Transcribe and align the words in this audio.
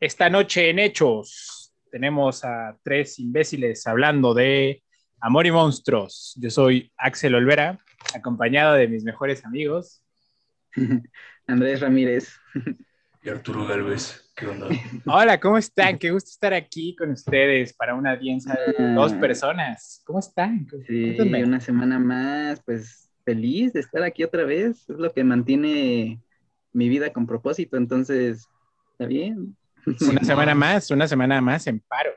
Esta 0.00 0.30
noche 0.30 0.70
en 0.70 0.78
Hechos 0.78 1.74
tenemos 1.90 2.44
a 2.44 2.78
tres 2.84 3.18
imbéciles 3.18 3.84
hablando 3.84 4.32
de 4.32 4.84
Amor 5.20 5.44
y 5.44 5.50
Monstruos. 5.50 6.38
Yo 6.40 6.50
soy 6.50 6.92
Axel 6.96 7.34
Olvera, 7.34 7.80
acompañado 8.14 8.74
de 8.74 8.86
mis 8.86 9.02
mejores 9.02 9.44
amigos. 9.44 10.00
Andrés 11.48 11.80
Ramírez. 11.80 12.32
Y 13.24 13.28
Arturo 13.28 13.66
Galvez. 13.66 14.30
¿Qué 14.36 14.46
onda? 14.46 14.68
Hola, 15.06 15.40
¿cómo 15.40 15.58
están? 15.58 15.98
Qué 15.98 16.12
gusto 16.12 16.30
estar 16.30 16.54
aquí 16.54 16.94
con 16.94 17.10
ustedes 17.10 17.72
para 17.72 17.96
una 17.96 18.12
audiencia 18.12 18.56
de 18.78 18.94
dos 18.94 19.12
personas. 19.14 20.00
¿Cómo 20.06 20.20
están? 20.20 20.68
Sí, 20.86 21.16
una 21.18 21.58
semana 21.58 21.98
más, 21.98 22.62
pues 22.64 23.10
feliz 23.24 23.72
de 23.72 23.80
estar 23.80 24.04
aquí 24.04 24.22
otra 24.22 24.44
vez. 24.44 24.88
Es 24.88 24.96
lo 24.96 25.12
que 25.12 25.24
mantiene 25.24 26.22
mi 26.72 26.88
vida 26.88 27.12
con 27.12 27.26
propósito, 27.26 27.76
entonces 27.76 28.46
está 28.92 29.06
bien. 29.06 29.57
Una 29.86 30.22
semana 30.22 30.54
más, 30.54 30.90
una 30.90 31.08
semana 31.08 31.40
más 31.40 31.66
en 31.66 31.80
paro. 31.80 32.10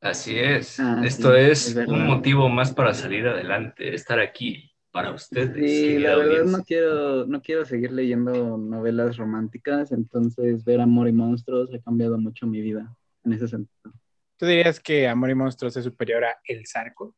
Así 0.00 0.38
es. 0.38 0.80
Ah, 0.80 1.02
Esto 1.04 1.34
es, 1.34 1.76
un 1.86 2.06
motivo 2.06 2.48
más 2.48 2.72
para 2.72 2.94
salir 2.94 3.26
adelante, 3.26 3.94
estar 3.94 4.18
aquí 4.18 4.70
para 4.90 5.12
ustedes. 5.12 5.54
Sí, 5.56 5.98
la 5.98 6.16
verdad 6.16 6.44
no 6.44 6.64
quiero, 6.64 7.26
no 7.26 7.42
quiero 7.42 7.64
seguir 7.64 7.92
leyendo 7.92 8.56
novelas 8.56 9.16
románticas, 9.16 9.92
entonces 9.92 10.64
ver 10.64 10.80
Amor 10.80 11.08
y 11.08 11.12
Monstruos 11.12 11.72
ha 11.74 11.78
cambiado 11.80 12.18
mucho 12.18 12.46
mi 12.46 12.60
vida 12.60 12.94
en 13.24 13.32
ese 13.34 13.46
sentido. 13.46 13.92
¿Tú 14.38 14.46
dirías 14.46 14.80
que 14.80 15.06
Amor 15.06 15.30
y 15.30 15.34
Monstruos 15.34 15.76
es 15.76 15.84
superior 15.84 16.24
a 16.24 16.38
El 16.44 16.66
Zarco? 16.66 17.14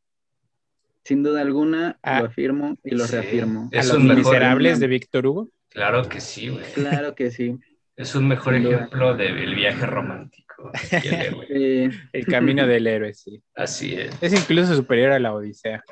Sin 1.05 1.23
duda 1.23 1.41
alguna, 1.41 1.99
ah, 2.02 2.21
lo 2.21 2.27
afirmo 2.27 2.77
y 2.85 2.95
lo 2.95 3.07
reafirmo. 3.07 3.71
¿A 3.73 3.85
los 3.85 3.99
miserables 3.99 4.80
de 4.80 4.87
Víctor 4.87 5.27
Hugo? 5.27 5.51
Claro 5.69 6.09
que 6.09 6.21
sí, 6.21 6.49
güey. 6.49 6.65
Claro 6.74 7.15
que 7.15 7.30
sí. 7.30 7.59
Es 7.96 8.14
un 8.14 8.27
mejor 8.27 8.55
ejemplo 8.55 9.14
del 9.14 9.55
viaje 9.55 9.84
romántico. 9.87 10.70
el 10.92 12.27
camino 12.27 12.66
del 12.66 12.87
héroe, 12.87 13.12
sí. 13.15 13.42
Así 13.55 13.95
es. 13.95 14.16
Es 14.23 14.32
incluso 14.32 14.74
superior 14.74 15.12
a 15.12 15.18
la 15.18 15.34
Odisea. 15.34 15.84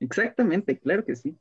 Exactamente, 0.00 0.78
claro 0.78 1.04
que 1.04 1.16
sí. 1.16 1.36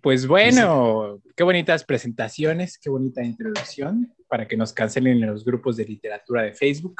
Pues 0.00 0.26
bueno, 0.26 1.20
qué 1.36 1.44
bonitas 1.44 1.84
presentaciones, 1.84 2.78
qué 2.78 2.88
bonita 2.88 3.22
introducción 3.22 4.14
para 4.28 4.48
que 4.48 4.56
nos 4.56 4.72
cancelen 4.72 5.22
en 5.22 5.30
los 5.30 5.44
grupos 5.44 5.76
de 5.76 5.84
literatura 5.84 6.42
de 6.42 6.54
Facebook. 6.54 6.96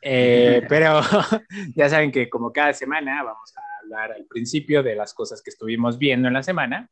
Eh, 0.00 0.62
pero 0.68 1.00
ya 1.74 1.88
saben 1.88 2.12
que 2.12 2.28
como 2.28 2.52
cada 2.52 2.72
semana 2.72 3.22
vamos 3.22 3.52
a 3.56 3.60
hablar 3.82 4.12
al 4.12 4.26
principio 4.26 4.82
de 4.82 4.94
las 4.94 5.12
cosas 5.12 5.42
que 5.42 5.50
estuvimos 5.50 5.98
viendo 5.98 6.28
en 6.28 6.34
la 6.34 6.42
semana 6.42 6.88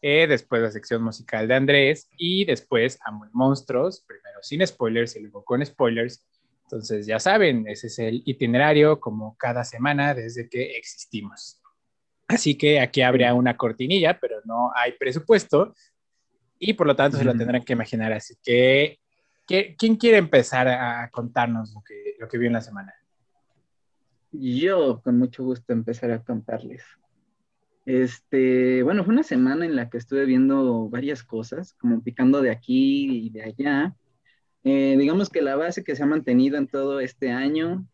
eh, 0.00 0.26
después 0.28 0.62
la 0.62 0.70
sección 0.70 1.02
musical 1.02 1.48
de 1.48 1.54
Andrés 1.54 2.08
y 2.16 2.44
después 2.44 2.98
Amo 3.04 3.26
Monstruos, 3.32 4.04
primero 4.06 4.38
sin 4.42 4.66
spoilers 4.66 5.16
y 5.16 5.20
luego 5.20 5.44
con 5.44 5.64
spoilers. 5.64 6.24
Entonces 6.64 7.06
ya 7.06 7.18
saben, 7.18 7.66
ese 7.66 7.86
es 7.86 7.98
el 7.98 8.22
itinerario 8.24 9.00
como 9.00 9.36
cada 9.38 9.64
semana 9.64 10.14
desde 10.14 10.48
que 10.48 10.76
existimos. 10.76 11.60
Así 12.28 12.56
que 12.56 12.78
aquí 12.78 13.00
habría 13.00 13.32
una 13.34 13.56
cortinilla, 13.56 14.18
pero 14.20 14.40
no 14.44 14.70
hay 14.74 14.92
presupuesto 14.92 15.74
y 16.58 16.74
por 16.74 16.86
lo 16.86 16.94
tanto 16.94 17.16
se 17.16 17.24
lo 17.24 17.34
tendrán 17.34 17.64
que 17.64 17.72
imaginar. 17.72 18.12
Así 18.12 18.36
que, 18.42 19.00
¿quién 19.46 19.96
quiere 19.96 20.18
empezar 20.18 20.68
a 20.68 21.08
contarnos 21.10 21.72
lo 21.72 21.82
que, 21.82 22.16
lo 22.18 22.28
que 22.28 22.36
vio 22.36 22.48
en 22.48 22.52
la 22.52 22.60
semana? 22.60 22.94
Yo 24.30 25.00
con 25.02 25.18
mucho 25.18 25.42
gusto 25.42 25.72
empezar 25.72 26.10
a 26.10 26.22
contarles. 26.22 26.82
Este, 27.88 28.82
bueno, 28.82 29.02
fue 29.02 29.14
una 29.14 29.22
semana 29.22 29.64
en 29.64 29.74
la 29.74 29.88
que 29.88 29.96
estuve 29.96 30.26
viendo 30.26 30.90
varias 30.90 31.22
cosas, 31.22 31.72
como 31.80 32.02
picando 32.02 32.42
de 32.42 32.50
aquí 32.50 33.28
y 33.28 33.30
de 33.30 33.44
allá. 33.44 33.94
Eh, 34.62 34.96
digamos 34.98 35.30
que 35.30 35.40
la 35.40 35.56
base 35.56 35.82
que 35.82 35.96
se 35.96 36.02
ha 36.02 36.06
mantenido 36.06 36.58
en 36.58 36.66
todo 36.66 37.00
este 37.00 37.30
año 37.30 37.86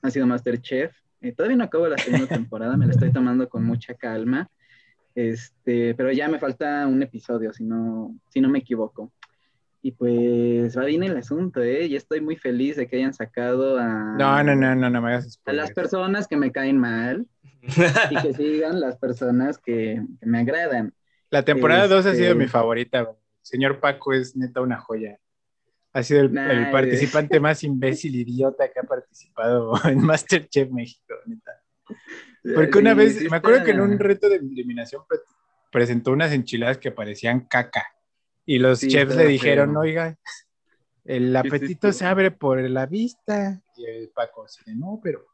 ha 0.00 0.10
sido 0.10 0.26
Masterchef. 0.26 0.96
Eh, 1.20 1.32
todavía 1.32 1.58
no 1.58 1.64
acabo 1.64 1.86
la 1.86 1.98
segunda 1.98 2.26
temporada, 2.28 2.78
me 2.78 2.86
la 2.86 2.92
estoy 2.92 3.12
tomando 3.12 3.46
con 3.50 3.62
mucha 3.62 3.92
calma. 3.92 4.48
Este, 5.14 5.94
pero 5.96 6.10
ya 6.12 6.30
me 6.30 6.38
falta 6.38 6.86
un 6.86 7.02
episodio, 7.02 7.52
si 7.52 7.64
no, 7.64 8.16
si 8.30 8.40
no 8.40 8.48
me 8.48 8.60
equivoco. 8.60 9.12
Y 9.82 9.92
pues 9.92 10.78
va 10.78 10.86
bien 10.86 11.02
el 11.02 11.18
asunto, 11.18 11.62
¿eh? 11.62 11.84
Y 11.84 11.96
estoy 11.96 12.22
muy 12.22 12.36
feliz 12.36 12.76
de 12.76 12.86
que 12.86 12.96
hayan 12.96 13.12
sacado 13.12 13.76
a... 13.78 14.16
No, 14.18 14.42
no, 14.42 14.56
no, 14.56 14.74
no, 14.74 14.88
no 14.88 15.02
me 15.02 15.14
A 15.14 15.52
las 15.52 15.72
personas 15.72 16.26
que 16.26 16.38
me 16.38 16.52
caen 16.52 16.78
mal 16.78 17.26
y 17.62 18.22
que 18.22 18.34
sigan 18.34 18.80
las 18.80 18.96
personas 18.96 19.58
que, 19.58 20.02
me 20.20 20.40
agradan. 20.40 20.94
La 21.30 21.44
temporada 21.44 21.88
2 21.88 22.06
ha 22.06 22.14
sido 22.14 22.34
mi 22.34 22.44
este, 22.44 22.52
favorita. 22.52 23.14
Señor 23.40 23.80
Paco 23.80 24.12
es 24.12 24.36
neta 24.36 24.60
una 24.60 24.78
joya. 24.78 25.18
Ha 25.94 26.02
sido 26.02 26.22
el, 26.22 26.70
participante 26.70 27.38
más 27.38 27.62
imbécil, 27.64 28.14
idiota 28.16 28.70
que 28.70 28.80
ha 28.80 28.82
participado 28.82 29.72
en 29.84 29.98
Masterchef 30.00 30.70
México, 30.70 31.14
neta. 31.26 31.62
Porque 32.54 32.78
una 32.78 32.94
vez, 32.94 33.30
me 33.30 33.36
acuerdo 33.36 33.64
que 33.64 33.70
en 33.70 33.80
un 33.80 33.98
reto 33.98 34.28
de 34.28 34.36
eliminación 34.36 35.02
presentó 35.70 36.12
unas 36.12 36.32
enchiladas 36.32 36.78
que 36.78 36.90
parecían 36.90 37.46
caca. 37.46 37.86
Y 38.44 38.58
los 38.58 38.80
chefs 38.80 39.14
le 39.14 39.26
dijeron, 39.26 39.76
oiga, 39.76 40.18
el 41.04 41.34
apetito 41.36 41.92
se 41.92 42.04
abre 42.04 42.30
por 42.32 42.60
la 42.60 42.86
vista. 42.86 43.62
Y 43.76 43.84
el 43.84 44.08
Paco 44.08 44.44
dice, 44.44 44.74
no, 44.74 44.98
pero... 45.02 45.24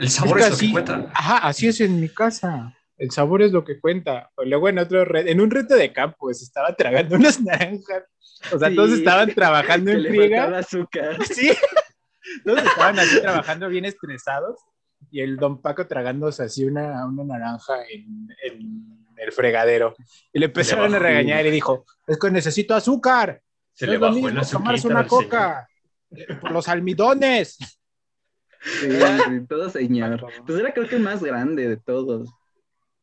el 0.00 0.10
sabor 0.10 0.40
es, 0.40 0.50
lo 0.50 0.56
que 0.58 0.72
cuenta. 0.72 1.10
Ajá, 1.14 1.38
así 1.38 1.68
es 1.68 1.80
en 1.80 2.00
mi 2.00 2.08
casa. 2.08 2.74
El 2.96 3.10
sabor 3.10 3.42
es 3.42 3.52
lo 3.52 3.64
que 3.64 3.80
cuenta. 3.80 4.30
Luego 4.44 4.68
en 4.68 4.78
otro 4.78 5.04
reto, 5.04 5.28
en 5.28 5.40
un 5.40 5.50
reto 5.50 5.74
de 5.74 5.92
campo, 5.92 6.32
se 6.32 6.44
estaba 6.44 6.74
tragando 6.74 7.16
unas 7.16 7.40
naranjas. 7.40 8.04
O 8.52 8.58
sea, 8.58 8.74
todos 8.74 8.92
estaban 8.92 9.34
trabajando 9.34 9.90
en 9.90 10.04
friega. 10.04 10.58
azúcar. 10.58 11.18
Sí. 11.34 11.52
Todos 12.42 12.62
estaban 12.62 12.98
así 12.98 13.20
trabajando 13.20 13.68
bien 13.68 13.84
estresados. 13.84 14.58
Y 15.10 15.20
el 15.20 15.36
don 15.36 15.60
Paco 15.60 15.86
tragándose 15.86 16.42
así 16.42 16.64
una, 16.64 17.04
una 17.06 17.24
naranja 17.24 17.74
en 17.90 18.28
el 19.16 19.32
fregadero. 19.32 19.94
Y 20.32 20.38
le 20.38 20.46
empezaron 20.46 20.94
a 20.94 20.98
regañar 20.98 21.44
y 21.46 21.50
dijo, 21.50 21.84
es 22.06 22.18
que 22.18 22.30
necesito 22.30 22.74
azúcar. 22.74 23.42
Se 23.74 23.86
le 23.86 23.98
bajó 23.98 24.28
el 24.28 24.40
tomarse 24.48 24.88
una 24.88 25.06
coca. 25.06 25.68
Por 26.40 26.52
los 26.52 26.68
almidones. 26.68 27.58
Sí, 28.80 29.46
todo 29.48 29.68
señor. 29.68 30.24
Pues 30.46 30.58
era 30.58 30.72
creo 30.72 30.88
que 30.88 30.96
el 30.96 31.02
más 31.02 31.22
grande 31.22 31.68
de 31.68 31.76
todos. 31.76 32.30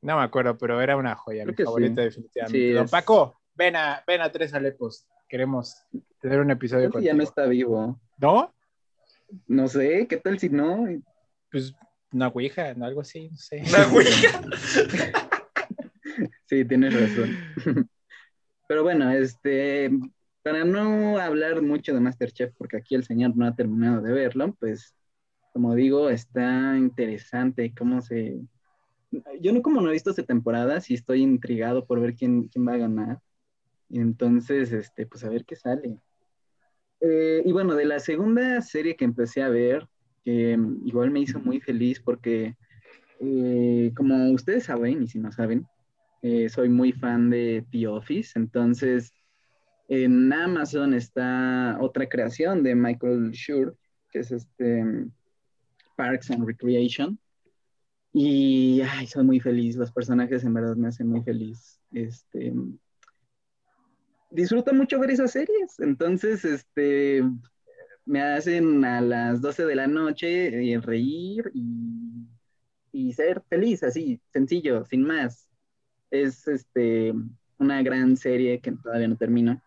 No 0.02 0.18
me 0.18 0.24
acuerdo, 0.24 0.58
pero 0.58 0.82
era 0.82 0.98
una 0.98 1.16
joya, 1.16 1.46
mi 1.46 1.54
favorita 1.54 2.02
definitivamente. 2.02 2.74
Don 2.74 2.90
Paco, 2.90 3.40
ven 3.54 3.76
a, 3.76 4.04
ven 4.08 4.22
a 4.22 4.32
Tres 4.32 4.54
Alepos. 4.54 5.06
Queremos 5.30 5.76
tener 6.20 6.40
un 6.40 6.50
episodio 6.52 6.90
con 6.90 7.04
ya 7.04 7.14
no 7.14 7.24
está 7.24 7.46
vivo. 7.46 8.00
¿No? 8.18 8.54
No 9.48 9.68
sé, 9.68 10.08
¿qué 10.08 10.18
tal 10.18 10.40
si 10.40 10.50
no? 10.50 10.86
Pues 11.52 11.76
una 12.12 12.28
ouija, 12.28 12.74
¿no? 12.74 12.86
algo 12.86 13.02
así, 13.02 13.30
no 13.30 13.38
sé. 13.38 13.64
¿Una 13.68 13.88
ouija? 13.94 14.42
Sí, 16.46 16.66
tienes 16.66 16.94
razón. 16.94 17.38
Pero 18.68 18.84
bueno, 18.84 19.10
este, 19.12 19.90
para 20.44 20.66
no 20.66 21.18
hablar 21.18 21.62
mucho 21.62 21.94
de 21.94 22.02
Masterchef, 22.02 22.54
porque 22.58 22.76
aquí 22.76 22.94
el 22.94 23.06
señor 23.06 23.38
no 23.38 23.46
ha 23.46 23.56
terminado 23.56 24.02
de 24.02 24.12
verlo, 24.12 24.54
pues, 24.60 24.94
como 25.54 25.76
digo, 25.76 26.10
está 26.10 26.78
interesante 26.78 27.74
cómo 27.78 28.02
se... 28.02 28.40
Yo 29.42 29.52
no 29.52 29.62
como 29.62 29.82
no 29.82 29.90
he 29.90 29.94
visto 29.94 30.12
esta 30.12 30.24
temporada, 30.24 30.80
sí 30.80 30.94
estoy 30.94 31.22
intrigado 31.22 31.86
por 31.86 32.00
ver 32.00 32.16
quién, 32.16 32.48
quién 32.48 32.66
va 32.66 32.74
a 32.74 32.78
ganar. 32.78 33.20
Y 33.90 34.00
entonces, 34.00 34.72
este, 34.72 35.06
pues 35.06 35.24
a 35.26 35.30
ver 35.30 35.44
qué 35.44 35.58
sale. 35.58 36.00
Eh, 37.02 37.42
y 37.44 37.52
bueno, 37.52 37.76
de 37.76 37.86
la 37.86 38.00
segunda 38.00 38.62
serie 38.62 38.96
que 38.96 39.04
empecé 39.04 39.42
a 39.42 39.50
ver, 39.50 39.88
que 40.24 40.58
igual 40.86 41.12
me 41.12 41.20
hizo 41.20 41.40
muy 41.40 41.60
feliz 41.60 42.00
porque, 42.00 42.56
eh, 43.20 43.92
como 43.96 44.32
ustedes 44.32 44.66
saben, 44.66 45.04
y 45.04 45.08
si 45.08 45.20
no 45.20 45.32
saben, 45.32 45.66
eh, 46.22 46.48
soy 46.48 46.70
muy 46.70 46.94
fan 46.94 47.30
de 47.30 47.66
The 47.72 47.88
Office, 47.88 48.40
entonces 48.40 49.12
en 49.90 50.32
Amazon 50.32 50.94
está 50.94 51.78
otra 51.82 52.08
creación 52.08 52.64
de 52.64 52.76
Michael 52.76 53.32
Schur, 53.32 53.76
que 54.10 54.20
es 54.20 54.32
este 54.32 55.10
Parks 56.02 56.32
and 56.32 56.48
Recreation. 56.48 57.20
Y 58.12 58.82
ay, 58.82 59.06
soy 59.06 59.24
muy 59.24 59.40
feliz, 59.40 59.76
los 59.76 59.92
personajes 59.92 60.44
en 60.44 60.54
verdad 60.56 60.76
me 60.76 60.88
hacen 60.88 61.08
muy 61.08 61.22
feliz. 61.22 61.80
Este, 61.92 62.52
disfruto 64.32 64.74
mucho 64.74 65.00
ver 65.00 65.12
esas 65.12 65.32
series, 65.32 65.80
entonces 65.80 66.44
este, 66.44 67.24
me 68.06 68.22
hacen 68.22 68.84
a 68.84 69.00
las 69.00 69.42
12 69.42 69.66
de 69.66 69.76
la 69.76 69.86
noche 69.86 70.74
eh, 70.74 70.80
reír 70.80 71.52
y, 71.54 72.28
y 72.92 73.14
ser 73.14 73.44
feliz, 73.48 73.84
así, 73.84 74.20
sencillo, 74.34 74.84
sin 74.86 75.04
más 75.04 75.48
es 76.10 76.48
este, 76.48 77.14
una 77.60 77.84
gran 77.84 78.18
serie 78.18 78.60
que 78.60 78.72
todavía 78.72 79.08
no 79.08 79.18
termina. 79.18 79.64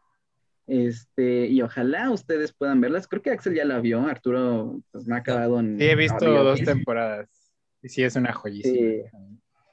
Este, 0.66 1.46
y 1.46 1.60
ojalá 1.60 2.10
ustedes 2.10 2.52
puedan 2.52 2.80
verlas. 2.80 3.06
Creo 3.06 3.22
que 3.22 3.30
Axel 3.30 3.54
ya 3.54 3.64
la 3.64 3.80
vio, 3.80 4.00
Arturo 4.00 4.80
pues 4.90 5.06
no 5.06 5.14
ha 5.14 5.18
acabado 5.18 5.60
en. 5.60 5.78
Sí, 5.78 5.84
he 5.84 5.94
visto 5.94 6.24
dos 6.24 6.60
temporadas. 6.62 7.28
Y 7.82 7.88
sí, 7.88 8.02
es 8.02 8.16
una 8.16 8.32
joyísima. 8.32 9.10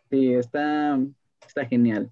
Sí, 0.09 0.33
está, 0.33 0.99
está 1.47 1.65
genial. 1.65 2.11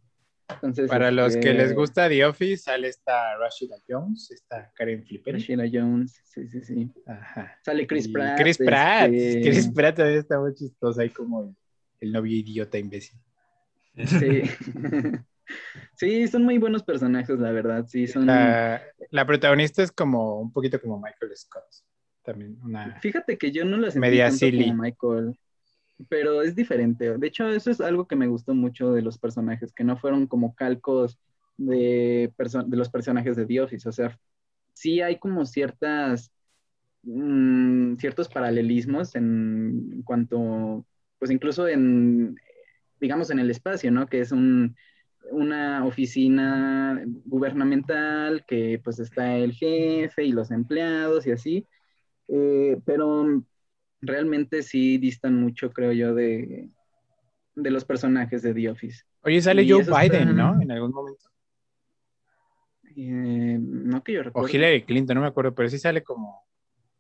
Entonces, 0.50 0.90
Para 0.90 1.12
los 1.12 1.36
que 1.36 1.54
les 1.54 1.64
este, 1.66 1.76
gusta 1.76 2.10
The 2.10 2.26
Office, 2.26 2.64
sale 2.64 2.88
esta 2.88 3.38
Rashida 3.38 3.76
Jones, 3.88 4.32
esta 4.32 4.72
Karen 4.76 5.04
Flipper. 5.04 5.36
Rashida 5.36 5.66
Jones, 5.72 6.22
sí, 6.24 6.48
sí, 6.48 6.62
sí. 6.62 6.92
Ajá. 7.06 7.60
Sale 7.64 7.86
Chris 7.86 8.08
Y 8.08 8.12
Pratt. 8.12 8.40
Chris 8.40 8.58
Pratt. 8.58 9.12
este, 9.14 9.42
Chris 9.42 9.68
Pratt 9.72 9.98
también 9.98 10.20
está 10.20 10.40
muy 10.40 10.56
chistoso 10.56 11.02
ahí 11.02 11.10
como 11.10 11.42
el, 11.42 11.56
el 12.00 12.12
novio 12.12 12.36
idiota 12.36 12.80
imbécil. 12.80 13.20
Sí. 14.06 14.42
sí, 15.96 16.28
son 16.28 16.44
muy 16.44 16.58
buenos 16.58 16.84
personajes, 16.84 17.40
la 17.40 17.52
verdad. 17.52 17.86
Sí, 17.88 18.08
son. 18.08 18.26
La, 18.26 18.82
la 19.12 19.26
protagonista 19.26 19.84
es 19.84 19.92
como 19.92 20.40
un 20.40 20.52
poquito 20.52 20.80
como 20.80 21.00
Michael 21.00 21.36
Scott. 21.36 21.64
También 22.24 22.58
una... 22.64 23.00
Fíjate 23.00 23.38
que 23.38 23.52
yo 23.52 23.66
no 23.66 23.78
lo 23.78 23.86
sentí 23.86 24.00
Media 24.00 24.26
tanto 24.26 24.38
silly. 24.38 24.70
como 24.70 24.84
Michael, 24.84 25.40
pero 26.08 26.42
es 26.42 26.56
diferente. 26.56 27.18
De 27.18 27.28
hecho, 27.28 27.50
eso 27.50 27.72
es 27.72 27.82
algo 27.82 28.08
que 28.08 28.16
me 28.16 28.28
gustó 28.28 28.54
mucho 28.54 28.94
de 28.94 29.02
los 29.02 29.18
personajes, 29.18 29.74
que 29.74 29.84
no 29.84 29.98
fueron 29.98 30.28
como 30.28 30.54
calcos 30.56 31.18
de, 31.58 32.32
de 32.38 32.78
los 32.78 32.90
personajes 32.90 33.36
de 33.36 33.46
The 33.46 33.62
Office. 33.62 33.90
O 33.90 33.92
sea, 33.92 34.18
sí 34.74 35.02
hay 35.02 35.18
como 35.18 35.46
ciertas, 35.46 36.32
mm, 37.04 37.96
ciertos 37.96 38.30
paralelismos 38.30 39.16
en 39.16 40.02
cuanto, 40.06 40.86
pues 41.18 41.32
incluso 41.32 41.68
en, 41.68 42.36
digamos, 43.00 43.30
en 43.30 43.40
el 43.40 43.50
espacio, 43.50 43.92
¿no? 43.92 44.08
Que 44.08 44.22
es 44.22 44.32
un, 44.32 44.76
una 45.32 45.86
oficina 45.86 47.02
gubernamental 47.26 48.44
que 48.46 48.80
pues 48.84 49.00
está 49.00 49.36
el 49.38 49.54
jefe 49.54 50.24
y 50.24 50.32
los 50.32 50.52
empleados 50.52 51.26
y 51.28 51.32
así. 51.32 51.68
Eh, 52.28 52.80
pero 52.86 53.44
realmente 54.02 54.64
sí 54.64 54.98
distan 54.98 55.36
mucho, 55.36 55.72
creo 55.72 55.92
yo, 55.92 56.14
de, 56.14 56.70
de 57.56 57.72
los 57.72 57.86
personajes 57.86 58.42
de 58.42 58.54
The 58.54 58.70
Office. 58.70 59.04
Oye, 59.22 59.42
sale 59.42 59.64
Y 59.64 59.70
Joe 59.72 59.84
Biden, 59.84 60.30
está- 60.30 60.34
¿no? 60.34 60.62
En 60.62 60.72
algún 60.72 60.92
momento. 60.92 61.26
Eh, 62.96 63.58
no 63.60 64.04
que 64.04 64.14
yo 64.14 64.22
O 64.22 64.24
recuerdo. 64.24 64.50
Hillary 64.50 64.84
Clinton, 64.84 65.16
no 65.16 65.22
me 65.22 65.28
acuerdo, 65.28 65.54
pero 65.54 65.70
sí 65.70 65.78
sale 65.78 66.04
como 66.04 66.44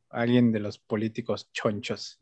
alguien 0.10 0.52
de 0.52 0.60
los 0.60 0.78
políticos 0.80 1.52
chonchos. 1.52 2.20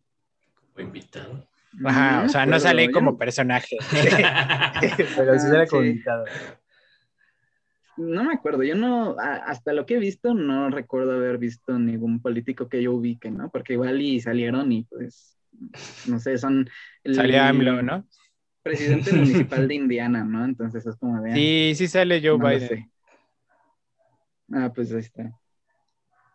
Fue 0.74 0.84
invitado. 0.84 1.48
Ajá, 1.86 2.24
o 2.26 2.30
sea, 2.30 2.46
no 2.46 2.52
me 2.52 2.60
sale 2.60 2.82
acuerdo, 2.84 2.92
como 2.92 3.12
yo 3.12 3.18
personaje, 3.18 3.78
pero 5.16 5.34
sí 5.40 5.48
Ah, 5.48 5.50
sale 5.50 5.68
como 5.68 5.82
sí. 5.84 5.90
invitado. 5.90 6.26
No 7.98 8.24
me 8.24 8.34
acuerdo, 8.34 8.64
yo 8.64 8.76
no, 8.76 9.16
a- 9.20 9.38
hasta 9.38 9.74
lo 9.74 9.86
que 9.86 9.96
he 9.96 10.00
visto, 10.00 10.34
no 10.34 10.70
recuerdo 10.70 11.14
haber 11.14 11.38
visto 11.40 11.78
ningún 11.80 12.22
político 12.22 12.70
que 12.70 12.82
yo 12.84 12.94
ubique, 12.94 13.32
¿no? 13.32 13.50
Porque 13.50 13.74
igual 13.74 14.00
y 14.02 14.20
salieron 14.22 14.72
y 14.72 14.84
pues, 14.84 15.38
no 16.08 16.20
sé, 16.20 16.38
son 16.38 16.70
el 17.04 17.16
Salía 17.16 17.50
AMLO, 17.50 17.82
¿no? 17.82 18.06
presidente 18.64 19.14
municipal 19.14 19.68
de 19.68 19.76
Indiana, 19.76 20.24
¿no? 20.24 20.46
Entonces 20.46 20.86
es 20.86 20.96
como 20.98 21.22
de... 21.22 21.32
ah, 21.32 21.36
Sí, 21.36 21.74
sí 21.76 21.88
sale 21.88 22.22
Joe 22.22 22.38
no 22.38 22.48
Biden. 22.48 22.92
Ah, 24.54 24.72
pues 24.74 24.92
ahí 24.94 25.00
está. 25.00 25.34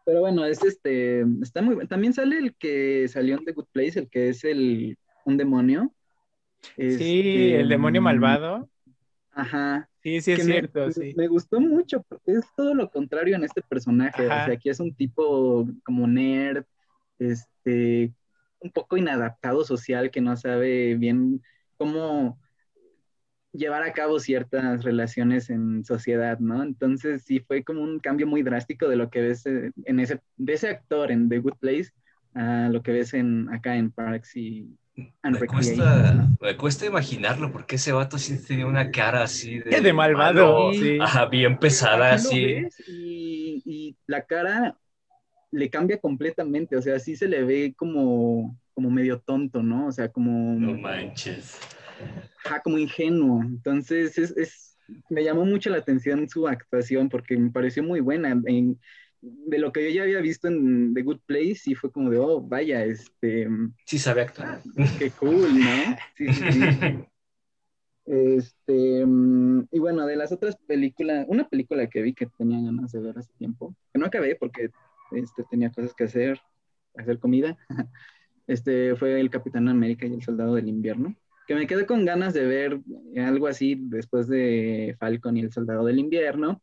Pero 0.04 0.20
bueno, 0.20 0.44
es 0.44 0.62
este, 0.64 1.24
está 1.42 1.62
muy 1.62 1.74
bueno. 1.76 1.88
También 1.88 2.12
sale 2.12 2.38
el 2.38 2.56
que 2.56 3.06
salió 3.08 3.38
en 3.38 3.44
The 3.44 3.52
Good 3.52 3.66
Place, 3.72 4.00
el 4.00 4.08
que 4.10 4.30
es 4.30 4.44
el, 4.44 4.98
un 5.24 5.36
demonio. 5.36 5.92
Sí, 6.86 7.54
Este, 7.54 7.60
el 7.60 7.68
demonio 7.68 8.00
mm, 8.00 8.04
malvado. 8.04 8.68
Ajá. 9.32 9.88
Sí, 10.02 10.20
sí, 10.20 10.32
es 10.32 10.44
me- 10.44 10.44
cierto, 10.44 10.90
sí. 10.90 11.14
Me 11.16 11.28
gustó 11.28 11.60
mucho 11.60 12.02
porque 12.08 12.32
es 12.32 12.44
todo 12.56 12.74
lo 12.74 12.90
contrario 12.90 13.36
en 13.36 13.44
este 13.44 13.62
personaje. 13.62 14.22
Ajá. 14.24 14.42
O 14.42 14.44
sea, 14.44 14.54
aquí 14.54 14.68
es 14.70 14.80
un 14.80 14.94
tipo 14.94 15.66
como 15.84 16.06
nerd, 16.06 16.64
este, 17.18 18.12
un 18.60 18.70
poco 18.72 18.96
inadaptado 18.96 19.64
social 19.64 20.10
que 20.10 20.20
no 20.20 20.36
sabe 20.36 20.96
bien 20.96 21.42
cómo 21.76 22.38
llevar 23.52 23.82
a 23.82 23.92
cabo 23.92 24.18
ciertas 24.18 24.82
relaciones 24.84 25.50
en 25.50 25.84
sociedad, 25.84 26.38
¿no? 26.38 26.62
Entonces 26.62 27.22
sí 27.24 27.40
fue 27.40 27.62
como 27.64 27.82
un 27.82 28.00
cambio 28.00 28.26
muy 28.26 28.42
drástico 28.42 28.88
de 28.88 28.96
lo 28.96 29.10
que 29.10 29.20
ves 29.20 29.44
eh, 29.46 29.72
en 29.84 30.00
ese, 30.00 30.20
de 30.36 30.52
ese 30.54 30.68
actor 30.68 31.10
en 31.10 31.28
The 31.28 31.38
Good 31.38 31.56
Place 31.60 31.90
a 32.34 32.68
lo 32.70 32.82
que 32.82 32.92
ves 32.92 33.12
en, 33.14 33.50
acá 33.52 33.76
en 33.76 33.90
Parks 33.90 34.36
y 34.36 34.78
Me 35.30 35.44
cuesta, 35.46 36.12
¿no? 36.14 36.36
me 36.40 36.56
cuesta 36.56 36.86
imaginarlo 36.86 37.52
porque 37.52 37.76
ese 37.76 37.92
vato 37.92 38.18
sí 38.18 38.38
tenía 38.44 38.66
una 38.66 38.90
cara 38.90 39.22
así 39.22 39.58
de, 39.60 39.80
De 39.80 39.92
malvado, 39.92 40.54
malo, 40.54 40.72
sí. 40.74 40.98
ajá, 40.98 41.26
bien 41.26 41.58
pesada, 41.58 42.14
así. 42.14 42.68
y, 42.86 43.62
y 43.64 43.96
la 44.06 44.24
cara 44.26 44.78
le 45.52 45.70
cambia 45.70 46.00
completamente, 46.00 46.76
o 46.76 46.82
sea, 46.82 46.98
sí 47.00 47.16
se 47.16 47.28
le 47.28 47.44
ve 47.44 47.74
como, 47.76 48.58
como 48.74 48.90
medio 48.90 49.20
tonto, 49.20 49.62
¿no? 49.62 49.88
O 49.88 49.92
sea, 49.92 50.10
como, 50.12 50.32
No 50.58 50.72
manches. 50.74 51.58
ajá, 52.44 52.60
como 52.62 52.78
ingenuo. 52.78 53.42
Entonces, 53.42 54.18
es, 54.18 54.36
es- 54.36 54.78
me 55.08 55.24
llamó 55.24 55.44
mucho 55.44 55.70
la 55.70 55.78
atención 55.78 56.28
su 56.28 56.46
actuación 56.48 57.08
porque 57.08 57.36
me 57.36 57.50
pareció 57.50 57.82
muy 57.82 58.00
buena. 58.00 58.30
En- 58.46 58.78
de 59.22 59.58
lo 59.58 59.72
que 59.72 59.84
yo 59.84 59.90
ya 59.90 60.02
había 60.02 60.20
visto 60.20 60.48
en 60.48 60.92
The 60.94 61.02
Good 61.02 61.20
Place, 61.24 61.54
sí 61.54 61.74
fue 61.74 61.90
como 61.92 62.10
de, 62.10 62.18
oh, 62.18 62.40
vaya, 62.40 62.84
este, 62.84 63.48
Sí 63.86 63.98
sabe 63.98 64.22
actuar. 64.22 64.60
qué 64.98 65.10
cool, 65.12 65.58
¿no? 65.58 65.96
Sí, 66.16 66.32
sí, 66.32 66.52
sí. 66.52 67.04
Este, 68.04 69.04
y 69.70 69.78
bueno, 69.78 70.06
de 70.06 70.16
las 70.16 70.32
otras 70.32 70.56
películas, 70.66 71.24
una 71.28 71.48
película 71.48 71.86
que 71.86 72.02
vi 72.02 72.14
que 72.14 72.26
tenía 72.26 72.60
ganas 72.60 72.90
de 72.90 73.00
ver 73.00 73.16
hace 73.16 73.32
tiempo, 73.34 73.76
que 73.92 74.00
no 74.00 74.06
acabé 74.06 74.34
porque 74.34 74.70
este, 75.12 75.44
tenía 75.48 75.70
cosas 75.70 75.94
que 75.94 76.04
hacer, 76.04 76.40
hacer 76.96 77.20
comida, 77.20 77.56
este, 78.48 78.96
fue 78.96 79.20
El 79.20 79.30
Capitán 79.30 79.68
América 79.68 80.04
y 80.04 80.14
el 80.14 80.22
Soldado 80.22 80.56
del 80.56 80.68
Invierno, 80.68 81.14
que 81.46 81.54
me 81.54 81.68
quedé 81.68 81.86
con 81.86 82.04
ganas 82.04 82.34
de 82.34 82.44
ver 82.44 82.80
algo 83.18 83.46
así 83.46 83.76
después 83.78 84.26
de 84.26 84.96
Falcon 84.98 85.36
y 85.36 85.40
el 85.40 85.52
Soldado 85.52 85.84
del 85.84 85.98
Invierno. 85.98 86.60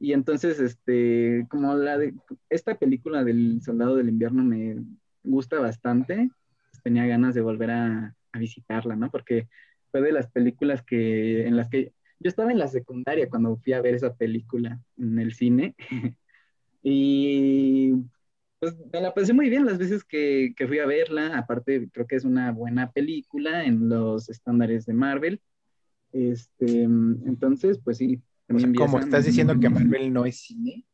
Y 0.00 0.14
entonces, 0.14 0.58
este, 0.58 1.46
como 1.50 1.74
la 1.76 1.98
de, 1.98 2.14
esta 2.48 2.74
película 2.74 3.22
del 3.22 3.60
Soldado 3.62 3.96
del 3.96 4.08
Invierno 4.08 4.42
me 4.42 4.82
gusta 5.22 5.60
bastante, 5.60 6.30
pues 6.70 6.82
tenía 6.82 7.06
ganas 7.06 7.34
de 7.34 7.42
volver 7.42 7.70
a, 7.70 8.16
a 8.32 8.38
visitarla, 8.38 8.96
¿no? 8.96 9.10
Porque 9.10 9.46
fue 9.90 10.00
de 10.00 10.12
las 10.12 10.30
películas 10.30 10.82
que, 10.82 11.46
en 11.46 11.56
las 11.56 11.68
que 11.68 11.92
yo 12.18 12.28
estaba 12.28 12.50
en 12.50 12.58
la 12.58 12.68
secundaria 12.68 13.28
cuando 13.28 13.56
fui 13.56 13.72
a 13.72 13.82
ver 13.82 13.94
esa 13.94 14.14
película 14.14 14.80
en 14.98 15.18
el 15.18 15.34
cine. 15.34 15.74
y 16.82 17.92
pues 18.58 18.76
me 18.92 19.00
la 19.00 19.14
pasé 19.14 19.32
muy 19.32 19.48
bien 19.48 19.66
las 19.66 19.78
veces 19.78 20.04
que, 20.04 20.54
que 20.56 20.68
fui 20.68 20.78
a 20.78 20.86
verla. 20.86 21.38
Aparte, 21.38 21.88
creo 21.92 22.06
que 22.06 22.16
es 22.16 22.24
una 22.24 22.52
buena 22.52 22.90
película 22.92 23.64
en 23.64 23.88
los 23.88 24.28
estándares 24.28 24.86
de 24.86 24.94
Marvel. 24.94 25.40
Este, 26.12 26.82
entonces, 26.82 27.78
pues 27.82 27.98
sí. 27.98 28.22
O 28.52 28.58
sea, 28.58 28.68
también 28.68 28.72
vi 28.72 28.78
¿Cómo 28.80 28.96
esa. 28.98 29.04
estás 29.06 29.24
diciendo 29.24 29.58
que 29.58 29.68
Marvel 29.68 30.12
no 30.12 30.24
es 30.24 30.40
cine? 30.40 30.84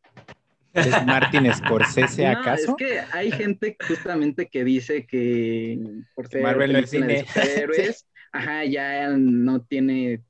¿Es 0.75 1.03
Martin 1.06 1.53
Scorsese 1.53 2.26
No, 2.26 2.32
acaso? 2.32 2.73
es 2.73 2.76
que 2.79 3.00
hay 3.12 3.32
gente 3.32 3.77
justamente 3.89 4.46
que 4.48 4.65
dice 4.65 5.06
que 5.06 5.79
por 6.15 6.29
ser 6.29 6.43
Marvel 6.43 6.72
no 6.72 6.79
es 6.79 6.91
cine. 6.91 7.19
superhéroes, 7.27 8.06
ajá, 8.32 8.65
ya 8.65 9.08
no 9.17 9.63
tiene, 9.63 10.22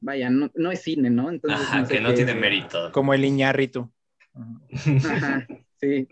vaya, 0.00 0.28
no, 0.30 0.50
no 0.54 0.70
es 0.70 0.80
cine, 0.82 1.08
¿no? 1.10 1.30
Entonces, 1.30 1.60
Ajá, 1.60 1.86
sé 1.86 1.94
que 1.94 2.00
no 2.00 2.10
qué- 2.10 2.16
tiene 2.16 2.34
mérito. 2.34 2.92
Como 2.92 3.14
el 3.14 3.24
Iñárritu. 3.24 3.90
Ajá, 4.34 5.46
sí, 5.80 6.08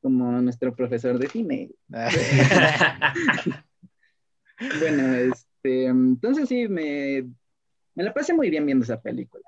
como 0.00 0.30
nuestro 0.40 0.74
profesor 0.74 1.18
de 1.18 1.28
cine. 1.28 1.70
Bueno, 4.58 5.14
este, 5.16 5.86
entonces 5.86 6.48
sí, 6.48 6.68
me, 6.68 7.22
me 7.94 8.04
la 8.04 8.14
pasé 8.14 8.34
muy 8.34 8.50
bien 8.50 8.66
viendo 8.66 8.84
esa 8.84 9.00
película. 9.00 9.44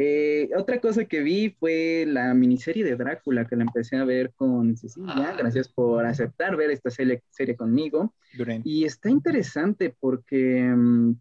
Eh, 0.00 0.50
otra 0.56 0.80
cosa 0.80 1.06
que 1.06 1.22
vi 1.22 1.50
fue 1.58 2.04
la 2.06 2.32
miniserie 2.32 2.84
de 2.84 2.94
Drácula, 2.94 3.46
que 3.46 3.56
la 3.56 3.64
empecé 3.64 3.96
a 3.96 4.04
ver 4.04 4.32
con 4.32 4.76
Cecilia. 4.76 5.30
Ah. 5.30 5.36
Gracias 5.36 5.68
por 5.68 6.06
aceptar 6.06 6.54
ver 6.54 6.70
esta 6.70 6.88
serie, 6.88 7.24
serie 7.30 7.56
conmigo. 7.56 8.14
Duren. 8.36 8.62
Y 8.64 8.84
está 8.84 9.10
interesante 9.10 9.92
porque, 9.98 10.62
mm, 10.62 11.12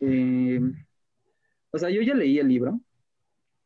eh, 0.00 0.60
o 1.70 1.78
sea, 1.78 1.90
yo 1.90 2.02
ya 2.02 2.14
leí 2.14 2.40
el 2.40 2.48
libro, 2.48 2.80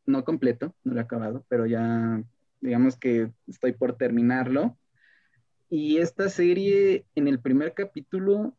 no 0.05 0.23
completo, 0.23 0.75
no 0.83 0.93
lo 0.93 0.99
he 0.99 1.03
acabado, 1.03 1.43
pero 1.49 1.65
ya, 1.65 2.21
digamos 2.61 2.95
que 2.95 3.31
estoy 3.47 3.71
por 3.71 3.97
terminarlo. 3.97 4.77
Y 5.67 5.97
esta 5.97 6.29
serie, 6.29 7.07
en 7.15 7.27
el 7.27 7.39
primer 7.39 7.73
capítulo, 7.73 8.55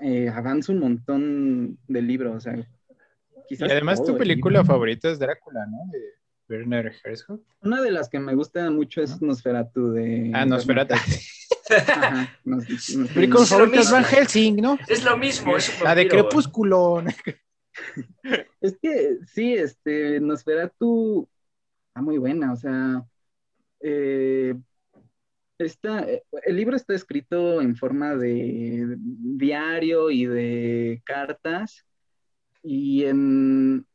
eh, 0.00 0.28
avanza 0.28 0.70
un 0.70 0.78
montón 0.78 1.78
del 1.88 2.06
libro, 2.06 2.34
o 2.34 2.40
sea, 2.40 2.54
Y 3.60 3.64
además 3.64 3.98
todo 3.98 4.06
tu 4.06 4.12
el 4.12 4.18
película 4.18 4.64
favorita 4.64 5.10
es 5.10 5.18
Drácula, 5.18 5.66
¿no? 5.66 5.78
De 5.90 6.00
Werner 6.48 6.92
Herzog. 7.04 7.40
Una 7.62 7.80
de 7.82 7.90
las 7.90 8.08
que 8.08 8.18
me 8.18 8.34
gusta 8.34 8.70
mucho 8.70 9.02
es 9.02 9.20
Nosferatu 9.22 9.92
de... 9.92 10.30
Ah, 10.34 10.44
Nosferatu. 10.46 10.94
Ajá, 10.94 12.38
Nos- 12.44 12.68
Nos- 12.68 12.96
Mi 12.96 13.08
película 13.08 13.42
Es 13.44 13.50
lo 13.50 13.56
favorita 13.56 13.76
es 13.80 13.86
mismo. 13.86 13.92
Van 13.94 14.04
Helsing, 14.04 14.56
¿no? 14.56 14.78
es 14.88 15.04
lo 15.04 15.16
mismo, 15.16 15.56
es 15.56 15.80
La 15.82 15.94
de. 15.94 16.08
Crepúsculo. 16.08 17.02
Es 18.60 18.76
que 18.80 19.16
sí, 19.26 19.54
este, 19.54 20.20
Nosferatu 20.20 21.26
está 21.88 22.02
muy 22.02 22.18
buena, 22.18 22.52
o 22.52 22.56
sea, 22.56 23.02
eh, 23.80 24.54
está, 25.58 26.00
eh, 26.08 26.22
el 26.44 26.56
libro 26.56 26.76
está 26.76 26.94
escrito 26.94 27.62
en 27.62 27.74
forma 27.74 28.14
de 28.14 28.96
diario 28.98 30.10
y 30.10 30.26
de 30.26 31.02
cartas, 31.04 31.86
y 32.62 33.04
en, 33.04 33.86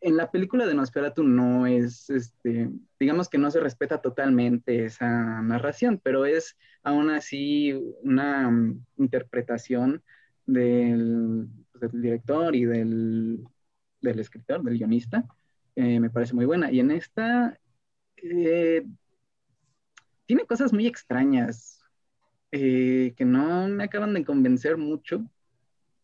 en 0.00 0.16
la 0.16 0.30
película 0.30 0.66
de 0.66 0.74
Nosferatu 0.74 1.22
no 1.22 1.66
es, 1.66 2.10
este, 2.10 2.70
digamos 2.98 3.28
que 3.28 3.38
no 3.38 3.50
se 3.50 3.60
respeta 3.60 4.00
totalmente 4.00 4.84
esa 4.84 5.42
narración, 5.42 6.00
pero 6.02 6.26
es 6.26 6.56
aún 6.82 7.10
así 7.10 7.72
una 8.02 8.50
mm, 8.50 8.84
interpretación 8.98 10.02
del, 10.46 11.48
pues, 11.72 11.92
del 11.92 12.02
director 12.02 12.54
y 12.54 12.64
del, 12.64 13.44
del, 14.00 14.18
escritor, 14.18 14.62
del 14.62 14.78
guionista, 14.78 15.24
eh, 15.76 16.00
me 16.00 16.10
parece 16.10 16.34
muy 16.34 16.46
buena. 16.46 16.70
Y 16.70 16.80
en 16.80 16.90
esta 16.90 17.58
eh, 18.16 18.84
tiene 20.26 20.44
cosas 20.44 20.72
muy 20.72 20.86
extrañas 20.86 21.80
eh, 22.52 23.14
que 23.16 23.24
no 23.24 23.68
me 23.68 23.84
acaban 23.84 24.14
de 24.14 24.24
convencer 24.24 24.76
mucho, 24.76 25.28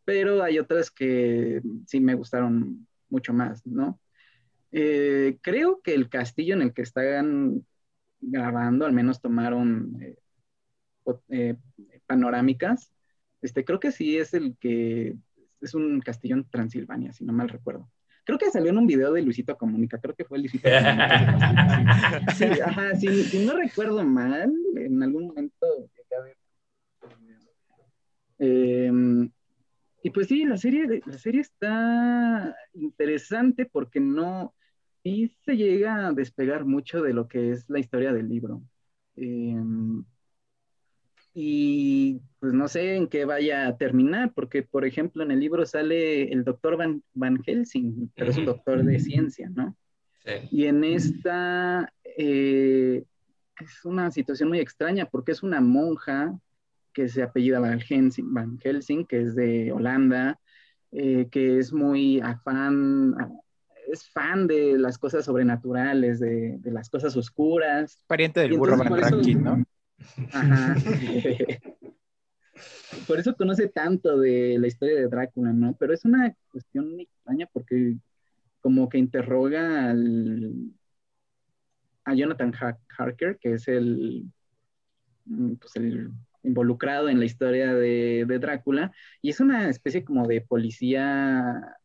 pero 0.05 0.43
hay 0.43 0.59
otras 0.59 0.91
que 0.91 1.63
sí 1.87 2.01
me 2.01 2.15
gustaron 2.15 2.87
mucho 3.09 3.33
más, 3.33 3.67
¿no? 3.67 3.99
Eh, 4.73 5.39
creo 5.41 5.81
que 5.83 5.95
el 5.95 6.09
castillo 6.09 6.55
en 6.55 6.63
el 6.63 6.73
que 6.73 6.83
están 6.83 7.65
grabando, 8.21 8.87
al 8.87 8.93
menos 8.93 9.21
tomaron 9.21 9.97
eh, 10.03 10.17
eh, 11.29 11.57
panorámicas. 12.07 12.93
Este, 13.41 13.65
creo 13.65 13.79
que 13.79 13.93
sí 13.93 14.17
es 14.17 14.35
el 14.35 14.57
que 14.59 15.15
es 15.61 15.75
un 15.75 16.01
castillo 16.01 16.37
en 16.37 16.49
Transilvania, 16.49 17.13
si 17.13 17.25
no 17.25 17.33
mal 17.33 17.49
recuerdo. 17.49 17.89
Creo 18.25 18.39
que 18.39 18.51
salió 18.51 18.71
en 18.71 18.79
un 18.79 18.87
video 18.87 19.13
de 19.13 19.23
Luisito 19.23 19.57
Comunica, 19.57 19.99
creo 19.99 20.15
que 20.15 20.25
fue 20.25 20.39
Luisito 20.39 20.69
Comunica. 20.69 22.35
Sí, 22.35 22.45
ajá, 22.45 22.97
si, 22.97 23.45
no 23.45 23.55
recuerdo 23.55 24.03
mal, 24.03 24.53
en 24.77 25.03
algún 25.03 25.29
momento 25.29 25.91
eh, 28.39 28.84
pues 30.15 30.29
sí, 30.29 30.45
la 30.45 30.57
serie, 30.57 31.03
la 31.05 31.19
serie 31.19 31.43
está 31.43 32.57
interesante 32.73 33.67
porque 33.67 34.01
no, 34.01 34.55
sí 35.03 35.37
se 35.45 35.57
llega 35.57 36.07
a 36.07 36.13
despegar 36.13 36.65
mucho 36.65 37.03
de 37.03 37.13
lo 37.13 37.29
que 37.29 37.51
es 37.51 37.69
la 37.69 37.81
historia 37.81 38.13
del 38.13 38.29
libro. 38.29 38.63
Em, 39.17 40.05
y 41.35 42.21
pues 42.39 42.53
no 42.55 42.69
sé 42.69 42.95
en 42.97 43.09
qué 43.09 43.25
vaya 43.25 43.67
a 43.67 43.77
terminar, 43.77 44.33
porque 44.35 44.63
por 44.63 44.85
ejemplo 44.85 45.23
en 45.23 45.33
el 45.33 45.41
libro 45.41 45.67
sale 45.67 46.33
el 46.33 46.45
doctor 46.45 46.77
Van, 46.77 47.03
Van 47.13 47.43
Helsing, 47.43 48.13
pero 48.15 48.31
es 48.31 48.39
un 48.39 48.47
doctor 48.47 48.85
de 48.85 49.01
ciencia, 49.01 49.51
¿no? 49.51 49.77
Sí. 50.25 50.33
Y 50.51 50.67
en 50.67 50.85
esta 50.85 51.93
eh, 52.17 53.05
es 53.61 53.85
una 53.85 54.11
situación 54.11 54.49
muy 54.49 54.61
extraña 54.61 55.07
porque 55.07 55.33
es 55.33 55.43
una 55.43 55.61
monja 55.61 56.39
que 56.95 57.09
se 57.09 57.23
apellida 57.23 57.61
Van 57.61 57.81
Helsing, 57.81 58.33
Van 58.33 58.59
Helsing 58.59 59.05
que 59.05 59.21
es 59.21 59.35
de 59.35 59.73
Holanda, 59.73 60.41
eh, 60.93 61.29
que 61.31 61.59
es 61.59 61.73
muy 61.73 62.21
afán, 62.21 63.15
es 63.93 64.09
fan 64.09 64.47
de 64.47 64.79
las 64.79 64.97
cosas 64.97 65.25
sobrenaturales, 65.25 66.21
de, 66.21 66.57
de 66.59 66.71
las 66.71 66.89
cosas 66.89 67.15
oscuras. 67.17 68.03
Pariente 68.07 68.41
del 68.41 68.57
burro 68.57 68.79
Van 68.79 69.43
¿no? 69.43 69.65
Ajá. 70.33 70.77
por 73.07 73.19
eso 73.19 73.35
conoce 73.35 73.69
tanto 73.69 74.19
de 74.19 74.57
la 74.59 74.67
historia 74.67 74.95
de 74.97 75.09
Drácula, 75.09 75.53
¿no? 75.53 75.77
Pero 75.79 75.93
es 75.93 76.05
una 76.05 76.35
cuestión 76.51 77.01
extraña 77.01 77.49
porque 77.53 77.97
como 78.61 78.89
que 78.89 78.99
interroga 78.99 79.91
al, 79.91 80.73
a 82.05 82.15
Jonathan 82.15 82.53
Harker, 82.97 83.39
que 83.39 83.55
es 83.55 83.69
el, 83.69 84.31
pues 85.27 85.77
el 85.77 86.13
involucrado 86.45 87.09
en 87.09 87.19
la 87.19 87.25
historia 87.25 87.75
de, 87.75 88.25
Drácula, 88.41 88.93
y 89.21 89.31
es 89.31 89.41
una 89.41 89.69
especie 89.69 90.05
como 90.05 90.27
de 90.27 90.41
policía, 90.41 91.77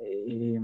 eh, 0.00 0.60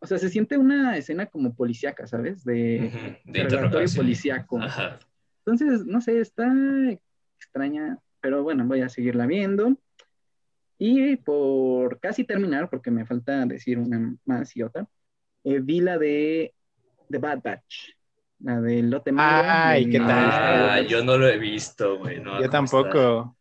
o 0.00 0.06
sea, 0.06 0.18
se 0.18 0.28
siente 0.28 0.58
una 0.58 0.96
escena 0.96 1.26
como 1.26 1.54
policíaca, 1.54 2.06
¿sabes? 2.06 2.44
De, 2.44 3.18
interrogatorio 3.24 3.88
policíaco. 3.94 4.58
Entonces, 5.44 5.86
no 5.86 6.00
sé, 6.00 6.20
está 6.20 6.52
extraña, 7.36 7.98
pero 8.20 8.42
bueno, 8.42 8.66
voy 8.66 8.80
a 8.80 8.88
seguirla 8.88 9.26
viendo. 9.26 9.76
Y 10.78 11.16
por 11.16 12.00
casi 12.00 12.24
terminar, 12.24 12.68
porque 12.68 12.90
me 12.90 13.06
falta 13.06 13.46
decir 13.46 13.78
una 13.78 14.16
más 14.24 14.56
y 14.56 14.62
otra, 14.62 14.88
eh, 15.44 15.60
vi 15.60 15.80
la 15.80 15.98
de 15.98 16.54
The 17.08 17.18
Bad 17.18 17.42
Batch. 17.42 17.94
La 18.42 18.60
de 18.60 18.82
Lotte 18.82 19.12
Ay, 19.16 19.88
¿qué 19.88 19.98
tal? 19.98 20.08
Ah, 20.10 20.80
yo 20.80 21.04
no 21.04 21.16
lo 21.16 21.28
he 21.28 21.38
visto, 21.38 21.98
güey. 21.98 22.22
yo 22.22 22.50
tampoco. 22.50 23.36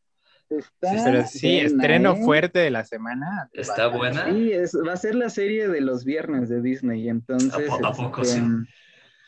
sí, 1.28 1.58
estreno 1.58 2.14
¿eh? 2.14 2.24
fuerte 2.24 2.60
de 2.60 2.70
la 2.70 2.84
semana. 2.84 3.50
¿Está 3.54 3.88
buena? 3.88 4.26
Sí, 4.26 4.52
va 4.88 4.94
a 4.94 4.98
ser 4.98 5.16
la 5.16 5.30
serie 5.30 5.68
de 5.68 5.82
los 5.82 6.06
viernes 6.06 6.50
de 6.50 6.62
Disney, 6.62 7.10
entonces... 7.10 7.70
¿A, 7.84 7.92
poco 7.94 8.22
este, 8.22 8.42
sí? 8.42 8.46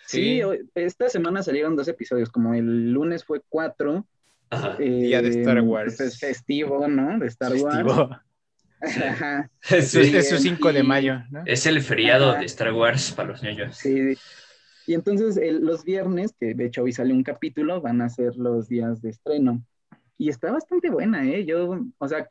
Sí, 0.06 0.42
esta 0.75 1.10
semana 1.10 1.42
salieron 1.42 1.75
dos 1.75 1.88
episodios, 1.88 2.30
como 2.30 2.53
el 2.53 2.92
lunes 2.92 3.25
fue 3.25 3.42
cuatro. 3.50 4.06
Ajá. 4.51 4.75
Eh, 4.80 4.89
Día 4.89 5.22
de 5.24 5.30
Star 5.30 5.62
Wars. 5.62 6.00
Es 6.00 6.20
festivo, 6.20 6.88
¿no? 6.88 7.18
De 7.18 7.27
Star 7.27 7.51
festivo. 7.51 7.70
Wars. 8.10 8.22
Ajá. 8.84 9.50
Es, 9.70 9.92
su 10.30 10.38
5 10.38 10.74
de 10.74 10.84
mayo, 10.84 11.24
¿no? 11.32 11.44
Es 11.46 11.65
el 11.65 11.82
feriado 11.82 12.34
de 12.34 12.46
Star 12.46 12.74
Wars 12.74 13.12
para 13.12 13.30
los 13.30 13.42
niños. 13.42 13.77
Sí, 13.77 14.18
y 14.88 14.94
entonces 14.94 15.40
los 15.62 15.84
viernes, 15.84 16.34
que 16.40 16.54
de 16.54 16.66
hecho 16.66 16.84
hoy 16.84 16.92
sale 16.92 17.13
un 17.13 17.24
capítulo, 17.24 17.82
van 17.82 18.02
a 18.02 18.10
ser 18.10 18.36
los 18.36 18.68
días 18.68 19.02
de 19.02 19.10
estreno. 19.12 19.63
Y 20.18 20.30
está 20.30 20.52
bastante 20.52 20.90
buena, 20.90 21.25
¿eh? 21.25 21.46
Yo, 21.46 21.80
o 21.98 22.08
sea, 22.08 22.28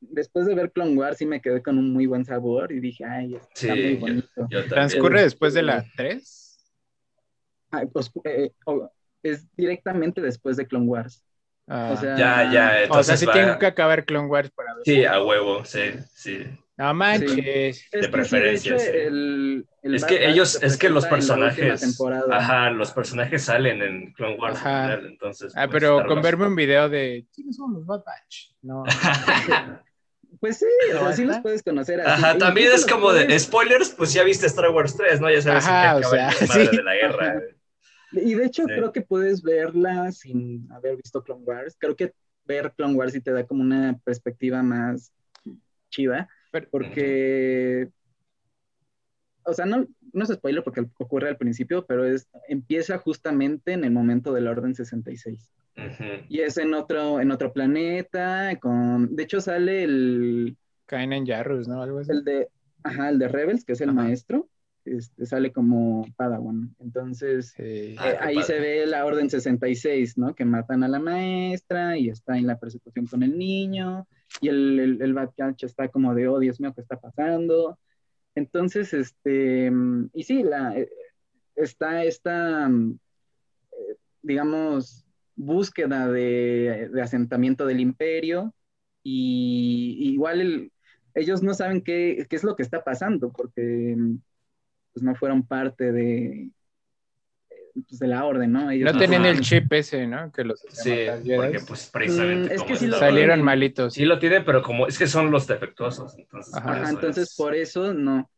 después 0.00 0.46
de 0.46 0.54
ver 0.54 0.72
Clone 0.72 0.96
Wars 0.96 1.18
sí 1.18 1.26
me 1.26 1.40
quedé 1.40 1.62
con 1.62 1.78
un 1.78 1.92
muy 1.92 2.06
buen 2.06 2.24
sabor 2.24 2.72
y 2.72 2.80
dije, 2.80 3.04
ay, 3.04 3.36
está 3.36 3.74
muy 3.74 3.96
bonito. 3.96 4.48
¿Transcurre 4.68 5.22
después 5.22 5.54
de 5.54 5.62
la 5.62 5.84
3? 5.96 6.58
Ah, 7.72 7.82
pues, 7.92 8.10
eh, 8.24 8.52
es 9.22 9.46
directamente 9.56 10.20
después 10.20 10.56
de 10.56 10.66
Clone 10.66 10.86
Wars. 10.86 11.24
Ah. 11.66 11.92
o 11.92 12.00
sea, 12.00 12.16
ya, 12.16 12.52
ya. 12.52 12.88
o 12.90 13.02
sea, 13.02 13.16
sí 13.16 13.26
tengo 13.32 13.56
que 13.58 13.66
acabar 13.66 14.04
Clone 14.04 14.26
Wars 14.26 14.50
para 14.50 14.74
ver. 14.74 14.82
Sí, 14.84 15.04
a 15.04 15.22
huevo, 15.22 15.64
sí, 15.64 15.92
sí. 16.12 16.38
No 16.76 16.94
manches. 16.94 17.84
De 17.92 18.08
preferencia. 18.08 18.76
Es 19.82 20.04
que 20.04 20.28
ellos, 20.28 20.62
es 20.62 20.76
que 20.76 20.88
los 20.88 21.06
personajes. 21.06 22.00
Ajá, 22.30 22.70
los 22.70 22.92
personajes 22.92 23.44
salen 23.44 23.82
en 23.82 24.12
Clone 24.12 24.36
Wars. 24.36 24.60
entonces, 25.04 25.52
ah, 25.56 25.66
pues, 25.66 25.80
pero 25.80 26.06
con 26.06 26.22
verme 26.22 26.46
un 26.46 26.56
video 26.56 26.88
de. 26.88 27.26
¿Quiénes 27.34 27.56
son 27.56 27.74
los 27.74 27.86
Bad 27.86 28.04
Batch? 28.04 28.52
No. 28.62 28.84
Pues 30.38 30.58
sí, 30.58 30.66
así 31.02 31.24
los 31.24 31.38
puedes 31.40 31.62
conocer. 31.62 32.00
Ajá, 32.00 32.38
también 32.38 32.70
es 32.72 32.86
como 32.86 33.12
de 33.12 33.38
spoilers, 33.38 33.90
pues 33.90 34.14
ya 34.14 34.22
viste 34.22 34.46
Star 34.46 34.70
Wars 34.70 34.96
3, 34.96 35.20
¿no? 35.20 35.30
Ya 35.30 35.42
sabes 35.42 35.66
Ajá, 35.66 36.00
que 36.00 36.06
o 36.06 36.10
sea, 36.10 36.30
sí. 36.30 36.76
de 36.76 36.82
la 36.82 36.94
guerra. 36.94 37.42
Y 38.12 38.34
de 38.36 38.46
hecho, 38.46 38.64
creo 38.64 38.90
que 38.90 39.02
puedes 39.02 39.42
verla 39.42 40.10
sin 40.12 40.66
haber 40.72 40.96
visto 40.96 41.22
Clone 41.22 41.44
Wars. 41.44 41.76
Creo 41.78 41.94
que 41.94 42.14
ver 42.46 42.72
Clone 42.74 42.94
Wars 42.94 43.12
sí 43.12 43.20
te 43.20 43.32
da 43.32 43.44
como 43.44 43.60
una 43.60 43.98
perspectiva 44.02 44.62
más 44.62 45.12
chiva 45.90 46.26
porque, 46.70 47.88
o 49.44 49.52
sea, 49.52 49.66
no, 49.66 49.86
no 50.12 50.24
es 50.24 50.30
spoiler 50.30 50.62
porque 50.62 50.86
ocurre 50.98 51.28
al 51.28 51.36
principio, 51.36 51.86
pero 51.86 52.04
es, 52.04 52.28
empieza 52.48 52.98
justamente 52.98 53.72
en 53.72 53.84
el 53.84 53.90
momento 53.90 54.32
del 54.32 54.48
Orden 54.48 54.74
66. 54.74 55.50
Y 56.28 56.40
es 56.40 56.58
en 56.58 56.74
otro, 56.74 57.20
en 57.20 57.30
otro 57.30 57.52
planeta, 57.52 58.58
con, 58.60 59.14
de 59.16 59.22
hecho 59.22 59.40
sale 59.40 59.84
el... 59.84 60.56
Caen 60.86 61.12
en 61.12 61.26
Jarrus, 61.26 61.68
¿no? 61.68 61.82
Algo 61.82 62.00
así. 62.00 62.10
El 62.10 62.24
de, 62.24 62.48
ajá, 62.82 63.08
el 63.08 63.18
de 63.18 63.28
Rebels, 63.28 63.64
que 63.64 63.72
es 63.72 63.80
el 63.80 63.92
maestro. 63.92 64.48
Este, 64.84 65.26
sale 65.26 65.52
como 65.52 66.06
Padawan. 66.16 66.74
Entonces, 66.80 67.54
eh, 67.58 67.96
ah, 67.98 68.14
ahí 68.20 68.42
se 68.42 68.58
ve 68.58 68.86
la 68.86 69.04
Orden 69.04 69.30
66, 69.30 70.18
¿no? 70.18 70.34
Que 70.34 70.44
matan 70.44 70.82
a 70.82 70.88
la 70.88 70.98
maestra 70.98 71.96
y 71.96 72.08
está 72.08 72.36
en 72.36 72.46
la 72.46 72.58
persecución 72.58 73.06
con 73.06 73.22
el 73.22 73.38
niño 73.38 74.06
y 74.40 74.48
el, 74.48 74.80
el, 74.80 75.02
el 75.02 75.14
Bad 75.14 75.30
Catch 75.36 75.64
está 75.64 75.88
como 75.88 76.14
de, 76.14 76.28
oh, 76.28 76.38
Dios 76.38 76.60
mío, 76.60 76.72
¿qué 76.74 76.80
está 76.80 76.98
pasando? 76.98 77.78
Entonces, 78.34 78.94
este, 78.94 79.70
y 80.12 80.22
sí, 80.22 80.42
la, 80.42 80.76
eh, 80.78 80.88
está 81.56 82.04
esta, 82.04 82.68
eh, 82.68 83.96
digamos, 84.22 85.06
búsqueda 85.36 86.08
de, 86.08 86.90
asentamiento 87.02 87.66
del 87.66 87.80
imperio 87.80 88.54
y, 89.02 90.12
igual 90.12 90.70
ellos 91.14 91.42
no 91.42 91.54
saben 91.54 91.82
qué, 91.82 92.26
qué, 92.28 92.36
es 92.36 92.44
lo 92.44 92.56
que 92.56 92.62
está 92.62 92.84
pasando 92.84 93.32
porque 93.32 93.96
pues, 94.92 95.02
no 95.02 95.14
fueron 95.14 95.46
parte 95.46 95.92
de, 95.92 96.50
pues, 97.72 97.98
de 97.98 98.06
la 98.06 98.24
orden, 98.24 98.52
¿no? 98.52 98.70
no 98.70 98.98
tenían 98.98 99.26
el 99.26 99.40
chip 99.40 99.72
ese, 99.72 100.06
¿no? 100.06 100.30
Que 100.32 100.44
los 100.44 100.60
sí, 100.68 101.06
porque 101.36 101.60
pues 101.66 101.90
precisamente 101.92 102.54
mm, 102.54 102.56
es 102.56 102.62
que 102.62 102.90
salieron 102.90 103.42
malitos. 103.42 103.94
Sí 103.94 104.04
lo 104.04 104.18
tienen, 104.18 104.44
pero 104.44 104.62
como 104.62 104.86
es 104.86 104.98
que 104.98 105.06
son 105.06 105.30
los 105.30 105.46
defectuosos, 105.46 106.16
entonces. 106.18 106.54
Ajá, 106.54 106.88
entonces 106.88 107.34
por 107.36 107.54
eso 107.54 107.94
no. 107.94 108.30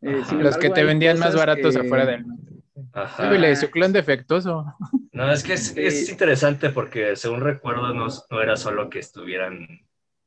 Eh, 0.00 0.22
los 0.38 0.56
que 0.56 0.70
te 0.70 0.84
vendían 0.84 1.18
más 1.18 1.34
baratos 1.34 1.76
afuera 1.76 2.06
del 2.06 2.24
Ajá. 2.92 3.30
Sí, 3.30 3.56
su 3.56 3.70
clon 3.70 3.92
defectuoso. 3.92 4.64
No, 5.12 5.32
es 5.32 5.42
que 5.42 5.54
es, 5.54 5.76
es, 5.76 6.08
interesante 6.08 6.70
porque 6.70 7.16
según 7.16 7.40
recuerdo 7.40 7.92
no, 7.92 8.06
no 8.30 8.42
era 8.42 8.56
solo 8.56 8.88
que 8.88 9.00
estuvieran 9.00 9.66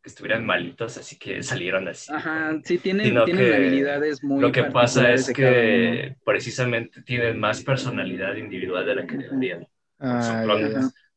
que 0.01 0.10
estuvieran 0.10 0.46
malitos, 0.46 0.98
así 0.98 1.17
que 1.17 1.43
salieron 1.43 1.88
así. 1.88 2.12
Ajá, 2.12 2.60
sí, 2.63 2.77
tienen, 2.79 3.24
tienen 3.25 3.53
habilidades 3.53 4.24
muy 4.24 4.41
Lo 4.41 4.51
que 4.51 4.63
pasa 4.63 5.12
es 5.13 5.31
que 5.31 6.15
precisamente 6.25 7.01
tienen 7.03 7.39
más 7.39 7.63
personalidad 7.63 8.36
individual 8.36 8.86
de 8.86 8.96
la 8.96 9.05
que 9.05 9.17
deberían. 9.17 9.67
Ah, 10.00 10.43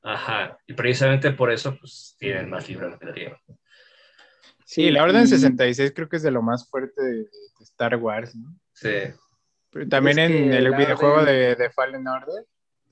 Ajá, 0.02 0.58
y 0.66 0.74
precisamente 0.74 1.30
por 1.32 1.50
eso, 1.50 1.78
pues, 1.78 2.14
tienen 2.18 2.50
más 2.50 2.68
libre 2.68 2.86
albedrío. 2.86 3.38
Sí, 4.66 4.90
la 4.90 5.02
Orden 5.02 5.26
66 5.26 5.92
creo 5.94 6.08
que 6.08 6.16
es 6.16 6.22
de 6.22 6.30
lo 6.30 6.42
más 6.42 6.68
fuerte 6.68 7.02
de, 7.02 7.26
Star 7.62 7.96
Wars, 7.96 8.36
¿no? 8.36 8.54
Sí. 8.74 8.90
Pero 9.70 9.88
también 9.88 10.18
en 10.18 10.52
el 10.52 10.70
videojuego 10.74 11.24
de, 11.24 11.54
de 11.54 11.70
Fallen 11.70 12.06
Order 12.06 12.44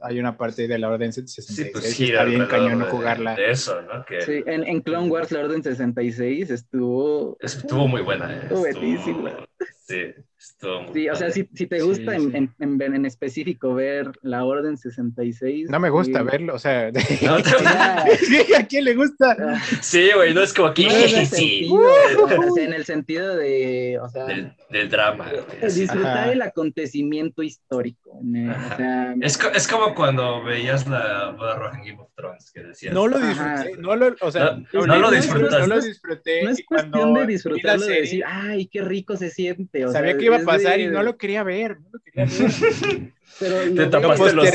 hay 0.02 0.18
una 0.18 0.37
parte 0.37 0.68
de 0.68 0.78
la 0.78 0.88
Orden 0.88 1.12
66 1.12 1.56
sí, 1.56 1.73
pues 1.73 1.85
sí, 1.92 2.04
está 2.11 2.25
bien 2.25 2.47
cañón 2.47 2.82
jugarla. 2.82 3.35
De 3.35 3.50
eso, 3.50 3.80
¿no? 3.82 4.04
Que... 4.04 4.21
Sí, 4.23 4.42
en, 4.47 4.64
en, 4.64 4.80
Clone 4.80 5.09
Wars 5.09 5.30
la 5.32 5.40
Orden 5.40 5.62
66 5.62 6.50
estuvo... 6.50 7.37
Estuvo 7.40 7.88
muy 7.88 8.02
buena. 8.02 8.32
¿eh? 8.32 8.40
Estuvo 8.42 8.61
buenísima. 8.61 9.37
Sí, 9.87 10.14
Sí, 10.92 11.08
o 11.08 11.14
sea, 11.14 11.30
si, 11.30 11.49
si 11.54 11.66
te 11.66 11.80
gusta 11.82 12.14
En, 12.14 12.52
en, 12.58 12.80
en, 12.80 13.06
específico 13.06 13.75
ver 13.75 14.11
la 14.22 14.44
Orden 14.44 14.76
66. 14.76 15.68
No 15.70 15.80
me 15.80 15.90
gusta 15.90 16.22
verlo, 16.22 16.54
o 16.54 16.58
sea. 16.58 16.90
No, 17.22 17.34
¿A 18.58 18.66
quién 18.68 18.84
le 18.84 18.94
gusta? 18.94 19.37
Ah. 19.38 19.62
Sí, 19.80 20.11
güey, 20.14 20.34
no 20.34 20.42
es 20.42 20.52
como 20.52 20.68
aquí. 20.68 20.88
sí. 21.26 21.68
o 21.70 22.54
sea, 22.54 22.64
en 22.64 22.72
el 22.72 22.84
sentido 22.84 23.37
de. 23.37 23.99
O 24.00 24.08
sea, 24.08 24.25
del, 24.25 24.52
del 24.70 24.88
drama. 24.88 25.30
disfrutar 25.62 26.30
el 26.30 26.42
acontecimiento 26.42 27.42
histórico. 27.42 28.11
o 28.12 28.76
sea, 28.76 29.14
es, 29.20 29.38
es, 29.54 29.68
como 29.68 29.94
cuando 29.94 30.42
veías 30.42 30.87
la 30.88 31.30
boda 31.30 31.56
roja 31.56 31.78
en 31.78 31.84
Game 31.84 32.00
of 32.00 32.11
Thrones, 32.14 32.50
que 32.52 32.62
decías. 32.62 32.94
No 32.94 33.06
lo 33.06 33.18
disfruté, 33.18 33.76
no 33.78 33.96
lo, 33.96 34.14
o 34.20 34.30
sea, 34.30 34.58
no, 34.72 34.87
no, 34.87 34.99
lo 34.99 35.11
disfrutaste. 35.11 35.61
No 35.61 35.75
lo 35.75 35.80
disfruté. 35.80 36.42
No 36.44 36.50
es 36.50 36.64
cuestión 36.64 37.14
de 37.14 37.26
disfrutarlo, 37.26 37.87
de 37.87 38.00
decir, 38.00 38.25
ay, 38.26 38.66
qué 38.66 38.82
rico 38.82 39.16
se 39.16 39.30
siente. 39.30 39.87
O 39.87 39.92
Sabía 39.92 40.16
que 40.16 40.31
iba 40.34 40.42
a 40.42 40.56
pasar 40.56 40.80
y 40.80 40.88
no 40.88 41.02
lo 41.02 41.16
quería 41.16 41.42
ver. 41.42 41.78
No 41.80 41.88
lo 41.92 42.00
quería 42.00 42.24
ver. 42.24 43.12
Pero 43.38 43.74
te 43.74 43.86
tapaste, 43.86 44.32
los, 44.34 44.50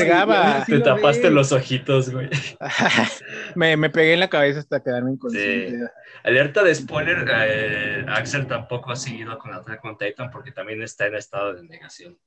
te 0.66 0.80
tapaste 0.80 1.30
los 1.30 1.50
ojitos, 1.52 2.10
güey. 2.10 2.28
me, 3.56 3.76
me, 3.76 3.90
pegué 3.90 4.14
en 4.14 4.20
la 4.20 4.28
cabeza 4.28 4.60
hasta 4.60 4.82
quedarme 4.82 5.12
inconsciente. 5.12 5.90
Alerta 6.22 6.62
de 6.62 6.74
spoiler, 6.74 7.26
eh, 7.28 8.06
Axel 8.08 8.46
tampoco 8.46 8.92
ha 8.92 8.96
seguido 8.96 9.36
con 9.38 9.52
Attack 9.52 9.80
con 9.80 9.98
Titan 9.98 10.30
porque 10.30 10.52
también 10.52 10.80
está 10.82 11.06
en 11.06 11.16
estado 11.16 11.54
de 11.54 11.64
negación. 11.64 12.18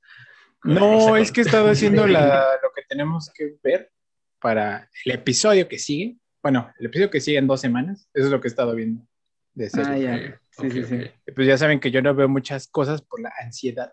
No, 0.62 1.16
es 1.16 1.32
que 1.32 1.40
he 1.40 1.44
estado 1.44 1.70
haciendo 1.70 2.06
la, 2.06 2.44
lo 2.62 2.70
que 2.74 2.82
tenemos 2.88 3.30
que 3.34 3.56
ver 3.62 3.90
para 4.38 4.88
el 5.04 5.12
episodio 5.12 5.68
que 5.68 5.78
sigue. 5.78 6.16
Bueno, 6.42 6.72
el 6.78 6.86
episodio 6.86 7.10
que 7.10 7.20
sigue 7.20 7.38
en 7.38 7.46
dos 7.46 7.60
semanas. 7.60 8.08
Eso 8.12 8.26
es 8.26 8.32
lo 8.32 8.40
que 8.40 8.48
he 8.48 8.50
estado 8.50 8.74
viendo. 8.74 9.06
De 9.54 9.70
ah, 9.74 9.96
ya. 9.96 10.40
Sí, 10.52 10.70
sí, 10.70 10.84
sí. 10.84 11.00
Pues 11.34 11.46
ya 11.46 11.56
saben 11.56 11.80
que 11.80 11.90
yo 11.90 12.02
no 12.02 12.14
veo 12.14 12.28
muchas 12.28 12.68
cosas 12.68 13.00
por 13.02 13.20
la 13.20 13.32
ansiedad. 13.42 13.92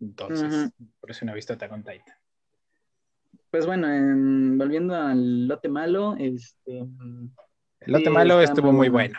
Entonces, 0.00 0.72
por 0.98 1.10
eso 1.10 1.24
no 1.24 1.32
he 1.32 1.34
visto 1.34 1.52
Attack 1.52 1.72
on 1.72 1.84
Titan. 1.84 2.16
Pues 3.50 3.66
bueno, 3.66 3.86
volviendo 4.56 4.94
al 4.94 5.46
lote 5.46 5.68
malo, 5.68 6.16
este. 6.16 6.78
El 7.80 7.92
lote 7.92 8.10
malo 8.10 8.40
estuvo 8.40 8.72
muy 8.72 8.88
bueno. 8.88 9.18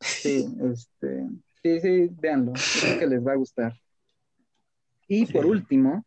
Sí, 0.00 0.46
este. 0.70 1.26
Sí, 1.62 1.80
sí, 1.80 2.08
véanlo. 2.20 2.52
Creo 2.80 2.98
que 2.98 3.06
les 3.06 3.26
va 3.26 3.32
a 3.32 3.36
gustar. 3.36 3.72
Y 5.08 5.26
por 5.26 5.46
último, 5.46 6.04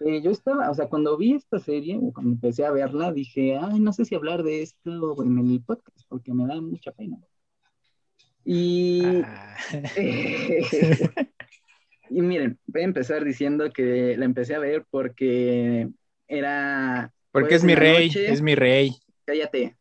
eh, 0.00 0.22
yo 0.22 0.30
estaba, 0.30 0.70
o 0.70 0.74
sea, 0.74 0.88
cuando 0.88 1.16
vi 1.16 1.34
esta 1.34 1.58
serie, 1.58 1.98
cuando 2.12 2.32
empecé 2.32 2.64
a 2.64 2.70
verla, 2.70 3.12
dije, 3.12 3.58
ay, 3.60 3.80
no 3.80 3.92
sé 3.92 4.04
si 4.04 4.14
hablar 4.14 4.42
de 4.42 4.62
esto 4.62 5.22
en 5.22 5.38
el 5.38 5.62
podcast, 5.62 6.00
porque 6.08 6.32
me 6.32 6.46
da 6.46 6.60
mucha 6.60 6.90
pena. 6.92 7.18
Y, 8.50 9.02
ah. 9.26 9.56
y 12.08 12.22
miren, 12.22 12.58
voy 12.66 12.80
a 12.80 12.84
empezar 12.86 13.22
diciendo 13.22 13.70
que 13.70 14.16
la 14.16 14.24
empecé 14.24 14.54
a 14.54 14.58
ver 14.58 14.86
porque 14.90 15.86
era... 16.26 17.12
Porque 17.30 17.56
es 17.56 17.62
mi 17.64 17.74
rey, 17.74 18.10
es 18.14 18.40
mi 18.40 18.54
rey. 18.54 18.92
Cállate. 19.26 19.76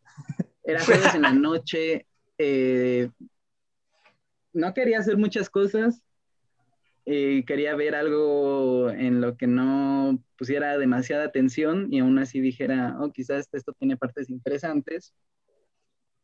Era 0.65 0.83
jueves 0.83 1.15
en 1.15 1.21
la 1.21 1.31
noche. 1.31 2.07
Eh, 2.37 3.09
no 4.51 4.73
quería 4.73 4.99
hacer 4.99 5.15
muchas 5.15 5.49
cosas. 5.49 6.03
Eh, 7.05 7.45
quería 7.47 7.73
ver 7.73 7.95
algo 7.95 8.89
en 8.89 9.21
lo 9.21 9.37
que 9.37 9.47
no 9.47 10.21
pusiera 10.37 10.77
demasiada 10.77 11.23
atención 11.23 11.87
y 11.89 11.99
aún 11.99 12.19
así 12.19 12.41
dijera, 12.41 12.97
oh, 12.99 13.13
quizás 13.13 13.47
esto 13.53 13.71
tiene 13.79 13.95
partes 13.95 14.29
interesantes. 14.29 15.13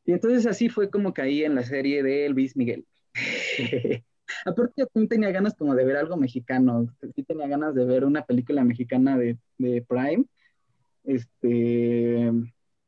Y 0.05 0.11
entonces 0.11 0.45
así 0.45 0.69
fue 0.69 0.89
como 0.89 1.13
caí 1.13 1.43
en 1.43 1.55
la 1.55 1.63
serie 1.63 2.03
de 2.03 2.29
Luis 2.29 2.55
Miguel. 2.57 2.85
Aparte 4.45 4.73
yo 4.77 4.87
también 4.87 5.09
tenía 5.09 5.31
ganas 5.31 5.55
como 5.55 5.75
de 5.75 5.85
ver 5.85 5.97
algo 5.97 6.17
mexicano, 6.17 6.87
sí 7.15 7.23
tenía 7.23 7.47
ganas 7.47 7.75
de 7.75 7.85
ver 7.85 8.03
una 8.03 8.25
película 8.25 8.63
mexicana 8.63 9.17
de, 9.17 9.37
de 9.57 9.81
Prime, 9.81 10.25
este, 11.03 12.31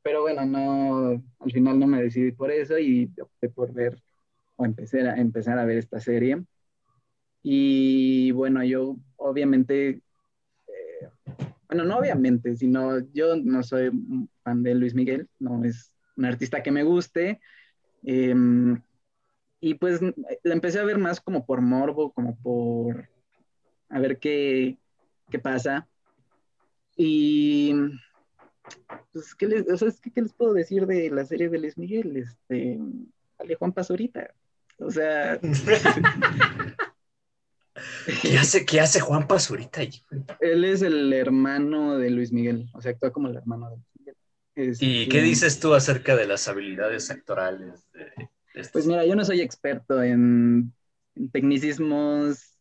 pero 0.01 0.21
bueno, 0.21 0.45
no, 0.45 1.23
al 1.39 1.51
final 1.51 1.79
no 1.79 1.87
me 1.87 2.01
decidí 2.01 2.31
por 2.31 2.51
eso 2.51 2.77
y 2.77 3.11
opté 3.21 3.49
por 3.49 3.73
ver 3.73 4.01
o 4.55 4.65
empecé 4.65 5.01
a, 5.01 5.15
empezar 5.15 5.59
a 5.59 5.65
ver 5.65 5.77
esta 5.77 5.99
serie. 5.99 6.43
Y 7.43 8.31
bueno, 8.31 8.63
yo 8.63 8.97
obviamente, 9.17 10.01
eh, 10.67 11.09
bueno, 11.67 11.85
no 11.85 11.97
obviamente, 11.97 12.55
sino 12.55 12.99
yo 13.13 13.35
no 13.35 13.63
soy 13.63 13.91
fan 14.43 14.63
de 14.63 14.75
Luis 14.75 14.95
Miguel, 14.95 15.27
no 15.39 15.63
es 15.63 15.94
un 16.15 16.25
artista 16.25 16.63
que 16.63 16.71
me 16.71 16.83
guste. 16.83 17.39
Em, 18.03 18.81
y 19.59 19.73
pues 19.75 19.99
la 20.01 20.53
empecé 20.53 20.79
a 20.79 20.85
ver 20.85 20.97
más 20.97 21.19
como 21.19 21.45
por 21.45 21.61
morbo, 21.61 22.11
como 22.13 22.37
por 22.37 23.09
a 23.89 23.99
ver 23.99 24.19
qué, 24.19 24.77
qué 25.29 25.39
pasa. 25.39 25.87
Y 26.95 27.73
pues, 29.11 29.35
¿qué 29.35 29.47
les, 29.47 29.69
o 29.69 29.77
sea, 29.77 29.89
¿qué, 30.13 30.21
les 30.21 30.33
puedo 30.33 30.53
decir 30.53 30.85
de 30.85 31.09
la 31.09 31.25
serie 31.25 31.49
de 31.49 31.59
Luis 31.59 31.77
Miguel? 31.77 32.15
Este, 32.17 32.79
sale 33.37 33.55
Juan 33.55 33.73
Pazurita. 33.73 34.33
O 34.79 34.91
sea. 34.91 35.39
¿Qué 38.21 38.37
hace, 38.37 38.65
¿Qué 38.65 38.79
hace 38.79 38.99
Juan 38.99 39.27
Pazurita 39.27 39.81
ahí? 39.81 40.01
Él 40.39 40.63
es 40.63 40.81
el 40.81 41.11
hermano 41.11 41.97
de 41.97 42.09
Luis 42.09 42.31
Miguel, 42.31 42.69
o 42.73 42.81
sea, 42.81 42.91
actúa 42.91 43.11
como 43.11 43.27
el 43.27 43.35
hermano 43.35 43.69
de 43.69 43.75
Luis 43.77 43.94
Miguel. 44.55 44.77
¿Y 44.79 45.09
qué 45.09 45.21
dices 45.21 45.59
tú 45.59 45.73
acerca 45.73 46.15
de 46.15 46.27
las 46.27 46.47
habilidades 46.47 47.11
actorales? 47.11 47.89
De, 47.91 48.29
este 48.53 48.71
pues 48.71 48.87
mira, 48.87 49.05
yo 49.05 49.15
no 49.15 49.25
soy 49.25 49.41
experto 49.41 50.01
en, 50.01 50.73
tecnicismos 51.31 52.57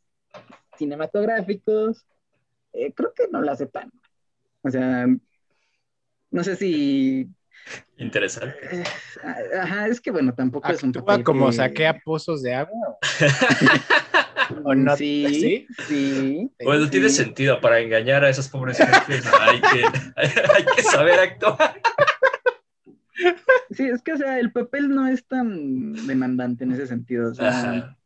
cinematográficos. 0.76 2.04
Eh, 2.72 2.92
creo 2.92 3.12
que 3.14 3.28
no 3.30 3.42
la 3.42 3.54
sepan. 3.54 3.92
O 4.62 4.70
sea, 4.70 5.06
no 6.30 6.44
sé 6.44 6.56
si... 6.56 7.28
Interesante. 7.96 8.56
Eh, 8.72 8.84
ajá, 9.56 9.86
es 9.86 10.00
que 10.00 10.10
bueno, 10.10 10.34
tampoco 10.34 10.70
es 10.72 10.82
un 10.82 10.92
papel 10.92 11.22
como 11.22 11.50
saquea 11.52 12.00
pozos 12.04 12.42
de 12.42 12.54
agua? 12.54 12.98
¿O 14.62 14.74
no? 14.74 14.96
Sí, 14.96 15.66
sí. 15.86 16.50
Bueno, 16.62 16.88
tiene 16.88 17.08
sentido. 17.08 17.60
Para 17.60 17.80
engañar 17.80 18.24
a 18.24 18.30
esas 18.30 18.48
pobres 18.48 18.78
gentes 18.78 19.26
hay 19.40 19.60
que, 19.60 19.84
hay 20.16 20.64
que 20.76 20.82
saber 20.82 21.18
actuar. 21.18 21.80
Sí, 23.70 23.84
es 23.84 24.02
que, 24.02 24.12
o 24.12 24.16
sea, 24.16 24.38
el 24.38 24.52
papel 24.52 24.88
no 24.88 25.06
es 25.06 25.26
tan 25.26 25.92
demandante 26.06 26.64
en 26.64 26.72
ese 26.72 26.86
sentido. 26.86 27.30
O 27.30 27.34
sea, 27.34 27.96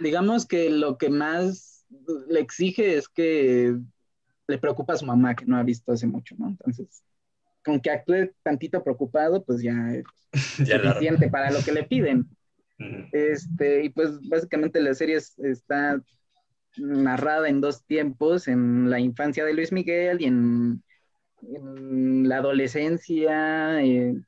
digamos 0.00 0.46
que 0.46 0.70
lo 0.70 0.98
que 0.98 1.10
más 1.10 1.86
le 2.28 2.40
exige 2.40 2.96
es 2.96 3.08
que 3.08 3.76
le 4.48 4.58
preocupa 4.58 4.94
a 4.94 4.96
su 4.96 5.06
mamá, 5.06 5.34
que 5.34 5.44
no 5.44 5.56
ha 5.56 5.62
visto 5.62 5.92
hace 5.92 6.06
mucho, 6.06 6.34
¿no? 6.38 6.48
Entonces, 6.48 7.02
con 7.64 7.80
que 7.80 7.90
actúe 7.90 8.32
tantito 8.42 8.82
preocupado, 8.82 9.44
pues 9.44 9.62
ya 9.62 9.92
es 9.92 10.04
suficiente 10.56 11.28
para 11.28 11.50
lo 11.50 11.60
que 11.62 11.72
le 11.72 11.84
piden. 11.84 12.28
Este, 12.78 13.84
y 13.84 13.88
pues 13.88 14.20
básicamente 14.28 14.80
la 14.80 14.94
serie 14.94 15.16
está 15.16 16.02
narrada 16.76 17.48
en 17.48 17.60
dos 17.60 17.84
tiempos, 17.84 18.48
en 18.48 18.90
la 18.90 19.00
infancia 19.00 19.44
de 19.44 19.54
Luis 19.54 19.72
Miguel 19.72 20.20
y 20.20 20.26
en, 20.26 20.82
la 22.28 22.38
adolescencia, 22.38 23.80
en, 23.80 24.26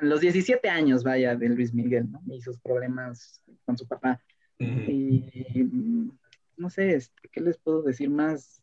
los 0.00 0.20
17 0.20 0.68
años, 0.68 1.04
vaya, 1.04 1.36
de 1.36 1.48
Luis 1.48 1.72
Miguel, 1.72 2.10
¿no? 2.10 2.20
Y 2.34 2.40
sus 2.40 2.58
problemas 2.60 3.42
con 3.64 3.78
su 3.78 3.86
papá. 3.86 4.20
Y 4.58 5.24
no 6.56 6.68
sé, 6.68 6.94
este, 6.94 7.28
¿qué 7.32 7.40
les 7.40 7.56
puedo 7.56 7.82
decir 7.82 8.10
más? 8.10 8.62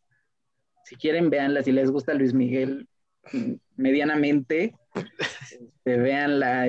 Si 0.84 0.96
quieren, 0.96 1.28
véanla, 1.28 1.62
si 1.62 1.72
les 1.72 1.90
gusta 1.90 2.14
Luis 2.14 2.32
Miguel 2.32 2.88
mm, 3.32 3.54
medianamente, 3.76 4.74
este, 5.60 5.96
véanla, 5.96 6.68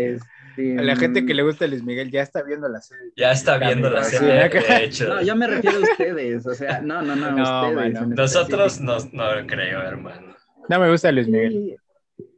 a 0.57 0.81
la 0.81 0.95
gente 0.95 1.25
que 1.25 1.33
le 1.33 1.43
gusta 1.43 1.67
Luis 1.67 1.83
Miguel 1.83 2.11
ya 2.11 2.21
está 2.21 2.43
viendo 2.43 2.67
la 2.67 2.81
serie. 2.81 3.11
Ya 3.15 3.31
está 3.31 3.57
viendo 3.57 3.89
la 3.89 4.03
serie, 4.03 4.49
de 4.49 4.83
hecho. 4.83 5.07
No, 5.07 5.21
yo 5.21 5.35
me 5.35 5.47
refiero 5.47 5.77
a 5.77 5.81
ustedes, 5.81 6.45
o 6.45 6.53
sea, 6.53 6.81
no, 6.81 7.01
no, 7.01 7.15
no, 7.15 7.31
no 7.31 7.69
ustedes. 7.69 8.07
Nosotros 8.07 8.81
no, 8.81 8.97
no 9.13 9.47
creo, 9.47 9.81
hermano. 9.81 10.35
No 10.67 10.79
me 10.79 10.89
gusta 10.89 11.11
Luis 11.11 11.27
Miguel. 11.27 11.77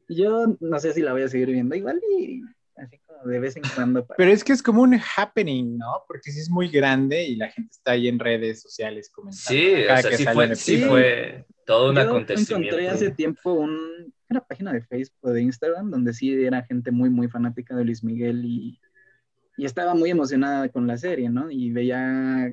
yo 0.08 0.56
no 0.60 0.80
sé 0.80 0.94
si 0.94 1.02
la 1.02 1.12
voy 1.12 1.24
a 1.24 1.28
seguir 1.28 1.52
viendo 1.52 1.76
igual 1.76 2.00
y 2.18 2.42
así 2.78 2.98
como 3.06 3.30
de 3.30 3.40
vez 3.40 3.58
en 3.58 3.64
cuando. 3.76 4.06
Pero 4.18 4.32
es 4.32 4.44
que 4.44 4.54
es 4.54 4.64
como 4.64 4.82
un 4.82 5.00
happening, 5.18 5.78
¿no? 5.78 6.04
Porque 6.08 6.32
sí 6.32 6.40
es 6.40 6.50
muy 6.50 6.70
grande 6.70 7.24
y 7.24 7.36
la 7.36 7.50
gente 7.50 7.72
está 7.72 7.92
ahí 7.92 8.08
en 8.08 8.20
redes 8.20 8.62
sociales 8.62 9.10
comentando. 9.14 9.44
Sí, 9.48 9.84
o 9.84 9.98
sea, 9.98 10.18
sí 10.18 10.26
fue, 10.26 10.56
sí 10.56 10.78
fue, 10.84 11.46
todo 11.66 11.90
un 11.90 11.96
Yo 11.96 12.02
acontecimiento. 12.02 12.76
encontré 12.76 12.90
hace 12.90 13.12
tiempo 13.12 13.54
una 14.32 14.42
página 14.42 14.74
de 14.74 14.82
Facebook 14.82 15.20
o 15.22 15.30
de 15.32 15.42
Instagram 15.42 15.92
donde 15.92 16.14
sí 16.14 16.34
era 16.44 16.64
gente 16.64 16.92
muy, 16.92 17.10
muy 17.10 17.28
fanática 17.28 17.76
de 17.76 17.84
Luis 17.84 18.04
Miguel 18.04 18.44
y, 18.46 18.80
y 19.58 19.66
estaba 19.66 19.94
muy 19.94 20.10
emocionada 20.10 20.70
con 20.70 20.88
la 20.88 20.98
serie, 20.98 21.30
¿no? 21.30 21.52
Y 21.52 21.72
veía, 21.72 22.52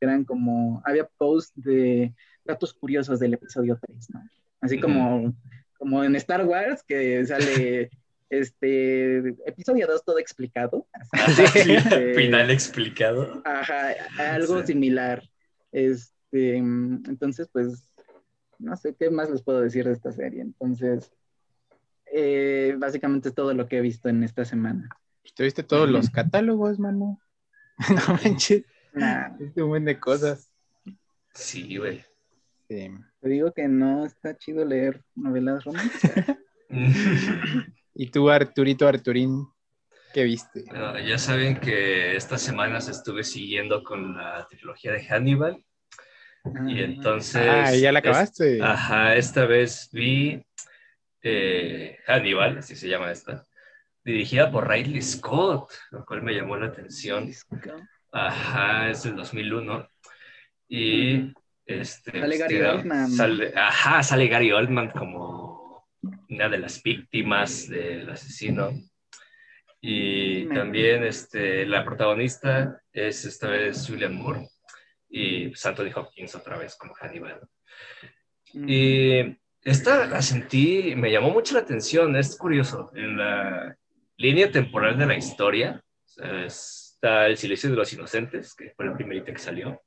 eran 0.00 0.24
como, 0.24 0.82
había 0.84 1.08
posts 1.16 1.52
de 1.56 2.14
datos 2.44 2.74
curiosos 2.74 3.18
del 3.18 3.34
episodio 3.34 3.78
3, 3.80 4.10
¿no? 4.10 4.22
Así 4.60 4.78
como, 4.78 5.34
como 5.78 6.04
en 6.04 6.14
Star 6.16 6.46
Wars, 6.46 6.82
que 6.86 7.24
sale 7.26 7.90
este 8.30 9.18
episodio 9.46 9.86
2 9.86 10.04
todo 10.04 10.18
explicado. 10.18 10.86
Este, 11.66 12.14
Final 12.14 12.50
explicado. 12.50 13.42
Ajá, 13.44 13.94
algo 14.18 14.64
similar. 14.64 15.22
Este, 15.72 16.56
entonces, 16.56 17.48
pues, 17.52 17.90
no 18.64 18.76
sé 18.76 18.94
qué 18.98 19.10
más 19.10 19.30
les 19.30 19.42
puedo 19.42 19.60
decir 19.60 19.84
de 19.84 19.92
esta 19.92 20.12
serie. 20.12 20.42
Entonces, 20.42 21.12
eh, 22.06 22.74
básicamente 22.78 23.28
es 23.28 23.34
todo 23.34 23.54
lo 23.54 23.68
que 23.68 23.78
he 23.78 23.80
visto 23.80 24.08
en 24.08 24.24
esta 24.24 24.44
semana. 24.44 24.88
¿Tuviste 25.34 25.62
todos 25.62 25.88
los 25.88 26.10
catálogos, 26.10 26.78
mano? 26.78 27.20
no 27.90 28.14
manches. 28.22 28.64
Es 29.40 29.56
un 29.56 29.68
buen 29.68 29.84
de 29.84 29.98
cosas. 29.98 30.52
Sí, 31.34 31.76
güey. 31.76 32.04
Te 32.68 33.28
digo 33.28 33.52
que 33.52 33.68
no 33.68 34.06
está 34.06 34.36
chido 34.36 34.64
leer 34.64 35.04
novelas 35.14 35.64
románticas. 35.64 36.36
¿Y 37.94 38.10
tú, 38.10 38.30
Arturito 38.30 38.88
Arturín, 38.88 39.46
qué 40.12 40.24
viste? 40.24 40.64
ya 41.06 41.18
saben 41.18 41.58
que 41.60 42.16
estas 42.16 42.42
semanas 42.42 42.88
estuve 42.88 43.22
siguiendo 43.22 43.84
con 43.84 44.16
la 44.16 44.46
trilogía 44.48 44.92
de 44.92 45.04
Hannibal. 45.04 45.64
Y 46.44 46.80
ah. 46.80 46.84
entonces. 46.84 47.48
Ah, 47.48 47.74
ya 47.74 47.92
la 47.92 48.00
acabaste. 48.00 48.62
ajá, 48.62 49.16
esta 49.16 49.46
vez 49.46 49.88
vi 49.92 50.44
eh, 51.22 51.98
Hannibal, 52.06 52.58
así 52.58 52.76
se 52.76 52.88
llama 52.88 53.10
esta, 53.10 53.46
dirigida 54.04 54.50
por 54.50 54.68
Riley 54.68 55.02
Scott, 55.02 55.72
lo 55.90 56.04
cual 56.04 56.22
me 56.22 56.34
llamó 56.34 56.56
la 56.56 56.66
atención. 56.66 57.30
Ajá, 58.12 58.90
es 58.90 59.02
del 59.02 59.16
2001. 59.16 59.88
Y. 60.68 61.32
Este, 61.66 62.20
sale 62.20 62.36
Gary 62.36 62.60
Oldman. 62.60 63.10
ajá, 63.56 64.02
sale 64.02 64.28
Gary 64.28 64.52
Oldman 64.52 64.90
como 64.90 65.88
una 66.28 66.50
de 66.50 66.58
las 66.58 66.82
víctimas 66.82 67.68
del 67.68 68.10
asesino. 68.10 68.70
Y 69.80 70.46
también 70.48 71.04
este, 71.04 71.64
la 71.64 71.84
protagonista 71.84 72.82
es 72.92 73.24
esta 73.24 73.48
vez 73.48 73.86
Julian 73.88 74.14
Moore 74.14 74.46
y 75.16 75.52
Anthony 75.64 75.92
Hopkins 75.94 76.34
otra 76.34 76.58
vez 76.58 76.74
como 76.74 76.92
Hannibal. 76.94 77.40
Y 78.52 79.38
esta 79.62 80.06
la 80.06 80.20
sentí, 80.20 80.94
me 80.96 81.12
llamó 81.12 81.30
mucho 81.30 81.54
la 81.54 81.60
atención, 81.60 82.16
es 82.16 82.36
curioso, 82.36 82.90
en 82.96 83.16
la 83.16 83.76
línea 84.16 84.50
temporal 84.50 84.98
de 84.98 85.06
la 85.06 85.16
historia 85.16 85.84
está 86.16 87.26
El 87.26 87.36
silencio 87.36 87.70
de 87.70 87.76
los 87.76 87.92
inocentes, 87.92 88.54
que 88.54 88.70
fue 88.70 88.86
la 88.86 88.96
primerita 88.96 89.32
que 89.32 89.38
salió. 89.38 89.80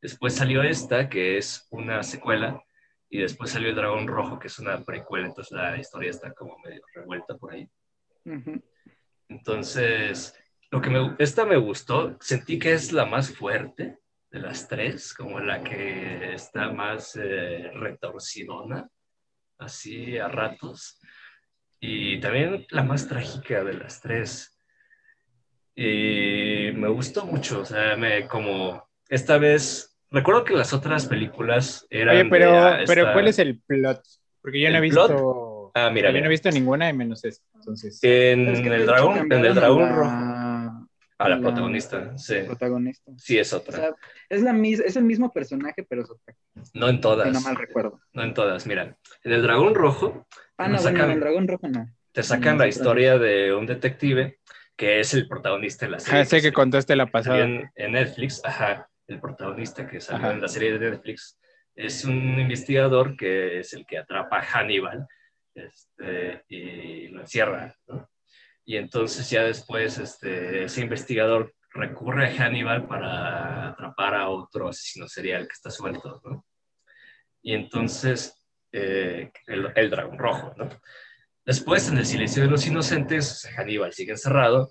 Después 0.00 0.34
salió 0.34 0.62
esta, 0.62 1.08
que 1.08 1.36
es 1.36 1.66
una 1.70 2.04
secuela, 2.04 2.62
y 3.08 3.18
después 3.18 3.50
salió 3.50 3.70
el 3.70 3.76
Dragón 3.76 4.06
Rojo, 4.06 4.38
que 4.38 4.46
es 4.46 4.58
una 4.60 4.84
precuela, 4.84 5.26
entonces 5.26 5.50
la 5.50 5.76
historia 5.78 6.10
está 6.10 6.32
como 6.32 6.58
medio 6.58 6.82
revuelta 6.94 7.36
por 7.36 7.54
ahí. 7.54 7.68
Entonces, 9.28 10.36
lo 10.70 10.80
que 10.80 10.90
me, 10.90 11.16
esta 11.18 11.44
me 11.44 11.56
gustó, 11.56 12.16
sentí 12.20 12.58
que 12.58 12.72
es 12.72 12.92
la 12.92 13.04
más 13.04 13.34
fuerte 13.34 13.99
de 14.30 14.40
las 14.40 14.68
tres, 14.68 15.14
como 15.14 15.40
la 15.40 15.62
que 15.62 16.34
está 16.34 16.70
más 16.70 17.16
eh, 17.16 17.70
retorcidona, 17.74 18.88
así 19.58 20.18
a 20.18 20.28
ratos, 20.28 21.00
y 21.80 22.20
también 22.20 22.66
la 22.70 22.82
más 22.82 23.08
trágica 23.08 23.64
de 23.64 23.74
las 23.74 24.00
tres. 24.00 24.56
Y 25.74 26.70
me 26.74 26.88
gustó 26.88 27.24
mucho, 27.24 27.60
o 27.60 27.64
sea, 27.64 27.96
me 27.96 28.28
como 28.28 28.88
esta 29.08 29.38
vez 29.38 29.90
Recuerdo 30.12 30.44
que 30.44 30.54
las 30.54 30.72
otras 30.72 31.06
películas 31.06 31.86
eran. 31.88 32.16
Oye, 32.16 32.24
pero, 32.24 32.52
pero 32.86 33.12
¿cuál 33.12 33.28
es 33.28 33.38
el 33.38 33.60
plot? 33.60 34.02
Porque 34.42 34.60
yo 34.60 34.70
no 34.70 34.78
he 34.78 34.80
visto. 34.80 35.70
Ah, 35.74 35.88
mira, 35.90 36.10
Yo 36.10 36.18
no 36.18 36.26
he 36.26 36.30
visto 36.30 36.50
ninguna 36.50 36.90
y 36.90 36.92
menos 36.92 37.24
esto. 37.24 37.46
Entonces. 37.54 38.00
En, 38.02 38.48
el 38.48 38.86
dragón, 38.86 39.32
en 39.32 39.44
el 39.44 39.54
dragón 39.54 39.94
rojo. 39.94 40.29
A 41.20 41.28
la, 41.28 41.40
protagonista, 41.40 42.16
sí. 42.16 42.36
Protagonista. 42.46 43.12
Sí, 43.16 43.38
es 43.38 43.52
otra. 43.52 43.74
O 43.74 43.80
sea, 43.80 43.94
es, 44.28 44.42
la, 44.42 44.56
es 44.56 44.96
el 44.96 45.04
mismo 45.04 45.32
personaje, 45.32 45.84
pero 45.88 46.02
es 46.02 46.10
otra. 46.10 46.34
No 46.74 46.88
en 46.88 47.00
todas. 47.00 47.32
no 47.32 47.40
mal 47.40 47.56
recuerdo. 47.56 48.00
No 48.12 48.22
en 48.22 48.34
todas, 48.34 48.66
mira. 48.66 48.96
En 49.22 49.32
el 49.32 49.42
dragón 49.42 49.74
rojo. 49.74 50.26
Ah, 50.56 50.68
no, 50.68 50.78
sacan, 50.78 51.06
en 51.06 51.10
el 51.12 51.20
dragón 51.20 51.46
rojo 51.46 51.68
no. 51.68 51.88
Te 52.12 52.22
sacan 52.22 52.58
la 52.58 52.66
historia 52.66 53.18
de 53.18 53.54
un 53.54 53.66
detective 53.66 54.38
que 54.76 55.00
es 55.00 55.12
el 55.14 55.28
protagonista 55.28 55.86
de 55.86 55.92
la 55.92 56.00
serie. 56.00 56.20
Ah, 56.20 56.24
sé 56.24 56.40
que 56.40 56.52
contaste 56.52 56.96
la 56.96 57.06
pasada. 57.06 57.40
En, 57.40 57.70
en 57.74 57.92
Netflix, 57.92 58.40
ajá 58.44 58.90
el 59.10 59.20
protagonista 59.20 59.86
que 59.86 60.00
salió 60.00 60.30
en 60.30 60.40
la 60.40 60.48
serie 60.48 60.78
de 60.78 60.90
Netflix, 60.90 61.38
es 61.74 62.04
un 62.04 62.38
investigador 62.38 63.16
que 63.16 63.60
es 63.60 63.72
el 63.72 63.84
que 63.84 63.98
atrapa 63.98 64.38
a 64.38 64.42
Hannibal 64.42 65.06
este, 65.54 66.44
y 66.48 67.08
lo 67.08 67.20
encierra. 67.20 67.74
Y 68.70 68.76
entonces 68.76 69.28
ya 69.28 69.42
después 69.42 69.98
este, 69.98 70.62
ese 70.62 70.80
investigador 70.80 71.56
recurre 71.74 72.28
a 72.28 72.32
Hannibal 72.32 72.86
para 72.86 73.70
atrapar 73.70 74.14
a 74.14 74.28
otro 74.28 74.68
asesino 74.68 75.08
serial 75.08 75.48
que 75.48 75.54
está 75.54 75.70
suelto. 75.70 76.44
Y 77.42 77.54
entonces 77.54 78.40
eh, 78.70 79.32
el, 79.48 79.90
dragón 79.90 80.18
rojo. 80.20 80.54
Después, 81.44 81.88
en 81.88 81.98
el 81.98 82.06
silencio 82.06 82.44
de 82.44 82.48
los 82.48 82.64
inocentes, 82.64 83.44
Hannibal 83.56 83.92
sigue 83.92 84.12
encerrado 84.12 84.70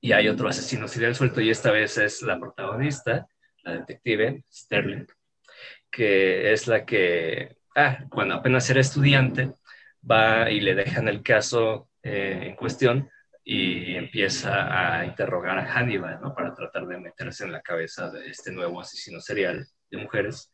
y 0.00 0.12
hay 0.12 0.28
otro 0.28 0.48
asesino 0.48 0.88
serial 0.88 1.14
suelto 1.14 1.42
y 1.42 1.50
esta 1.50 1.72
vez 1.72 1.98
es 1.98 2.22
la 2.22 2.40
protagonista 2.40 3.28
la 3.64 3.72
detective 3.74 4.44
Sterling, 4.50 5.04
que 5.90 6.54
es 6.54 6.66
la 6.66 6.86
que, 6.86 7.54
ah, 7.76 7.98
cuando 8.08 8.36
apenas 8.36 8.70
era 8.70 8.80
estudiante, 8.80 9.52
va 10.10 10.50
y 10.50 10.60
le 10.60 10.74
dejan 10.74 11.06
el 11.08 11.22
caso 11.22 11.90
eh, 12.04 12.38
en 12.42 12.54
cuestión 12.54 13.10
y 13.42 13.96
empieza 13.96 15.00
a 15.00 15.04
interrogar 15.04 15.58
a 15.58 15.66
Hannibal, 15.66 16.20
¿no? 16.20 16.34
Para 16.34 16.54
tratar 16.54 16.86
de 16.86 16.98
meterse 16.98 17.44
en 17.44 17.52
la 17.52 17.60
cabeza 17.60 18.10
de 18.10 18.28
este 18.28 18.52
nuevo 18.52 18.80
asesino 18.80 19.20
serial 19.20 19.66
de 19.90 19.98
mujeres. 19.98 20.52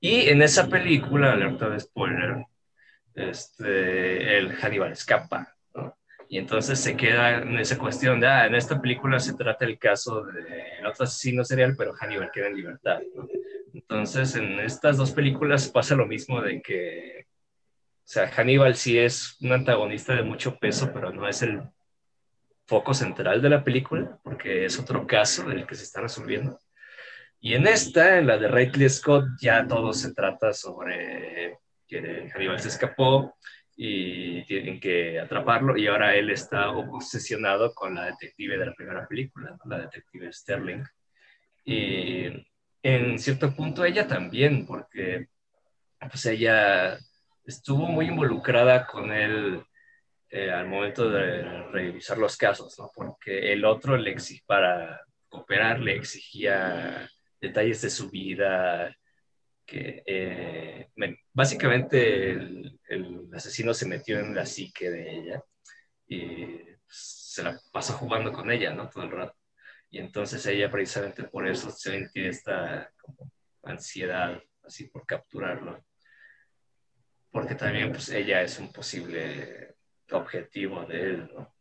Y 0.00 0.28
en 0.28 0.40
esa 0.42 0.68
película, 0.68 1.32
alerta 1.32 1.68
de 1.68 1.80
spoiler, 1.80 2.46
este, 3.14 4.38
el 4.38 4.52
Hannibal 4.54 4.92
escapa, 4.92 5.58
y 6.28 6.36
entonces 6.36 6.78
se 6.78 6.96
queda 6.96 7.38
en 7.38 7.58
esa 7.58 7.78
cuestión 7.78 8.20
de, 8.20 8.26
ah, 8.26 8.46
en 8.46 8.54
esta 8.54 8.80
película 8.80 9.18
se 9.18 9.34
trata 9.34 9.64
el 9.64 9.78
caso 9.78 10.24
de 10.24 10.86
otro 10.86 11.04
asesino 11.04 11.42
serial, 11.42 11.74
pero 11.76 11.94
Hannibal 11.94 12.30
queda 12.30 12.48
en 12.48 12.56
libertad. 12.56 13.00
Entonces, 13.72 14.36
en 14.36 14.60
estas 14.60 14.98
dos 14.98 15.12
películas 15.12 15.68
pasa 15.68 15.94
lo 15.94 16.06
mismo 16.06 16.42
de 16.42 16.60
que, 16.60 17.27
o 18.08 18.10
sea, 18.10 18.26
Hannibal 18.28 18.74
sí 18.74 18.98
es 18.98 19.36
un 19.42 19.52
antagonista 19.52 20.14
de 20.14 20.22
mucho 20.22 20.58
peso, 20.58 20.90
pero 20.94 21.12
no 21.12 21.28
es 21.28 21.42
el 21.42 21.60
foco 22.66 22.94
central 22.94 23.42
de 23.42 23.50
la 23.50 23.62
película, 23.62 24.18
porque 24.24 24.64
es 24.64 24.78
otro 24.78 25.06
caso 25.06 25.46
del 25.46 25.66
que 25.66 25.74
se 25.74 25.84
está 25.84 26.00
resolviendo. 26.00 26.58
Y 27.38 27.52
en 27.52 27.66
esta, 27.66 28.16
en 28.16 28.26
la 28.26 28.38
de 28.38 28.48
Ridley 28.48 28.88
Scott, 28.88 29.26
ya 29.38 29.66
todo 29.66 29.92
se 29.92 30.14
trata 30.14 30.54
sobre 30.54 31.58
que 31.86 32.30
Hannibal 32.32 32.58
se 32.60 32.68
escapó, 32.68 33.36
y 33.80 34.42
tienen 34.46 34.80
que 34.80 35.20
atraparlo 35.20 35.76
y 35.76 35.86
ahora 35.86 36.16
él 36.16 36.30
está 36.30 36.70
obsesionado 36.70 37.72
con 37.74 37.94
la 37.94 38.06
detective 38.06 38.58
de 38.58 38.66
la 38.66 38.74
primera 38.74 39.06
película, 39.06 39.56
la 39.66 39.78
detective 39.78 40.32
Sterling. 40.32 40.82
Y 41.64 42.24
en 42.82 43.18
cierto 43.20 43.54
punto 43.54 43.84
ella 43.84 44.08
también, 44.08 44.66
porque 44.66 45.28
pues 46.00 46.26
ella 46.26 46.98
estuvo 47.48 47.86
muy 47.86 48.06
involucrada 48.06 48.86
con 48.86 49.10
él 49.10 49.62
eh, 50.28 50.50
al 50.50 50.68
momento 50.68 51.08
de 51.08 51.42
revisar 51.70 52.18
los 52.18 52.36
casos, 52.36 52.78
¿no? 52.78 52.90
porque 52.94 53.52
el 53.52 53.64
otro 53.64 53.96
le 53.96 54.10
exigía, 54.10 54.44
para 54.46 55.00
cooperar 55.28 55.80
le 55.80 55.96
exigía 55.96 57.08
detalles 57.40 57.80
de 57.80 57.90
su 57.90 58.10
vida, 58.10 58.94
que 59.64 60.02
eh, 60.06 60.90
básicamente 61.32 62.32
el, 62.32 62.78
asesino 63.32 63.72
se 63.72 63.86
metió 63.86 64.18
en 64.18 64.34
la 64.34 64.44
psique 64.44 64.90
de 64.90 65.18
ella 65.18 65.42
y 66.06 66.60
se 66.86 67.42
la 67.42 67.58
pasa 67.72 67.94
jugando 67.94 68.32
con 68.32 68.50
ella, 68.50 68.72
¿no? 68.72 68.88
Todo 68.88 69.04
el 69.04 69.10
rato. 69.10 69.36
Y 69.90 69.98
entonces 69.98 70.44
ella 70.46 70.70
precisamente 70.70 71.24
por 71.24 71.46
eso 71.46 71.70
se 71.70 72.10
esta 72.14 72.90
ansiedad 73.62 74.42
así 74.62 74.84
por 74.88 75.06
capturarlo. 75.06 75.82
Porque 77.30 77.54
también 77.54 77.90
pues 77.92 78.08
ella 78.08 78.42
es 78.42 78.58
un 78.58 78.72
posible 78.72 79.76
objetivo 80.10 80.84
de 80.86 81.02
él, 81.02 81.30
¿no? 81.34 81.52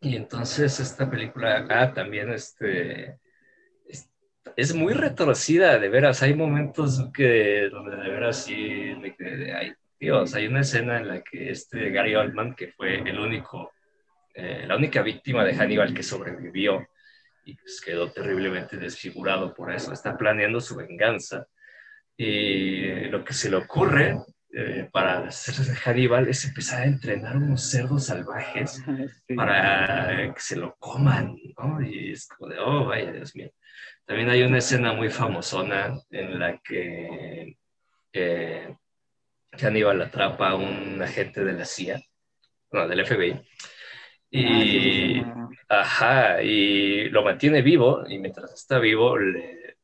Y 0.00 0.16
entonces 0.16 0.78
esta 0.78 1.10
película, 1.10 1.66
ah, 1.68 1.92
también 1.92 2.30
este, 2.30 3.18
es, 4.54 4.74
muy 4.74 4.92
retorcida, 4.92 5.78
de 5.78 5.88
veras. 5.88 6.22
Hay 6.22 6.34
momentos 6.34 7.10
que, 7.12 7.68
donde 7.70 7.96
de 7.96 8.08
veras 8.10 8.44
sí 8.44 8.94
me 9.00 9.16
quedé, 9.16 9.54
ay, 9.54 9.74
Dios, 9.98 10.34
hay 10.34 10.46
una 10.46 10.60
escena 10.60 10.98
en 10.98 11.08
la 11.08 11.22
que 11.22 11.50
este 11.50 11.90
Gary 11.90 12.14
Oldman, 12.14 12.54
que 12.54 12.68
fue 12.68 12.96
el 12.96 13.18
único, 13.18 13.72
eh, 14.34 14.64
la 14.66 14.76
única 14.76 15.02
víctima 15.02 15.44
de 15.44 15.54
Hannibal 15.54 15.94
que 15.94 16.02
sobrevivió 16.02 16.86
y 17.44 17.54
pues 17.54 17.80
quedó 17.80 18.10
terriblemente 18.10 18.76
desfigurado 18.76 19.54
por 19.54 19.72
eso, 19.72 19.92
está 19.92 20.16
planeando 20.16 20.60
su 20.60 20.76
venganza. 20.76 21.46
Y 22.16 23.04
lo 23.08 23.24
que 23.24 23.34
se 23.34 23.50
le 23.50 23.56
ocurre 23.56 24.16
eh, 24.52 24.88
para 24.90 25.26
hacerse 25.26 25.70
de 25.70 25.76
Hannibal 25.76 26.28
es 26.28 26.44
empezar 26.44 26.82
a 26.82 26.86
entrenar 26.86 27.36
unos 27.36 27.68
cerdos 27.68 28.06
salvajes 28.06 28.82
para 29.36 30.32
que 30.32 30.40
se 30.40 30.56
lo 30.56 30.76
coman, 30.76 31.36
¿no? 31.58 31.82
Y 31.82 32.12
es 32.12 32.26
como 32.26 32.50
de, 32.50 32.58
oh, 32.58 32.86
vaya, 32.86 33.12
Dios 33.12 33.34
mío. 33.34 33.50
También 34.04 34.30
hay 34.30 34.42
una 34.42 34.58
escena 34.58 34.92
muy 34.92 35.10
famosona 35.10 35.98
en 36.10 36.38
la 36.38 36.58
que 36.58 37.58
eh, 38.12 38.76
Hannibal 39.52 40.00
atrapa 40.00 40.50
a 40.50 40.54
un 40.54 41.02
agente 41.02 41.44
de 41.44 41.52
la 41.52 41.64
CIA, 41.64 42.00
no, 42.72 42.88
del 42.88 43.04
FBI, 43.04 43.42
y, 44.30 45.20
ah, 45.20 45.48
ajá, 45.68 46.42
y 46.42 47.08
lo 47.10 47.22
mantiene 47.22 47.62
vivo, 47.62 48.04
y 48.08 48.18
mientras 48.18 48.52
está 48.54 48.78
vivo 48.78 49.18
le, 49.18 49.76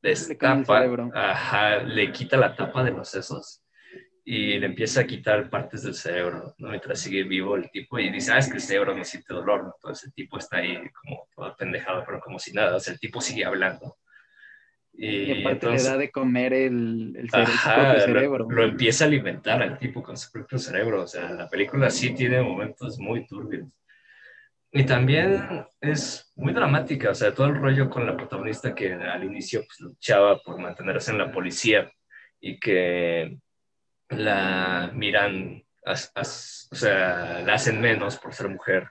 destapa, 0.00 0.84
ajá, 1.14 1.78
le 1.82 2.12
quita 2.12 2.36
la 2.36 2.54
tapa 2.54 2.84
de 2.84 2.92
los 2.92 3.08
sesos 3.08 3.62
y 4.28 4.58
le 4.58 4.66
empieza 4.66 5.02
a 5.02 5.06
quitar 5.06 5.48
partes 5.48 5.84
del 5.84 5.94
cerebro, 5.94 6.52
¿no? 6.58 6.70
Mientras 6.70 6.98
sigue 6.98 7.22
vivo 7.22 7.54
el 7.54 7.70
tipo 7.70 7.96
y 8.00 8.10
dice, 8.10 8.32
ah, 8.32 8.38
es 8.38 8.48
que 8.48 8.54
el 8.54 8.60
cerebro 8.60 8.92
no 8.92 9.04
siente 9.04 9.32
dolor, 9.32 9.62
¿no? 9.62 9.72
Entonces 9.76 10.08
el 10.08 10.14
tipo 10.14 10.36
está 10.36 10.56
ahí 10.56 10.76
como 11.00 11.28
todo 11.32 11.54
pendejado, 11.56 12.02
pero 12.04 12.18
como 12.18 12.40
si 12.40 12.52
nada, 12.52 12.74
o 12.74 12.80
sea, 12.80 12.94
el 12.94 12.98
tipo 12.98 13.20
sigue 13.20 13.44
hablando. 13.44 13.96
Y, 14.92 15.42
aparte 15.42 15.70
le 15.70 15.80
da 15.80 15.96
de 15.96 16.10
comer 16.10 16.54
el, 16.54 17.14
el, 17.16 17.30
cerebro. 17.30 18.48
Lo, 18.50 18.64
empieza 18.64 19.04
a 19.04 19.06
alimentar 19.06 19.62
al 19.62 19.78
tipo 19.78 20.02
con 20.02 20.16
su 20.16 20.32
propio 20.32 20.58
cerebro, 20.58 21.02
o 21.02 21.06
sea, 21.06 21.30
la 21.30 21.48
película 21.48 21.88
sí 21.88 22.12
tiene 22.12 22.42
momentos 22.42 22.98
muy 22.98 23.28
turbios. 23.28 23.68
Y 24.72 24.84
también 24.84 25.66
es 25.80 26.32
muy 26.34 26.52
dramática, 26.52 27.10
o 27.10 27.14
sea, 27.14 27.32
todo 27.32 27.46
el 27.46 27.54
rollo 27.54 27.88
con 27.88 28.04
la 28.04 28.16
protagonista 28.16 28.74
que 28.74 28.92
al 28.92 29.22
inicio 29.22 29.60
pues, 29.60 29.78
luchaba 29.78 30.40
por 30.42 30.58
mantenerse 30.58 31.12
en 31.12 31.18
la 31.18 31.30
policía 31.30 31.88
y 32.40 32.58
que 32.58 33.38
la 34.10 34.90
miran, 34.94 35.64
o 35.84 35.94
sea, 35.94 37.42
la 37.44 37.54
hacen 37.54 37.80
menos 37.80 38.18
por 38.18 38.34
ser 38.34 38.48
mujer 38.48 38.88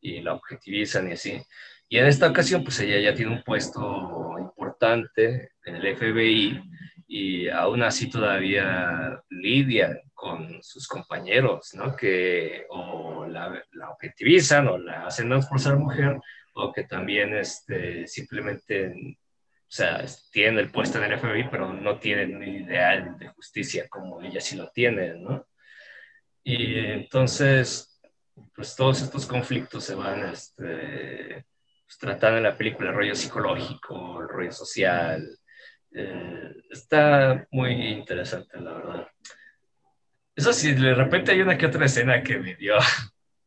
y 0.00 0.20
la 0.20 0.34
objetivizan 0.34 1.08
y 1.08 1.12
así. 1.12 1.42
Y 1.88 1.98
en 1.98 2.06
esta 2.06 2.28
ocasión, 2.28 2.62
pues 2.62 2.80
ella 2.80 3.00
ya 3.00 3.14
tiene 3.14 3.32
un 3.32 3.42
puesto 3.42 4.36
importante 4.38 5.52
en 5.64 5.76
el 5.76 5.96
FBI 5.96 6.62
y 7.06 7.48
aún 7.48 7.82
así 7.82 8.10
todavía 8.10 9.22
lidia 9.30 10.02
con 10.12 10.62
sus 10.62 10.86
compañeros, 10.86 11.72
¿no? 11.74 11.96
Que 11.96 12.66
o 12.68 13.26
la, 13.26 13.64
la 13.72 13.90
objetivizan 13.90 14.68
o 14.68 14.76
la 14.78 15.06
hacen 15.06 15.28
menos 15.28 15.46
por 15.46 15.60
ser 15.60 15.76
mujer 15.76 16.18
o 16.54 16.72
que 16.72 16.84
también 16.84 17.34
este, 17.34 18.06
simplemente 18.06 19.18
o 19.68 19.70
sea, 19.70 20.02
tienen 20.32 20.58
el 20.58 20.70
puesto 20.70 20.96
en 20.96 21.12
el 21.12 21.18
FBI, 21.18 21.50
pero 21.50 21.70
no 21.74 21.98
tienen 21.98 22.34
un 22.36 22.42
ideal 22.42 23.18
de 23.18 23.28
justicia 23.28 23.86
como 23.86 24.22
ella 24.22 24.40
sí 24.40 24.56
lo 24.56 24.70
tiene, 24.70 25.14
¿no? 25.18 25.46
Y 26.42 26.78
entonces, 26.78 28.00
pues 28.54 28.74
todos 28.74 29.02
estos 29.02 29.26
conflictos 29.26 29.84
se 29.84 29.94
van 29.94 30.30
este, 30.30 31.44
pues, 31.84 31.98
tratando 32.00 32.38
en 32.38 32.44
la 32.44 32.56
película, 32.56 32.88
el 32.88 32.96
rollo 32.96 33.14
psicológico, 33.14 34.22
el 34.22 34.28
rollo 34.28 34.52
social. 34.52 35.38
Eh, 35.92 36.54
está 36.70 37.46
muy 37.50 37.72
interesante, 37.72 38.58
la 38.60 38.72
verdad. 38.72 39.08
Eso 40.34 40.54
sí, 40.54 40.72
de 40.72 40.94
repente 40.94 41.32
hay 41.32 41.42
una 41.42 41.58
que 41.58 41.66
otra 41.66 41.84
escena 41.84 42.22
que 42.22 42.38
me 42.38 42.54
dio, 42.54 42.76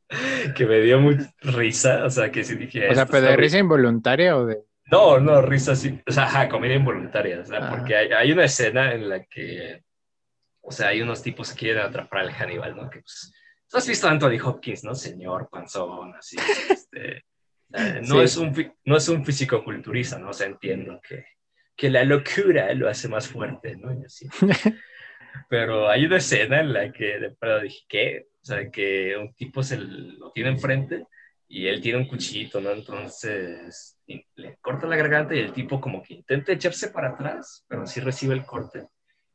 que 0.55 0.67
me 0.67 0.81
dio 0.81 0.99
muy 0.99 1.17
risa, 1.39 2.05
o 2.05 2.11
sea, 2.11 2.31
que 2.31 2.43
sí 2.43 2.53
dije... 2.53 2.89
O 2.89 2.93
sea, 2.93 3.07
pero 3.07 3.25
de 3.25 3.37
risa 3.37 3.57
involuntaria 3.57 4.37
o 4.37 4.45
de... 4.45 4.59
No, 4.91 5.21
no, 5.21 5.41
risa 5.41 5.73
sí, 5.73 5.97
o 6.05 6.11
sea, 6.11 6.23
ajá, 6.23 6.49
comedia 6.49 6.75
involuntaria, 6.75 7.39
o 7.39 7.45
sea, 7.45 7.69
porque 7.69 7.95
hay, 7.95 8.31
una 8.33 8.43
escena 8.43 8.93
en 8.93 9.07
la 9.07 9.23
que, 9.23 9.85
o 10.59 10.69
sea, 10.69 10.89
hay 10.89 11.01
unos 11.01 11.23
tipos 11.23 11.51
que 11.51 11.59
quieren 11.59 11.83
atrapar 11.83 12.19
al 12.19 12.33
Hannibal, 12.33 12.75
¿no? 12.75 12.89
Que 12.89 12.99
pues, 12.99 13.33
tú 13.69 13.77
has 13.77 13.87
visto 13.87 14.07
a 14.07 14.11
Anthony 14.11 14.37
Hopkins, 14.43 14.83
¿no? 14.83 14.93
Señor 14.93 15.47
panzón, 15.49 16.13
así, 16.15 16.35
este, 16.69 17.23
eh, 17.73 18.01
no, 18.05 18.21
es 18.21 18.35
un, 18.35 18.73
no 18.83 18.97
es 18.97 19.07
un 19.07 19.25
fisicoculturista, 19.25 20.19
¿no? 20.19 20.31
O 20.31 20.33
sea, 20.33 20.47
entiendo 20.47 20.99
que, 21.01 21.23
que 21.73 21.89
la 21.89 22.03
locura 22.03 22.73
lo 22.73 22.89
hace 22.89 23.07
más 23.07 23.29
fuerte, 23.29 23.77
¿no? 23.77 23.93
Y 23.93 24.03
así. 24.03 24.27
Pero 25.49 25.89
hay 25.89 26.05
una 26.05 26.17
escena 26.17 26.59
en 26.59 26.73
la 26.73 26.91
que 26.91 27.17
de 27.17 27.31
pronto 27.31 27.61
dije, 27.61 27.85
¿qué? 27.87 28.27
O 28.41 28.45
sea, 28.45 28.69
que 28.69 29.15
un 29.15 29.33
tipo 29.35 29.63
se 29.63 29.77
lo 29.77 30.33
tiene 30.33 30.49
enfrente 30.49 31.05
y 31.51 31.67
él 31.67 31.81
tiene 31.81 31.99
un 31.99 32.07
cuchillito, 32.07 32.61
¿no? 32.61 32.71
Entonces 32.71 33.97
le 34.35 34.57
corta 34.61 34.87
la 34.87 34.95
garganta 34.95 35.35
y 35.35 35.39
el 35.39 35.51
tipo 35.51 35.81
como 35.81 36.01
que 36.01 36.13
intenta 36.13 36.53
echarse 36.53 36.89
para 36.89 37.09
atrás, 37.09 37.65
pero 37.67 37.85
sí 37.85 37.99
recibe 37.99 38.33
el 38.33 38.45
corte. 38.45 38.87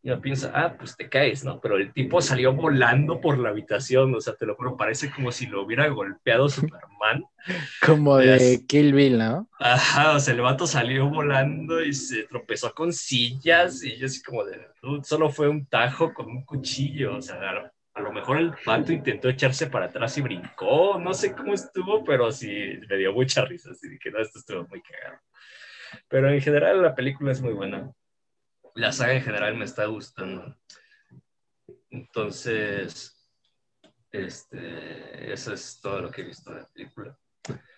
Y 0.02 0.10
uno 0.10 0.20
piensa, 0.22 0.50
ah, 0.54 0.76
pues 0.78 0.96
te 0.96 1.10
caes, 1.10 1.44
¿no? 1.44 1.60
Pero 1.60 1.76
el 1.76 1.92
tipo 1.92 2.22
salió 2.22 2.54
volando 2.54 3.20
por 3.20 3.38
la 3.38 3.50
habitación, 3.50 4.14
o 4.14 4.20
sea, 4.20 4.34
te 4.34 4.46
lo 4.46 4.54
juro, 4.54 4.78
parece 4.78 5.10
como 5.10 5.30
si 5.30 5.46
lo 5.46 5.62
hubiera 5.62 5.88
golpeado 5.88 6.48
Superman. 6.48 7.24
Como 7.84 8.16
de 8.16 8.64
Kill 8.66 8.92
Bill, 8.92 9.18
¿no? 9.18 9.48
Ajá, 9.60 10.16
o 10.16 10.20
sea, 10.20 10.34
el 10.34 10.40
vato 10.40 10.66
salió 10.66 11.08
volando 11.08 11.82
y 11.82 11.92
se 11.92 12.24
tropezó 12.24 12.72
con 12.74 12.92
sillas 12.92 13.84
y 13.84 13.96
yo 13.96 14.06
así 14.06 14.20
como 14.22 14.44
de, 14.44 14.66
solo 15.04 15.30
fue 15.30 15.48
un 15.48 15.66
tajo 15.66 16.12
con 16.12 16.26
un 16.26 16.44
cuchillo, 16.44 17.16
o 17.16 17.22
sea, 17.22 17.72
a 17.96 18.02
lo 18.02 18.12
mejor 18.12 18.36
el 18.36 18.52
pato 18.62 18.92
intentó 18.92 19.30
echarse 19.30 19.68
para 19.68 19.86
atrás 19.86 20.18
y 20.18 20.20
brincó, 20.20 21.00
no 21.00 21.14
sé 21.14 21.32
cómo 21.32 21.54
estuvo, 21.54 22.04
pero 22.04 22.30
sí 22.30 22.78
me 22.90 22.98
dio 22.98 23.14
mucha 23.14 23.42
risa, 23.46 23.70
así 23.70 23.98
que 23.98 24.10
no, 24.10 24.20
esto 24.20 24.38
estuvo 24.38 24.68
muy 24.68 24.82
cagado. 24.82 25.18
Pero 26.06 26.30
en 26.30 26.40
general 26.42 26.82
la 26.82 26.94
película 26.94 27.32
es 27.32 27.40
muy 27.40 27.54
buena. 27.54 27.90
La 28.74 28.92
saga 28.92 29.14
en 29.14 29.22
general 29.22 29.56
me 29.56 29.64
está 29.64 29.86
gustando. 29.86 30.54
Entonces, 31.88 33.16
este, 34.12 35.32
eso 35.32 35.54
es 35.54 35.80
todo 35.80 36.02
lo 36.02 36.10
que 36.10 36.20
he 36.20 36.24
visto 36.26 36.52
de 36.52 36.60
la 36.60 36.68
película. 36.68 37.18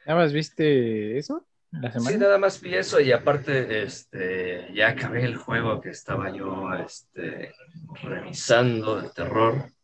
¿Nada 0.04 0.20
más 0.20 0.32
viste 0.32 1.16
eso? 1.16 1.46
La 1.70 1.92
semana? 1.92 2.10
Sí, 2.10 2.18
nada 2.18 2.38
más 2.38 2.60
vi 2.60 2.74
eso 2.74 2.98
y 2.98 3.12
aparte 3.12 3.84
este, 3.84 4.68
ya 4.74 4.88
acabé 4.88 5.24
el 5.24 5.36
juego 5.36 5.80
que 5.80 5.90
estaba 5.90 6.32
yo 6.32 6.74
este, 6.74 7.54
revisando 8.02 9.00
de 9.00 9.10
terror 9.10 9.77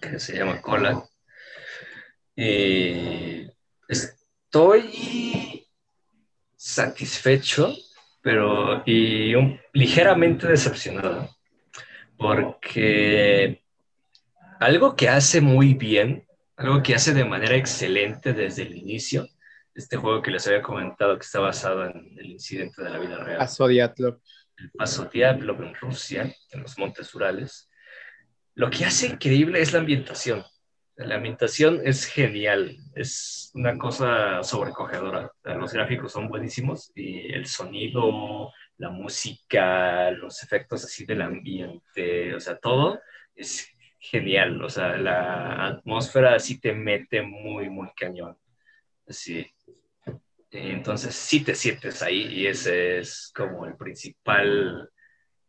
que 0.00 0.18
se 0.18 0.36
llama 0.36 0.60
Cola. 0.60 1.04
Y 2.34 3.48
estoy 3.88 5.66
satisfecho, 6.56 7.74
pero 8.20 8.82
y 8.84 9.34
ligeramente 9.72 10.46
decepcionado, 10.48 11.30
porque 12.18 13.62
algo 14.60 14.96
que 14.96 15.08
hace 15.08 15.40
muy 15.40 15.74
bien, 15.74 16.26
algo 16.56 16.82
que 16.82 16.94
hace 16.94 17.14
de 17.14 17.24
manera 17.24 17.54
excelente 17.56 18.32
desde 18.32 18.62
el 18.62 18.76
inicio, 18.76 19.28
este 19.74 19.96
juego 19.96 20.22
que 20.22 20.30
les 20.30 20.46
había 20.46 20.62
comentado 20.62 21.18
que 21.18 21.24
está 21.24 21.40
basado 21.40 21.84
en 21.84 22.16
el 22.18 22.26
incidente 22.26 22.82
de 22.82 22.90
la 22.90 22.98
vida 22.98 23.22
real. 23.22 23.38
Paso 23.38 23.68
Diatlov. 23.68 24.20
El 24.56 24.70
Paso 24.70 25.04
Diatlov 25.04 25.62
en 25.62 25.74
Rusia, 25.74 26.34
en 26.50 26.62
los 26.62 26.78
Montes 26.78 27.14
Urales. 27.14 27.70
Lo 28.56 28.70
que 28.70 28.86
hace 28.86 29.08
increíble 29.08 29.60
es 29.60 29.74
la 29.74 29.80
ambientación. 29.80 30.42
La 30.96 31.16
ambientación 31.16 31.82
es 31.84 32.06
genial, 32.06 32.74
es 32.94 33.50
una 33.52 33.76
cosa 33.76 34.42
sobrecogedora. 34.42 35.30
Los 35.44 35.74
gráficos 35.74 36.12
son 36.12 36.26
buenísimos 36.26 36.90
y 36.94 37.34
el 37.34 37.44
sonido, 37.44 38.50
la 38.78 38.88
música, 38.88 40.10
los 40.12 40.42
efectos 40.42 40.84
así 40.84 41.04
del 41.04 41.20
ambiente, 41.20 42.34
o 42.34 42.40
sea, 42.40 42.56
todo 42.56 42.98
es 43.34 43.68
genial. 43.98 44.62
O 44.62 44.70
sea, 44.70 44.96
la 44.96 45.66
atmósfera 45.66 46.34
así 46.34 46.58
te 46.58 46.72
mete 46.72 47.20
muy, 47.20 47.68
muy 47.68 47.90
cañón. 47.94 48.38
Así. 49.06 49.46
Entonces 50.50 51.14
sí 51.14 51.44
te 51.44 51.54
sientes 51.54 52.02
ahí 52.02 52.22
y 52.22 52.46
ese 52.46 53.00
es 53.00 53.30
como 53.34 53.66
el 53.66 53.76
principal, 53.76 54.90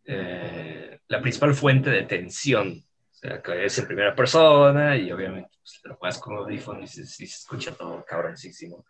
eh, 0.04 1.00
la 1.08 1.22
principal 1.22 1.54
fuente 1.54 1.90
de 1.90 2.04
tensión 2.04 2.84
o 3.18 3.20
sea, 3.20 3.42
que 3.42 3.66
es 3.66 3.80
en 3.80 3.88
primera 3.88 4.16
persona 4.16 4.96
y 4.96 5.12
obviamente 5.12 5.50
pues, 5.58 5.80
te 5.82 5.90
lo 5.90 5.96
juegas 5.96 6.20
con 6.20 6.38
audífono 6.38 6.84
y 6.84 6.88
se, 6.88 7.04
se, 7.04 7.24
escucha 7.24 7.74
todo 7.74 8.06
cabroncísimo. 8.06 8.86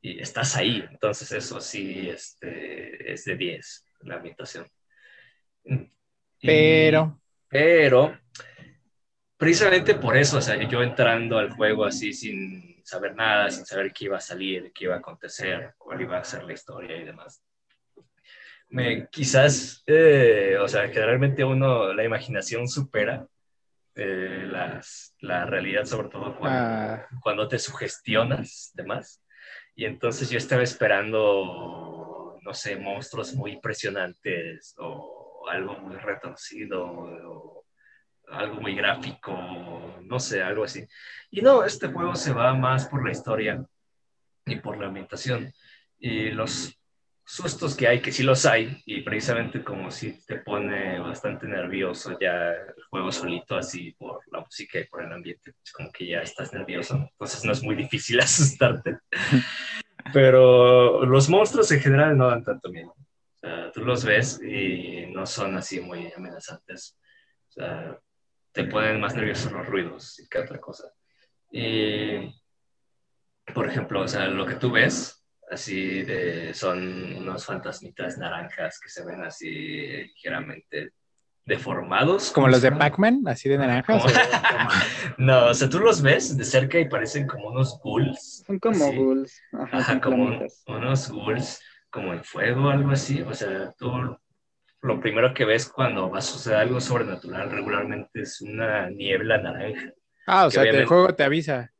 Y 0.00 0.20
estás 0.20 0.56
ahí, 0.56 0.82
entonces 0.90 1.30
eso 1.32 1.60
sí 1.60 2.08
este, 2.08 3.12
es 3.12 3.24
de 3.26 3.36
10, 3.36 3.86
la 4.00 4.14
habitación. 4.14 4.66
pero. 6.40 7.20
Pero, 7.46 8.18
precisamente 9.36 9.96
por 9.96 10.16
eso, 10.16 10.38
o 10.38 10.40
sea, 10.40 10.56
yo 10.66 10.82
entrando 10.82 11.36
al 11.38 11.50
juego 11.50 11.84
así 11.84 12.14
sin 12.14 12.82
saber 12.82 13.14
nada, 13.14 13.50
sin 13.50 13.66
saber 13.66 13.92
qué 13.92 14.06
iba 14.06 14.16
a 14.16 14.20
salir, 14.20 14.72
qué 14.72 14.84
iba 14.84 14.94
a 14.94 14.98
acontecer, 15.00 15.74
cuál 15.76 16.00
iba 16.00 16.16
a 16.16 16.24
ser 16.24 16.44
la 16.44 16.54
historia 16.54 16.96
y 16.96 17.04
demás. 17.04 17.44
Me, 18.70 19.06
quizás, 19.10 19.82
eh, 19.86 20.56
o 20.58 20.66
sea, 20.66 20.88
generalmente 20.88 21.44
uno, 21.44 21.92
la 21.92 22.04
imaginación 22.04 22.66
supera 22.66 23.28
eh, 23.94 24.46
las, 24.50 25.14
la 25.20 25.44
realidad, 25.44 25.84
sobre 25.84 26.08
todo 26.08 26.36
cuando, 26.38 26.58
ah. 26.58 27.06
cuando 27.22 27.48
te 27.48 27.58
sugestionas, 27.58 28.70
demás. 28.74 29.22
Y 29.74 29.84
entonces 29.84 30.30
yo 30.30 30.38
estaba 30.38 30.62
esperando, 30.62 32.38
no 32.42 32.54
sé, 32.54 32.76
monstruos 32.76 33.34
muy 33.34 33.52
impresionantes 33.52 34.74
o 34.78 35.44
algo 35.50 35.74
muy 35.78 35.96
retorcido 35.96 36.84
o 36.84 37.64
algo 38.28 38.60
muy 38.60 38.74
gráfico, 38.74 39.34
no 40.02 40.18
sé, 40.18 40.42
algo 40.42 40.64
así. 40.64 40.86
Y 41.30 41.42
no, 41.42 41.64
este 41.64 41.88
juego 41.88 42.14
se 42.14 42.32
va 42.32 42.54
más 42.54 42.86
por 42.88 43.04
la 43.04 43.12
historia 43.12 43.64
y 44.46 44.56
por 44.56 44.78
la 44.78 44.86
ambientación. 44.86 45.52
Y 45.98 46.30
los 46.30 46.78
sustos 47.24 47.76
que 47.76 47.88
hay, 47.88 48.00
que 48.00 48.12
sí 48.12 48.22
los 48.22 48.44
hay, 48.46 48.82
y 48.84 49.02
precisamente 49.02 49.62
como 49.62 49.90
si 49.90 50.24
te 50.26 50.36
pone 50.36 50.98
bastante 50.98 51.46
nervioso 51.46 52.18
ya 52.20 52.52
el 52.52 52.82
juego 52.90 53.12
solito, 53.12 53.56
así 53.56 53.92
por 53.92 54.20
la 54.30 54.40
música 54.40 54.80
y 54.80 54.84
por 54.84 55.02
el 55.02 55.12
ambiente, 55.12 55.54
es 55.64 55.72
como 55.72 55.90
que 55.90 56.06
ya 56.06 56.20
estás 56.20 56.52
nervioso, 56.52 56.96
entonces 56.96 57.44
no 57.44 57.52
es 57.52 57.62
muy 57.62 57.74
difícil 57.74 58.20
asustarte. 58.20 58.98
Pero 60.12 61.04
los 61.06 61.28
monstruos 61.28 61.70
en 61.70 61.80
general 61.80 62.16
no 62.16 62.28
dan 62.28 62.44
tanto 62.44 62.70
miedo. 62.70 62.90
O 62.90 63.38
sea, 63.38 63.70
tú 63.72 63.84
los 63.84 64.04
ves 64.04 64.40
y 64.42 65.06
no 65.12 65.26
son 65.26 65.56
así 65.56 65.80
muy 65.80 66.12
amenazantes. 66.16 66.98
O 67.48 67.52
sea, 67.52 67.98
te 68.52 68.64
ponen 68.64 69.00
más 69.00 69.14
nerviosos 69.14 69.52
los 69.52 69.66
ruidos 69.66 70.26
que 70.30 70.38
otra 70.38 70.60
cosa. 70.60 70.92
Y, 71.50 72.34
por 73.54 73.68
ejemplo, 73.68 74.00
o 74.00 74.08
sea, 74.08 74.26
lo 74.28 74.46
que 74.46 74.54
tú 74.54 74.70
ves, 74.70 75.21
así 75.52 76.02
de, 76.02 76.54
son 76.54 77.16
unos 77.16 77.44
fantasmitas 77.44 78.18
naranjas 78.18 78.80
que 78.80 78.88
se 78.88 79.04
ven 79.04 79.22
así 79.22 79.50
ligeramente 79.50 80.92
deformados. 81.44 82.30
¿Como 82.30 82.48
los 82.48 82.62
de 82.62 82.72
Pac-Man, 82.72 83.22
así 83.26 83.48
de 83.48 83.58
naranjas? 83.58 84.04
no, 85.18 85.46
o 85.46 85.54
sea, 85.54 85.68
tú 85.68 85.80
los 85.80 86.02
ves 86.02 86.36
de 86.36 86.44
cerca 86.44 86.78
y 86.78 86.88
parecen 86.88 87.26
como 87.26 87.48
unos 87.48 87.78
ghouls. 87.82 88.44
Son 88.46 88.58
como 88.58 88.92
ghouls. 88.92 89.40
Ajá, 89.52 90.00
como 90.00 90.40
unos 90.66 91.10
ghouls, 91.10 91.60
como 91.90 92.12
en 92.12 92.24
fuego, 92.24 92.70
algo 92.70 92.90
así. 92.90 93.22
O 93.22 93.34
sea, 93.34 93.72
tú 93.78 93.90
lo 94.82 95.00
primero 95.00 95.32
que 95.34 95.44
ves 95.44 95.68
cuando 95.68 96.10
va 96.10 96.18
a 96.18 96.22
suceder 96.22 96.58
algo 96.58 96.80
sobrenatural 96.80 97.50
regularmente 97.50 98.22
es 98.22 98.40
una 98.40 98.90
niebla 98.90 99.38
naranja. 99.38 99.92
Ah, 100.26 100.46
o 100.46 100.50
sea, 100.50 100.62
el 100.62 100.86
juego 100.86 101.14
te 101.14 101.24
avisa. 101.24 101.72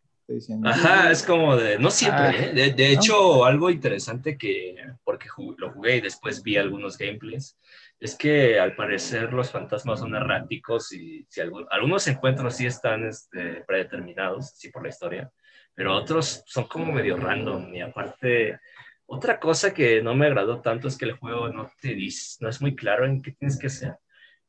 Ajá, 0.65 1.11
es 1.11 1.23
como 1.23 1.57
de, 1.57 1.79
no 1.79 1.91
siempre, 1.91 2.23
ah, 2.23 2.35
¿eh? 2.35 2.73
de, 2.73 2.93
hecho, 2.93 3.45
algo 3.45 3.71
interesante 3.71 4.39
que, 4.39 4.77
porque 5.05 5.29
lo 5.59 5.73
jugué 5.73 5.97
y 5.97 6.01
después 6.01 6.43
vi 6.43 6.57
algunos 6.57 6.97
gameplays, 6.97 7.59
es 7.99 8.15
que 8.15 8.59
al 8.59 8.75
parecer 8.75 9.33
los 9.33 9.51
fantasmas 9.51 10.01
son 10.01 10.15
erráticos 10.15 10.93
y 10.93 11.27
si 11.29 11.41
algunos 11.41 12.07
encuentros 12.09 12.57
sí 12.57 12.67
están 12.67 13.07
este, 13.07 13.63
predeterminados, 13.67 14.53
sí 14.57 14.71
por 14.71 14.83
la 14.83 14.89
historia, 14.89 15.31
pero 15.75 15.95
otros 15.95 16.43
son 16.47 16.65
como 16.65 16.93
medio 16.93 17.17
random 17.17 17.75
y 17.75 17.81
aparte 17.81 18.59
otra 19.07 19.39
cosa 19.39 19.75
que 19.75 20.03
no 20.03 20.15
me 20.15 20.27
agradó 20.27 20.61
tanto 20.63 20.89
es 20.89 20.97
que 20.97 21.05
el 21.05 21.13
juego 21.13 21.49
no 21.49 21.71
te 21.81 21.95
dice, 21.95 22.39
no 22.41 22.49
es 22.49 22.63
muy 22.63 22.75
claro 22.75 23.05
en 23.05 23.21
qué 23.21 23.33
tienes 23.33 23.59
que 23.59 23.67
hacer. 23.67 23.97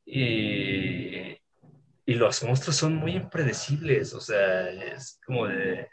Y, 0.06 1.36
y 2.06 2.14
los 2.14 2.42
monstruos 2.42 2.76
son 2.76 2.96
muy 2.96 3.12
impredecibles, 3.16 4.14
o 4.14 4.20
sea, 4.20 4.68
es 4.70 5.20
como 5.24 5.46
de... 5.46 5.88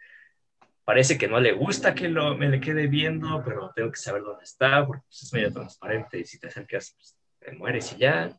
Parece 0.83 1.17
que 1.17 1.27
no 1.27 1.39
le 1.39 1.53
gusta 1.53 1.93
que 1.93 2.09
lo, 2.09 2.35
me 2.35 2.49
le 2.49 2.59
quede 2.59 2.87
viendo, 2.87 3.41
pero 3.45 3.71
tengo 3.73 3.91
que 3.91 3.99
saber 3.99 4.23
dónde 4.23 4.43
está, 4.43 4.85
porque 4.85 5.03
pues, 5.07 5.23
es 5.23 5.33
medio 5.33 5.53
transparente 5.53 6.19
y 6.19 6.25
si 6.25 6.39
te 6.39 6.47
acercas, 6.47 6.93
pues, 6.95 7.15
te 7.39 7.51
mueres 7.53 7.93
y 7.93 7.97
ya. 7.97 8.37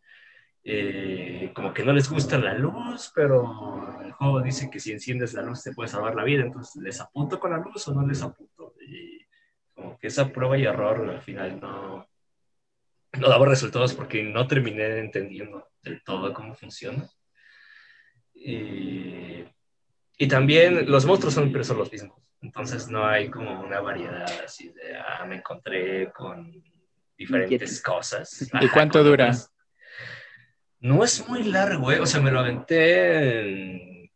Eh, 0.64 1.50
como 1.54 1.72
que 1.72 1.84
no 1.84 1.92
les 1.92 2.10
gusta 2.10 2.38
la 2.38 2.54
luz, 2.54 3.10
pero 3.14 4.00
el 4.02 4.12
juego 4.12 4.42
dice 4.42 4.70
que 4.70 4.80
si 4.80 4.92
enciendes 4.92 5.34
la 5.34 5.42
luz 5.42 5.62
te 5.62 5.72
puede 5.72 5.88
salvar 5.88 6.14
la 6.14 6.24
vida, 6.24 6.42
entonces 6.42 6.82
les 6.82 7.00
apunto 7.00 7.40
con 7.40 7.52
la 7.52 7.58
luz 7.58 7.88
o 7.88 7.94
no 7.94 8.06
les 8.06 8.22
apunto. 8.22 8.74
Y 8.86 9.24
como 9.74 9.98
que 9.98 10.08
esa 10.08 10.28
prueba 10.30 10.58
y 10.58 10.64
error 10.64 11.08
al 11.08 11.22
final 11.22 11.58
no, 11.60 12.06
no 13.18 13.28
daba 13.28 13.46
resultados 13.46 13.94
porque 13.94 14.22
no 14.24 14.46
terminé 14.46 14.98
entendiendo 14.98 15.68
del 15.82 16.02
todo 16.02 16.34
cómo 16.34 16.54
funciona. 16.54 17.08
Y, 18.44 19.44
y 20.18 20.28
también 20.28 20.90
los 20.90 21.06
monstruos 21.06 21.34
son, 21.34 21.52
pero 21.52 21.64
son 21.64 21.78
los 21.78 21.92
mismos. 21.92 22.18
Entonces 22.40 22.88
no 22.88 23.06
hay 23.06 23.28
como 23.28 23.60
una 23.60 23.80
variedad 23.80 24.26
así 24.44 24.68
de, 24.70 24.96
ah, 24.96 25.24
me 25.26 25.36
encontré 25.36 26.10
con 26.12 26.62
diferentes 27.16 27.80
cosas. 27.80 28.50
¿Y 28.60 28.68
cuánto 28.68 29.04
dura? 29.04 29.32
No 30.80 31.04
es 31.04 31.28
muy 31.28 31.44
largo, 31.44 31.92
¿eh? 31.92 32.00
O 32.00 32.06
sea, 32.06 32.20
me 32.20 32.32
lo 32.32 32.40
aventé 32.40 33.40
en... 33.40 34.10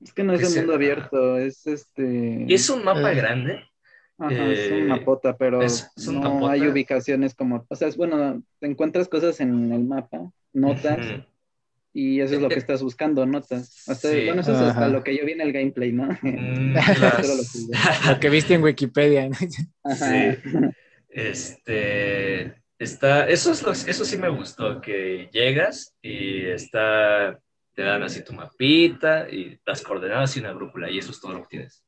Es 0.00 0.12
que 0.12 0.24
no 0.24 0.32
es 0.32 0.48
un 0.48 0.56
mundo 0.56 0.74
abierto, 0.74 1.36
es 1.36 1.66
este... 1.66 2.44
¿Y 2.48 2.54
es 2.54 2.68
un 2.68 2.82
mapa 2.84 3.12
eh. 3.12 3.14
grande? 3.14 3.70
Ajá, 4.18 4.46
es 4.46 4.72
un 4.72 4.88
mapota, 4.88 5.36
pero 5.36 5.60
no 6.08 6.48
hay 6.48 6.66
ubicaciones 6.66 7.34
como, 7.34 7.64
o 7.66 7.76
sea, 7.76 7.88
es 7.88 7.96
bueno, 7.96 8.42
te 8.58 8.66
encuentras 8.66 9.08
cosas 9.08 9.40
en 9.40 9.72
el 9.72 9.84
mapa, 9.84 10.30
notas, 10.52 10.98
y 11.92 12.20
eso 12.20 12.34
es 12.34 12.40
lo 12.40 12.48
que 12.48 12.58
estás 12.58 12.82
buscando, 12.82 13.26
notas. 13.26 13.84
Bueno, 14.02 14.42
eso 14.42 14.52
es 14.52 14.60
hasta 14.60 14.88
lo 14.88 15.02
que 15.02 15.16
yo 15.16 15.24
vi 15.24 15.32
en 15.32 15.40
el 15.40 15.52
gameplay, 15.52 15.92
¿no? 15.92 16.08
Mm, 16.22 16.74
lo 18.08 18.20
que 18.20 18.30
viste 18.30 18.54
en 18.54 18.62
Wikipedia. 18.62 19.28
Sí. 19.32 20.38
Este, 21.08 22.54
está, 22.78 23.28
eso, 23.28 23.52
es 23.52 23.88
eso 23.88 24.04
sí 24.04 24.18
me 24.18 24.28
gustó, 24.28 24.80
que 24.80 25.28
llegas 25.32 25.96
y 26.00 26.46
está, 26.46 27.38
te 27.74 27.82
dan 27.82 28.02
así 28.02 28.24
tu 28.24 28.32
mapita 28.32 29.28
y 29.28 29.58
las 29.66 29.82
coordenadas 29.82 30.36
y 30.36 30.40
una 30.40 30.52
brújula, 30.52 30.90
y 30.90 30.98
eso 30.98 31.10
es 31.10 31.20
todo 31.20 31.32
lo 31.32 31.42
que 31.42 31.48
tienes 31.48 31.84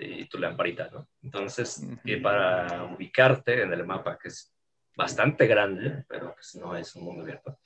y 0.00 0.24
tu 0.26 0.38
lamparita, 0.38 0.88
¿no? 0.90 1.08
Entonces, 1.22 1.84
para 2.22 2.84
ubicarte 2.84 3.62
en 3.62 3.72
el 3.72 3.84
mapa, 3.86 4.18
que 4.18 4.28
es 4.28 4.52
bastante 4.96 5.46
grande, 5.46 6.04
pero 6.08 6.34
pues 6.34 6.54
no 6.56 6.76
es 6.76 6.94
un 6.96 7.04
mundo 7.04 7.22
abierto, 7.22 7.58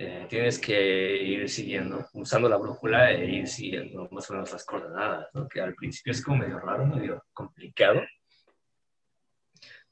eh, 0.00 0.26
tienes 0.28 0.60
que 0.60 1.16
ir 1.16 1.48
siguiendo, 1.48 2.06
usando 2.12 2.48
la 2.48 2.56
brújula 2.56 3.10
e 3.10 3.26
ir 3.26 3.48
siguiendo 3.48 4.08
más 4.12 4.30
o 4.30 4.34
menos 4.34 4.52
las 4.52 4.64
coordenadas, 4.64 5.26
¿no? 5.34 5.48
Que 5.48 5.60
al 5.60 5.74
principio 5.74 6.12
es 6.12 6.22
como 6.22 6.38
medio 6.38 6.60
raro, 6.60 6.86
medio 6.86 7.24
complicado, 7.32 8.00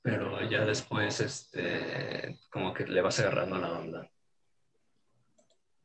pero 0.01 0.49
ya 0.49 0.65
después, 0.65 1.19
este, 1.21 2.39
como 2.49 2.73
que 2.73 2.87
le 2.87 3.03
vas 3.03 3.19
agarrando 3.19 3.59
la 3.59 3.73
onda. 3.73 4.09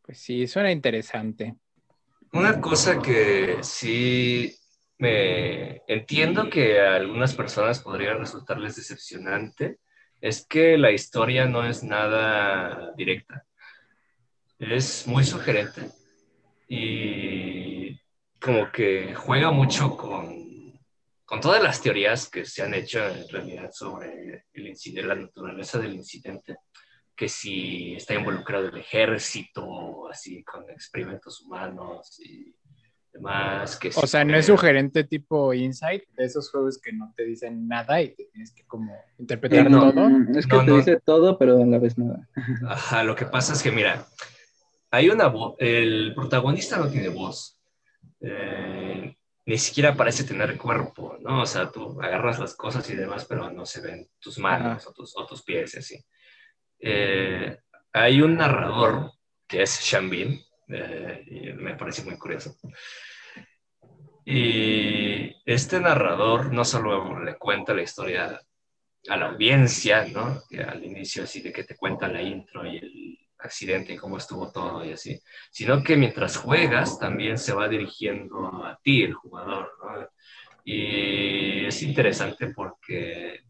Pues 0.03 0.19
sí, 0.19 0.45
suena 0.45 0.71
interesante. 0.71 1.55
Una 2.31 2.61
cosa 2.61 3.01
que 3.01 3.57
sí 3.63 4.55
me 4.99 5.81
entiendo 5.87 6.47
que 6.47 6.79
a 6.79 6.93
algunas 6.93 7.33
personas 7.33 7.79
podría 7.79 8.13
resultarles 8.13 8.75
decepcionante 8.75 9.79
es 10.21 10.45
que 10.45 10.77
la 10.77 10.91
historia 10.91 11.47
no 11.47 11.65
es 11.65 11.83
nada 11.83 12.93
directa. 12.95 13.47
Es 14.61 15.07
muy 15.07 15.23
sugerente 15.23 15.89
y 16.67 17.99
como 18.39 18.71
que 18.71 19.15
juega 19.15 19.49
mucho 19.49 19.97
con, 19.97 20.79
con 21.25 21.41
todas 21.41 21.63
las 21.63 21.81
teorías 21.81 22.29
que 22.29 22.45
se 22.45 22.61
han 22.61 22.75
hecho 22.75 23.05
en 23.07 23.27
realidad 23.27 23.71
sobre 23.73 24.45
el 24.53 24.67
incidente, 24.67 25.07
la 25.07 25.15
naturaleza 25.15 25.79
del 25.79 25.95
incidente, 25.95 26.57
que 27.15 27.27
si 27.27 27.95
está 27.95 28.13
involucrado 28.13 28.67
el 28.67 28.77
ejército, 28.77 30.07
así 30.07 30.43
con 30.43 30.69
experimentos 30.69 31.41
humanos 31.41 32.19
y 32.19 32.55
que 33.79 33.89
o 33.95 34.07
sea, 34.07 34.23
no 34.23 34.35
es 34.35 34.45
sugerente 34.45 35.03
tipo 35.03 35.53
Insight, 35.53 36.03
de 36.15 36.25
esos 36.25 36.49
juegos 36.49 36.79
que 36.79 36.93
no 36.93 37.13
te 37.15 37.25
dicen 37.25 37.67
nada 37.67 38.01
y 38.01 38.15
te 38.15 38.25
tienes 38.25 38.53
que 38.53 38.63
como 38.65 38.93
interpretar 39.17 39.69
todo. 39.69 40.09
Mm, 40.09 40.37
es 40.37 40.47
que 40.47 40.59
te 40.59 40.71
dice 40.71 41.01
todo, 41.03 41.37
pero 41.37 41.61
a 41.61 41.65
la 41.65 41.77
vez 41.77 41.97
nada. 41.97 42.29
Ajá, 42.67 43.03
lo 43.03 43.15
que 43.15 43.25
pasa 43.25 43.53
es 43.53 43.61
que, 43.61 43.71
mira, 43.71 44.07
hay 44.91 45.09
una 45.09 45.27
voz, 45.27 45.55
el 45.59 46.13
protagonista 46.13 46.77
no 46.77 46.89
tiene 46.89 47.07
voz. 47.07 47.57
Eh, 48.19 49.15
ni 49.45 49.57
siquiera 49.57 49.95
parece 49.95 50.25
tener 50.25 50.57
cuerpo, 50.57 51.17
¿no? 51.21 51.41
O 51.41 51.45
sea, 51.45 51.71
tú 51.71 51.99
agarras 52.01 52.39
las 52.39 52.55
cosas 52.55 52.87
y 52.89 52.95
demás, 52.95 53.25
pero 53.25 53.49
no 53.49 53.65
se 53.65 53.81
ven 53.81 54.09
tus 54.19 54.37
manos 54.37 54.85
o 54.85 54.93
tus, 54.93 55.15
o 55.17 55.25
tus, 55.25 55.41
pies, 55.43 55.75
así. 55.77 56.03
Eh, 56.79 57.57
hay 57.93 58.21
un 58.21 58.35
narrador 58.35 59.13
que 59.47 59.63
es 59.63 59.79
Shambin, 59.81 60.39
eh, 60.67 61.55
me 61.57 61.75
parece 61.75 62.03
muy 62.03 62.17
curioso. 62.17 62.55
Y 64.25 65.35
este 65.45 65.79
narrador 65.79 66.53
no 66.53 66.63
solo 66.63 67.19
le 67.19 67.37
cuenta 67.37 67.73
la 67.73 67.81
historia 67.81 68.39
a 69.09 69.17
la 69.17 69.29
audiencia, 69.29 70.05
¿no? 70.05 70.43
Que 70.49 70.61
al 70.61 70.83
inicio 70.83 71.23
así 71.23 71.41
de 71.41 71.51
que 71.51 71.63
te 71.63 71.75
cuenta 71.75 72.07
la 72.07 72.21
intro 72.21 72.65
y 72.65 72.77
el 72.77 73.10
accidente 73.41 73.93
y 73.93 73.97
cómo 73.97 74.17
estuvo 74.17 74.51
todo 74.51 74.85
y 74.85 74.93
así, 74.93 75.19
sino 75.51 75.83
que 75.83 75.97
mientras 75.97 76.37
juegas 76.37 76.99
también 76.99 77.37
se 77.37 77.53
va 77.53 77.67
dirigiendo 77.67 78.65
a 78.65 78.79
ti 78.81 79.03
el 79.03 79.13
jugador. 79.13 79.71
Y 80.63 81.65
es 81.65 81.81
interesante 81.81 82.47
porque 82.47 83.41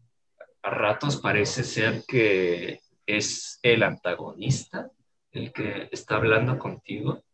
a 0.62 0.70
ratos 0.70 1.16
parece 1.20 1.64
ser 1.64 2.02
que 2.06 2.80
es 3.06 3.58
el 3.62 3.82
antagonista 3.82 4.90
el 5.32 5.52
que 5.52 5.88
está 5.90 6.16
hablando 6.16 6.58
contigo, 6.58 7.24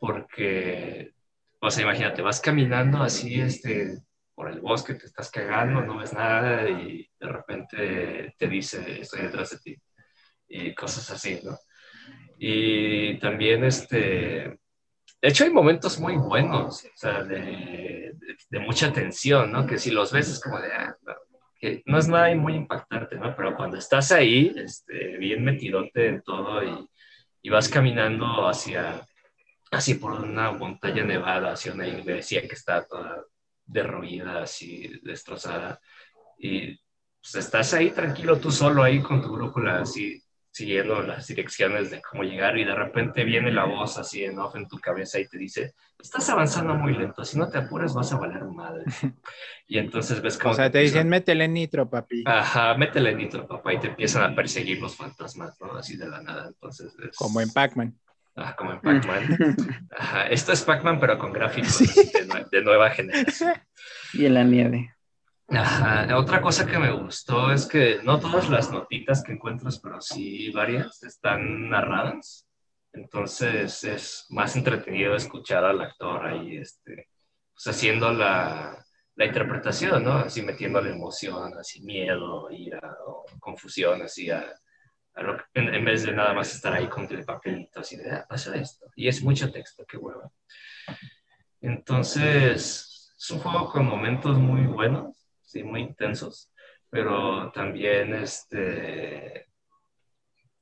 porque, 0.00 1.12
o 1.60 1.70
sea, 1.70 1.84
imagínate, 1.84 2.20
vas 2.20 2.40
caminando 2.40 3.02
así, 3.02 3.40
este, 3.40 4.02
por 4.34 4.50
el 4.50 4.60
bosque, 4.60 4.94
te 4.94 5.06
estás 5.06 5.30
cagando, 5.30 5.80
no 5.80 5.98
ves 5.98 6.12
nada 6.12 6.68
y 6.68 7.08
de 7.18 7.28
repente 7.28 8.34
te 8.36 8.48
dice, 8.48 9.00
estoy 9.00 9.22
detrás 9.22 9.50
de 9.50 9.58
ti, 9.58 9.76
y 10.48 10.74
cosas 10.74 11.10
así, 11.10 11.40
¿no? 11.42 11.56
Y 12.38 13.18
también, 13.18 13.64
este, 13.64 14.58
de 15.20 15.28
hecho 15.28 15.44
hay 15.44 15.50
momentos 15.50 15.98
muy 15.98 16.16
buenos, 16.16 16.84
o 16.84 16.96
sea, 16.96 17.24
de, 17.24 18.14
de, 18.48 18.58
mucha 18.60 18.92
tensión, 18.92 19.50
¿no? 19.50 19.66
Que 19.66 19.78
si 19.78 19.90
los 19.90 20.12
ves 20.12 20.28
es 20.28 20.40
como 20.40 20.60
de, 20.60 20.72
ah, 20.72 20.96
que 21.58 21.82
no 21.86 21.98
es 21.98 22.06
nada 22.06 22.32
muy 22.36 22.54
impactante, 22.54 23.16
¿no? 23.16 23.34
Pero 23.34 23.56
cuando 23.56 23.76
estás 23.76 24.12
ahí, 24.12 24.52
este, 24.56 25.16
bien 25.18 25.44
metidote 25.44 26.06
en 26.06 26.22
todo 26.22 26.62
y, 26.62 26.88
y 27.42 27.50
vas 27.50 27.68
caminando 27.68 28.46
hacia, 28.46 29.04
así 29.72 29.94
por 29.94 30.12
una 30.12 30.52
montaña 30.52 31.02
nevada, 31.02 31.52
hacia 31.52 31.72
una 31.72 31.88
iglesia 31.88 32.42
que 32.42 32.54
está 32.54 32.86
toda 32.86 33.24
derruida, 33.66 34.42
así 34.42 35.00
destrozada, 35.02 35.80
y 36.38 36.78
pues 37.20 37.34
estás 37.34 37.74
ahí 37.74 37.90
tranquilo 37.90 38.38
tú 38.38 38.52
solo 38.52 38.84
ahí 38.84 39.00
con 39.02 39.20
tu 39.20 39.32
brújula, 39.32 39.80
así 39.80 40.22
siguiendo 40.58 41.00
las 41.02 41.24
direcciones 41.28 41.88
de 41.92 42.02
cómo 42.02 42.24
llegar 42.24 42.58
y 42.58 42.64
de 42.64 42.74
repente 42.74 43.22
viene 43.22 43.52
la 43.52 43.64
voz 43.64 43.96
así 43.96 44.24
en 44.24 44.40
off 44.40 44.56
en 44.56 44.66
tu 44.66 44.76
cabeza 44.80 45.20
y 45.20 45.28
te 45.28 45.38
dice, 45.38 45.74
estás 45.96 46.28
avanzando 46.30 46.74
muy 46.74 46.94
lento, 46.94 47.24
si 47.24 47.38
no 47.38 47.48
te 47.48 47.58
apures 47.58 47.94
vas 47.94 48.12
a 48.12 48.16
valer 48.18 48.44
madre. 48.44 48.84
Y 49.70 49.76
entonces 49.76 50.22
ves 50.22 50.38
como... 50.38 50.52
O 50.52 50.56
sea, 50.56 50.70
te 50.70 50.78
dicen, 50.78 51.10
métele 51.10 51.46
nitro, 51.46 51.88
papi. 51.88 52.24
Ajá, 52.26 52.74
métele 52.74 53.14
nitro, 53.14 53.46
papá, 53.46 53.74
y 53.74 53.78
te 53.78 53.88
empiezan 53.88 54.22
a 54.22 54.34
perseguir 54.34 54.80
los 54.80 54.96
fantasmas, 54.96 55.60
¿no? 55.60 55.74
Así 55.74 55.96
de 55.96 56.08
la 56.08 56.22
nada, 56.22 56.48
entonces... 56.48 56.96
Como 57.14 57.42
en 57.42 57.50
Pac-Man. 57.50 57.94
Ah, 58.34 58.56
como 58.56 58.72
en 58.72 58.80
Pac-Man. 58.80 59.56
Ajá, 59.96 60.26
esto 60.28 60.52
es 60.52 60.62
Pac-Man, 60.62 60.98
pero 60.98 61.18
con 61.18 61.34
gráficos 61.34 61.78
de, 61.80 62.46
de 62.50 62.62
nueva 62.62 62.90
generación. 62.90 63.52
Y 64.14 64.24
en 64.24 64.34
la 64.34 64.42
nieve. 64.42 64.94
Ajá. 65.48 66.16
Otra 66.18 66.42
cosa 66.42 66.66
que 66.66 66.78
me 66.78 66.90
gustó 66.90 67.50
es 67.50 67.66
que 67.66 68.00
no 68.02 68.20
todas 68.20 68.50
las 68.50 68.70
notitas 68.70 69.22
que 69.22 69.32
encuentras, 69.32 69.78
pero 69.78 70.00
sí 70.00 70.50
varias, 70.50 71.02
están 71.02 71.70
narradas. 71.70 72.46
Entonces 72.92 73.82
es 73.84 74.26
más 74.30 74.56
entretenido 74.56 75.14
escuchar 75.14 75.64
al 75.64 75.80
actor 75.80 76.26
ahí 76.26 76.58
este, 76.58 77.08
pues 77.54 77.66
haciendo 77.66 78.12
la, 78.12 78.84
la 79.16 79.24
interpretación, 79.24 80.04
¿no? 80.04 80.14
Así 80.18 80.42
metiendo 80.42 80.80
la 80.82 80.90
emoción, 80.90 81.56
así 81.58 81.82
miedo, 81.82 82.50
ira 82.50 82.80
o 83.06 83.24
confusión, 83.40 84.02
así 84.02 84.30
a, 84.30 84.44
en, 85.54 85.84
vez 85.84 86.04
de 86.04 86.12
nada 86.12 86.34
más 86.34 86.54
estar 86.54 86.74
ahí 86.74 86.88
con 86.88 87.06
el 87.10 87.24
papelito, 87.24 87.80
así 87.80 87.96
de, 87.96 88.10
ah, 88.10 88.26
pasa 88.28 88.54
esto. 88.56 88.86
Y 88.96 89.08
es 89.08 89.22
mucho 89.22 89.50
texto, 89.50 89.84
qué 89.86 89.96
hueva. 89.96 90.30
Entonces, 91.60 93.14
es 93.18 93.30
un 93.30 93.40
juego 93.40 93.70
con 93.70 93.86
momentos 93.86 94.38
muy 94.38 94.66
buenos 94.66 95.17
sí, 95.48 95.62
muy 95.64 95.80
intensos, 95.80 96.52
pero 96.90 97.50
también, 97.52 98.14
este, 98.14 99.46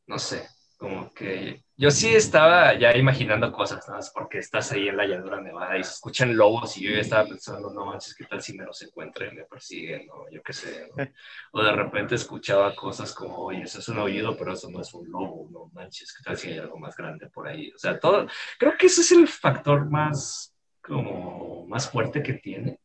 no 0.06 0.18
sé, 0.18 0.48
como 0.76 1.12
que 1.12 1.64
yo 1.76 1.90
sí 1.90 2.14
estaba 2.14 2.74
ya 2.78 2.96
imaginando 2.96 3.50
cosas, 3.52 3.86
¿no? 3.88 3.98
porque 4.14 4.38
estás 4.38 4.72
ahí 4.72 4.88
en 4.88 4.96
la 4.96 5.06
llanura 5.06 5.40
nevada 5.40 5.76
y 5.76 5.82
se 5.84 5.92
escuchan 5.92 6.36
lobos 6.36 6.76
y 6.76 6.84
yo 6.84 6.92
ya 6.92 7.00
estaba 7.00 7.28
pensando, 7.28 7.70
no 7.72 7.86
manches, 7.86 8.14
¿qué 8.14 8.24
tal 8.24 8.40
si 8.40 8.56
me 8.56 8.64
los 8.64 8.80
encuentran 8.82 9.32
y 9.32 9.36
me 9.38 9.44
persiguen? 9.44 10.08
O 10.10 10.30
yo 10.30 10.42
qué 10.42 10.52
sé, 10.52 10.88
O 11.52 11.62
de 11.62 11.72
repente 11.72 12.14
escuchaba 12.14 12.74
cosas 12.74 13.12
como, 13.12 13.38
oye, 13.38 13.62
eso 13.62 13.80
es 13.80 13.88
un 13.88 13.98
oído, 13.98 14.36
pero 14.36 14.52
eso 14.52 14.70
no 14.70 14.80
es 14.80 14.94
un 14.94 15.10
lobo, 15.10 15.48
no 15.50 15.70
manches, 15.74 16.14
¿qué 16.16 16.22
tal 16.22 16.36
si 16.36 16.50
hay 16.52 16.58
algo 16.58 16.78
más 16.78 16.96
grande 16.96 17.28
por 17.28 17.48
ahí? 17.48 17.72
O 17.74 17.78
sea, 17.78 17.98
todo, 17.98 18.28
creo 18.58 18.76
que 18.78 18.86
ese 18.86 19.00
es 19.00 19.12
el 19.12 19.26
factor 19.26 19.90
más, 19.90 20.54
como, 20.80 21.66
más 21.66 21.90
fuerte 21.90 22.22
que 22.22 22.34
tiene, 22.34 22.78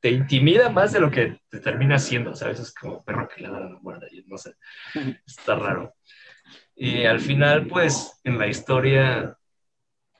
te 0.00 0.10
intimida 0.10 0.68
más 0.68 0.92
de 0.92 1.00
lo 1.00 1.10
que 1.10 1.40
te 1.48 1.60
termina 1.60 1.96
haciendo, 1.96 2.34
¿sabes? 2.34 2.60
Es 2.60 2.74
como 2.74 3.04
perro 3.04 3.28
que 3.28 3.42
le 3.42 3.50
da 3.50 3.60
la 3.60 3.78
muerte, 3.80 4.06
no 4.26 4.38
sé, 4.38 4.54
está 5.26 5.56
raro. 5.56 5.94
Y 6.74 7.04
al 7.04 7.20
final, 7.20 7.66
pues, 7.66 8.20
en 8.24 8.38
la 8.38 8.46
historia, 8.46 9.36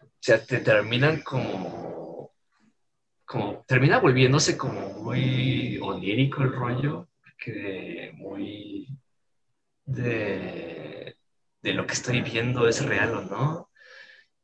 o 0.03 0.09
sea, 0.21 0.45
te 0.45 0.59
terminan 0.59 1.23
como, 1.23 2.33
como, 3.25 3.65
termina 3.67 3.99
volviéndose 3.99 4.57
como 4.57 4.81
muy 5.03 5.79
onírico 5.81 6.43
el 6.43 6.53
rollo, 6.53 7.09
que 7.39 8.13
muy 8.15 8.89
de, 9.87 11.17
de 11.63 11.73
lo 11.73 11.87
que 11.87 11.95
estoy 11.95 12.21
viendo 12.21 12.69
es 12.69 12.85
real 12.85 13.15
o 13.15 13.23
no. 13.23 13.71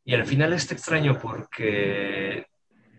Y 0.04 0.14
al 0.14 0.24
final 0.24 0.52
está 0.52 0.74
extraño 0.74 1.18
porque 1.20 2.46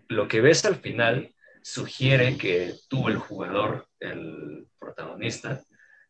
lo 0.08 0.28
que 0.28 0.40
ves 0.40 0.64
al 0.64 0.76
final 0.76 1.34
sugiere 1.68 2.38
que 2.38 2.74
tú, 2.88 3.08
el 3.08 3.18
jugador, 3.18 3.88
el 4.00 4.66
protagonista, 4.78 5.62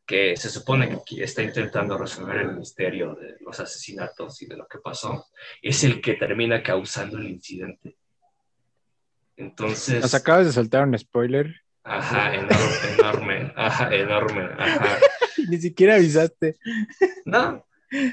que 0.07 0.37
se 0.37 0.49
supone 0.51 1.01
que 1.05 1.25
está 1.25 1.43
intentando 1.43 1.99
resolver 1.99 2.37
el 2.37 2.57
misterio 2.57 3.17
de 3.17 3.37
los 3.41 3.59
asesinatos 3.59 4.41
y 4.41 4.47
de 4.47 4.57
lo 4.57 4.69
que 4.69 4.79
pasó, 4.79 5.27
es 5.61 5.83
el 5.83 6.01
que 6.01 6.15
termina 6.15 6.63
causando 6.63 7.19
el 7.19 7.29
incidente. 7.29 7.97
Entonces... 9.37 10.01
Nos 10.01 10.15
acabas 10.15 10.47
de 10.47 10.53
soltar 10.53 10.87
un 10.87 10.97
spoiler. 10.97 11.53
Ajá, 11.83 12.35
enorme, 12.35 13.53
ajá, 13.57 13.93
enorme, 13.93 14.49
ajá. 14.57 14.99
Ni 15.49 15.59
siquiera 15.59 15.97
avisaste. 15.97 16.57
No, 17.25 17.67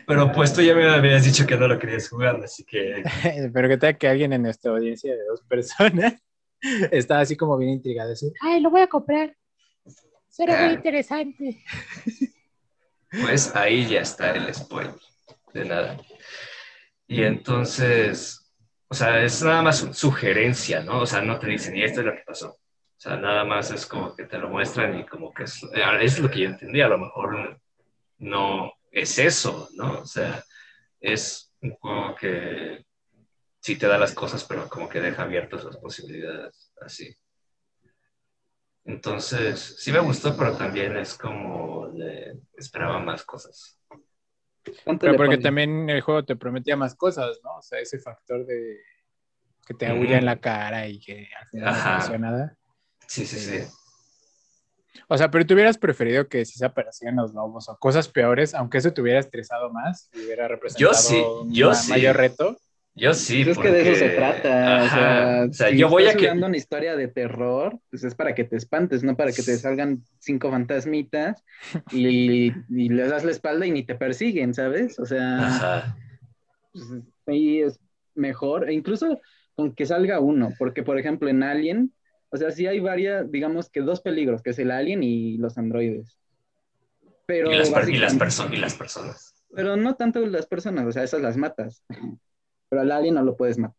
pero 0.08 0.32
pues 0.32 0.52
tú 0.52 0.62
ya 0.62 0.74
me 0.74 0.90
habías 0.90 1.24
dicho 1.24 1.46
que 1.46 1.58
no 1.58 1.68
lo 1.68 1.78
querías 1.78 2.10
jugar, 2.10 2.42
así 2.44 2.64
que... 2.64 3.04
Pero 3.54 3.68
que 3.68 3.78
tal 3.78 3.98
que 3.98 4.08
alguien 4.08 4.34
en 4.34 4.42
nuestra 4.42 4.72
audiencia 4.72 5.14
de 5.14 5.24
dos 5.26 5.42
personas 5.44 6.16
estaba 6.92 7.22
así 7.22 7.36
como 7.36 7.58
bien 7.58 7.72
intrigado. 7.72 8.14
Así, 8.14 8.32
Ay, 8.42 8.62
lo 8.62 8.70
voy 8.70 8.82
a 8.82 8.88
comprar. 8.88 9.36
Será 10.28 10.58
muy 10.62 10.70
ah. 10.70 10.74
interesante. 10.74 11.64
Pues 13.10 13.56
ahí 13.56 13.88
ya 13.88 14.02
está 14.02 14.32
el 14.32 14.54
spoiler. 14.54 14.96
De 15.54 15.64
nada. 15.64 15.98
Y 17.08 17.24
entonces, 17.24 18.52
o 18.90 18.94
sea, 18.94 19.24
es 19.24 19.42
nada 19.42 19.62
más 19.62 19.88
sugerencia, 19.94 20.82
¿no? 20.82 21.02
O 21.02 21.06
sea, 21.06 21.22
no 21.22 21.40
te 21.40 21.48
dicen, 21.48 21.76
y 21.76 21.84
esto 21.84 22.02
es 22.02 22.08
lo 22.08 22.14
que 22.14 22.24
pasó. 22.26 22.50
O 22.50 23.00
sea, 23.00 23.16
nada 23.18 23.46
más 23.46 23.72
es 23.72 23.86
como 23.86 24.16
que 24.16 24.26
te 24.26 24.38
lo 24.38 24.50
muestran 24.50 25.00
y 25.00 25.06
como 25.06 25.34
que 25.34 25.44
es, 25.44 25.62
es 26.02 26.20
lo 26.20 26.30
que 26.30 26.40
yo 26.40 26.50
entendí. 26.50 26.82
A 26.82 26.88
lo 26.88 26.98
mejor 26.98 27.60
no 28.18 28.74
es 28.92 29.18
eso, 29.20 29.70
¿no? 29.76 30.00
O 30.00 30.06
sea, 30.06 30.44
es 31.00 31.54
un 31.62 31.72
juego 31.76 32.16
que 32.16 32.85
sí 33.66 33.76
te 33.78 33.88
da 33.88 33.98
las 33.98 34.14
cosas, 34.14 34.44
pero 34.44 34.70
como 34.70 34.88
que 34.88 35.02
deja 35.02 35.24
abiertas 35.24 35.64
las 35.64 35.78
posibilidades, 35.78 36.72
así. 36.82 37.18
Entonces, 38.84 39.78
sí 39.80 39.92
me 39.92 39.98
gustó, 39.98 40.38
pero 40.38 40.56
también 40.56 40.96
es 40.98 41.16
como 41.16 41.92
esperaba 42.56 43.00
más 43.00 43.24
cosas. 43.24 43.80
Pero 45.00 45.16
porque 45.16 45.40
también 45.40 45.90
el 45.90 46.02
juego 46.02 46.24
te 46.24 46.36
prometía 46.36 46.76
más 46.76 46.94
cosas, 46.94 47.40
¿no? 47.44 47.58
O 47.58 47.62
sea, 47.64 47.80
ese 47.80 47.98
factor 47.98 48.46
de 48.46 48.82
que 49.66 49.74
te 49.74 49.88
agulla 49.88 50.20
en 50.20 50.26
la 50.26 50.40
cara 50.40 50.88
y 50.88 51.00
que 51.00 51.28
al 51.36 51.48
final 51.48 51.74
no 51.74 51.98
funciona 51.98 52.30
nada. 52.30 52.58
Sí, 53.08 53.26
sí, 53.26 53.40
sí. 53.40 53.68
O 55.08 55.18
sea, 55.18 55.32
pero 55.32 55.44
tú 55.44 55.56
hubieras 55.56 55.80
preferido 55.80 56.28
que 56.28 56.46
si 56.46 56.60
se 56.60 56.66
aparecían 56.66 57.16
los 57.16 57.34
lobos 57.34 57.68
o 57.68 57.78
cosas 57.78 58.10
peores, 58.10 58.54
aunque 58.54 58.78
eso 58.78 58.94
te 58.94 59.02
hubiera 59.02 59.20
estresado 59.20 59.72
más 59.72 60.08
y 60.14 60.24
hubiera 60.24 60.48
representado 60.48 60.94
yo 60.94 61.00
sí, 61.00 61.24
yo 61.50 61.70
un 61.70 61.76
sí. 61.76 61.90
mayor 61.90 62.16
reto. 62.16 62.56
Yo 62.98 63.14
sí. 63.14 63.42
Es 63.42 63.58
que 63.58 63.72
de 63.72 63.82
eso 63.82 64.00
se 64.00 64.10
trata. 64.12 65.48
o 65.50 65.54
sea, 65.54 65.70
yo 65.70 65.90
voy 65.90 66.06
a 66.08 66.16
que. 66.16 66.32
una 66.32 66.56
historia 66.56 66.96
de 66.96 67.10
terror, 67.10 67.78
pues 67.90 68.06
es 68.06 68.16
para 68.16 68.34
que 68.34 68.46
te 68.46 68.56
espantes, 68.56 69.04
no 69.04 69.18
para 69.18 69.34
que 69.34 69.44
te 69.44 69.58
salgan 69.58 70.04
cinco 70.20 70.50
fantasmitas 70.50 71.44
y, 71.92 72.54
y 72.70 72.90
les 72.90 73.10
das 73.10 73.26
la 73.26 73.32
espalda 73.32 73.66
y 73.66 73.72
ni 73.72 73.84
te 73.84 73.96
persiguen, 73.96 74.54
¿sabes? 74.54 74.98
O 74.98 75.06
sea. 75.06 75.96
Pues, 76.72 76.86
ahí 77.28 77.62
es 77.62 77.80
mejor, 78.16 78.70
e 78.70 78.74
incluso 78.74 79.20
con 79.56 79.74
que 79.74 79.86
salga 79.86 80.20
uno, 80.20 80.54
porque 80.58 80.84
por 80.84 80.98
ejemplo 80.98 81.30
en 81.30 81.44
Alien, 81.44 81.94
o 82.30 82.38
sea, 82.38 82.52
sí 82.52 82.68
hay 82.68 82.80
varias, 82.80 83.30
digamos 83.30 83.70
que 83.70 83.82
dos 83.82 84.02
peligros, 84.02 84.42
que 84.42 84.52
es 84.52 84.60
el 84.60 84.72
Alien 84.72 85.04
y 85.04 85.38
los 85.38 85.58
androides. 85.58 86.18
Pero 87.26 87.52
y 87.52 87.58
las, 87.58 87.70
y 87.70 87.98
las, 87.98 88.52
y 88.52 88.58
las 88.58 88.76
personas. 88.76 89.34
Pero 89.54 89.76
no 89.76 89.96
tanto 89.96 90.26
las 90.26 90.46
personas, 90.46 90.86
o 90.86 90.92
sea, 90.92 91.04
esas 91.04 91.22
las 91.22 91.38
matas 91.38 91.84
pero 92.76 92.82
al 92.82 92.92
alien 92.92 93.16
no 93.16 93.24
lo 93.24 93.38
puedes 93.38 93.58
matar. 93.58 93.74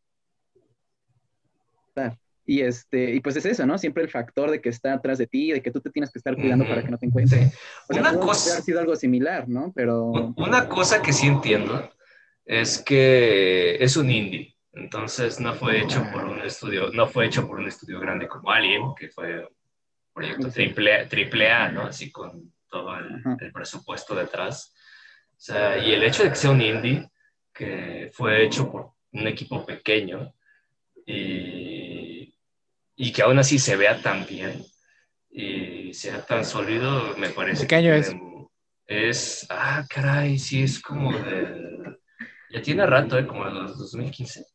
Y, 2.47 2.63
este, 2.63 3.15
y 3.15 3.21
pues 3.21 3.37
es 3.37 3.45
eso, 3.45 3.67
¿no? 3.67 3.77
Siempre 3.77 4.03
el 4.03 4.09
factor 4.09 4.51
de 4.51 4.63
que 4.63 4.71
está 4.71 4.95
atrás 4.95 5.19
de 5.19 5.27
ti, 5.27 5.53
de 5.53 5.61
que 5.61 5.71
tú 5.71 5.83
te 5.83 5.91
tienes 5.91 6.11
que 6.11 6.19
estar 6.19 6.35
cuidando 6.35 6.67
para 6.67 6.83
que 6.83 6.91
no 6.91 6.97
te 6.97 7.05
encuentre. 7.05 7.53
O 7.89 7.93
sea, 7.93 8.01
una 8.01 8.19
cosa, 8.19 8.53
haber 8.53 8.63
sido 8.63 8.81
algo 8.81 8.97
similar, 8.97 9.49
¿no? 9.49 9.71
Pero... 9.75 10.07
Una 10.37 10.67
cosa 10.67 11.03
que 11.03 11.13
sí 11.13 11.27
entiendo 11.27 11.91
es 12.47 12.79
que 12.79 13.77
es 13.85 13.99
un 13.99 14.11
indie. 14.11 14.57
Entonces 14.73 15.41
no 15.41 15.53
fue 15.53 15.83
hecho 15.83 16.03
por 16.11 16.25
un 16.25 16.41
estudio, 16.41 16.91
no 16.93 17.07
fue 17.07 17.27
hecho 17.27 17.47
por 17.47 17.59
un 17.59 17.67
estudio 17.67 18.01
grande 18.01 18.29
como 18.29 18.51
Alien, 18.51 18.95
que 18.99 19.11
fue 19.11 19.41
un 19.41 19.49
proyecto 20.15 20.49
triple, 20.51 21.05
triple 21.07 21.51
A, 21.51 21.71
¿no? 21.71 21.83
Así 21.83 22.11
con 22.11 22.55
todo 22.71 22.97
el, 22.97 23.23
el, 23.41 23.53
presupuesto 23.53 24.15
detrás. 24.15 24.73
O 25.33 25.41
sea, 25.41 25.77
y 25.77 25.93
el 25.93 26.03
hecho 26.03 26.23
de 26.23 26.31
que 26.31 26.37
sea 26.37 26.51
un 26.51 26.63
indie, 26.63 27.11
que 27.57 28.11
fue 28.13 28.45
hecho 28.45 28.71
por 28.71 28.93
un 29.13 29.27
equipo 29.27 29.65
pequeño 29.65 30.35
y, 31.07 32.35
y 32.97 33.13
que 33.13 33.23
aún 33.23 33.39
así 33.39 33.59
se 33.59 33.77
vea 33.77 34.01
tan 34.03 34.27
bien 34.27 34.65
y 35.31 35.93
sea 35.95 36.25
tan 36.25 36.45
sólido, 36.45 37.17
me 37.17 37.31
parece. 37.31 37.67
¿Qué 37.67 37.77
año 37.77 37.93
es? 37.95 38.15
Es, 38.87 39.47
ah, 39.51 39.85
caray, 39.89 40.39
sí, 40.39 40.63
es 40.63 40.81
como 40.81 41.17
del... 41.19 41.99
Ya 42.51 42.63
tiene 42.63 42.87
rato, 42.87 43.19
¿eh? 43.19 43.27
Como 43.27 43.45
de 43.45 43.51
los 43.51 43.79
2015. 43.79 44.47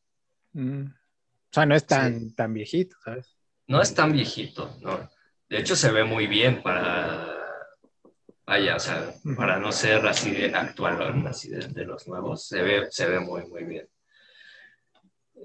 Mm. 0.54 0.86
O 0.86 1.54
sea, 1.54 1.66
no 1.66 1.76
es 1.76 1.86
tan, 1.86 2.34
tan 2.34 2.54
viejito, 2.54 2.96
¿sabes? 3.04 3.36
No 3.68 3.82
es 3.82 3.94
tan 3.94 4.12
viejito, 4.14 4.78
no. 4.82 5.10
De 5.50 5.60
hecho, 5.60 5.76
se 5.76 5.92
ve 5.92 6.04
muy 6.04 6.28
bien 6.28 6.64
para... 6.64 7.41
Vaya, 8.52 8.76
o 8.76 8.80
sea, 8.80 9.14
para 9.38 9.60
no 9.60 9.72
ser 9.72 10.06
así 10.06 10.32
de 10.32 10.54
actual, 10.54 11.26
así 11.26 11.52
de, 11.52 11.86
los 11.86 12.06
nuevos, 12.10 12.46
se 12.46 12.62
ve, 12.62 12.88
se 12.90 13.06
ve 13.06 13.22
muy, 13.22 13.48
muy 13.48 13.64
bien. 13.64 13.88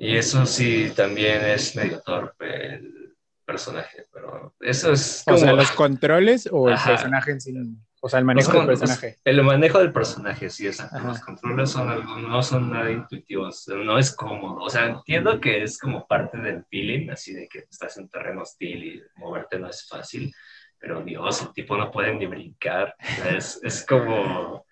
Y 0.01 0.17
eso 0.17 0.45
sí, 0.45 0.93
también 0.97 1.45
es 1.45 1.77
medio 1.77 2.01
torpe 2.01 2.75
el 2.75 3.17
personaje, 3.45 4.07
pero 4.13 4.57
eso 4.59 4.91
es... 4.91 5.23
O 5.25 5.37
sea, 5.37 5.53
los 5.53 5.71
controles 5.71 6.49
o 6.51 6.69
el 6.69 6.77
personaje 6.85 7.31
en 7.31 7.41
sí. 7.41 7.55
O 8.01 8.09
sea, 8.09 8.19
el 8.19 8.25
manejo 8.25 8.51
del 8.59 8.67
personaje. 8.67 9.19
El 9.25 9.41
manejo 9.45 9.79
del 9.79 9.93
personaje, 9.93 10.51
sí, 10.51 10.67
exacto. 10.67 10.99
Los 10.99 11.21
controles 11.21 11.71
son 11.71 11.89
algo, 11.89 12.17
no 12.17 12.43
son 12.43 12.73
nada 12.73 12.91
intuitivos, 12.91 13.69
no 13.69 14.01
es 14.01 14.13
cómodo. 14.17 14.65
O 14.65 14.69
sea, 14.69 14.87
entiendo 14.87 15.41
que 15.41 15.63
es 15.63 15.79
como 15.79 16.09
parte 16.09 16.39
del 16.39 16.65
feeling, 16.65 17.09
así 17.11 17.35
de 17.35 17.47
que 17.47 17.61
estás 17.71 17.99
en 17.99 18.09
terreno 18.09 18.43
hostil 18.43 18.85
y 18.85 19.03
moverte 19.15 19.61
no 19.61 19.69
es 19.69 19.87
fácil, 19.87 20.35
pero 20.79 21.03
Dios, 21.03 21.43
el 21.43 21.53
tipo 21.53 21.77
no 21.77 21.91
puede 21.91 22.15
ni 22.15 22.27
brincar. 22.27 22.95
Es, 23.29 23.61
es 23.63 23.85
como. 23.85 24.65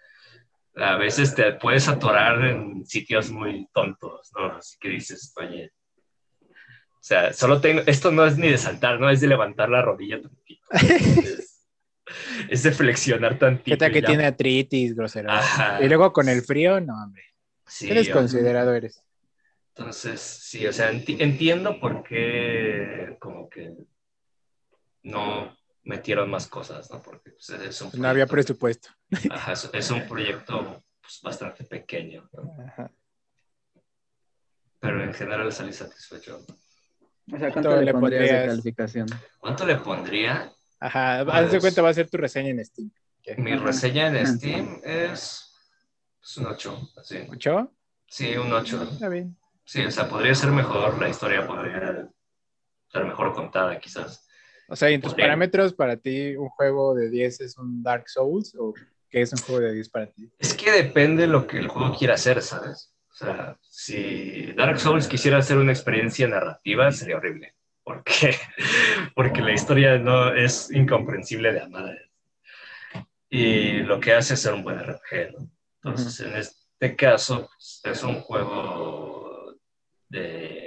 A 0.76 0.96
veces 0.96 1.34
te 1.34 1.52
puedes 1.52 1.86
atorar 1.88 2.44
en 2.44 2.84
sitios 2.84 3.30
muy 3.30 3.68
tontos, 3.72 4.32
¿no? 4.36 4.56
Así 4.56 4.76
que 4.78 4.88
dices, 4.88 5.32
oye. 5.36 5.72
O 6.40 7.06
sea, 7.06 7.32
solo 7.32 7.60
tengo. 7.60 7.82
Esto 7.86 8.10
no 8.10 8.26
es 8.26 8.36
ni 8.38 8.48
de 8.48 8.58
saltar, 8.58 8.98
no 8.98 9.08
es 9.10 9.20
de 9.20 9.28
levantar 9.28 9.68
la 9.68 9.82
rodilla 9.82 10.20
tantito. 10.20 10.66
es 12.48 12.62
de 12.62 12.72
flexionar 12.72 13.38
tantito. 13.38 13.78
¿Qué 13.86 13.92
que 13.92 14.02
tiene 14.02 14.26
artritis, 14.26 14.94
grosero? 14.94 15.30
Y 15.80 15.88
luego 15.88 16.12
con 16.12 16.28
el 16.28 16.42
frío, 16.42 16.80
no, 16.80 16.94
hombre. 17.02 17.22
Sí, 17.66 17.90
eres 17.90 18.08
considerado, 18.10 18.74
eres. 18.74 19.02
Entonces, 19.76 20.20
sí, 20.20 20.66
o 20.66 20.72
sea, 20.72 20.90
entiendo 20.90 21.80
por 21.80 22.04
qué 22.04 23.16
como 23.18 23.48
que 23.48 23.72
no 25.02 25.56
metieron 25.84 26.30
más 26.30 26.46
cosas, 26.46 26.90
¿no? 26.90 27.00
Porque 27.00 27.30
pues, 27.30 27.50
es 27.50 27.80
un 27.80 27.90
no 28.00 28.08
había 28.08 28.26
presupuesto. 28.26 28.90
Ajá, 29.30 29.52
es, 29.52 29.90
un 29.90 30.06
proyecto 30.06 30.82
pues, 31.00 31.20
bastante 31.22 31.64
pequeño, 31.64 32.28
Pero 34.80 35.02
en 35.02 35.14
general 35.14 35.52
salí 35.52 35.72
satisfecho. 35.72 36.44
O 37.32 37.38
sea, 37.38 37.50
¿cuánto, 37.52 37.80
le 37.80 37.92
pondrías 37.92 38.30
de 38.30 38.46
calificación? 38.46 39.06
¿Cuánto 39.38 39.64
le 39.64 39.76
pondría? 39.76 40.52
Ajá, 40.80 41.20
haz 41.20 41.52
de 41.52 41.60
cuenta, 41.60 41.80
va 41.80 41.88
a 41.90 41.94
ser 41.94 42.10
tu 42.10 42.18
reseña 42.18 42.50
en 42.50 42.64
Steam. 42.64 42.90
Mi 43.38 43.56
reseña 43.56 44.08
en 44.08 44.26
Steam 44.26 44.80
es, 44.82 45.54
un 46.36 46.46
8. 46.46 46.90
¿8? 46.96 47.70
Sí, 48.06 48.36
un 48.36 48.52
8. 48.52 48.82
Está 48.92 49.08
bien. 49.08 49.36
Sí, 49.64 49.84
o 49.84 49.90
sea, 49.90 50.08
podría 50.08 50.34
ser 50.34 50.50
mejor, 50.50 51.00
la 51.00 51.08
historia 51.08 51.46
podría 51.46 52.06
ser 52.88 53.04
mejor 53.04 53.32
contada, 53.32 53.78
quizás. 53.78 54.23
O 54.68 54.76
sea, 54.76 54.90
¿y 54.90 54.94
en 54.94 55.00
tus 55.00 55.14
parámetros 55.14 55.74
para 55.74 55.96
ti 55.96 56.36
un 56.36 56.48
juego 56.48 56.94
de 56.94 57.10
10 57.10 57.40
es 57.40 57.58
un 57.58 57.82
Dark 57.82 58.08
Souls 58.08 58.54
o 58.58 58.72
qué 59.10 59.22
es 59.22 59.32
un 59.32 59.38
juego 59.40 59.60
de 59.60 59.74
10 59.74 59.88
para 59.90 60.06
ti? 60.06 60.30
Es 60.38 60.54
que 60.54 60.70
depende 60.70 61.26
lo 61.26 61.46
que 61.46 61.58
el 61.58 61.68
juego 61.68 61.96
quiera 61.96 62.14
hacer, 62.14 62.40
¿sabes? 62.42 62.92
O 63.10 63.14
sea, 63.14 63.56
si 63.68 64.52
Dark 64.56 64.80
Souls 64.80 65.06
quisiera 65.06 65.38
hacer 65.38 65.58
una 65.58 65.72
experiencia 65.72 66.26
narrativa, 66.26 66.90
sería 66.90 67.16
horrible 67.16 67.54
porque, 67.84 68.34
porque 69.14 69.42
la 69.42 69.52
historia 69.52 69.98
no 69.98 70.34
es 70.34 70.70
incomprensible 70.72 71.52
de 71.52 71.60
amar. 71.60 72.10
Y 73.28 73.80
lo 73.80 74.00
que 74.00 74.14
hace 74.14 74.34
es 74.34 74.40
ser 74.40 74.54
un 74.54 74.62
buen 74.62 74.78
RPG. 74.78 75.36
Entonces, 75.82 76.20
en 76.20 76.36
este 76.36 76.96
caso, 76.96 77.48
pues, 77.54 77.80
es 77.84 78.02
un 78.02 78.20
juego 78.20 79.54
de. 80.08 80.63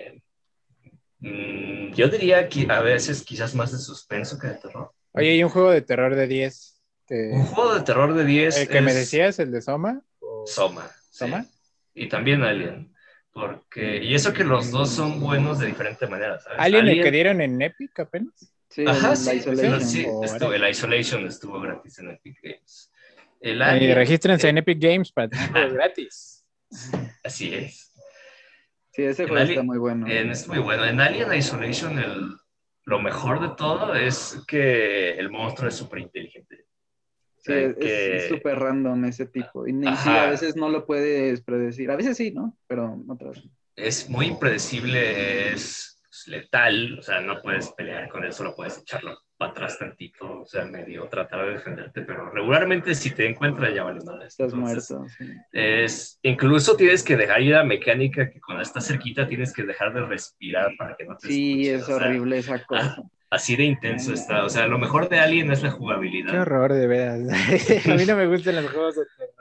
Mm, 1.20 1.94
yo 1.94 2.08
diría 2.10 2.48
que 2.48 2.68
a 2.70 2.82
veces 2.82 3.24
quizás 3.24 3.56
más 3.56 3.72
de 3.72 3.80
suspenso 3.80 4.38
que 4.38 4.48
de 4.48 4.56
terror. 4.56 4.92
Oye, 5.14 5.36
¿y 5.36 5.44
un 5.44 5.50
juego 5.50 5.72
de 5.72 5.82
terror 5.82 6.16
de 6.16 6.28
10? 6.28 6.82
Un 7.10 7.46
juego 7.46 7.76
de 7.76 7.82
terror 7.82 8.14
de 8.14 8.26
10. 8.26 8.58
¿El 8.58 8.68
que 8.68 8.82
me 8.82 8.94
decías, 8.94 9.40
el 9.40 9.52
de 9.52 9.62
Soma? 9.62 10.02
Soma. 10.46 10.92
¿Soma? 11.10 11.46
Y 11.94 12.08
también 12.08 12.44
Alien. 12.44 12.94
Porque, 13.32 14.04
y 14.04 14.16
eso 14.16 14.34
que 14.34 14.44
los 14.44 14.72
dos 14.72 14.90
son 14.90 15.20
buenos 15.20 15.60
de 15.60 15.68
diferente 15.68 16.08
manera, 16.08 16.40
¿sabes? 16.40 16.60
¿Alguien 16.60 16.88
el 16.88 17.04
que 17.04 17.12
dieron 17.12 17.40
en 17.40 17.62
Epic 17.62 18.00
apenas? 18.00 18.34
Sí, 18.70 18.84
Ajá, 18.86 19.16
sí, 19.16 19.38
Isolation. 19.38 19.82
sí 19.82 20.08
estuvo, 20.24 20.54
el 20.54 20.68
Isolation 20.70 21.28
estuvo 21.28 21.60
gratis 21.62 22.00
en 22.00 22.12
Epic 22.12 22.38
Games. 22.42 22.92
El 23.40 23.62
Alien, 23.62 23.92
y 23.92 23.94
regístrense 23.94 24.50
en 24.50 24.58
Epic 24.58 24.80
Games 24.82 25.12
para 25.12 25.30
tenerlo 25.30 25.74
gratis. 25.76 26.44
Así 27.24 27.54
es. 27.54 27.87
Sí, 28.98 29.04
ese 29.04 29.28
juego 29.28 29.44
está 29.44 29.62
muy 29.62 29.78
bueno. 29.78 30.08
En, 30.08 30.32
es 30.32 30.48
muy 30.48 30.58
bueno. 30.58 30.84
En 30.84 31.00
Alien 31.00 31.32
Isolation, 31.32 32.00
el, 32.00 32.32
lo 32.86 33.00
mejor 33.00 33.40
de 33.40 33.56
todo 33.56 33.94
es 33.94 34.42
que 34.48 35.12
el 35.12 35.30
monstruo 35.30 35.70
es 35.70 35.76
súper 35.76 36.00
inteligente. 36.00 36.66
Sí, 37.38 37.54
es 37.54 38.28
súper 38.28 38.58
random 38.58 39.06
ese 39.06 39.28
tipo. 39.28 39.68
Y 39.68 39.74
a 39.86 40.26
veces 40.32 40.56
no 40.56 40.68
lo 40.70 40.84
puedes 40.88 41.42
predecir. 41.42 41.92
A 41.92 41.96
veces 41.96 42.18
sí, 42.18 42.32
¿no? 42.32 42.58
Pero 42.66 43.00
otras. 43.08 43.48
Es 43.76 44.10
muy 44.10 44.26
impredecible, 44.26 45.54
es 45.54 46.02
letal. 46.26 46.98
O 46.98 47.04
sea, 47.04 47.22
no 47.22 47.40
puedes 47.44 47.70
pelear 47.74 48.10
con 48.10 48.24
él, 48.24 48.34
solo 48.34 48.56
puedes 48.56 48.80
echarlo 48.80 49.16
para 49.38 49.52
atrás 49.52 49.78
tantito. 49.78 50.42
O 50.42 50.46
sea, 50.46 50.66
medio 50.66 51.08
tratar 51.08 51.46
de 51.46 51.52
defenderte. 51.54 52.02
Pero 52.02 52.30
regularmente, 52.32 52.96
si 52.96 53.12
te 53.12 53.30
encuentras, 53.30 53.74
ya 53.74 53.84
vale 53.84 54.00
nada. 54.04 54.26
Estás 54.26 54.54
muerto. 54.54 55.06
Es, 55.52 56.20
incluso 56.24 56.76
tienes 56.76 57.04
que 57.04 57.16
dejar 57.16 57.42
ir 57.42 57.54
la 57.54 57.64
mecánica 57.64 58.30
que 58.30 58.42
cuando 58.42 58.64
estás 58.64 58.88
cerquita 58.88 59.28
tienes 59.28 59.54
que 59.54 59.64
dejar 59.64 59.94
de 59.94 60.06
respirar 60.06 60.72
para 60.78 60.96
que 60.96 61.06
no 61.06 61.18
te 61.18 61.28
Sí, 61.28 61.70
es 61.70 61.88
horrible 61.88 62.40
esa 62.40 62.64
cosa. 62.64 63.02
Así 63.30 63.56
de 63.56 63.66
intenso 63.66 64.14
está. 64.14 64.46
O 64.46 64.50
sea, 64.50 64.68
lo 64.68 64.78
mejor 64.80 65.10
de 65.10 65.20
Alien 65.20 65.52
es 65.52 65.62
la 65.62 65.72
jugabilidad. 65.72 66.32
Qué 66.32 66.40
horror, 66.40 66.74
de 66.74 66.88
veras. 66.88 67.20
a 67.88 67.96
mí 67.96 68.06
no 68.06 68.16
me 68.16 68.28
gustan 68.28 68.56
los 68.56 68.72
juegos 68.72 68.96
de 68.96 69.06
terror. 69.18 69.34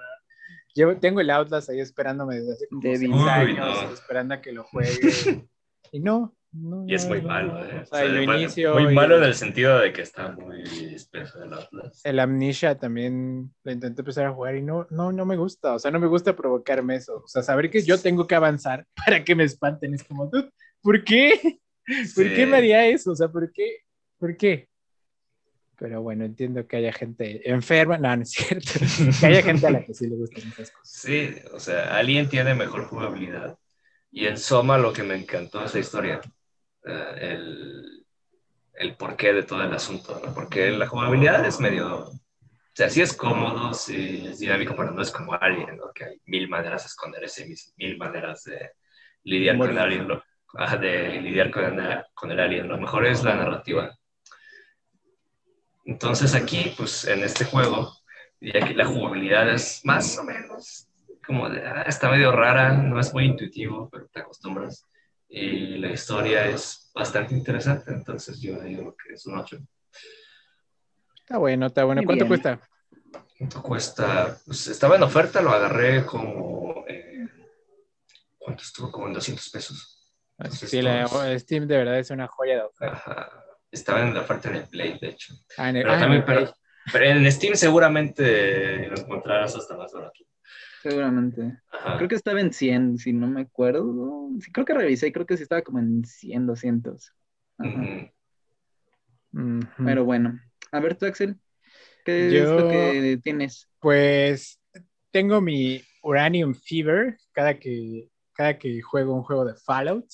Yo 0.74 0.98
tengo 0.98 1.20
el 1.20 1.30
Outlast 1.30 1.70
ahí 1.70 1.80
esperándome 1.80 2.36
desde 2.36 2.52
hace 2.52 2.68
como 2.68 2.82
de 2.82 3.30
años, 3.30 3.92
esperando 3.94 4.34
a 4.34 4.42
que 4.42 4.52
lo 4.52 4.64
juegue. 4.64 4.90
y 5.92 6.00
no, 6.00 6.36
no. 6.56 6.84
Y 6.86 6.94
es 6.94 7.06
muy 7.06 7.20
malo, 7.20 7.64
¿eh? 7.64 7.80
O 7.82 7.86
sea, 7.86 8.02
el 8.02 8.22
inicio. 8.22 8.74
Muy 8.74 8.94
malo 8.94 9.18
en 9.18 9.24
el 9.24 9.34
sentido 9.34 9.78
de 9.78 9.92
que 9.92 10.02
está 10.02 10.32
muy 10.32 10.62
espeso 10.94 11.42
el 11.42 11.52
Outlast. 11.52 12.04
El 12.06 12.18
Amnesia 12.18 12.78
también 12.78 13.52
lo 13.62 13.72
intenté 13.72 14.00
empezar 14.00 14.26
a 14.26 14.32
jugar 14.32 14.56
y 14.56 14.62
no, 14.62 14.86
no, 14.90 15.12
no 15.12 15.26
me 15.26 15.36
gusta. 15.36 15.74
O 15.74 15.78
sea, 15.78 15.90
no 15.90 16.00
me 16.00 16.06
gusta 16.06 16.34
provocarme 16.34 16.96
eso. 16.96 17.22
O 17.24 17.28
sea, 17.28 17.42
saber 17.42 17.70
que 17.70 17.82
yo 17.82 17.98
tengo 17.98 18.26
que 18.26 18.34
avanzar 18.34 18.86
para 19.06 19.24
que 19.24 19.34
me 19.34 19.44
espanten 19.44 19.94
es 19.94 20.04
como, 20.04 20.30
¿por 20.80 21.04
qué? 21.04 21.60
¿Por 22.14 22.24
qué 22.34 22.46
me 22.46 22.56
haría 22.56 22.86
eso? 22.86 23.12
O 23.12 23.16
sea, 23.16 23.28
¿por 23.28 23.52
qué? 23.52 23.84
¿Por 24.18 24.36
qué? 24.36 24.68
Pero 25.78 26.02
bueno, 26.02 26.24
entiendo 26.24 26.66
que 26.66 26.76
haya 26.76 26.92
gente 26.92 27.48
enferma. 27.50 27.98
No, 27.98 28.16
no 28.16 28.22
es 28.22 28.30
cierto. 28.30 28.72
que 29.20 29.26
haya 29.26 29.42
gente 29.42 29.66
a 29.66 29.70
la 29.70 29.84
que 29.84 29.94
sí 29.94 30.08
le 30.08 30.16
gustan 30.16 30.44
esas 30.48 30.70
cosas. 30.70 30.88
Sí, 30.88 31.34
o 31.52 31.60
sea, 31.60 31.96
alguien 31.96 32.28
tiene 32.28 32.54
mejor 32.54 32.84
jugabilidad. 32.86 33.58
Y 34.10 34.26
en 34.26 34.38
Soma 34.38 34.78
lo 34.78 34.92
que 34.92 35.02
me 35.02 35.14
encantó 35.14 35.62
es 35.64 35.74
la 35.74 35.80
historia. 35.80 36.20
Eh, 36.86 37.18
el, 37.20 38.06
el 38.74 38.96
porqué 38.96 39.32
de 39.32 39.42
todo 39.42 39.62
el 39.62 39.72
asunto, 39.72 40.20
¿no? 40.24 40.32
Porque 40.32 40.70
la 40.70 40.86
jugabilidad 40.86 41.44
es 41.44 41.60
medio... 41.60 42.08
O 42.08 42.78
sea, 42.78 42.90
sí 42.90 43.00
es 43.00 43.14
cómodo, 43.14 43.72
sí 43.72 44.26
es 44.26 44.38
dinámico, 44.38 44.74
pero 44.76 44.90
no 44.90 45.00
es 45.00 45.10
como 45.10 45.32
Alien, 45.32 45.78
¿no? 45.78 45.92
Que 45.94 46.04
hay 46.04 46.20
mil 46.26 46.48
maneras 46.48 46.82
de 46.82 46.88
esconderse, 46.88 47.48
mil 47.76 47.96
maneras 47.96 48.44
de 48.44 48.72
lidiar 49.24 49.58
con 49.58 49.78
Alien, 49.78 50.08
¿no? 50.08 50.22
de 50.80 51.20
lidiar 51.20 51.50
con 51.50 51.64
el, 51.64 52.04
con 52.14 52.30
el 52.30 52.40
alien. 52.40 52.68
Lo 52.68 52.78
mejor 52.78 53.06
es 53.06 53.22
la 53.22 53.34
narrativa. 53.34 53.96
Entonces 55.84 56.34
aquí, 56.34 56.74
pues 56.76 57.04
en 57.06 57.22
este 57.22 57.44
juego, 57.44 57.92
diría 58.40 58.66
que 58.66 58.74
la 58.74 58.86
jugabilidad 58.86 59.52
es 59.52 59.82
más 59.84 60.18
o 60.18 60.24
menos 60.24 60.88
como 61.26 61.48
de, 61.48 61.66
ah, 61.66 61.82
está 61.82 62.08
medio 62.08 62.32
rara, 62.32 62.72
no 62.72 63.00
es 63.00 63.12
muy 63.12 63.24
intuitivo, 63.24 63.88
pero 63.90 64.06
te 64.08 64.20
acostumbras. 64.20 64.86
Y 65.28 65.78
la 65.78 65.90
historia 65.90 66.48
es 66.48 66.90
bastante 66.94 67.34
interesante, 67.34 67.92
entonces 67.92 68.40
yo 68.40 68.60
digo 68.60 68.96
que 68.96 69.14
es 69.14 69.26
un 69.26 69.38
8. 69.38 69.58
Está 71.20 71.38
bueno, 71.38 71.66
está 71.66 71.84
bueno. 71.84 72.02
¿Cuánto 72.04 72.28
cuesta? 72.28 72.60
¿Cuánto 73.38 73.62
cuesta? 73.62 74.38
Pues 74.46 74.68
estaba 74.68 74.96
en 74.96 75.02
oferta, 75.02 75.42
lo 75.42 75.50
agarré 75.50 76.06
como 76.06 76.66
¿cuánto 78.46 78.62
estuvo? 78.62 78.92
Como 78.92 79.08
en 79.08 79.14
200 79.14 79.48
pesos. 79.50 80.14
sí, 80.52 80.80
la, 80.80 81.08
Steam 81.38 81.66
de 81.66 81.78
verdad 81.78 81.98
es 81.98 82.10
una 82.10 82.28
joya 82.28 82.54
de 82.54 82.62
oferta. 82.62 83.32
Estaba 83.70 84.02
en 84.02 84.14
la 84.14 84.20
oferta 84.20 84.48
en 84.48 84.56
el 84.56 84.68
Play, 84.68 84.98
de 85.00 85.08
hecho. 85.08 85.34
Ah, 85.58 85.70
en 85.70 85.76
el, 85.76 85.82
pero, 85.82 85.94
ah, 85.94 85.98
también, 85.98 86.24
pero, 86.24 86.54
pero, 86.92 87.04
en 87.04 87.32
Steam 87.32 87.56
seguramente 87.56 88.88
lo 88.88 88.96
encontrarás 88.96 89.56
hasta 89.56 89.76
más 89.76 89.92
barato. 89.92 90.20
Seguramente. 90.82 91.58
Creo 91.96 92.08
que 92.08 92.14
estaba 92.14 92.40
en 92.40 92.52
100, 92.52 92.98
si 92.98 93.12
no 93.12 93.26
me 93.26 93.42
acuerdo. 93.42 94.30
Sí, 94.40 94.50
creo 94.52 94.64
que 94.66 94.74
revisé, 94.74 95.12
creo 95.12 95.26
que 95.26 95.36
sí 95.36 95.42
estaba 95.42 95.62
como 95.62 95.78
en 95.78 96.04
100, 96.04 96.46
200. 96.46 97.12
Pero 99.84 100.04
bueno. 100.04 100.40
A 100.72 100.80
ver, 100.80 100.96
tú, 100.96 101.06
Axel, 101.06 101.36
¿qué 102.04 102.42
es 102.42 102.48
lo 102.48 102.68
que 102.68 103.20
tienes? 103.22 103.68
Pues 103.80 104.60
tengo 105.10 105.40
mi 105.40 105.82
Uranium 106.02 106.54
Fever 106.54 107.16
cada 107.32 107.58
que, 107.58 108.10
cada 108.32 108.58
que 108.58 108.82
juego 108.82 109.14
un 109.14 109.22
juego 109.22 109.44
de 109.44 109.54
Fallout. 109.54 110.06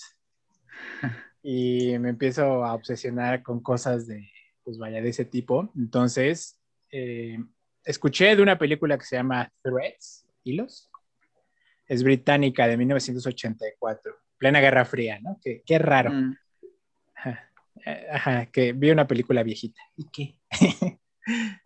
y 1.42 1.98
me 1.98 2.10
empiezo 2.10 2.64
a 2.64 2.74
obsesionar 2.74 3.42
con 3.42 3.60
cosas 3.60 4.06
de, 4.06 4.30
pues 4.62 4.78
vaya, 4.78 5.02
de 5.02 5.08
ese 5.08 5.24
tipo. 5.24 5.72
Entonces, 5.76 6.60
eh, 6.90 7.38
escuché 7.84 8.36
de 8.36 8.42
una 8.42 8.58
película 8.58 8.96
que 8.96 9.04
se 9.04 9.16
llama 9.16 9.50
Threads, 9.62 10.21
hilos. 10.44 10.90
Es 11.86 12.02
británica 12.02 12.66
de 12.66 12.76
1984, 12.76 14.16
plena 14.38 14.60
Guerra 14.60 14.84
Fría, 14.84 15.18
¿no? 15.20 15.38
Qué, 15.42 15.62
qué 15.66 15.78
raro. 15.78 16.10
Mm. 16.10 16.36
Ajá, 18.10 18.46
que 18.46 18.72
vi 18.72 18.90
una 18.90 19.06
película 19.06 19.42
viejita. 19.42 19.80
¿Y 19.96 20.08
qué? 20.10 20.38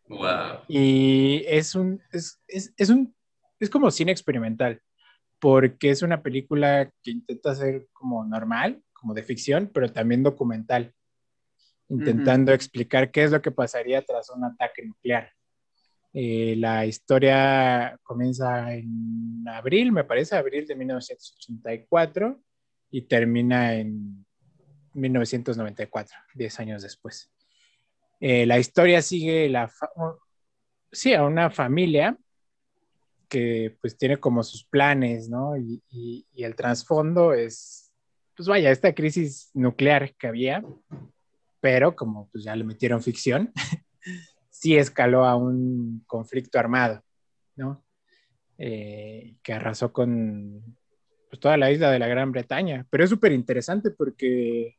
wow. 0.08 0.60
Y 0.68 1.44
es 1.46 1.74
un, 1.74 2.00
es, 2.12 2.40
es, 2.46 2.72
es, 2.76 2.88
un, 2.88 3.14
es 3.60 3.70
como 3.70 3.90
cine 3.90 4.12
experimental, 4.12 4.80
porque 5.38 5.90
es 5.90 6.02
una 6.02 6.22
película 6.22 6.90
que 7.02 7.10
intenta 7.10 7.54
ser 7.54 7.86
como 7.92 8.24
normal, 8.24 8.82
como 8.92 9.14
de 9.14 9.22
ficción, 9.22 9.70
pero 9.72 9.92
también 9.92 10.22
documental, 10.22 10.94
intentando 11.88 12.52
explicar 12.52 13.10
qué 13.10 13.24
es 13.24 13.30
lo 13.30 13.42
que 13.42 13.50
pasaría 13.50 14.02
tras 14.02 14.30
un 14.30 14.44
ataque 14.44 14.84
nuclear. 14.84 15.30
Eh, 16.18 16.56
la 16.56 16.86
historia 16.86 18.00
comienza 18.02 18.72
en 18.72 19.44
abril, 19.46 19.92
me 19.92 20.02
parece, 20.02 20.34
abril 20.34 20.66
de 20.66 20.74
1984 20.74 22.40
y 22.90 23.02
termina 23.02 23.74
en 23.74 24.24
1994, 24.94 26.16
10 26.32 26.60
años 26.60 26.82
después. 26.82 27.30
Eh, 28.18 28.46
la 28.46 28.58
historia 28.58 29.02
sigue 29.02 29.50
la 29.50 29.70
sí, 30.90 31.12
a 31.12 31.22
una 31.22 31.50
familia 31.50 32.16
que 33.28 33.76
pues 33.82 33.98
tiene 33.98 34.16
como 34.16 34.42
sus 34.42 34.64
planes, 34.64 35.28
¿no? 35.28 35.54
Y, 35.58 35.82
y 35.90 36.44
el 36.44 36.56
trasfondo 36.56 37.34
es, 37.34 37.92
pues 38.34 38.48
vaya, 38.48 38.70
esta 38.70 38.94
crisis 38.94 39.50
nuclear 39.52 40.14
que 40.14 40.28
había, 40.28 40.64
pero 41.60 41.94
como 41.94 42.30
pues 42.30 42.42
ya 42.42 42.56
le 42.56 42.64
metieron 42.64 43.02
ficción, 43.02 43.52
sí 44.58 44.76
escaló 44.76 45.26
a 45.26 45.36
un 45.36 46.02
conflicto 46.06 46.58
armado, 46.58 47.02
¿no? 47.56 47.84
Eh, 48.56 49.36
que 49.42 49.52
arrasó 49.52 49.92
con 49.92 50.62
pues, 51.28 51.38
toda 51.40 51.58
la 51.58 51.70
isla 51.70 51.90
de 51.90 51.98
la 51.98 52.08
Gran 52.08 52.32
Bretaña. 52.32 52.86
Pero 52.88 53.04
es 53.04 53.10
súper 53.10 53.32
interesante 53.32 53.90
porque 53.90 54.78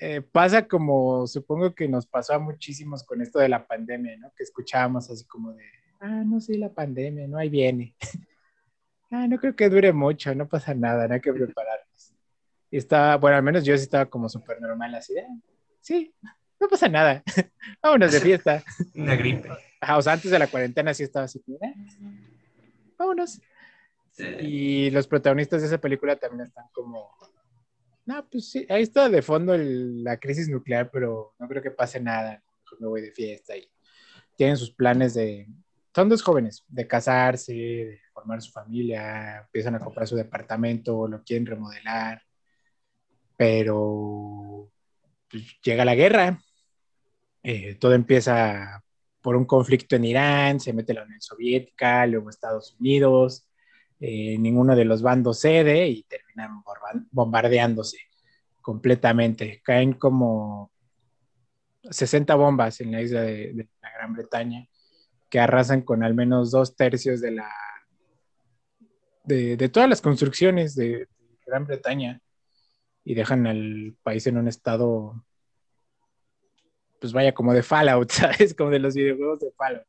eh, 0.00 0.20
pasa 0.20 0.68
como 0.68 1.26
supongo 1.26 1.74
que 1.74 1.88
nos 1.88 2.06
pasó 2.06 2.34
a 2.34 2.38
muchísimos 2.38 3.02
con 3.02 3.20
esto 3.20 3.40
de 3.40 3.48
la 3.48 3.66
pandemia, 3.66 4.16
¿no? 4.16 4.32
Que 4.36 4.44
escuchábamos 4.44 5.10
así 5.10 5.24
como 5.26 5.52
de, 5.52 5.64
ah, 6.00 6.22
no 6.24 6.40
sé, 6.40 6.56
la 6.56 6.72
pandemia, 6.72 7.26
no, 7.26 7.36
ahí 7.36 7.48
viene. 7.48 7.96
ah, 9.10 9.26
no 9.26 9.38
creo 9.38 9.56
que 9.56 9.68
dure 9.68 9.92
mucho, 9.92 10.32
no 10.36 10.48
pasa 10.48 10.72
nada, 10.72 11.08
no 11.08 11.14
hay 11.14 11.20
que 11.20 11.32
prepararnos. 11.32 12.14
Y 12.70 12.76
estaba, 12.76 13.16
bueno, 13.16 13.36
al 13.36 13.42
menos 13.42 13.64
yo 13.64 13.76
sí 13.76 13.82
estaba 13.82 14.06
como 14.06 14.28
súper 14.28 14.60
normal, 14.60 14.94
así 14.94 15.14
de, 15.14 15.26
sí, 15.80 16.14
no 16.64 16.68
pasa 16.70 16.88
nada, 16.88 17.22
vámonos 17.82 18.12
de 18.12 18.20
fiesta. 18.20 18.64
Una 18.94 19.14
gripe. 19.16 19.50
o 19.50 20.02
sea, 20.02 20.14
antes 20.14 20.30
de 20.30 20.38
la 20.38 20.46
cuarentena 20.46 20.94
sí 20.94 21.02
estaba 21.02 21.26
así, 21.26 21.42
¿eh? 21.60 21.74
vámonos. 22.96 23.40
Y 24.40 24.90
los 24.90 25.06
protagonistas 25.06 25.60
de 25.60 25.66
esa 25.66 25.78
película 25.78 26.16
también 26.16 26.46
están 26.46 26.66
como, 26.72 27.10
no, 28.06 28.28
pues 28.30 28.50
sí, 28.50 28.64
ahí 28.70 28.82
está 28.82 29.08
de 29.08 29.22
fondo 29.22 29.56
la 29.58 30.18
crisis 30.18 30.48
nuclear, 30.48 30.90
pero 30.90 31.34
no 31.38 31.48
creo 31.48 31.62
que 31.62 31.72
pase 31.72 32.00
nada, 32.00 32.42
me 32.78 32.86
voy 32.86 33.02
de 33.02 33.12
fiesta 33.12 33.56
y 33.56 33.68
tienen 34.36 34.56
sus 34.56 34.70
planes 34.72 35.14
de, 35.14 35.48
son 35.94 36.08
dos 36.08 36.22
jóvenes, 36.22 36.64
de 36.68 36.86
casarse, 36.86 37.52
de 37.52 38.00
formar 38.12 38.40
su 38.40 38.52
familia, 38.52 39.38
empiezan 39.38 39.74
a 39.74 39.80
comprar 39.80 40.06
su 40.06 40.16
departamento, 40.16 41.08
lo 41.08 41.22
quieren 41.24 41.46
remodelar, 41.46 42.22
pero 43.36 44.70
pues, 45.28 45.60
llega 45.62 45.84
la 45.84 45.96
guerra 45.96 46.40
eh, 47.44 47.76
todo 47.78 47.92
empieza 47.92 48.82
por 49.20 49.36
un 49.36 49.44
conflicto 49.44 49.96
en 49.96 50.04
Irán, 50.06 50.60
se 50.60 50.72
mete 50.72 50.94
la 50.94 51.02
Unión 51.04 51.20
Soviética, 51.20 52.06
luego 52.06 52.30
Estados 52.30 52.74
Unidos, 52.80 53.46
eh, 54.00 54.38
ninguno 54.38 54.74
de 54.74 54.86
los 54.86 55.02
bandos 55.02 55.40
cede 55.40 55.86
y 55.88 56.04
terminan 56.04 56.62
bombardeándose 57.10 57.98
completamente. 58.62 59.60
Caen 59.62 59.92
como 59.92 60.72
60 61.82 62.34
bombas 62.34 62.80
en 62.80 62.92
la 62.92 63.02
isla 63.02 63.20
de, 63.20 63.68
la 63.82 63.92
Gran 63.92 64.14
Bretaña 64.14 64.66
que 65.28 65.38
arrasan 65.38 65.82
con 65.82 66.02
al 66.02 66.14
menos 66.14 66.50
dos 66.50 66.76
tercios 66.76 67.20
de 67.20 67.32
la 67.32 67.50
de, 69.24 69.56
de 69.56 69.68
todas 69.68 69.88
las 69.88 70.00
construcciones 70.00 70.74
de 70.76 71.08
Gran 71.46 71.66
Bretaña 71.66 72.20
y 73.04 73.14
dejan 73.14 73.46
al 73.46 73.96
país 74.02 74.26
en 74.26 74.38
un 74.38 74.48
estado 74.48 75.24
pues 77.00 77.12
vaya, 77.12 77.32
como 77.32 77.52
de 77.52 77.62
Fallout, 77.62 78.10
¿sabes? 78.10 78.54
Como 78.54 78.70
de 78.70 78.78
los 78.78 78.94
videojuegos 78.94 79.40
de 79.40 79.52
Fallout. 79.52 79.86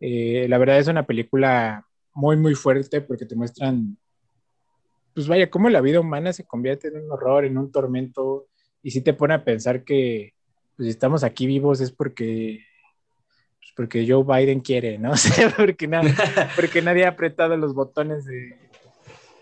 Eh, 0.00 0.46
la 0.48 0.58
verdad 0.58 0.78
es 0.78 0.88
una 0.88 1.06
película 1.06 1.86
muy, 2.12 2.36
muy 2.36 2.54
fuerte 2.54 3.00
porque 3.00 3.26
te 3.26 3.34
muestran, 3.34 3.96
pues 5.14 5.28
vaya, 5.28 5.50
cómo 5.50 5.68
la 5.68 5.80
vida 5.80 6.00
humana 6.00 6.32
se 6.32 6.44
convierte 6.44 6.88
en 6.88 7.04
un 7.04 7.12
horror, 7.12 7.44
en 7.44 7.58
un 7.58 7.70
tormento, 7.70 8.46
y 8.82 8.90
si 8.90 9.00
te 9.00 9.14
pone 9.14 9.34
a 9.34 9.44
pensar 9.44 9.84
que, 9.84 10.34
pues, 10.76 10.86
si 10.86 10.90
estamos 10.90 11.24
aquí 11.24 11.46
vivos 11.46 11.80
es 11.80 11.90
porque, 11.90 12.64
pues, 13.58 13.72
porque 13.76 14.06
Joe 14.06 14.24
Biden 14.24 14.60
quiere, 14.60 14.98
¿no? 14.98 15.12
O 15.12 15.16
sea, 15.16 15.54
porque, 15.56 15.88
porque 16.54 16.82
nadie 16.82 17.06
ha 17.06 17.10
apretado 17.10 17.56
los 17.56 17.74
botones 17.74 18.24
de, 18.24 18.58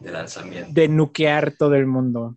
de 0.01 0.12
lanzamiento. 0.12 0.70
De 0.73 0.89
nuquear 0.89 1.53
todo 1.57 1.75
el 1.75 1.87
mundo 1.87 2.37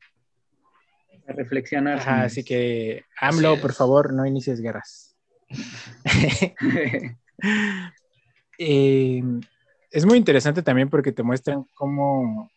reflexionar. 1.34 2.00
así 2.08 2.44
que, 2.44 3.04
AMLO, 3.20 3.60
por 3.60 3.74
favor, 3.74 4.14
no 4.14 4.26
inicies 4.26 4.62
guerras. 4.62 5.16
Eh, 8.58 9.22
es 9.92 10.06
muy 10.06 10.18
interesante 10.18 10.64
también 10.64 10.90
porque 10.90 11.12
te 11.12 11.24
muestran 11.24 11.66
cómo 11.74 12.50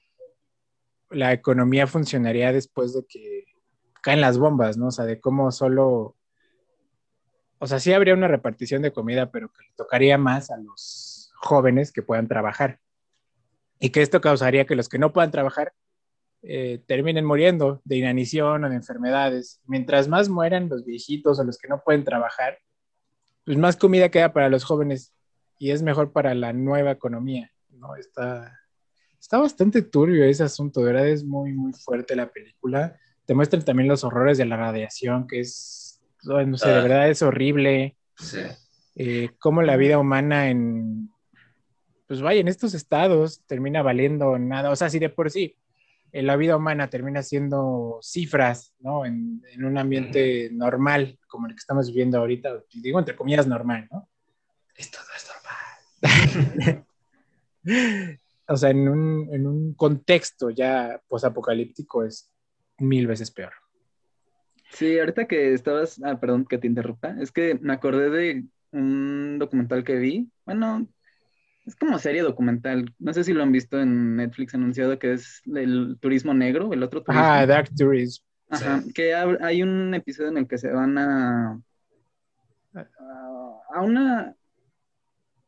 la 1.10 1.32
economía 1.32 1.88
funcionaría 1.88 2.52
después 2.52 2.94
de 2.94 3.04
que 3.06 3.44
caen 4.02 4.20
las 4.20 4.38
bombas, 4.38 4.76
¿no? 4.76 4.88
O 4.88 4.90
sea, 4.90 5.04
de 5.04 5.20
cómo 5.20 5.50
solo, 5.50 6.16
o 7.58 7.66
sea, 7.66 7.80
sí 7.80 7.92
habría 7.92 8.14
una 8.14 8.28
repartición 8.28 8.82
de 8.82 8.92
comida, 8.92 9.30
pero 9.30 9.48
que 9.48 9.64
le 9.64 9.72
tocaría 9.76 10.18
más 10.18 10.50
a 10.50 10.56
los 10.58 11.32
jóvenes 11.36 11.92
que 11.92 12.02
puedan 12.02 12.28
trabajar. 12.28 12.80
Y 13.80 13.90
que 13.90 14.02
esto 14.02 14.20
causaría 14.20 14.66
que 14.66 14.76
los 14.76 14.88
que 14.88 14.98
no 14.98 15.12
puedan 15.12 15.30
trabajar 15.30 15.72
eh, 16.42 16.80
terminen 16.86 17.24
muriendo 17.24 17.80
de 17.84 17.96
inanición 17.96 18.64
o 18.64 18.68
de 18.68 18.76
enfermedades. 18.76 19.60
Mientras 19.66 20.08
más 20.08 20.28
mueran 20.28 20.68
los 20.68 20.84
viejitos 20.84 21.38
o 21.38 21.44
los 21.44 21.58
que 21.58 21.68
no 21.68 21.82
pueden 21.84 22.04
trabajar, 22.04 22.58
pues 23.44 23.58
más 23.58 23.76
comida 23.76 24.10
queda 24.10 24.32
para 24.32 24.48
los 24.48 24.64
jóvenes 24.64 25.12
y 25.58 25.72
es 25.72 25.82
mejor 25.82 26.12
para 26.12 26.34
la 26.34 26.52
nueva 26.52 26.92
economía. 26.92 27.50
¿no? 27.70 27.96
Está, 27.96 28.56
está 29.20 29.38
bastante 29.38 29.82
turbio 29.82 30.24
ese 30.24 30.44
asunto, 30.44 30.80
de 30.80 30.86
verdad 30.92 31.08
es 31.08 31.24
muy, 31.24 31.52
muy 31.52 31.72
fuerte 31.72 32.14
la 32.14 32.30
película. 32.30 32.96
Te 33.26 33.34
muestran 33.34 33.64
también 33.64 33.88
los 33.88 34.04
horrores 34.04 34.38
de 34.38 34.46
la 34.46 34.56
radiación, 34.56 35.26
que 35.26 35.40
es, 35.40 36.00
no 36.22 36.56
sé, 36.56 36.68
de 36.68 36.78
ah. 36.78 36.82
verdad 36.82 37.10
es 37.10 37.20
horrible. 37.22 37.96
Sí. 38.16 38.40
Eh, 38.94 39.30
cómo 39.38 39.62
la 39.62 39.76
vida 39.76 39.98
humana 39.98 40.50
en, 40.50 41.10
pues 42.06 42.22
vaya, 42.22 42.40
en 42.40 42.48
estos 42.48 42.74
estados 42.74 43.42
termina 43.46 43.82
valiendo 43.82 44.38
nada. 44.38 44.70
O 44.70 44.76
sea, 44.76 44.88
si 44.88 44.98
de 44.98 45.08
por 45.08 45.30
sí 45.30 45.56
la 46.12 46.36
vida 46.36 46.56
humana 46.56 46.88
termina 46.90 47.22
siendo 47.22 47.98
cifras, 48.02 48.74
¿no? 48.80 49.04
En, 49.04 49.42
un 49.58 49.78
ambiente 49.78 50.50
normal, 50.52 51.18
como 51.26 51.46
el 51.46 51.54
que 51.54 51.58
estamos 51.58 51.88
viviendo 51.88 52.18
ahorita, 52.18 52.62
digo 52.72 52.98
entre 52.98 53.16
comillas 53.16 53.46
normal, 53.46 53.88
¿no? 53.90 54.08
Esto 54.76 54.98
no 55.06 55.14
es 55.16 55.28
normal. 56.02 56.84
o 58.48 58.56
sea, 58.56 58.70
en 58.70 58.88
un, 58.88 59.28
en 59.32 59.46
un 59.46 59.74
contexto 59.74 60.50
ya 60.50 61.00
posapocalíptico 61.08 62.04
es 62.04 62.32
mil 62.78 63.06
veces 63.06 63.30
peor. 63.30 63.52
Sí, 64.70 64.98
ahorita 64.98 65.26
que 65.26 65.54
estabas, 65.54 66.00
ah, 66.04 66.20
perdón 66.20 66.44
que 66.44 66.58
te 66.58 66.66
interrumpa, 66.66 67.16
es 67.20 67.32
que 67.32 67.58
me 67.60 67.72
acordé 67.72 68.10
de 68.10 68.44
un 68.70 69.38
documental 69.38 69.82
que 69.82 69.96
vi, 69.96 70.30
bueno, 70.44 70.86
es 71.68 71.76
como 71.76 71.98
serie 71.98 72.22
documental. 72.22 72.94
No 72.98 73.12
sé 73.12 73.24
si 73.24 73.32
lo 73.32 73.42
han 73.42 73.52
visto 73.52 73.78
en 73.78 74.16
Netflix 74.16 74.54
anunciado 74.54 74.98
que 74.98 75.12
es 75.12 75.42
el 75.54 75.98
turismo 76.00 76.32
negro, 76.32 76.72
el 76.72 76.82
otro 76.82 77.02
turismo. 77.02 77.24
Ah, 77.24 77.46
Dark 77.46 77.70
Tourism. 77.76 78.24
Ajá, 78.48 78.82
que 78.94 79.14
hay 79.14 79.62
un 79.62 79.92
episodio 79.94 80.30
en 80.30 80.38
el 80.38 80.48
que 80.48 80.56
se 80.56 80.70
van 80.70 80.96
a 80.96 81.60
a 83.70 83.82
una 83.82 84.34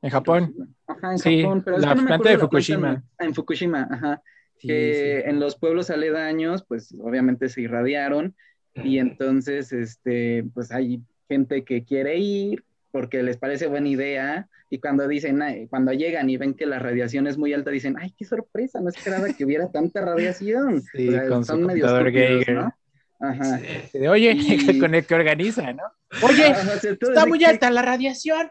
en 0.02 0.10
Japón. 0.10 0.74
Ajá, 0.86 1.12
en 1.12 1.18
Japón, 1.18 1.62
pero 1.64 1.78
la 1.78 1.94
planta 1.94 2.30
de 2.30 2.38
Fukushima. 2.38 3.02
en 3.18 3.34
Fukushima, 3.34 3.88
ajá. 3.90 4.22
que 4.58 5.20
en 5.20 5.40
los 5.40 5.56
pueblos 5.56 5.90
aledaños, 5.90 6.64
pues 6.64 6.94
obviamente 7.00 7.48
se 7.48 7.62
irradiaron 7.62 8.34
y 8.74 8.98
entonces, 8.98 9.72
este, 9.72 10.44
pues 10.54 10.70
hay 10.70 11.02
gente 11.28 11.64
que 11.64 11.84
quiere 11.84 12.18
ir 12.18 12.64
porque 12.90 13.22
les 13.22 13.36
parece 13.36 13.66
buena 13.66 13.88
idea 13.88 14.48
y 14.68 14.78
cuando 14.78 15.08
dicen, 15.08 15.40
cuando 15.68 15.92
llegan 15.92 16.30
y 16.30 16.36
ven 16.36 16.54
que 16.54 16.66
la 16.66 16.78
radiación 16.78 17.26
es 17.26 17.36
muy 17.36 17.52
alta, 17.52 17.70
dicen, 17.70 17.96
ay, 17.98 18.14
qué 18.16 18.24
sorpresa, 18.24 18.80
no 18.80 18.88
esperaba 18.88 19.32
que 19.32 19.44
hubiera 19.44 19.70
tanta 19.70 20.00
radiación. 20.04 20.82
Sí, 20.82 21.10
con 21.28 21.44
son 21.44 21.62
su 21.62 21.68
Geiger. 21.68 22.54
¿no? 22.54 22.74
Ajá. 23.20 23.60
Oye, 24.08 24.78
con 24.80 24.94
el 24.94 25.04
que 25.04 25.14
organiza, 25.14 25.72
¿no? 25.72 25.82
Oye, 26.22 26.54
está 26.90 27.26
muy 27.26 27.44
alta 27.44 27.70
la 27.70 27.82
radiación. 27.82 28.50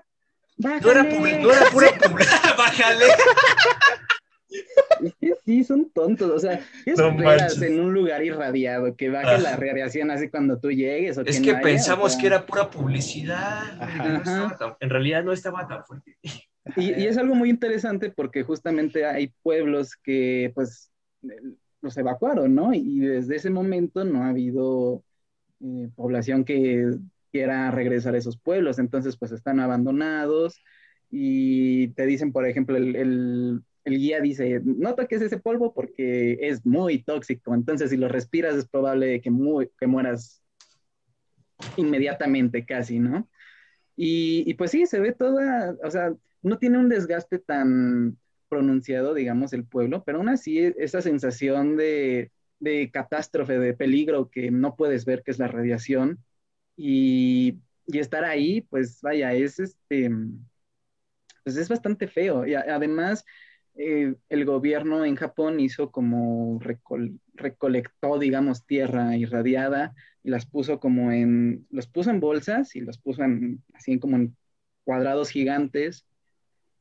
Bájale. 0.57 0.81
No 0.83 0.91
era, 0.91 1.03
no 1.03 1.51
era 1.53 1.69
pura 1.71 1.87
Bájale. 2.57 3.05
Sí, 5.45 5.63
son 5.63 5.89
tontos. 5.91 6.31
O 6.31 6.39
sea, 6.39 6.61
¿qué 6.85 6.91
esperas 6.91 7.61
en 7.61 7.79
un 7.79 7.93
lugar 7.93 8.23
irradiado? 8.23 8.95
Que 8.95 9.09
baje 9.09 9.39
la 9.39 9.55
radiación 9.55 10.11
así 10.11 10.29
cuando 10.29 10.59
tú 10.59 10.71
llegues. 10.71 11.17
¿o 11.17 11.21
es 11.21 11.39
que, 11.39 11.55
pensamos 11.55 12.15
que 12.15 12.27
era 12.27 12.45
pura 12.45 12.69
publicidad. 12.69 13.63
en 14.79 14.89
realidad 14.89 15.23
no 15.23 15.33
estaba 15.33 15.67
tan 15.67 15.85
fuerte. 15.85 16.17
Y, 16.75 17.01
y, 17.01 17.07
es 17.07 17.17
algo 17.17 17.33
muy 17.33 17.49
interesante 17.49 18.11
porque 18.11 18.43
justamente 18.43 19.05
hay 19.05 19.33
pueblos 19.41 19.95
que 19.95 20.51
pues 20.53 20.91
los 21.81 21.97
evacuaron, 21.97 22.53
¿no? 22.53 22.73
Y 22.73 22.99
desde 22.99 23.37
ese 23.37 23.49
momento 23.49 24.03
no 24.03 24.23
ha 24.23 24.29
habido 24.29 25.03
eh, 25.61 25.89
población 25.95 26.43
que 26.43 26.93
quiera 27.31 27.71
regresar 27.71 28.15
a 28.15 28.17
esos 28.17 28.37
pueblos, 28.37 28.79
entonces 28.79 29.17
pues 29.17 29.31
están 29.31 29.59
abandonados 29.59 30.61
y 31.09 31.89
te 31.89 32.05
dicen, 32.05 32.31
por 32.31 32.47
ejemplo, 32.47 32.77
el, 32.77 32.95
el, 32.95 33.61
guía 33.91 34.21
dice, 34.21 34.61
no 34.63 34.95
toques 34.95 35.21
ese 35.21 35.39
polvo 35.39 35.73
porque 35.73 36.37
es 36.41 36.65
muy 36.65 37.03
tóxico, 37.03 37.53
entonces 37.53 37.89
si 37.89 37.97
lo 37.97 38.07
respiras 38.07 38.55
es 38.55 38.67
probable 38.67 39.21
que, 39.21 39.31
muy, 39.31 39.69
que 39.79 39.87
mueras 39.87 40.43
inmediatamente 41.77 42.65
casi, 42.65 42.99
¿no? 42.99 43.29
Y, 43.95 44.43
y 44.47 44.53
pues 44.53 44.71
sí, 44.71 44.85
se 44.85 44.99
ve 44.99 45.13
toda, 45.13 45.75
o 45.83 45.91
sea, 45.91 46.13
no 46.41 46.57
tiene 46.57 46.77
un 46.77 46.89
desgaste 46.89 47.39
tan 47.39 48.17
pronunciado, 48.47 49.13
digamos, 49.13 49.53
el 49.53 49.65
pueblo, 49.65 50.03
pero 50.03 50.19
aún 50.19 50.29
así 50.29 50.59
esa 50.59 51.01
sensación 51.01 51.75
de, 51.77 52.31
de 52.59 52.89
catástrofe, 52.91 53.59
de 53.59 53.73
peligro 53.73 54.29
que 54.29 54.51
no 54.51 54.75
puedes 54.75 55.05
ver, 55.05 55.23
que 55.23 55.31
es 55.31 55.39
la 55.39 55.47
radiación, 55.47 56.23
y, 56.75 57.59
y 57.87 57.99
estar 57.99 58.23
ahí, 58.23 58.61
pues 58.61 59.01
vaya, 59.01 59.33
es 59.33 59.59
este, 59.59 60.09
pues 61.43 61.57
es 61.57 61.69
bastante 61.69 62.07
feo. 62.07 62.45
Y 62.45 62.53
además, 62.55 63.25
eh, 63.75 64.15
el 64.29 64.45
gobierno 64.45 65.05
en 65.05 65.15
Japón 65.15 65.59
hizo 65.59 65.91
como 65.91 66.59
recolectó, 67.33 68.19
digamos, 68.19 68.65
tierra 68.65 69.15
irradiada 69.15 69.93
y 70.23 70.29
las 70.29 70.45
puso 70.45 70.79
como 70.79 71.11
en, 71.11 71.65
los 71.69 71.87
puso 71.87 72.09
en 72.09 72.19
bolsas 72.19 72.75
y 72.75 72.81
los 72.81 72.97
puso 72.97 73.23
en, 73.23 73.63
así 73.73 73.97
como 73.99 74.17
en 74.17 74.35
cuadrados 74.83 75.29
gigantes 75.29 76.05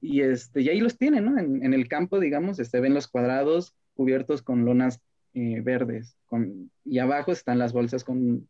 y, 0.01 0.22
este, 0.22 0.62
y 0.62 0.68
ahí 0.68 0.80
los 0.80 0.97
tienen, 0.97 1.24
¿no? 1.24 1.39
En, 1.39 1.74
el 1.74 1.89
campo, 1.89 2.20
digamos, 2.20 2.57
se 2.57 2.62
este, 2.62 2.80
ven 2.80 2.95
los 2.95 3.09
cuadrados 3.09 3.74
cubiertos 3.95 4.43
con 4.43 4.64
lonas 4.64 5.01
eh, 5.34 5.61
verdes, 5.61 6.16
con, 6.26 6.70
y 6.84 6.99
abajo 6.99 7.32
están 7.32 7.59
las 7.59 7.72
bolsas 7.72 8.05
con, 8.05 8.49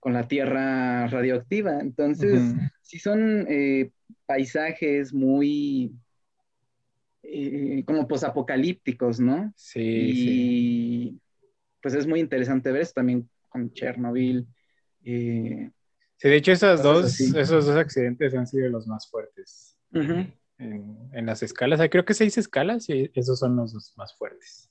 con 0.00 0.12
la 0.12 0.26
tierra 0.26 1.06
radioactiva. 1.06 1.80
Entonces, 1.80 2.40
si 2.80 2.98
son 2.98 3.46
eh, 3.48 3.90
paisajes 4.26 5.12
muy 5.12 5.92
eh, 7.28 7.84
como 7.86 8.06
posapocalípticos, 8.06 9.20
¿no? 9.20 9.52
Sí. 9.56 9.80
Y 9.82 11.20
pues 11.82 11.94
es 11.94 12.06
muy 12.06 12.20
interesante 12.20 12.72
ver 12.72 12.82
eso 12.82 12.92
también 12.94 13.28
con 13.48 13.72
Chernobyl. 13.72 14.46
sí, 15.02 15.70
de 16.22 16.36
hecho, 16.36 16.52
esos 16.52 16.82
dos, 16.82 17.20
esos 17.20 17.66
dos 17.66 17.76
accidentes 17.76 18.34
han 18.34 18.46
sido 18.46 18.68
los 18.68 18.86
más 18.86 19.08
fuertes 19.08 19.78
en, 20.58 21.26
las 21.26 21.42
escalas. 21.42 21.80
creo 21.90 22.04
que 22.04 22.14
seis 22.14 22.38
escalas 22.38 22.88
y 22.88 23.10
esos 23.14 23.38
son 23.38 23.56
los 23.56 23.94
más 23.96 24.16
fuertes. 24.16 24.70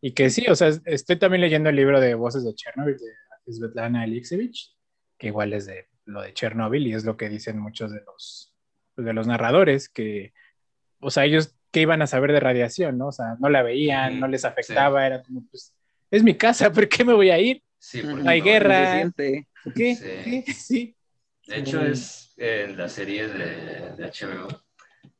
Y 0.00 0.12
que 0.12 0.30
sí, 0.30 0.46
o 0.48 0.54
sea, 0.54 0.70
estoy 0.84 1.18
también 1.18 1.40
leyendo 1.40 1.70
el 1.70 1.76
libro 1.76 2.00
de 2.00 2.14
Voces 2.14 2.44
de 2.44 2.54
Chernobyl 2.54 2.96
de 2.96 3.52
Svetlana 3.52 4.02
Alexievich, 4.02 4.76
que 5.16 5.28
igual 5.28 5.52
es 5.52 5.66
de 5.66 5.88
lo 6.04 6.22
de 6.22 6.32
Chernobyl 6.32 6.86
y 6.86 6.94
es 6.94 7.04
lo 7.04 7.16
que 7.16 7.28
dicen 7.28 7.58
muchos 7.58 7.92
de 7.92 8.00
los, 8.04 8.54
de 8.96 9.12
los 9.12 9.26
narradores, 9.26 9.88
que, 9.88 10.32
o 11.00 11.10
sea, 11.10 11.24
ellos 11.24 11.54
que 11.70 11.80
iban 11.80 12.02
a 12.02 12.06
saber 12.06 12.32
de 12.32 12.40
radiación, 12.40 12.98
¿no? 12.98 13.08
O 13.08 13.12
sea, 13.12 13.36
no 13.38 13.48
la 13.48 13.62
veían, 13.62 14.18
no 14.20 14.28
les 14.28 14.44
afectaba, 14.44 15.06
era 15.06 15.22
como, 15.22 15.44
pues, 15.50 15.74
es 16.10 16.22
mi 16.22 16.34
casa, 16.34 16.72
¿por 16.72 16.88
qué 16.88 17.04
me 17.04 17.12
voy 17.12 17.30
a 17.30 17.38
ir? 17.38 17.62
Sí, 17.78 18.02
no 18.02 18.28
hay 18.28 18.40
guerra. 18.40 19.10
¿Qué? 19.74 20.44
Sí. 20.54 20.94
De 21.46 21.58
hecho, 21.58 21.82
es 21.82 22.34
en 22.36 22.76
la 22.76 22.88
serie 22.90 23.26
de, 23.26 23.92
de 23.96 24.12
HBO 24.12 24.48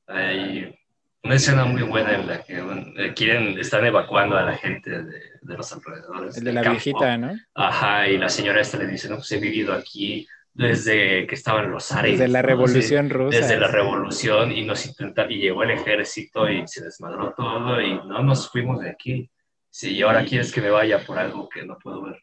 hay 0.09 0.75
una 1.23 1.35
escena 1.35 1.65
muy 1.65 1.83
buena 1.83 2.15
en 2.15 2.27
la 2.27 2.43
que 2.43 2.59
eh, 2.97 3.13
quieren, 3.15 3.59
están 3.59 3.85
evacuando 3.85 4.37
a 4.37 4.43
la 4.43 4.57
gente 4.57 4.91
de, 5.03 5.21
de 5.43 5.57
los 5.57 5.73
alrededores. 5.73 6.37
El 6.39 6.45
de 6.45 6.53
la 6.53 6.63
viejita, 6.63 7.19
¿no? 7.19 7.39
Ajá, 7.55 8.09
y 8.09 8.19
la 8.19 8.29
señora 8.29 8.61
esta 8.61 8.79
le 8.79 8.87
dice, 8.87 9.09
no, 9.09 9.17
pues 9.17 9.31
he 9.33 9.39
vivido 9.39 9.75
aquí 9.75 10.27
desde 10.59 11.25
que 11.29 11.37
estaban 11.37 11.71
los 11.71 11.93
Ares. 11.93 12.19
Desde 12.19 12.33
la 12.33 12.43
revolución 12.43 13.09
rusa. 13.09 13.39
Desde 13.39 13.61
la 13.61 13.69
revolución 13.69 14.51
y 14.51 14.65
nos 14.67 14.85
intenta, 14.87 15.31
y 15.31 15.39
llegó 15.39 15.63
el 15.63 15.71
ejército 15.71 16.51
y 16.51 16.67
se 16.67 16.83
desmadró 16.85 17.33
todo 17.33 17.81
y 17.81 17.95
no 17.95 18.25
nos 18.25 18.51
fuimos 18.51 18.81
de 18.81 18.91
aquí. 18.91 19.31
Sí, 19.71 19.93
y 19.93 20.03
ahora 20.03 20.25
quieres 20.25 20.53
que 20.53 20.61
me 20.61 20.71
vaya 20.71 20.99
por 21.07 21.17
algo 21.17 21.49
que 21.49 21.65
no 21.65 21.79
puedo 21.79 22.03
ver. 22.03 22.19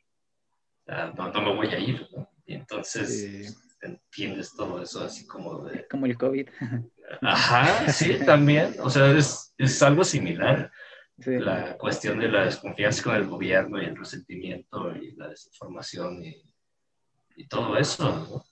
no, 1.15 1.31
no, 1.31 1.41
me 1.41 1.55
voy 1.55 1.67
a 1.67 1.79
ir. 1.79 2.05
Y 2.45 2.55
entonces 2.55 3.57
entiendes 3.81 4.53
todo 4.53 4.81
eso 4.81 5.05
así 5.05 5.25
como 5.25 5.63
de... 5.63 5.87
Como 5.87 6.05
el 6.05 6.17
COVID. 6.17 6.49
Ajá, 7.21 7.89
sí, 7.89 8.19
también. 8.25 8.75
O 8.81 8.89
sea, 8.89 9.11
es, 9.11 9.53
es 9.57 9.81
algo 9.81 10.03
similar. 10.03 10.69
La 11.17 11.77
cuestión 11.77 12.19
de 12.19 12.27
la 12.27 12.43
desconfianza 12.43 13.01
con 13.01 13.15
el 13.15 13.27
gobierno 13.27 13.81
y 13.81 13.85
el 13.85 13.95
resentimiento 13.95 14.93
y 14.93 15.15
la 15.15 15.29
desinformación 15.29 16.21
y, 16.21 16.43
y 17.35 17.47
todo 17.47 17.77
eso. 17.77 18.45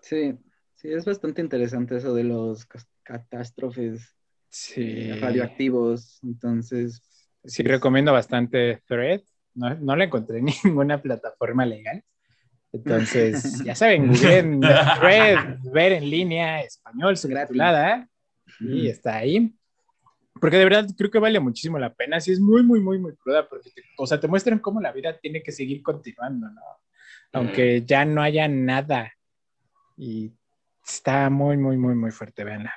Sí, 0.00 0.38
sí, 0.74 0.92
es 0.92 1.04
bastante 1.04 1.40
interesante 1.40 1.96
eso 1.96 2.14
de 2.14 2.24
los 2.24 2.66
catástrofes 3.02 4.16
sí. 4.48 5.12
radioactivos. 5.12 6.20
Entonces. 6.22 7.02
Sí, 7.44 7.62
recomiendo 7.62 8.12
bastante 8.12 8.82
Thread. 8.86 9.22
No, 9.54 9.74
no 9.74 9.96
la 9.96 10.04
encontré 10.04 10.38
en 10.38 10.46
ninguna 10.64 11.02
plataforma 11.02 11.66
legal, 11.66 12.04
entonces, 12.72 13.62
ya 13.64 13.74
saben, 13.74 14.12
en 14.24 14.62
Red, 14.62 15.58
ver 15.72 15.92
en 15.92 16.08
línea, 16.08 16.62
español, 16.62 17.16
subtitulada, 17.16 18.08
y 18.60 18.88
está 18.88 19.16
ahí. 19.16 19.52
Porque 20.40 20.56
de 20.56 20.64
verdad 20.64 20.86
creo 20.96 21.10
que 21.10 21.18
vale 21.18 21.38
muchísimo 21.40 21.78
la 21.78 21.92
pena. 21.92 22.20
Sí, 22.20 22.32
es 22.32 22.40
muy, 22.40 22.62
muy, 22.62 22.80
muy, 22.80 22.98
muy 22.98 23.14
cruda, 23.16 23.48
porque, 23.48 23.70
o 23.98 24.06
sea, 24.06 24.18
te 24.18 24.28
muestran 24.28 24.58
cómo 24.58 24.80
la 24.80 24.92
vida 24.92 25.18
tiene 25.18 25.42
que 25.42 25.52
seguir 25.52 25.82
continuando, 25.82 26.48
¿no? 26.48 26.62
Aunque 27.32 27.82
ya 27.84 28.04
no 28.04 28.22
haya 28.22 28.48
nada. 28.48 29.12
Y 29.96 30.32
está 30.84 31.30
muy, 31.30 31.56
muy, 31.56 31.76
muy, 31.76 31.94
muy 31.94 32.10
fuerte, 32.10 32.44
véanla. 32.44 32.74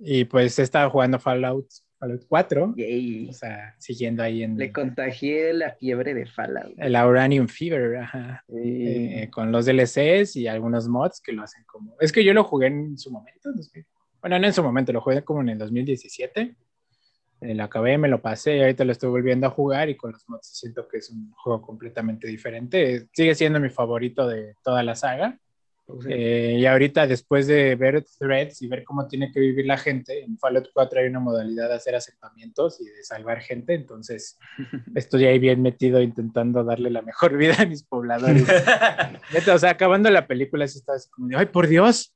Y 0.00 0.24
pues 0.24 0.58
he 0.58 0.62
estado 0.62 0.90
jugando 0.90 1.18
Fallout 1.18 1.68
Fallout 1.98 2.24
4. 2.28 2.74
O 3.28 3.32
sea, 3.32 3.74
siguiendo 3.78 4.22
ahí 4.22 4.42
en. 4.42 4.56
Le 4.56 4.72
contagié 4.72 5.52
la 5.52 5.72
fiebre 5.72 6.14
de 6.14 6.26
Fallout. 6.26 6.74
El 6.76 6.96
Uranium 6.96 7.48
Fever, 7.48 7.96
ajá. 7.96 8.44
Eh, 8.56 9.28
con 9.32 9.50
los 9.50 9.66
DLCs 9.66 10.36
y 10.36 10.46
algunos 10.46 10.88
mods 10.88 11.20
que 11.20 11.32
lo 11.32 11.42
hacen 11.42 11.64
como. 11.66 11.96
Es 12.00 12.12
que 12.12 12.24
yo 12.24 12.32
lo 12.32 12.44
jugué 12.44 12.68
en 12.68 12.96
su 12.96 13.10
momento. 13.10 13.50
Bueno, 14.20 14.38
no 14.38 14.46
en 14.46 14.52
su 14.52 14.62
momento, 14.62 14.92
lo 14.92 15.00
jugué 15.00 15.22
como 15.22 15.40
en 15.40 15.50
el 15.50 15.58
2017. 15.58 16.54
Lo 17.40 17.64
acabé, 17.64 17.98
me 17.98 18.08
lo 18.08 18.20
pasé 18.20 18.56
y 18.56 18.60
ahorita 18.60 18.84
lo 18.84 18.92
estoy 18.92 19.10
volviendo 19.10 19.46
a 19.46 19.50
jugar 19.50 19.88
y 19.88 19.96
con 19.96 20.12
los 20.12 20.28
mods 20.28 20.46
siento 20.46 20.88
que 20.88 20.98
es 20.98 21.10
un 21.10 21.32
juego 21.32 21.62
completamente 21.62 22.26
diferente. 22.26 23.06
Sigue 23.12 23.34
siendo 23.34 23.60
mi 23.60 23.70
favorito 23.70 24.26
de 24.26 24.54
toda 24.62 24.82
la 24.82 24.94
saga. 24.96 25.38
Eh, 26.06 26.56
y 26.58 26.66
ahorita, 26.66 27.06
después 27.06 27.46
de 27.46 27.74
ver 27.74 28.04
threads 28.18 28.60
y 28.60 28.68
ver 28.68 28.84
cómo 28.84 29.08
tiene 29.08 29.32
que 29.32 29.40
vivir 29.40 29.64
la 29.64 29.78
gente, 29.78 30.22
en 30.22 30.36
Fallout 30.38 30.68
4 30.74 31.00
hay 31.00 31.06
una 31.06 31.20
modalidad 31.20 31.68
de 31.68 31.76
hacer 31.76 31.94
asentamientos 31.94 32.78
y 32.80 32.84
de 32.84 33.02
salvar 33.02 33.40
gente, 33.40 33.72
entonces 33.72 34.38
estoy 34.94 35.24
ahí 35.24 35.38
bien 35.38 35.62
metido 35.62 36.02
intentando 36.02 36.62
darle 36.62 36.90
la 36.90 37.00
mejor 37.00 37.36
vida 37.38 37.54
a 37.58 37.66
mis 37.66 37.84
pobladores. 37.84 38.44
o 39.52 39.58
sea, 39.58 39.70
acabando 39.70 40.10
la 40.10 40.26
película, 40.26 40.66
así 40.66 40.78
estaba 40.78 40.96
así 40.96 41.08
como 41.08 41.28
de, 41.28 41.36
ay, 41.36 41.46
por 41.46 41.66
Dios, 41.68 42.14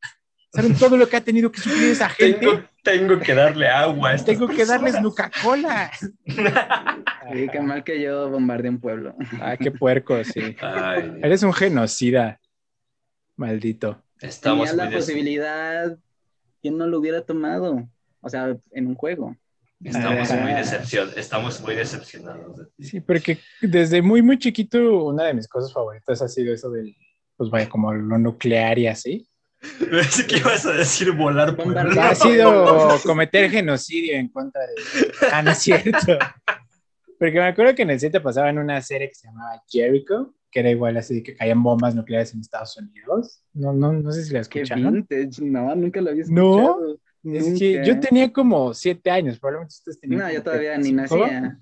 ¿saben 0.53 0.77
todo 0.77 0.99
lo 0.99 1.09
que 1.09 1.17
ha 1.17 1.23
tenido 1.23 1.51
que 1.51 1.61
sufrir 1.61 1.93
esa 1.93 2.11
gente? 2.11 2.41
Tengo 2.41 2.61
que 2.83 3.35
darle 3.35 3.69
agua. 3.69 4.17
Tengo 4.25 4.49
que 4.49 4.65
darles. 4.65 5.01
Nuca-Cola. 5.01 5.91
Sí, 5.97 7.49
qué 7.51 7.61
mal 7.61 7.85
que 7.85 8.01
yo 8.03 8.29
bombardeé 8.31 8.71
un 8.71 8.81
pueblo. 8.81 9.15
Ah, 9.41 9.57
qué 9.57 9.71
puerco, 9.71 10.23
sí. 10.25 10.57
Ay, 10.61 11.19
Eres 11.23 11.43
un 11.43 11.53
genocida. 11.53 12.41
Maldito. 13.37 14.03
estamos 14.21 14.69
Tenía 14.71 14.85
la 14.85 14.91
des- 14.91 14.99
posibilidad, 15.05 15.99
¿quién 16.61 16.77
no 16.77 16.87
lo 16.87 16.99
hubiera 16.99 17.23
tomado? 17.23 17.89
O 18.21 18.29
sea, 18.29 18.57
en 18.73 18.87
un 18.87 18.95
juego. 18.95 19.37
estamos 19.83 20.31
Ah. 20.31 20.37
muy 20.37 20.53
decepcion- 20.53 21.13
estamos 21.17 21.61
muy 21.61 21.75
decepcionados. 21.75 22.69
Sí, 22.79 23.01
porque 23.01 23.39
desde 23.61 24.01
muy, 24.01 24.23
muy 24.23 24.39
chiquito, 24.39 25.07
una 25.07 25.25
de 25.25 25.35
mis 25.35 25.49
cosas 25.49 25.73
favoritas 25.73 26.23
ha 26.23 26.29
sido 26.29 26.55
eso 26.55 26.71
del, 26.71 26.95
pues 27.37 27.51
vaya, 27.51 27.69
como 27.69 27.93
lo 27.93 28.17
nuclear 28.19 28.79
y 28.79 28.87
así. 28.87 29.29
Pensé 29.91 30.27
que 30.27 30.39
ibas 30.39 30.67
a 30.67 30.73
decir 30.73 31.13
volar 31.13 31.55
por 31.55 31.67
Bombardear. 31.67 32.13
Ha 32.13 32.15
sido 32.15 32.99
cometer 33.05 33.51
genocidio 33.51 34.15
en 34.17 34.29
contra 34.29 34.61
de... 34.63 34.75
Ah, 35.33 35.43
no 35.43 35.53
es 35.53 35.59
cierto. 35.59 35.91
Porque 37.19 37.39
me 37.39 37.47
acuerdo 37.47 37.75
que 37.75 37.83
en 37.83 37.91
el 37.91 38.01
7 38.01 38.21
pasaban 38.21 38.59
una 38.59 38.81
serie 38.83 39.09
que 39.09 39.15
se 39.15 39.29
llamaba 39.29 39.63
Jericho, 39.69 40.35
que 40.51 40.61
era 40.61 40.71
igual 40.71 40.97
así, 40.97 41.23
que 41.23 41.37
caían 41.37 41.63
bombas 41.63 41.95
nucleares 41.95 42.35
en 42.35 42.41
Estados 42.41 42.77
Unidos. 42.77 43.45
No, 43.55 43.73
no, 43.73 43.93
no 43.93 44.11
sé 44.11 44.25
si 44.25 44.33
la 44.33 44.43
Qué 44.43 44.63
escucharon. 44.63 44.93
vintage, 44.95 45.41
no, 45.43 45.73
nunca 45.77 46.01
lo 46.01 46.11
había 46.11 46.25
No, 46.27 46.59
escuchado. 46.59 46.99
Es 47.25 47.57
que 47.57 47.85
yo 47.87 48.01
tenía 48.01 48.33
como 48.33 48.75
siete 48.75 49.09
años, 49.09 49.39
probablemente 49.39 49.75
ustedes 49.75 50.01
tenían. 50.01 50.23
No, 50.23 50.33
yo 50.33 50.43
todavía 50.43 50.77
ni 50.77 50.91
nacía. 50.93 51.57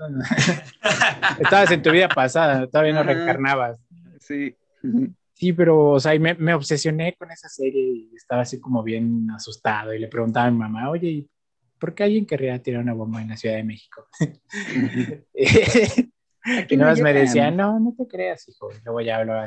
Estabas 1.38 1.70
en 1.70 1.82
tu 1.82 1.90
vida 1.90 2.08
pasada, 2.08 2.66
todavía 2.66 2.94
no 2.94 3.00
Ajá. 3.00 3.12
reencarnabas. 3.12 3.78
Sí. 4.20 4.56
Sí, 5.40 5.54
pero, 5.54 5.92
o 5.92 5.98
sea, 5.98 6.14
y 6.14 6.18
me, 6.18 6.34
me 6.34 6.52
obsesioné 6.52 7.14
con 7.14 7.30
esa 7.30 7.48
serie 7.48 7.82
y 7.82 8.14
estaba 8.14 8.42
así 8.42 8.60
como 8.60 8.82
bien 8.82 9.26
asustado 9.34 9.94
y 9.94 9.98
le 9.98 10.06
preguntaba 10.06 10.48
a 10.48 10.50
mi 10.50 10.58
mamá, 10.58 10.90
oye, 10.90 11.08
¿y 11.08 11.30
¿por 11.78 11.94
qué 11.94 12.02
alguien 12.04 12.26
querría 12.26 12.62
tirar 12.62 12.82
una 12.82 12.92
bomba 12.92 13.22
en 13.22 13.28
la 13.30 13.38
Ciudad 13.38 13.56
de 13.56 13.64
México? 13.64 14.06
Aquí 14.20 14.34
y 16.74 16.76
nada 16.76 16.90
no 16.90 16.90
más 16.90 17.00
me 17.00 17.12
llegan. 17.14 17.24
decía, 17.26 17.50
no, 17.50 17.80
no 17.80 17.94
te 17.96 18.06
creas, 18.06 18.46
hijo. 18.50 18.68
Y 18.70 18.84
luego 18.84 19.00
ya 19.00 19.16
hablaba 19.16 19.46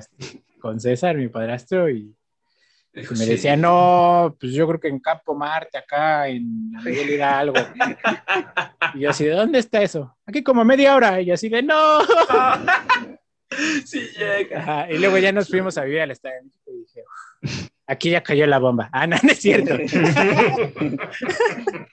con 0.60 0.80
César, 0.80 1.16
mi 1.16 1.28
padrastro, 1.28 1.88
y 1.88 2.16
Dijo, 2.92 3.14
me 3.16 3.26
sí. 3.26 3.32
decía, 3.32 3.56
no, 3.56 4.36
pues 4.40 4.54
yo 4.54 4.68
creo 4.68 4.80
que 4.80 4.88
en 4.88 5.00
Campo 5.00 5.34
Marte, 5.34 5.80
acá 5.80 6.28
en 6.28 6.70
Miguel 6.84 7.10
Hidalgo. 7.10 7.56
y 8.94 9.00
yo 9.00 9.10
así, 9.10 9.26
¿de 9.26 9.32
dónde 9.32 9.58
está 9.58 9.82
eso? 9.82 10.16
Aquí 10.28 10.44
como 10.44 10.64
media 10.64 10.96
hora. 10.96 11.20
Y 11.20 11.26
yo 11.26 11.34
así 11.34 11.50
de, 11.50 11.64
no. 11.64 12.00
Sí 13.86 14.02
llega. 14.18 14.60
Ajá, 14.60 14.92
Y 14.92 14.98
luego 14.98 15.18
ya 15.18 15.32
nos 15.32 15.50
fuimos 15.50 15.78
a 15.78 15.84
vivir 15.84 16.02
al 16.02 16.12
Estado 16.12 16.36
de 16.36 16.44
México 16.44 16.72
y 16.72 16.78
dije, 16.80 17.04
"Uf, 17.44 17.68
aquí 17.88 18.10
ya 18.12 18.22
cayó 18.24 18.46
la 18.48 18.60
bomba. 18.60 18.90
Ah, 18.92 19.08
no, 19.08 19.18
no 19.22 19.30
es 19.30 19.40
cierto. 19.40 19.78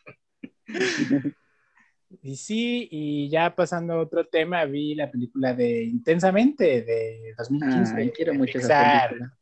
Y 2.22 2.36
sí, 2.36 2.88
y 2.90 3.28
ya 3.30 3.54
pasando 3.54 3.94
a 3.94 4.00
otro 4.00 4.26
tema, 4.26 4.64
vi 4.64 4.94
la 4.94 5.10
película 5.10 5.54
de 5.54 5.84
Intensamente 5.84 6.82
de 6.82 7.34
2015. 7.38 7.94
Ay, 7.96 8.10
quiero 8.10 8.32
de 8.32 8.38
mucho 8.38 8.58
esa 8.58 9.06
película. 9.08 9.36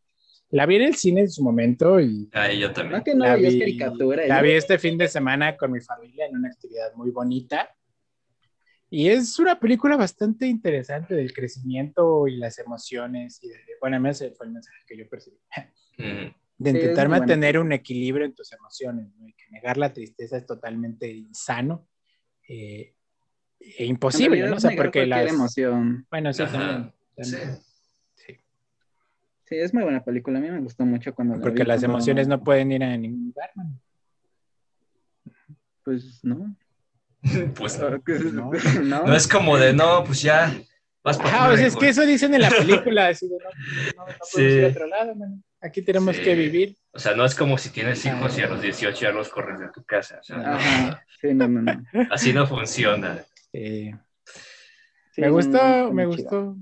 La 0.51 0.65
vi 0.67 0.77
en 0.77 0.83
el 0.83 0.95
cine 0.95 1.23
en 1.23 1.31
su 1.31 1.43
momento 1.43 2.01
y 2.01 2.29
Ay, 2.33 2.61
yo 2.61 2.73
también. 2.73 2.99
No 2.99 3.05
que 3.05 3.15
no, 3.15 3.25
la 3.27 3.39
ya 3.39 3.49
es 3.49 3.55
vi, 3.55 3.61
caricatura. 3.61 4.23
la 4.27 4.37
ya. 4.37 4.43
vi 4.43 4.53
este 4.53 4.79
fin 4.79 4.97
de 4.97 5.09
semana 5.09 5.57
con 5.57 5.73
mi 5.73 5.81
familia 5.81 6.27
en 6.27 6.37
una 6.37 6.49
actividad 6.49 6.93
muy 6.95 7.11
bonita. 7.11 7.69
Y 8.91 9.09
es 9.09 9.39
una 9.39 9.61
película 9.61 9.97
bastante 9.97 10.47
interesante 10.47 11.15
del 11.15 11.33
crecimiento 11.33 12.27
y 12.27 12.37
las 12.37 12.59
emociones. 12.59 13.39
Y 13.43 13.49
de, 13.49 13.59
bueno, 13.81 14.09
ese 14.09 14.31
fue 14.33 14.47
el 14.47 14.53
mensaje 14.53 14.79
que 14.87 14.97
yo 14.97 15.09
percibí. 15.09 15.39
Mm. 15.99 16.35
De 16.59 16.71
intentar 16.71 17.09
mantener 17.09 17.59
un 17.59 17.71
equilibrio 17.73 18.25
en 18.25 18.35
tus 18.35 18.53
emociones. 18.53 19.15
¿no? 19.17 19.29
Y 19.29 19.35
que 19.35 19.45
negar 19.51 19.77
la 19.77 19.93
tristeza 19.93 20.37
es 20.39 20.47
totalmente 20.47 21.09
insano 21.11 21.87
eh, 22.49 22.95
e 23.61 23.85
imposible, 23.85 24.49
¿no? 24.49 24.57
O 24.57 24.61
sea, 24.61 24.71
porque 24.75 25.07
las... 25.07 25.29
emoción. 25.31 26.07
Bueno, 26.11 26.33
sí, 26.33 26.45
también. 26.45 26.93
Sí. 27.19 27.37
Sí. 28.15 28.35
Sí, 29.45 29.57
es 29.57 29.75
muy 29.75 29.83
buena 29.83 30.03
película. 30.03 30.39
A 30.39 30.43
mí 30.43 30.51
me 30.51 30.61
gustó 30.61 30.87
mucho 30.87 31.15
cuando 31.15 31.37
la 31.37 31.43
Porque 31.43 31.63
vi, 31.63 31.69
las 31.69 31.81
cuando- 31.81 31.97
emociones 31.99 32.27
no 32.27 32.43
pueden 32.43 32.73
ir 32.73 32.83
a 32.83 32.97
ningún 32.97 33.27
lugar, 33.27 33.51
man. 33.55 33.81
Pues 35.85 36.21
no. 36.23 36.57
Pues 37.55 37.79
Ah, 37.81 37.91
no. 37.91 38.03
¿qué 38.03 38.13
es 38.15 38.21
eso? 38.23 38.33
No. 38.33 38.51
No. 38.83 39.07
No 39.07 39.15
es 39.17 39.27
como 39.29 39.57
de, 39.57 39.73
no, 39.73 40.05
pues 40.05 40.23
ya 40.23 40.53
vas 41.05 41.17
por 41.19 41.27
Ah, 41.29 41.51
o 41.53 41.57
sea, 41.57 41.67
es 41.67 41.77
que 41.77 41.89
eso 41.89 42.05
dicen 42.07 42.35
en 42.35 42.43
la 42.43 42.51
película, 42.91 43.09
así 43.09 43.29
de, 43.29 43.37
no, 43.37 43.45
no, 43.45 43.97
no 43.97 44.05
podemos 44.07 44.29
Sí. 44.31 44.43
ir 44.43 44.65
a 44.65 44.69
otro 44.69 44.87
lado, 44.87 45.15
man. 45.15 45.43
Aquí 45.61 45.83
tenemos 45.83 46.17
Sí. 46.17 46.23
que 46.23 46.35
vivir. 46.35 46.77
O 46.93 46.99
sea, 46.99 47.15
no 47.15 47.25
es 47.25 47.35
como 47.35 47.59
si 47.59 47.71
tienes 47.71 48.05
hijos 48.07 48.37
y 48.39 48.43
a 48.43 48.49
los 48.49 48.63
18 48.63 49.01
ya 49.01 49.11
los 49.13 49.29
corres 49.29 49.59
de 49.61 49.69
tu 49.71 49.83
casa. 49.85 50.19
O 50.21 50.23
sea. 50.25 51.03
Sí, 51.21 51.35
no, 51.35 51.49
no, 51.49 51.63
no. 51.63 51.83
así 52.13 52.33
no 52.33 52.47
funciona. 52.47 53.25
Sí, 53.53 53.93
me 55.17 55.31
gustó, 55.31 55.93
me 55.93 56.07
gustó. 56.07 56.57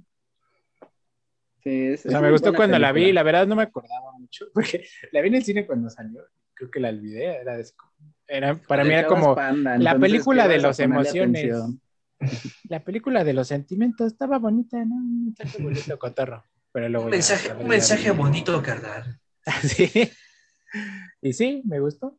Sí, 1.62 1.88
es- 1.88 2.04
O 2.06 2.08
es 2.08 2.12
sea, 2.12 2.20
me 2.20 2.30
gustó 2.30 2.54
cuando 2.54 2.78
la 2.78 2.92
vi, 2.92 3.12
la 3.12 3.22
verdad 3.22 3.46
no 3.46 3.56
me 3.56 3.62
acordaba 3.64 4.12
mucho, 4.18 4.46
porque 4.54 4.86
la 5.12 5.20
vi 5.20 5.28
en 5.28 5.34
el 5.36 5.44
cine 5.44 5.66
cuando 5.66 5.90
salió, 5.90 6.22
creo 6.54 6.70
que 6.70 6.80
la 6.80 6.88
olvidé, 6.90 7.40
era, 7.40 7.56
de- 7.56 7.66
era 8.28 8.54
para 8.56 8.84
mí 8.84 8.92
era 8.92 9.06
como 9.06 9.34
panda, 9.34 9.78
la 9.78 9.98
película 9.98 10.44
¿qué 10.48 10.58
de 10.58 10.60
ponerle 10.62 10.84
emociones. 10.84 11.44
atención? 11.44 11.80
la 12.68 12.80
película 12.80 13.24
de 13.24 13.32
los 13.34 13.48
sentimientos, 13.48 14.12
estaba 14.12 14.38
bonita, 14.38 14.84
¿no? 14.84 14.94
Un 14.96 15.24
mensaje 15.26 15.62
bonito, 15.62 15.98
cotorro. 15.98 16.44
Pero 16.72 16.88
luego 16.88 17.06
Un 17.06 17.12
ya- 17.12 17.16
mensaje, 17.16 17.52
un 17.54 17.68
mensaje 17.68 18.10
bonito, 18.10 18.62
carnal. 18.62 19.18
Sí. 19.62 20.10
Y 21.22 21.32
sí, 21.32 21.62
me 21.64 21.78
gustó. 21.80 22.18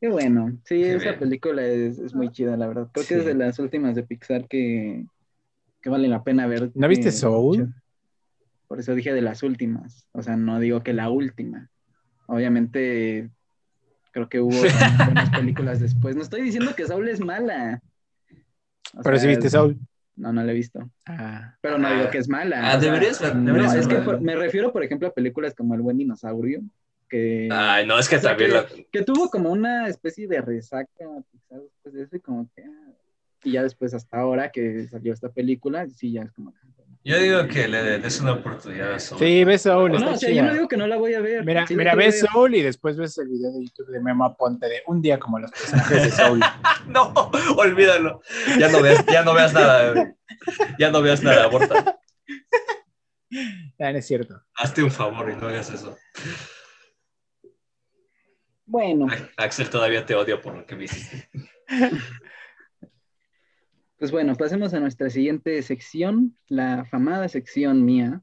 Qué 0.00 0.08
bueno. 0.08 0.52
Sí, 0.64 0.76
Qué 0.82 0.94
esa 0.96 1.04
bien. 1.10 1.18
película 1.20 1.64
es, 1.64 1.98
es 1.98 2.14
muy 2.14 2.30
chida, 2.30 2.56
la 2.56 2.66
verdad. 2.68 2.88
Creo 2.92 3.06
que 3.06 3.14
es 3.16 3.24
de 3.24 3.34
las 3.34 3.58
últimas 3.58 3.94
de 3.94 4.02
Pixar 4.02 4.46
que, 4.46 5.06
que 5.80 5.88
vale 5.90 6.06
la 6.08 6.22
pena 6.22 6.46
ver. 6.46 6.70
¿No 6.74 6.86
viste 6.86 7.10
Soul? 7.10 7.74
Por 8.68 8.78
eso 8.80 8.94
dije 8.94 9.12
de 9.14 9.22
las 9.22 9.42
últimas. 9.42 10.06
O 10.12 10.22
sea, 10.22 10.36
no 10.36 10.60
digo 10.60 10.82
que 10.82 10.92
la 10.92 11.08
última. 11.08 11.70
Obviamente, 12.26 13.30
creo 14.16 14.28
que 14.30 14.40
hubo 14.40 14.56
buenas 15.04 15.28
películas 15.38 15.78
después. 15.80 16.16
No 16.16 16.22
estoy 16.22 16.40
diciendo 16.40 16.74
que 16.74 16.86
Soul 16.86 17.06
es 17.08 17.20
mala. 17.20 17.82
O 18.94 19.02
Pero 19.02 19.18
si 19.18 19.26
viste 19.28 19.50
Soul. 19.50 19.76
No, 20.16 20.32
no 20.32 20.42
la 20.42 20.52
he 20.52 20.54
visto. 20.54 20.90
Ah, 21.04 21.54
Pero 21.60 21.76
no 21.76 21.86
Ah. 21.86 21.94
digo 21.98 22.10
que 22.10 22.16
es 22.16 22.26
mala. 22.28 22.60
Ah, 22.66 22.80
sea, 22.80 22.90
deberías 22.90 23.20
no, 23.34 23.74
es 23.74 23.86
que 23.86 23.96
por- 23.96 24.22
me 24.22 24.34
refiero, 24.34 24.72
por 24.72 24.82
ejemplo, 24.82 25.06
a 25.08 25.12
películas 25.12 25.54
como 25.54 25.74
El 25.74 25.82
Buen 25.82 25.98
Dinosaurio, 25.98 26.62
que, 27.10 27.50
Ay, 27.52 27.86
no, 27.86 27.98
es 27.98 28.08
que 28.08 28.16
o 28.16 28.20
sea, 28.20 28.30
también 28.30 28.52
que, 28.52 28.56
la... 28.56 28.66
que 28.90 29.02
tuvo 29.02 29.28
como 29.28 29.50
una 29.50 29.86
especie 29.88 30.26
de 30.26 30.40
resaca 30.40 30.88
Pixar 31.30 31.60
después 31.60 31.94
de 31.94 32.02
eso 32.04 32.16
y 32.16 32.20
como 32.20 32.48
que... 32.56 32.62
ah, 32.64 32.92
Y 33.44 33.52
ya 33.52 33.62
después 33.62 33.92
hasta 33.92 34.16
ahora 34.16 34.50
que 34.50 34.88
salió 34.88 35.12
esta 35.12 35.28
película, 35.28 35.86
sí, 35.90 36.12
ya 36.12 36.22
es 36.22 36.32
como... 36.32 36.54
Yo 37.06 37.20
digo 37.20 37.46
que 37.46 37.68
le 37.68 38.00
des 38.00 38.20
una 38.20 38.32
oportunidad 38.32 38.94
a 38.94 38.98
Soul. 38.98 39.20
sí, 39.20 39.44
ves 39.44 39.62
Soul, 39.62 39.92
No, 39.92 40.10
o 40.10 40.16
sea, 40.16 40.28
yo 40.28 40.42
no 40.42 40.52
digo 40.52 40.66
que 40.66 40.76
no 40.76 40.88
la 40.88 40.96
voy 40.96 41.14
a 41.14 41.20
ver. 41.20 41.44
Mira, 41.44 41.64
sí 41.64 41.76
mira, 41.76 41.94
ves 41.94 42.20
ver. 42.20 42.30
Soul 42.32 42.54
y 42.56 42.62
después 42.62 42.96
ves 42.96 43.16
el 43.18 43.28
video 43.28 43.52
de 43.52 43.62
YouTube 43.64 43.86
de 43.92 44.00
Memo 44.00 44.24
Aponte 44.24 44.66
de 44.66 44.82
un 44.88 45.00
día 45.00 45.16
como 45.16 45.38
los 45.38 45.52
personajes 45.52 46.02
de 46.02 46.10
Soul. 46.10 46.40
No, 46.88 47.12
olvídalo. 47.56 48.22
Ya 48.58 48.68
no 48.68 48.82
veas, 48.82 49.06
ya 49.06 49.22
no 49.22 49.34
veas 49.34 49.52
nada. 49.52 50.16
Ya 50.80 50.90
no 50.90 51.00
veas 51.00 51.22
nada, 51.22 51.44
aborta. 51.44 52.00
Ya 53.78 53.92
no 53.92 53.98
es 53.98 54.06
cierto. 54.06 54.42
Hazte 54.54 54.82
un 54.82 54.90
favor 54.90 55.30
y 55.30 55.36
no 55.36 55.46
hagas 55.46 55.70
eso. 55.70 55.96
Bueno, 58.64 59.06
Axel, 59.36 59.70
todavía 59.70 60.04
te 60.04 60.16
odio 60.16 60.40
por 60.40 60.56
lo 60.56 60.66
que 60.66 60.74
me 60.74 60.84
hiciste. 60.84 61.28
pues 63.98 64.10
bueno, 64.10 64.34
pasemos 64.34 64.74
a 64.74 64.80
nuestra 64.80 65.08
siguiente 65.08 65.62
sección, 65.62 66.36
la 66.48 66.84
famada 66.84 67.28
sección 67.28 67.84
mía. 67.84 68.22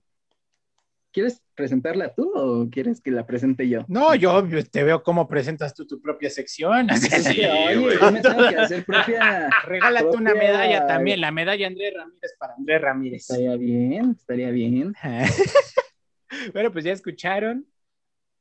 ¿Quieres 1.12 1.44
presentarla 1.54 2.14
tú 2.14 2.32
o 2.36 2.70
quieres 2.70 3.00
que 3.02 3.12
la 3.12 3.26
presente 3.26 3.70
yo? 3.70 3.86
No, 3.88 4.16
yo 4.16 4.44
te 4.72 4.84
veo 4.84 5.04
cómo 5.04 5.28
presentas 5.28 5.74
tú 5.76 5.86
tu 5.86 6.02
propia 6.02 6.30
sección. 6.30 6.88
Sí, 7.24 7.42
Oye, 7.44 7.78
güey. 7.78 8.00
yo 8.00 8.12
me 8.12 8.22
tengo 8.22 8.50
que 8.50 8.56
hacer 8.56 8.86
propia... 8.86 9.50
Regálate 9.66 10.16
una 10.18 10.34
medalla 10.34 10.86
también, 10.88 11.22
la 11.22 11.32
medalla 11.32 11.68
Andrés 11.68 11.94
Ramírez 11.96 12.36
para 12.38 12.54
Andrés 12.56 12.82
Ramírez. 12.82 13.22
Estaría 13.22 13.56
bien, 13.56 14.16
estaría 14.20 14.50
bien. 14.52 14.94
bueno, 16.54 16.72
pues 16.72 16.86
ya 16.86 16.92
escucharon. 16.92 17.66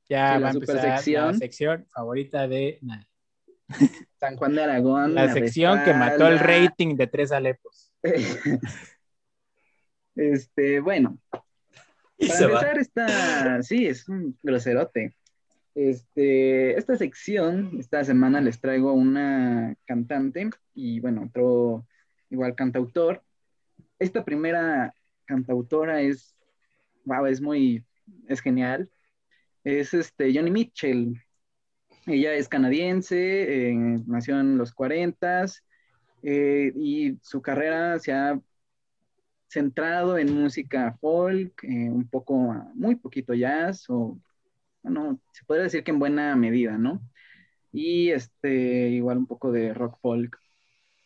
Ya 0.08 0.34
Sí, 0.34 0.34
la 0.34 0.40
va 0.40 0.48
a 0.48 0.52
empezar 0.52 1.02
la 1.06 1.34
sección 1.34 1.86
favorita 1.90 2.48
de 2.48 2.78
nadie. 2.82 3.06
San 4.20 4.36
Juan 4.36 4.54
de 4.54 4.62
Aragón. 4.62 5.14
La 5.14 5.32
sección 5.32 5.82
que 5.84 5.94
mató 5.94 6.26
el 6.28 6.38
rating 6.38 6.96
de 6.96 7.06
tres 7.06 7.32
alepos. 7.32 7.92
Este, 10.14 10.80
bueno, 10.80 11.18
Y 12.18 12.26
para 12.26 12.38
se 12.38 12.46
va. 12.46 12.60
empezar 12.60 12.78
esta, 12.78 13.62
sí, 13.62 13.86
es 13.86 14.06
un 14.10 14.38
groserote. 14.42 15.16
Este, 15.74 16.76
esta 16.76 16.96
sección, 16.96 17.78
esta 17.78 18.04
semana 18.04 18.42
les 18.42 18.60
traigo 18.60 18.92
una 18.92 19.74
cantante 19.86 20.50
y 20.74 21.00
bueno, 21.00 21.24
otro 21.28 21.86
igual 22.28 22.54
cantautor. 22.54 23.22
Esta 23.98 24.22
primera 24.22 24.94
cantautora 25.24 26.02
es, 26.02 26.36
wow, 27.04 27.24
es 27.26 27.40
muy, 27.40 27.82
es 28.28 28.40
genial. 28.40 28.90
Es 29.64 29.94
este 29.94 30.32
Johnny 30.34 30.50
Mitchell. 30.50 31.22
Ella 32.06 32.34
es 32.34 32.48
canadiense, 32.48 33.70
eh, 33.70 33.74
nació 34.06 34.40
en 34.40 34.58
los 34.58 34.72
40 34.72 35.46
eh, 36.22 36.72
y 36.74 37.18
su 37.22 37.40
carrera 37.42 37.98
se 37.98 38.12
ha 38.12 38.40
centrado 39.48 40.18
en 40.18 40.34
música 40.34 40.96
folk, 41.00 41.62
eh, 41.64 41.90
un 41.90 42.08
poco, 42.08 42.36
muy 42.74 42.96
poquito 42.96 43.34
jazz, 43.34 43.88
o 43.90 44.18
bueno, 44.82 45.20
se 45.32 45.44
podría 45.44 45.64
decir 45.64 45.84
que 45.84 45.92
en 45.92 45.98
buena 46.00 46.34
medida, 46.36 46.78
¿no? 46.78 47.02
Y 47.72 48.10
este, 48.10 48.90
igual 48.90 49.18
un 49.18 49.26
poco 49.26 49.52
de 49.52 49.74
rock 49.74 49.98
folk. 50.00 50.38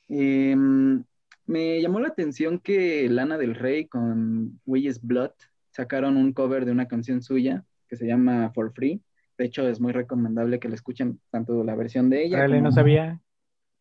Em, 0.09 1.05
me 1.47 1.81
llamó 1.83 2.01
la 2.01 2.09
atención 2.09 2.61
que 2.61 3.09
Lana 3.09 3.39
del 3.39 3.55
Rey 3.55 3.87
con 3.89 4.61
Willis 4.67 5.03
Blood 5.03 5.33
sacaron 5.71 6.17
un 6.17 6.33
cover 6.33 6.65
de 6.65 6.73
una 6.73 6.89
canción 6.89 7.23
suya 7.23 7.65
que 7.89 7.97
se 7.97 8.07
llama 8.07 8.51
For 8.55 8.73
Free. 8.73 9.03
De 9.39 9.45
hecho, 9.45 9.69
es 9.69 9.81
muy 9.81 9.93
recomendable 9.93 10.59
que 10.59 10.69
la 10.69 10.75
escuchen 10.75 11.21
tanto 11.31 11.63
la 11.63 11.75
versión 11.75 12.09
de 12.11 12.25
ella. 12.25 12.39
Dale, 12.39 12.61
no 12.61 12.73
sabía. 12.73 13.21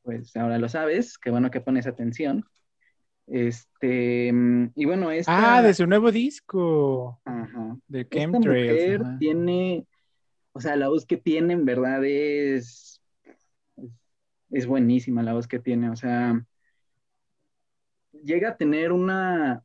Pues 0.01 0.35
ahora 0.35 0.57
lo 0.57 0.69
sabes, 0.69 1.17
qué 1.17 1.31
bueno 1.31 1.49
que 1.49 1.61
pones 1.61 1.87
atención. 1.87 2.43
Este, 3.27 4.31
y 4.75 4.85
bueno, 4.85 5.09
esta... 5.11 5.57
Ah, 5.57 5.61
de 5.61 5.73
su 5.73 5.87
nuevo 5.87 6.11
disco. 6.11 7.19
Ajá. 7.25 7.77
De 7.87 8.07
Chemtrails. 8.07 9.17
tiene, 9.17 9.87
o 10.51 10.59
sea, 10.59 10.75
la 10.75 10.89
voz 10.89 11.05
que 11.05 11.17
tiene 11.17 11.53
en 11.53 11.65
verdad 11.65 12.03
es, 12.05 13.01
es 14.51 14.67
buenísima 14.67 15.23
la 15.23 15.33
voz 15.33 15.47
que 15.47 15.59
tiene, 15.59 15.89
o 15.89 15.95
sea, 15.95 16.45
llega 18.23 18.49
a 18.49 18.57
tener 18.57 18.91
una, 18.91 19.63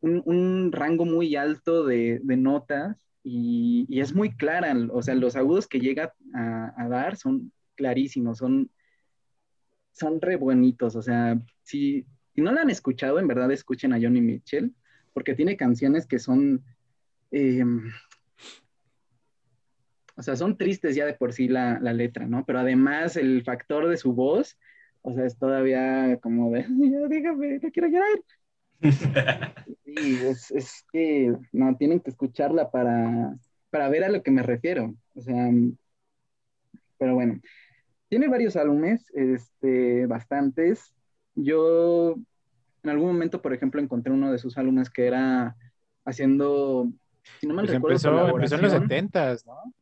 un, 0.00 0.70
rango 0.72 1.04
muy 1.04 1.36
alto 1.36 1.84
de, 1.84 2.20
notas 2.24 3.05
y, 3.28 4.00
es 4.00 4.14
muy 4.14 4.36
clara, 4.36 4.72
o 4.92 5.02
sea, 5.02 5.16
los 5.16 5.34
agudos 5.34 5.66
que 5.66 5.80
llega 5.80 6.14
a, 6.32 6.88
dar 6.88 7.16
son 7.16 7.50
clarísimos, 7.74 8.38
son, 8.38 8.70
son 9.90 10.20
re 10.20 10.36
bonitos, 10.36 10.94
o 10.94 11.02
sea, 11.02 11.36
si, 11.64 12.06
no 12.36 12.52
la 12.52 12.62
han 12.62 12.70
escuchado, 12.70 13.18
en 13.18 13.26
verdad 13.26 13.50
escuchen 13.50 13.92
a 13.92 14.00
Johnny 14.00 14.20
Mitchell, 14.20 14.72
porque 15.12 15.34
tiene 15.34 15.56
canciones 15.56 16.06
que 16.06 16.20
son, 16.20 16.62
em, 17.32 17.90
o 20.16 20.22
sea, 20.22 20.36
son 20.36 20.56
tristes 20.56 20.94
ya 20.94 21.04
de 21.04 21.14
por 21.14 21.32
sí 21.32 21.48
la, 21.48 21.80
la, 21.80 21.92
letra, 21.92 22.26
¿no? 22.26 22.44
Pero 22.46 22.60
además 22.60 23.16
el 23.16 23.42
factor 23.42 23.88
de 23.88 23.96
su 23.96 24.12
voz, 24.12 24.56
o 25.02 25.12
sea, 25.12 25.26
es 25.26 25.36
todavía 25.36 26.16
como 26.22 26.52
de, 26.52 26.62
ya 26.62 27.08
dígame, 27.08 27.58
no 27.58 27.70
quiero 27.72 27.88
llorar. 27.88 28.20
Sí, 29.84 30.18
es, 30.22 30.84
que 30.92 31.34
no, 31.52 31.74
tienen 31.76 32.00
que 32.00 32.10
escucharla 32.10 32.70
para, 32.70 33.34
para 33.70 33.88
ver 33.88 34.04
a 34.04 34.10
lo 34.10 34.22
que 34.22 34.30
me 34.30 34.42
refiero. 34.42 34.94
O 35.14 35.22
sea, 35.22 35.48
pero 36.98 37.14
bueno, 37.14 37.40
tiene 38.08 38.28
varios 38.28 38.56
álbumes, 38.56 39.10
este, 39.14 40.04
bastantes. 40.04 40.94
Yo 41.34 42.16
en 42.82 42.90
algún 42.90 43.08
momento, 43.08 43.42
por 43.42 43.52
ejemplo, 43.52 43.80
encontré 43.80 44.12
uno 44.12 44.30
de 44.30 44.38
sus 44.38 44.56
álbumes 44.58 44.90
que 44.90 45.06
era 45.06 45.56
haciendo, 46.04 46.90
si 47.40 47.46
no 47.46 47.54
me 47.54 47.62
pues 47.62 47.72
recuerdo, 47.72 48.28
empezó, 48.28 48.54
en 48.56 48.62
los 48.62 48.72
70 48.72 49.36
¿no? 49.46 49.74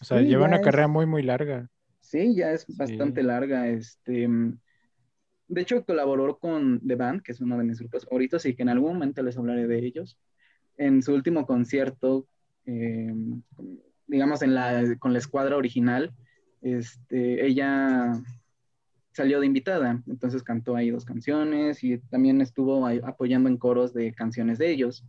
O 0.00 0.04
sea, 0.04 0.20
lleva 0.20 0.46
una 0.46 0.60
carrera 0.60 0.88
muy, 0.88 1.04
muy 1.04 1.22
larga. 1.22 1.68
Sí, 2.00 2.34
ya 2.34 2.52
es 2.52 2.64
bastante 2.76 3.22
larga. 3.22 3.68
Este, 3.68 4.28
de 5.48 5.60
hecho, 5.60 5.84
colaboró 5.84 6.38
con 6.38 6.80
The 6.86 6.94
Band, 6.96 7.22
que 7.22 7.32
es 7.32 7.40
uno 7.40 7.58
de 7.58 7.64
mis 7.64 7.78
grupos 7.78 8.04
favoritos 8.04 8.46
y 8.46 8.54
que 8.54 8.62
en 8.62 8.70
algún 8.70 8.94
momento 8.94 9.22
les 9.22 9.36
hablaré 9.36 9.66
de 9.66 9.78
ellos. 9.84 10.18
En 10.76 11.02
su 11.02 11.14
último 11.14 11.46
concierto, 11.46 12.26
em, 12.64 13.42
digamos, 14.06 14.40
con 14.98 15.12
la 15.12 15.18
escuadra 15.18 15.56
original, 15.56 16.14
este, 16.62 17.46
ella 17.46 18.12
salió 19.12 19.38
de 19.40 19.46
invitada, 19.46 20.02
entonces 20.06 20.42
cantó 20.42 20.74
ahí 20.76 20.90
dos 20.90 21.04
canciones 21.04 21.84
y 21.84 21.98
también 21.98 22.40
estuvo 22.40 22.86
apoyando 22.86 23.48
en 23.48 23.58
coros 23.58 23.92
de 23.94 24.12
canciones 24.12 24.58
de 24.58 24.70
ellos. 24.70 25.04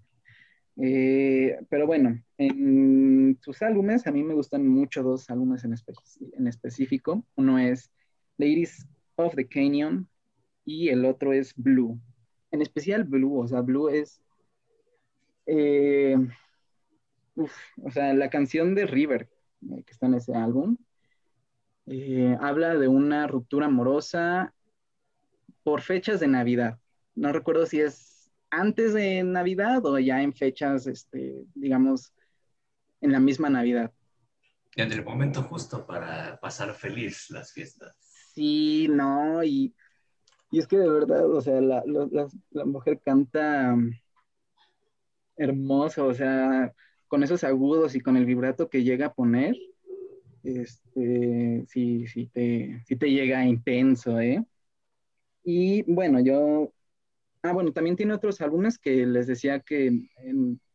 Eh, 0.78 1.58
pero 1.70 1.88
bueno, 1.88 2.22
en 2.38 3.40
sus 3.42 3.62
álbumes, 3.62 4.06
a 4.06 4.12
mí 4.12 4.22
me 4.24 4.34
gustan 4.34 4.68
mucho 4.68 5.02
dos 5.02 5.30
álbumes 5.30 5.64
en 5.64 6.48
específico. 6.48 7.26
Uno 7.36 7.58
es 7.58 7.92
Ladies 8.38 8.86
of 9.16 9.34
the 9.36 9.48
Canyon, 9.48 10.08
y 10.66 10.90
el 10.90 11.06
otro 11.06 11.32
es 11.32 11.54
Blue. 11.56 12.00
En 12.52 12.62
especial 12.62 13.04
Blue, 13.04 13.40
o 13.40 13.48
sea, 13.48 13.62
Blue 13.62 13.90
es... 13.90 14.22
Eh, 15.46 16.18
o 17.36 17.92
sea, 17.92 18.14
la 18.14 18.30
canción 18.30 18.76
de 18.76 18.88
River, 18.88 19.30
eh, 19.70 19.84
que 19.86 19.92
está 19.92 20.08
en 20.08 20.16
ese 20.16 20.34
álbum, 20.34 20.78
eh, 21.86 22.36
habla 22.42 22.76
de 22.76 22.88
una 22.88 23.28
ruptura 23.28 23.68
amorosa 23.68 24.54
por 25.64 25.82
fechas 25.82 26.20
de 26.20 26.28
Navidad. 26.28 26.80
No 27.14 27.32
recuerdo 27.32 27.66
si 27.66 27.82
es 27.82 28.32
antes 28.50 28.94
de 28.94 29.24
Navidad 29.24 29.86
o 29.86 30.00
ya 30.00 30.22
en 30.22 30.34
fechas, 30.34 30.88
este, 30.88 31.46
digamos, 31.54 32.14
en 33.02 33.12
la 33.12 33.20
misma 33.20 33.50
Navidad. 33.50 33.92
En 34.76 34.92
el 34.92 35.04
momento 35.04 35.44
justo 35.44 35.86
para 35.86 36.40
pasar 36.40 36.74
feliz 36.74 37.30
las 37.30 37.54
fiestas. 37.54 37.96
Sí, 38.34 38.88
no, 38.90 39.44
y 39.44 39.74
y 40.52 40.60
es 40.60 40.68
que 40.68 40.78
de 40.78 40.90
verdad, 40.90 41.30
o 41.30 41.42
sea, 41.42 41.60
la, 41.62 41.84
mujer 42.66 43.00
canta 43.04 43.76
hermoso, 45.38 46.08
o 46.08 46.14
sea, 46.14 46.74
con 47.08 47.24
esos 47.24 47.44
agudos 47.44 47.96
y 47.96 48.00
con 48.00 48.18
el 48.18 48.26
vibrato 48.26 48.70
que 48.70 48.84
llega 48.84 49.08
a 49.08 49.14
poner, 49.14 49.56
este, 50.44 51.66
sí, 51.68 52.08
sí 52.08 52.28
te, 52.28 52.84
sí 52.88 52.96
te 52.96 53.12
llega 53.12 53.46
intenso, 53.46 54.20
¿eh? 54.20 54.46
Y 55.44 55.84
bueno, 55.84 56.20
yo, 56.20 56.74
ah, 57.44 57.54
bueno, 57.54 57.72
también 57.72 57.96
tiene 57.96 58.14
otros 58.14 58.42
álbumes 58.42 58.80
que 58.80 59.06
les 59.06 59.28
decía 59.28 59.60
que 59.60 60.10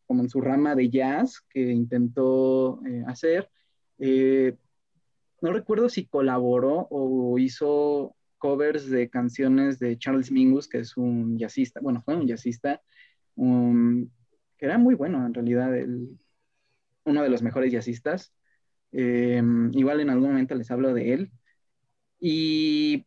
como 0.07 0.23
en 0.23 0.29
su 0.29 0.41
rama 0.41 0.75
de 0.75 0.91
jazz 0.91 1.41
que 1.49 1.61
intentó 1.61 2.85
eh, 2.85 3.05
hacer, 3.07 3.49
eh, 3.99 4.57
no 5.41 5.53
recuerdo 5.53 5.89
si 5.89 6.07
colaboró 6.07 6.89
o 6.91 7.39
hizo 7.39 8.17
covers 8.41 8.91
de 8.91 9.09
canciones 9.09 9.79
de 9.79 9.97
Charles 9.99 10.33
Mingus, 10.33 10.67
que 10.67 10.79
es 10.79 10.97
un 10.97 11.39
jazzista, 11.39 11.79
bueno, 11.81 12.03
fue 12.03 12.17
un 12.17 12.27
jazzista, 12.27 12.83
que 13.37 14.67
era 14.67 14.79
muy 14.79 14.97
bueno 14.97 15.25
en 15.25 15.35
realidad, 15.35 15.71
uno 17.05 17.23
de 17.23 17.29
los 17.29 17.43
mejores 17.43 17.73
jazzistas. 17.73 18.33
Em, 18.93 19.71
igual 19.75 20.01
en 20.01 20.11
algún 20.11 20.31
momento 20.31 20.55
les 20.55 20.71
hablo 20.71 20.93
de 20.95 21.13
él. 21.13 21.31
Y 22.19 23.07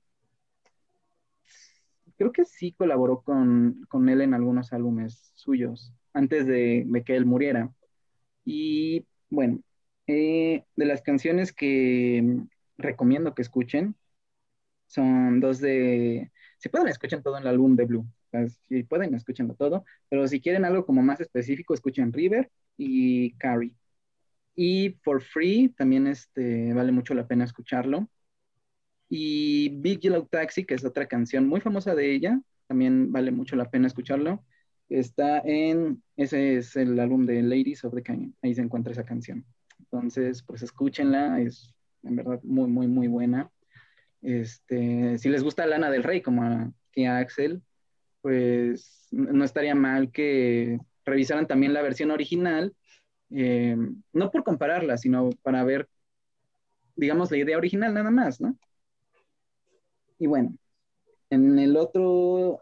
creo 2.17 2.31
que 2.31 2.45
sí 2.45 2.71
colaboró 2.73 3.21
con, 3.21 4.09
él 4.09 4.21
en 4.21 4.33
algunos 4.33 4.73
álbumes 4.73 5.31
suyos, 5.35 5.93
antes 6.13 6.47
de, 6.47 6.87
que 7.05 7.15
él 7.15 7.25
muriera. 7.25 7.71
Y 8.45 9.05
bueno, 9.29 9.59
eh, 10.07 10.65
de 10.75 10.85
las 10.85 11.01
canciones 11.01 11.53
que 11.53 12.39
recomiendo 12.77 13.35
que 13.35 13.41
escuchen, 13.41 13.95
son 14.93 15.39
dos 15.39 15.59
de... 15.59 16.31
Si 16.57 16.69
pueden, 16.69 16.87
escuchen 16.87 17.23
todo 17.23 17.37
el 17.37 17.47
álbum 17.47 17.75
de 17.75 17.85
Blue. 17.85 18.05
si 18.67 18.83
pueden, 18.83 19.13
escúchenlo 19.15 19.55
todo. 19.55 19.85
Pero 20.09 20.27
si 20.27 20.39
quieren 20.39 20.65
algo 20.65 20.85
como 20.85 21.01
más 21.01 21.19
específico, 21.19 21.73
escuchen 21.73 22.13
River 22.13 22.51
y 22.77 23.31
Carrie. 23.37 23.73
Y 24.55 24.91
For 25.01 25.21
Free 25.21 25.69
también 25.69 26.07
este, 26.07 26.73
vale 26.73 26.91
mucho 26.91 27.13
la 27.15 27.27
pena 27.27 27.43
escucharlo. 27.43 28.07
Y 29.09 29.69
Big 29.81 29.99
Yellow 29.99 30.27
Taxi, 30.27 30.63
que 30.65 30.75
es 30.75 30.85
otra 30.85 31.07
canción 31.07 31.47
muy 31.47 31.59
famosa 31.61 31.95
de 31.95 32.13
ella, 32.13 32.39
también 32.67 33.11
vale 33.11 33.31
mucho 33.31 33.55
la 33.55 33.69
pena 33.69 33.87
escucharlo. 33.87 34.43
Está 34.89 35.39
en, 35.39 36.03
ese 36.17 36.57
es 36.57 36.75
el 36.75 36.99
álbum 36.99 37.25
de 37.25 37.41
Ladies 37.41 37.83
of 37.83 37.95
the 37.95 38.03
Canyon, 38.03 38.35
ahí 38.41 38.53
se 38.53 38.61
encuentra 38.61 38.93
esa 38.93 39.05
canción. 39.05 39.45
Entonces, 39.79 40.43
pues 40.43 40.61
escúchenla, 40.61 41.41
es 41.41 41.73
en 42.03 42.15
verdad 42.15 42.39
muy, 42.43 42.67
muy, 42.69 42.87
muy 42.87 43.07
buena. 43.07 43.51
Este, 44.23 45.17
si 45.17 45.29
les 45.29 45.43
gusta 45.43 45.65
Lana 45.65 45.91
del 45.91 46.03
Rey, 46.03 46.21
como 46.21 46.43
a, 46.43 46.71
Axel, 47.17 47.61
pues 48.21 49.07
no 49.11 49.43
estaría 49.43 49.75
mal 49.75 50.11
que 50.11 50.79
revisaran 51.05 51.47
también 51.47 51.73
la 51.73 51.81
versión 51.81 52.11
original, 52.11 52.73
eh, 53.31 53.75
no 54.13 54.31
por 54.31 54.43
compararla, 54.43 54.97
sino 54.97 55.29
para 55.41 55.63
ver, 55.63 55.89
digamos, 56.95 57.31
la 57.31 57.37
idea 57.37 57.57
original 57.57 57.93
nada 57.93 58.11
más, 58.11 58.39
¿no? 58.39 58.57
Y 60.19 60.27
bueno, 60.27 60.55
en 61.29 61.59
el 61.59 61.75
otro 61.75 62.61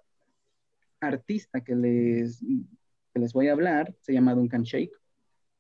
artista 1.02 1.62
que 1.62 1.76
les, 1.76 2.40
que 3.14 3.20
les 3.20 3.34
voy 3.34 3.50
a 3.50 3.52
hablar 3.52 3.94
se 4.02 4.14
llama 4.14 4.34
Duncan 4.34 4.64
Shake. 4.64 4.94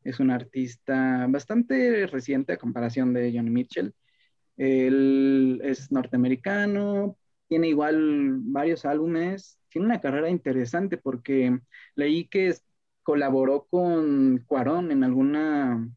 Es 0.04 0.20
un 0.20 0.32
artista 0.32 1.28
bastante 1.30 2.08
reciente 2.08 2.54
a 2.54 2.58
comparación 2.58 3.14
de 3.14 3.32
Johnny 3.36 3.52
Mitchell. 3.52 3.94
Él 4.58 5.62
es 5.64 5.92
norteamericano, 5.92 7.18
tiene 7.48 7.70
igual 7.70 8.40
varios 8.44 8.86
álbumes, 8.86 9.60
tiene 9.70 9.88
una 9.88 10.02
carrera 10.02 10.30
interesante 10.30 10.98
porque 10.98 11.60
leí 11.96 12.28
que 12.28 12.56
colaboró 13.04 13.66
con 13.70 14.44
Cuarón 14.46 14.92
en 14.92 15.04
alguna, 15.04 15.90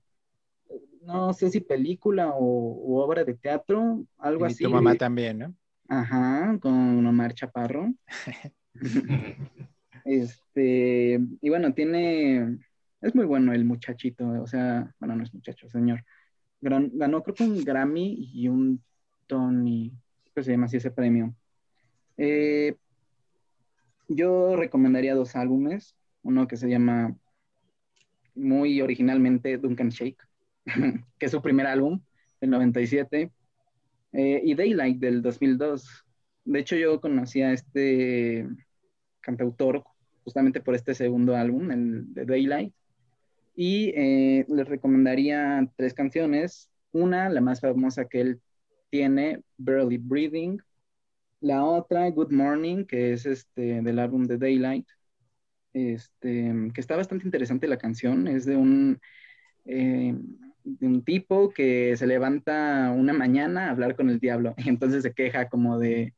no 1.03 1.33
sé 1.33 1.51
si 1.51 1.61
película 1.61 2.31
o, 2.35 3.03
obra 3.05 3.25
de 3.25 3.35
teatro, 3.35 4.05
algo 4.19 4.45
así. 4.45 4.65
Y 4.65 4.67
tu 4.67 4.73
mamá 4.73 4.95
también, 4.95 5.39
¿no? 5.39 5.55
Ajá, 5.89 6.59
con 6.61 7.07
Omar 7.07 7.35
Chaparro. 7.35 7.93
este, 10.05 11.21
y 11.41 11.49
bueno, 11.49 11.75
tiene, 11.75 12.59
es 13.01 13.15
muy 13.15 13.27
bueno 13.27 13.53
el 13.53 13.65
muchachito, 13.65 14.27
o 14.43 14.47
sea, 14.47 14.93
bueno, 14.99 15.17
no 15.17 15.23
es 15.23 15.35
muchacho, 15.35 15.69
señor. 15.69 16.05
Ganó 16.65 17.23
creo 17.23 17.35
que 17.35 17.45
un 17.45 17.65
Grammy 17.65 18.31
y 18.33 18.49
un 18.49 18.83
Tony, 19.27 19.93
¿qué 20.35 20.43
se 20.43 20.53
llama 20.53 20.67
así 20.67 20.79
ese 20.79 20.91
premio? 20.91 21.35
Eh, 22.17 22.77
yo 24.09 24.57
recomendaría 24.57 25.15
dos 25.15 25.37
álbumes, 25.37 25.97
uno 26.23 26.47
que 26.47 26.57
se 26.57 26.69
llama 26.69 27.17
muy 28.35 28.81
originalmente 28.81 29.59
Duncan 29.59 29.91
Shake, 29.91 30.23
que 31.19 31.27
es 31.27 31.31
su 31.31 31.43
primer 31.43 31.67
álbum, 31.67 32.01
del 32.41 32.51
97, 32.51 33.31
eh, 34.13 34.41
y 34.45 34.55
Daylight 34.55 34.99
del 34.99 35.23
2002. 35.23 36.05
De 36.45 36.59
hecho, 36.59 36.77
yo 36.77 37.01
conocí 37.01 37.43
a 37.43 37.53
este 37.53 38.47
cantautor 39.21 39.85
justamente 40.23 40.61
por 40.61 40.75
este 40.75 40.95
segundo 40.95 41.37
álbum, 41.37 41.71
el 41.71 42.13
de 42.13 42.25
Daylight, 42.25 42.75
y 43.55 43.93
eh, 43.95 44.45
les 44.49 44.69
recomendaría 44.69 45.69
tres 45.77 45.95
canciones. 45.95 46.71
Una, 46.93 47.29
la 47.29 47.41
más 47.41 47.61
famosa 47.61 48.07
que 48.07 48.21
él 48.21 48.41
tiene, 48.91 49.43
Barely 49.57 49.99
Breathing. 49.99 50.61
La 51.41 51.65
otra, 51.65 52.09
Good 52.11 52.31
Morning, 52.31 52.85
que 52.85 53.13
es 53.13 53.27
este, 53.27 53.83
del 53.83 53.99
álbum 53.99 54.25
de 54.25 54.39
Daylight, 54.39 54.87
este, 55.73 56.55
que 56.73 56.81
está 56.81 56.97
bastante 56.97 57.27
interesante 57.27 57.69
la 57.69 57.77
canción. 57.79 58.27
Es 58.29 58.47
de 58.47 58.57
un, 58.57 59.01
eh, 59.67 60.15
de 60.65 60.87
un 60.87 61.05
tipo 61.05 61.51
que 61.51 61.97
se 61.97 62.07
levanta 62.07 62.93
una 62.97 63.13
mañana 63.13 63.67
a 63.67 63.71
hablar 63.71 63.97
con 63.97 64.09
el 64.11 64.19
diablo 64.19 64.55
y 64.59 64.69
entonces 64.69 65.03
se 65.03 65.13
queja 65.13 65.49
como 65.49 65.79
de 65.79 66.15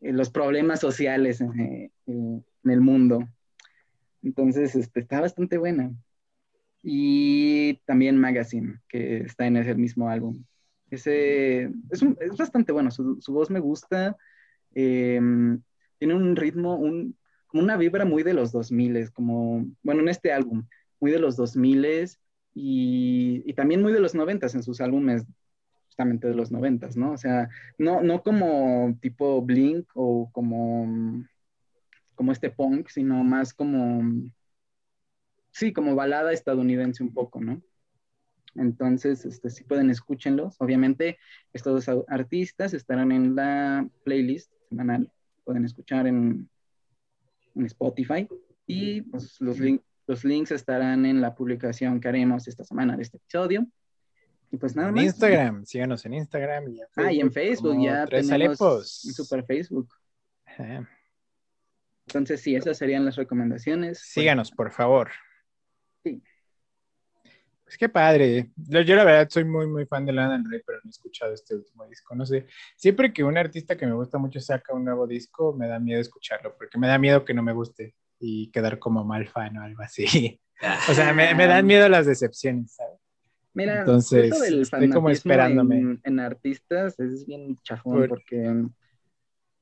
eh, 0.00 0.12
los 0.12 0.30
problemas 0.30 0.80
sociales 0.80 1.40
eh, 1.40 1.90
en 2.06 2.44
el 2.64 2.80
mundo. 2.80 3.28
Entonces, 4.22 4.74
este, 4.74 5.00
está 5.00 5.20
bastante 5.20 5.58
buena. 5.58 5.92
Y 6.82 7.74
también 7.84 8.18
Magazine, 8.18 8.80
que 8.88 9.18
está 9.18 9.46
en 9.46 9.56
ese 9.56 9.74
mismo 9.74 10.08
álbum. 10.08 10.44
Ese, 10.90 11.64
es, 11.90 12.02
es 12.20 12.36
bastante 12.36 12.72
bueno, 12.72 12.90
su, 12.90 13.20
su, 13.20 13.32
voz 13.32 13.50
me 13.50 13.60
gusta. 13.60 14.16
Em, 14.74 15.62
tiene 15.98 16.14
un 16.14 16.36
ritmo, 16.36 16.76
un, 16.76 17.16
una 17.52 17.76
vibra 17.76 18.04
muy 18.04 18.22
de 18.22 18.34
los 18.34 18.52
2000, 18.52 19.12
como, 19.12 19.66
bueno, 19.82 20.02
en 20.02 20.08
este 20.08 20.32
álbum, 20.32 20.66
muy 21.00 21.10
de 21.10 21.18
los 21.18 21.36
2000 21.36 22.08
y, 22.54 23.42
y 23.46 23.54
también 23.54 23.82
muy 23.82 23.92
de 23.92 24.00
los 24.00 24.14
90 24.14 24.48
en 24.52 24.62
sus 24.62 24.80
álbumes 24.80 25.24
justamente 25.86 26.26
de 26.26 26.34
los 26.34 26.50
90, 26.50 26.88
¿no? 26.96 27.12
O 27.12 27.18
sea, 27.18 27.50
no, 27.76 28.02
no 28.02 28.22
como 28.22 28.96
tipo 29.00 29.42
Blink 29.42 29.90
o 29.94 30.30
como, 30.32 31.22
como 32.14 32.32
este 32.32 32.50
punk, 32.50 32.88
sino 32.88 33.22
más 33.24 33.52
como, 33.52 34.02
sí, 35.52 35.72
como 35.72 35.94
balada 35.94 36.32
estadounidense 36.32 37.02
un 37.02 37.14
poco, 37.14 37.40
¿no? 37.40 37.62
Entonces, 38.54 39.24
este, 39.24 39.50
si 39.50 39.64
pueden, 39.64 39.90
escúchenlos. 39.90 40.56
Obviamente, 40.60 41.18
estos 41.52 41.86
dos 41.86 42.04
artistas 42.08 42.74
estarán 42.74 43.12
en 43.12 43.34
la 43.34 43.88
playlist 44.04 44.52
semanal. 44.68 45.10
Pueden 45.44 45.64
escuchar 45.64 46.06
en, 46.06 46.48
en 47.54 47.66
Spotify. 47.66 48.28
Y 48.66 49.02
pues, 49.02 49.40
los, 49.40 49.58
los 50.06 50.24
links 50.24 50.50
estarán 50.50 51.06
en 51.06 51.20
la 51.20 51.34
publicación 51.34 52.00
que 52.00 52.08
haremos 52.08 52.46
esta 52.46 52.64
semana 52.64 52.96
de 52.96 53.02
este 53.02 53.16
episodio. 53.16 53.66
Y 54.50 54.58
pues 54.58 54.76
nada 54.76 54.92
más. 54.92 55.02
Instagram, 55.02 55.64
síganos 55.64 56.04
en 56.04 56.14
Instagram. 56.14 56.68
Y 56.68 56.80
en 56.80 56.86
Facebook, 56.88 57.06
ah, 57.06 57.12
y 57.12 57.20
en 57.20 57.32
Facebook 57.32 57.82
ya 57.82 58.06
tres 58.06 58.28
tenemos 58.28 58.60
Alepos. 58.60 59.04
en 59.06 59.12
Super 59.14 59.44
Facebook. 59.44 59.88
Entonces, 62.06 62.42
sí, 62.42 62.54
esas 62.54 62.76
serían 62.76 63.06
las 63.06 63.16
recomendaciones. 63.16 64.00
Síganos, 64.00 64.50
por 64.50 64.70
favor. 64.70 65.10
Pues 67.72 67.78
qué 67.78 67.88
padre. 67.88 68.50
Yo, 68.54 68.82
yo, 68.82 68.96
la 68.96 69.04
verdad 69.04 69.28
soy 69.30 69.46
muy, 69.46 69.66
muy 69.66 69.86
fan 69.86 70.04
de 70.04 70.12
Lana 70.12 70.34
del 70.34 70.44
Rey, 70.44 70.60
pero 70.66 70.76
no 70.84 70.88
he 70.88 70.90
escuchado 70.90 71.32
este 71.32 71.54
último 71.54 71.86
disco. 71.86 72.14
No 72.14 72.26
sé, 72.26 72.44
siempre 72.76 73.14
que 73.14 73.24
un 73.24 73.38
artista 73.38 73.78
que 73.78 73.86
me 73.86 73.94
gusta 73.94 74.18
mucho 74.18 74.40
saca 74.40 74.74
un 74.74 74.84
nuevo 74.84 75.06
disco, 75.06 75.54
me 75.54 75.66
da 75.66 75.78
miedo 75.78 75.98
escucharlo, 75.98 76.54
porque 76.58 76.76
me 76.76 76.86
da 76.86 76.98
miedo 76.98 77.24
que 77.24 77.32
no 77.32 77.42
me 77.42 77.54
guste 77.54 77.94
y 78.20 78.50
quedar 78.50 78.78
como 78.78 79.04
mal 79.06 79.26
fan 79.26 79.56
o 79.56 79.62
algo 79.62 79.82
así. 79.82 80.38
o 80.90 80.92
sea, 80.92 81.14
me, 81.14 81.34
me 81.34 81.46
dan 81.46 81.64
miedo 81.64 81.88
las 81.88 82.04
decepciones, 82.04 82.74
¿sabes? 82.74 83.00
Mira, 83.54 83.78
Entonces, 83.78 84.24
esto 84.24 84.40
del 84.40 84.60
estoy 84.60 84.90
como 84.90 85.08
esperándome. 85.08 85.76
En, 85.76 86.00
en 86.04 86.20
artistas 86.20 87.00
es 87.00 87.24
bien 87.24 87.56
chafón 87.62 88.00
Por- 88.00 88.08
porque, 88.10 88.66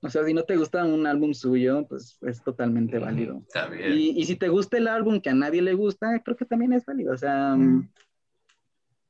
o 0.03 0.09
sea, 0.11 0.25
si 0.25 0.33
no 0.35 0.45
te 0.45 0.57
gusta 0.57 0.85
un 0.85 1.07
álbum 1.07 1.35
suyo, 1.35 1.87
pues 1.89 2.19
es 2.23 2.43
totalmente 2.43 2.99
válido. 2.99 3.43
Está 3.47 3.67
bien. 3.69 3.93
Y, 3.93 4.11
y 4.21 4.25
si 4.25 4.37
te 4.37 4.49
gusta 4.49 4.79
el 4.79 4.89
álbum 4.89 5.21
que 5.21 5.31
a 5.31 5.35
nadie 5.35 5.63
le 5.63 5.75
gusta, 5.75 6.21
creo 6.25 6.37
que 6.37 6.45
también 6.47 6.73
es 6.73 6.85
válido. 6.85 7.13
O 7.13 7.19
sea, 7.19 7.55
Mm. 7.57 7.89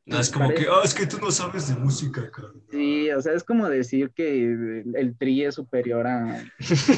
No 0.06 0.18
es 0.18 0.30
como 0.30 0.48
que, 0.48 0.66
ah, 0.68 0.80
es 0.82 0.92
que 0.94 1.06
tú 1.06 1.18
no 1.18 1.30
sabes 1.30 1.68
de 1.68 1.76
música, 1.76 2.28
cabrón. 2.32 2.64
sí, 2.70 3.10
o 3.12 3.20
sea, 3.20 3.34
es 3.34 3.44
como 3.44 3.68
decir 3.68 4.10
que 4.12 4.44
el, 4.44 4.92
el 4.96 5.16
tri 5.16 5.44
es 5.44 5.54
superior 5.54 6.04
a 6.06 6.24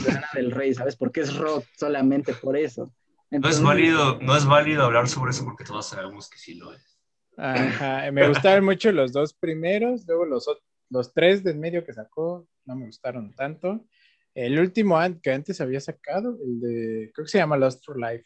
Lana 0.07 0.28
del 0.32 0.51
Rey, 0.51 0.72
¿sabes? 0.72 0.97
Porque 0.97 1.20
es 1.20 1.36
rock 1.36 1.64
solamente 1.76 2.32
por 2.32 2.57
eso. 2.57 2.90
No 3.30 3.49
es 3.49 3.61
válido, 3.61 4.18
no 4.22 4.34
es 4.36 4.47
válido 4.47 4.84
hablar 4.84 5.09
sobre 5.09 5.32
eso 5.32 5.45
porque 5.45 5.64
todos 5.64 5.86
sabemos 5.88 6.30
que 6.30 6.38
sí 6.38 6.55
lo 6.55 6.72
es. 6.72 6.99
Ajá, 7.36 8.11
me 8.12 8.28
gustaron 8.28 8.64
mucho 8.64 8.93
los 8.93 9.12
dos 9.12 9.34
primeros, 9.34 10.07
luego 10.07 10.24
los, 10.24 10.47
los 10.88 11.12
tres 11.12 11.43
del 11.43 11.59
medio 11.59 11.84
que 11.84 11.93
sacó 11.93 12.47
no 12.65 12.77
me 12.77 12.87
gustaron 12.87 13.35
tanto. 13.35 13.87
El 14.35 14.59
último 14.59 14.99
que 15.23 15.31
antes 15.33 15.61
había 15.61 15.81
sacado, 15.81 16.39
el 16.43 16.61
de, 16.61 17.11
creo 17.15 17.25
que 17.27 17.31
se 17.31 17.39
llama 17.39 17.57
Lost 17.57 17.85
for 17.85 17.99
Life. 17.99 18.25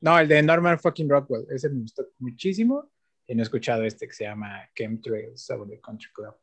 No, 0.00 0.18
el 0.18 0.26
de 0.26 0.42
Norman 0.42 0.78
fucking 0.78 1.08
Rockwell, 1.08 1.46
ese 1.50 1.68
me 1.68 1.80
gustó 1.80 2.06
muchísimo. 2.18 2.90
Y 3.26 3.34
no 3.34 3.42
he 3.42 3.44
escuchado 3.44 3.84
este 3.84 4.08
que 4.08 4.14
se 4.14 4.24
llama 4.24 4.68
Chemtrails 4.74 5.42
sobre 5.42 5.80
Country 5.80 6.10
Club. 6.12 6.34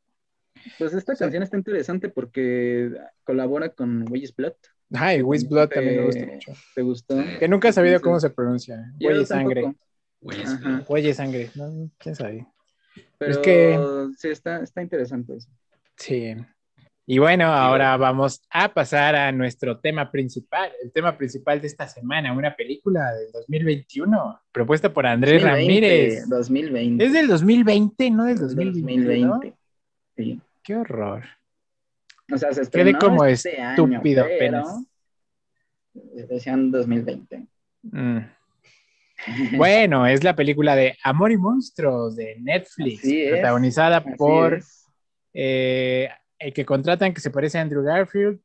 Pues 0.78 0.94
esta 0.94 1.16
canción 1.16 1.44
está 1.44 1.58
interesante 1.58 2.10
porque 2.10 2.92
colabora 3.24 3.70
con 3.70 4.10
Weyes 4.10 4.36
Blood. 4.36 4.54
Ay, 4.94 5.22
Wiz 5.22 5.48
Blood 5.48 5.70
también 5.70 5.98
me 5.98 6.06
gusta 6.06 6.26
mucho. 6.26 6.54
¿Te 6.74 6.82
gustó? 6.82 7.16
Que 7.38 7.48
nunca 7.48 7.70
he 7.70 7.74
sabido 7.74 8.00
cómo 8.02 8.20
se 8.20 8.30
pronuncia. 8.30 8.92
Huelle 9.00 9.26
sangre. 9.26 9.74
Huelle 10.22 11.14
sangre. 11.14 11.52
No, 11.56 11.92
quién 11.98 12.16
sabe. 12.16 12.48
Pero 13.18 13.32
Es 13.32 13.38
que- 13.40 13.78
sí, 14.18 14.30
está, 14.30 14.64
está 14.64 14.82
interesante 14.82 15.36
eso. 15.36 15.50
Sí. 15.98 16.36
Y 17.12 17.18
bueno, 17.18 17.46
ahora 17.46 17.98
vamos 17.98 18.40
a 18.52 18.72
pasar 18.72 19.16
a 19.16 19.32
nuestro 19.32 19.80
tema 19.80 20.12
principal, 20.12 20.72
el 20.84 20.92
tema 20.92 21.18
principal 21.18 21.60
de 21.60 21.66
esta 21.66 21.88
semana, 21.88 22.32
una 22.34 22.56
película 22.56 23.12
del 23.16 23.32
2021, 23.32 24.40
propuesta 24.52 24.94
por 24.94 25.08
Andrés 25.08 25.42
2020, 25.42 25.58
Ramírez. 25.58 26.30
2020. 26.30 27.04
Es 27.04 27.14
del 27.14 27.28
2020, 27.28 28.12
no 28.12 28.26
del 28.26 28.38
2020. 28.38 29.06
2020. 29.08 29.54
Sí. 30.16 30.40
Qué 30.62 30.76
horror. 30.76 31.24
O 32.32 32.38
sea, 32.38 32.54
se 32.54 32.70
Quedé 32.70 32.94
como 32.94 33.26
este 33.26 33.60
año, 33.60 33.86
estúpido 33.86 34.26
pero 34.26 34.60
apenas. 34.60 34.86
Decían 36.30 36.70
2020. 36.70 37.48
Mm. 37.82 38.20
Bueno, 39.58 40.06
es 40.06 40.24
la 40.24 40.36
película 40.36 40.76
de 40.76 40.96
Amor 41.04 41.32
y 41.32 41.38
Monstruos 41.38 42.16
de 42.16 42.38
Netflix, 42.40 43.02
protagonizada 43.32 44.02
por 44.02 44.62
eh, 45.34 46.10
el 46.40 46.54
que 46.54 46.66
contratan 46.66 47.14
que 47.14 47.22
se 47.22 47.30
parece 47.32 47.58
a 47.58 47.62
Andrew 47.62 47.84
Garfield 47.84 48.40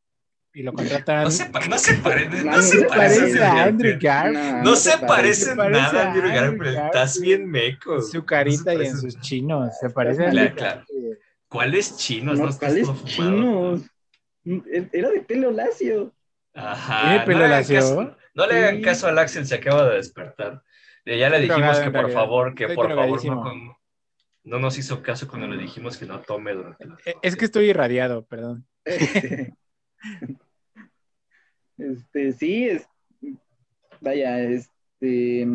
y 0.53 0.62
lo 0.62 0.73
contratan. 0.73 1.25
No 1.25 1.31
se, 1.31 1.47
pa- 1.47 1.66
no 1.66 1.79
se 1.79 1.95
parece, 1.95 2.45
No, 2.45 2.62
se 2.62 2.79
se 2.81 2.85
parece, 2.87 3.21
parece 3.21 3.45
a 3.45 3.65
Andrew 3.65 3.99
Garfield. 4.01 4.62
No 4.65 4.77
se 4.77 4.99
parece 4.99 5.45
Se 5.47 5.57
parece 5.57 5.81
nada 5.81 6.03
a 6.03 6.12
Andrew 6.12 6.29
Garfield. 6.33 6.79
Estás 6.87 7.21
bien 7.21 7.49
meco. 7.51 8.01
Su 8.03 8.25
carita 8.25 8.75
y 8.75 8.87
en 8.87 8.97
sus 8.97 9.19
chinos. 9.21 9.71
Se 9.81 9.91
parece 9.91 10.27
a 10.27 10.31
Claro, 10.31 10.41
Andrew 10.49 10.57
claro. 10.57 10.77
Garfield. 10.81 11.19
¿Cuáles 11.49 11.97
chinos? 11.97 12.39
No, 12.39 12.49
estás 12.49 12.71
¿cuáles 12.71 12.87
todo 12.87 12.95
fumado. 12.97 13.77
chinos? 14.45 14.91
Era 14.93 15.11
de 15.11 15.21
pelo 15.21 15.51
lacio. 15.51 16.12
Ajá. 16.55 17.03
¿Tiene 17.09 17.21
pelo 17.25 17.39
no 17.39 17.47
le 17.47 17.55
hagan 17.55 17.59
lacio? 17.61 17.77
caso- 17.81 18.16
No 18.35 18.47
le 18.49 18.59
hagan 18.59 18.77
Sí. 18.77 18.83
caso 18.83 19.07
al 19.07 19.19
Axel, 19.19 19.47
se 19.47 19.55
acaba 19.55 19.89
de 19.89 19.97
despertar. 19.97 20.62
Eh, 21.05 21.19
Ya 21.19 21.29
le 21.31 21.41
dijimos 21.41 21.79
que 21.79 21.85
en 21.87 21.93
por 21.93 22.11
favor, 22.11 22.55
que 22.55 22.69
por 22.69 22.89
favor 22.95 23.25
no, 23.25 23.43
con- 23.43 23.77
no 24.45 24.59
nos 24.59 24.79
hizo 24.79 25.03
caso 25.03 25.27
cuando 25.29 25.47
le 25.49 25.61
dijimos 25.61 25.97
que 25.97 26.07
no 26.07 26.21
tome 26.21 26.53
durante 26.53 26.87
la 26.87 26.97
Eh, 27.07 27.15
Es 27.23 27.35
que 27.37 27.47
estoy 27.47 27.66
irradiado, 27.71 28.25
perdón. 28.27 28.66
Este, 28.85 29.55
este, 31.79 32.33
sí, 32.33 32.69
es, 32.69 32.87
vaya, 34.01 34.41
este, 34.43 35.47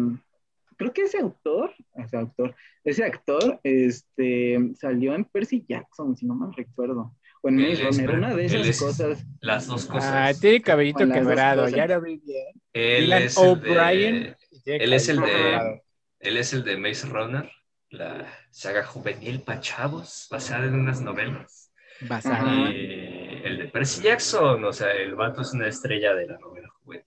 creo 0.76 0.94
que 0.94 1.03
ese 1.03 1.20
autor, 1.20 1.74
ese 1.95 2.18
autor, 2.18 2.56
ese 2.84 3.03
actor, 3.06 3.60
este, 3.64 4.57
salió 4.76 5.14
en 5.14 5.26
Percy 5.26 5.64
Jackson, 5.68 6.16
si 6.18 6.26
no 6.26 6.36
mal 6.36 6.53
recuerdo, 6.53 7.16
o 7.41 7.49
en 7.49 7.56
Maze 7.57 7.88
es- 7.88 7.98
Runner, 7.98 8.10
una 8.18 8.36
de 8.36 8.45
esas 8.45 8.68
es- 8.68 8.80
cosas. 8.82 9.26
Las 9.40 9.68
dos 9.68 9.86
cosas. 9.86 10.11
Ah, 10.14 10.40
tiene 10.40 10.61
cabellito 10.61 11.07
quebrado, 11.10 11.70
ya 11.70 11.88
lo 11.88 12.02
vi 12.02 12.18
bien. 12.18 12.48
él, 12.74 13.03
Dylan 13.06 13.24
es 13.24 13.38
el 13.38 13.48
O'Brien. 13.48 14.36
de, 14.66 14.76
él 14.78 14.94
es 14.94 15.10
el 15.10 15.20
de- 15.22 15.82
él 16.22 16.38
es 16.38 16.53
el 16.53 16.64
de 16.64 16.78
Maze 16.78 17.07
Runner 17.07 17.49
la 17.91 18.28
saga 18.51 18.84
juvenil 18.85 19.41
para 19.41 19.61
chavos, 19.61 20.27
basada 20.31 20.65
en 20.65 20.76
unas 20.76 21.01
novelas. 21.01 21.71
Basada. 22.01 22.71
Y 22.73 23.41
el 23.45 23.57
de 23.59 23.67
Percy 23.69 24.01
Jackson, 24.03 24.63
o 24.65 24.73
sea, 24.73 24.91
el 24.91 25.15
vato 25.15 25.41
es 25.41 25.53
una 25.53 25.67
estrella 25.67 26.13
de 26.13 26.27
la 26.27 26.38
novela 26.38 26.69
juvenil. 26.84 27.05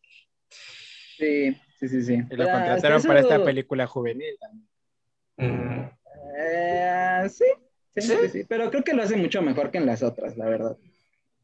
Sí, 1.19 1.55
sí, 1.78 1.89
sí, 1.89 2.02
sí. 2.02 2.14
Y 2.14 2.19
lo 2.19 2.28
Pero 2.36 2.52
contrataron 2.52 3.02
para 3.02 3.20
esta 3.20 3.43
película 3.44 3.86
juvenil 3.86 4.36
también. 4.40 4.69
Mm, 5.39 5.90
Eh, 6.39 7.28
sí, 7.28 7.44
sí, 7.94 8.01
¿Sí? 8.01 8.14
sí, 8.23 8.28
sí, 8.28 8.44
pero 8.48 8.70
creo 8.70 8.82
que 8.85 8.94
lo 8.94 9.02
hace 9.02 9.16
mucho 9.16 9.43
mejor 9.43 9.70
que 9.70 9.78
en 9.78 9.86
las 9.86 10.02
otras, 10.02 10.36
la 10.36 10.47
verdad. 10.47 10.77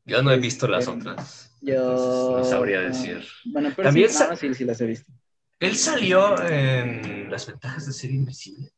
Yo 0.04 0.22
no 0.22 0.30
he 0.32 0.38
visto 0.38 0.66
las 0.66 0.88
Este, 0.88 0.98
otras. 1.00 1.56
Yo 1.60 1.74
entonces 1.74 2.30
no 2.30 2.44
sabría 2.44 2.78
ah, 2.80 2.88
decir. 2.88 3.24
Bueno, 3.44 3.70
pero 3.76 3.88
También 3.88 4.08
sí, 4.08 4.14
sa- 4.14 4.30
no, 4.30 4.36
sí, 4.36 4.54
sí 4.54 4.64
las 4.64 4.80
he 4.80 4.86
visto. 4.86 5.12
Él 5.60 5.76
salió 5.76 6.40
en 6.48 7.30
Las 7.30 7.46
ventajas 7.46 7.86
de 7.86 7.92
ser 7.92 8.10
invisible. 8.10 8.70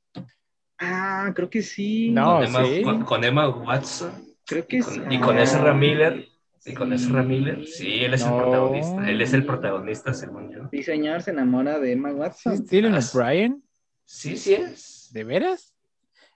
Ah, 0.81 1.31
creo 1.35 1.51
que 1.51 1.63
sí. 1.63 2.11
No. 2.11 2.37
con, 2.39 2.45
Emma, 2.45 2.65
¿sí? 2.65 2.83
con- 2.83 3.05
con 3.05 3.25
Emma 3.25 3.49
Watson 3.49 4.13
creo 4.47 4.65
y 4.65 4.67
que 4.67 4.83
sí. 4.83 5.01
y 5.11 5.19
con 5.21 5.39
Ah, 5.39 5.43
Ezra 5.43 5.75
Miller. 5.75 6.27
Y 6.65 6.75
con. 6.75 6.93
Ezra 6.93 7.23
Miller. 7.23 7.67
Sí, 7.67 8.05
él 8.05 8.15
es 8.15 8.27
No. 8.27 8.37
el 8.37 8.43
protagonista. 8.43 9.11
Él 9.11 9.21
es 9.23 9.33
el 9.33 9.47
protagonista, 9.47 10.13
según 10.15 10.51
yo. 10.53 10.69
Sí, 10.71 10.83
señor, 10.83 11.23
se 11.23 11.31
enamora 11.31 11.79
de 11.79 11.93
Emma 11.93 12.11
¿Sí, 12.11 12.15
Watson. 12.17 12.67
Dylan 12.67 12.95
Ah, 12.95 13.01
O'Brien? 13.15 13.63
Sí, 14.05 14.37
sí 14.37 14.55
es. 14.55 15.09
¿De 15.13 15.25
veras? 15.25 15.75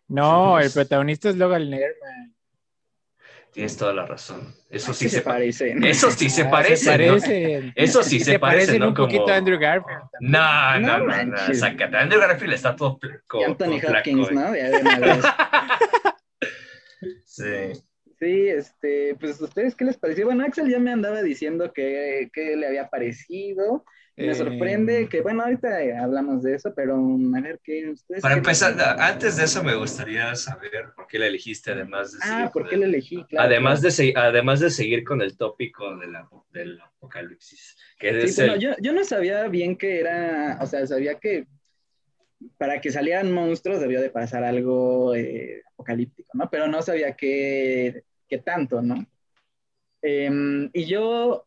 No, 0.08 0.58
Sí, 0.60 0.66
el 0.66 0.72
protagonista 0.72 1.30
es 1.30 1.36
Logan 1.36 1.68
Lerman. 1.70 2.34
Tienes 3.54 3.76
toda 3.76 3.94
la 3.94 4.04
razón. 4.04 4.52
Eso 4.68 4.92
sí 4.92 5.08
se, 5.08 5.18
se 5.18 5.22
parece. 5.22 5.66
parecen. 5.66 5.84
Eso 5.84 6.10
sí 6.10 6.28
se 6.28 6.44
parecen. 6.44 7.72
Eso 7.76 8.02
sí 8.02 8.18
se, 8.18 8.36
parece, 8.40 8.66
parecen 8.66 8.80
¿no? 8.80 8.88
un 8.88 8.94
poquito 8.94 9.22
Como- 9.22 9.32
a 9.32 9.36
Andrew 9.36 9.60
Garfield. 9.60 10.00
también. 10.10 10.32
No, 10.32 10.80
no, 10.80 10.98
No 10.98 11.06
no. 11.06 11.14
Andrew 11.96 12.20
Garfield 12.20 12.52
está 12.52 12.74
todo 12.74 12.98
fl- 12.98 13.20
Y 13.40 13.44
Anthony 13.44 13.80
Hopkins, 13.88 14.32
¿no? 14.32 14.52
Sí. 17.24 17.72
Sí, 18.18 18.48
este, 18.48 19.16
pues 19.20 19.40
ustedes 19.40 19.74
qué 19.74 19.84
les 19.84 19.96
pareció. 19.98 20.26
Bueno, 20.26 20.44
Axel 20.44 20.70
ya 20.70 20.78
me 20.78 20.92
andaba 20.92 21.22
diciendo 21.22 21.72
que, 21.72 22.30
que 22.32 22.56
le 22.56 22.66
había 22.66 22.88
parecido. 22.88 23.84
Me 24.16 24.30
Eh, 24.30 24.34
sorprende 24.34 25.08
que, 25.08 25.22
bueno, 25.22 25.42
ahorita 25.42 25.82
eh, 25.82 25.96
hablamos 25.96 26.42
de 26.42 26.54
eso, 26.54 26.72
pero 26.74 26.94
a 26.96 27.40
ver 27.40 27.60
qué 27.64 27.90
ustedes. 27.90 28.22
Para 28.22 28.34
empezar, 28.36 28.74
antes 29.00 29.36
de 29.36 29.44
eso 29.44 29.64
me 29.64 29.74
gustaría 29.74 30.34
saber 30.36 30.92
por 30.94 31.06
qué 31.08 31.18
la 31.18 31.26
elegiste, 31.26 31.72
además 31.72 32.12
de 32.12 32.18
Ah, 32.22 32.50
¿por 32.52 32.62
con 32.62 32.70
qué 32.70 32.74
el- 32.76 32.80
lo 32.82 32.86
elegí? 32.86 33.16
Claro, 33.28 33.48
además, 33.48 33.80
claro. 33.80 33.96
de 33.96 34.14
además 34.16 34.60
de 34.60 34.70
seguir 34.70 35.02
con 35.04 35.20
el 35.20 35.36
tópico 35.36 35.96
de 35.96 36.06
la- 36.06 36.28
del 36.52 36.80
apocalipsis, 36.80 37.76
que 37.98 38.10
Sí, 38.10 38.16
es 38.18 38.36
bueno, 38.38 38.54
el- 38.54 38.60
yo, 38.60 38.70
yo 38.80 38.92
no 38.92 39.02
sabía 39.04 39.48
bien 39.48 39.76
que 39.76 39.98
era, 40.00 40.58
o 40.60 40.66
sea, 40.66 40.86
sabía 40.86 41.18
que 41.18 41.46
para 42.58 42.80
que 42.80 42.90
salieran 42.90 43.32
monstruos 43.32 43.80
debió 43.80 44.00
de 44.00 44.10
pasar 44.10 44.44
algo 44.44 45.14
eh, 45.14 45.62
apocalíptico, 45.72 46.30
¿no? 46.34 46.48
Pero 46.50 46.68
no 46.68 46.82
sabía 46.82 47.14
qué, 47.16 48.04
qué 48.28 48.38
tanto, 48.38 48.82
¿no? 48.82 49.06
Em, 50.02 50.70
y 50.72 50.84
yo 50.86 51.46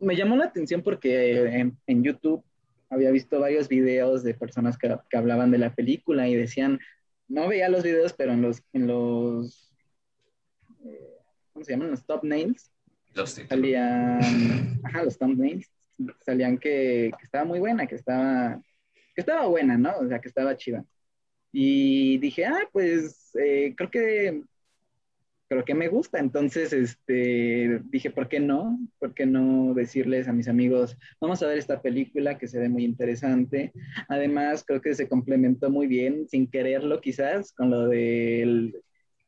me 0.00 0.16
llamó 0.16 0.36
la 0.36 0.46
atención 0.46 0.82
porque 0.82 1.42
en, 1.60 1.78
en 1.86 2.02
YouTube 2.02 2.42
había 2.88 3.10
visto 3.10 3.38
varios 3.38 3.68
videos 3.68 4.22
de 4.22 4.34
personas 4.34 4.76
que, 4.76 4.94
que 5.08 5.16
hablaban 5.16 5.50
de 5.50 5.58
la 5.58 5.74
película 5.74 6.26
y 6.26 6.34
decían, 6.34 6.80
no 7.28 7.46
veía 7.48 7.68
los 7.68 7.84
videos, 7.84 8.12
pero 8.12 8.32
en 8.32 8.42
los, 8.42 8.62
en 8.72 8.86
los, 8.88 9.72
eh, 10.84 11.18
¿cómo 11.52 11.64
se 11.64 11.72
llaman? 11.72 11.90
Los 11.90 12.04
top 12.04 12.24
nails 12.24 12.70
los 13.14 13.34
títulos. 13.34 13.48
salían, 13.48 14.80
ajá, 14.84 15.04
los 15.04 15.18
thumbnails, 15.18 15.70
salían 16.24 16.58
que, 16.58 17.10
que 17.18 17.24
estaba 17.24 17.44
muy 17.44 17.58
buena, 17.58 17.86
que 17.86 17.94
estaba, 17.94 18.60
que 19.14 19.20
estaba 19.20 19.46
buena, 19.46 19.76
¿no? 19.76 19.96
O 19.98 20.08
sea, 20.08 20.20
que 20.20 20.28
estaba 20.28 20.56
chida. 20.56 20.84
Y 21.52 22.18
dije, 22.18 22.46
ah, 22.46 22.68
pues 22.72 23.30
eh, 23.34 23.74
creo 23.76 23.90
que, 23.90 24.42
creo 25.50 25.64
que 25.64 25.74
me 25.74 25.88
gusta. 25.88 26.20
Entonces, 26.20 26.72
este, 26.72 27.80
dije, 27.90 28.10
¿por 28.10 28.28
qué 28.28 28.38
no? 28.38 28.78
¿Por 29.00 29.14
qué 29.14 29.26
no 29.26 29.74
decirles 29.74 30.28
a 30.28 30.32
mis 30.32 30.46
amigos, 30.46 30.96
vamos 31.20 31.42
a 31.42 31.48
ver 31.48 31.58
esta 31.58 31.82
película 31.82 32.38
que 32.38 32.46
se 32.46 32.60
ve 32.60 32.68
muy 32.68 32.84
interesante? 32.84 33.72
Además, 34.08 34.62
creo 34.64 34.80
que 34.80 34.94
se 34.94 35.08
complementó 35.08 35.68
muy 35.68 35.88
bien, 35.88 36.28
sin 36.28 36.48
quererlo 36.48 37.00
quizás, 37.00 37.52
con 37.52 37.70
lo 37.70 37.88
del 37.88 38.80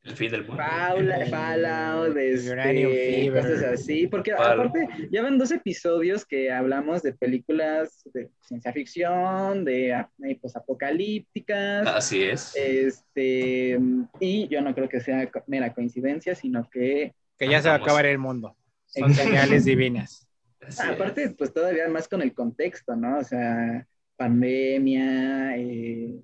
El 0.05 0.17
fin 0.17 0.31
del 0.33 0.41
mundo. 0.45 0.57
Paula, 0.57 1.27
Fallout, 1.27 2.17
este, 2.17 3.31
cosas 3.33 3.63
así, 3.63 4.09
porque 4.09 4.33
Fallout. 4.33 4.67
aparte 4.71 4.89
ya 5.13 5.23
van 5.23 5.39
dos 5.39 5.53
episodios 5.53 6.25
que 6.27 6.51
hablamos 6.51 7.03
de 7.03 7.13
películas 7.13 8.03
de 8.13 8.29
ciencia 8.41 8.73
ficción, 8.73 9.65
de 9.65 9.95
ap- 9.95 10.11
eh, 10.27 10.37
posapocalípticas, 10.43 11.87
Así 11.87 12.23
es. 12.25 12.53
este, 12.57 13.79
y 14.19 14.49
yo 14.49 14.61
no 14.61 14.75
creo 14.75 14.89
que 14.89 15.01
sea 15.01 15.31
mera 15.47 15.73
coincidencia, 15.73 16.35
sino 16.35 16.69
que 16.69 17.15
Que 17.39 17.49
ya 17.49 17.63
se 17.63 17.69
va 17.69 17.75
a 17.75 17.79
acabar 17.79 18.05
el 18.07 18.19
mundo. 18.19 18.57
Son 18.87 19.15
señales 19.15 19.65
divinas. 19.65 20.27
Así 20.61 20.81
ah, 20.83 20.87
es. 20.87 20.95
aparte, 20.95 21.31
pues 21.31 21.53
todavía 21.53 21.89
más 21.89 22.09
con 22.09 22.23
el 22.23 22.35
contexto, 22.35 22.95
¿no? 22.97 23.19
O 23.19 23.25
sea, 23.25 23.87
pandemia, 24.17 25.57
eh, 25.57 26.21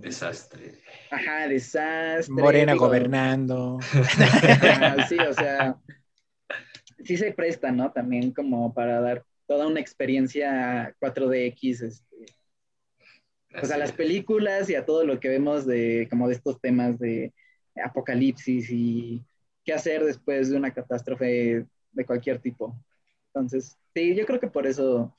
Desastre. 0.00 0.74
ajá, 1.10 1.48
desastre. 1.48 2.42
Morena 2.42 2.72
digo, 2.72 2.86
gobernando. 2.86 3.78
Sí, 5.08 5.18
o 5.18 5.34
sea, 5.34 5.76
sí 7.04 7.16
se 7.16 7.32
presta, 7.32 7.70
¿no? 7.70 7.92
También 7.92 8.32
como 8.32 8.72
para 8.72 9.00
dar 9.00 9.24
toda 9.46 9.66
una 9.66 9.80
experiencia 9.80 10.94
4DX, 11.00 11.82
este, 11.82 12.26
pues 13.50 13.70
a 13.72 13.76
las 13.76 13.92
películas 13.92 14.70
y 14.70 14.74
a 14.74 14.86
todo 14.86 15.04
lo 15.04 15.18
que 15.18 15.28
vemos 15.28 15.66
de 15.66 16.06
como 16.08 16.28
de 16.28 16.34
estos 16.34 16.60
temas 16.60 16.98
de 16.98 17.32
apocalipsis 17.84 18.70
y 18.70 19.24
qué 19.64 19.72
hacer 19.72 20.04
después 20.04 20.50
de 20.50 20.56
una 20.56 20.72
catástrofe 20.72 21.66
de 21.92 22.06
cualquier 22.06 22.38
tipo. 22.38 22.76
Entonces, 23.26 23.76
sí, 23.94 24.14
yo 24.14 24.24
creo 24.26 24.40
que 24.40 24.48
por 24.48 24.66
eso 24.66 25.16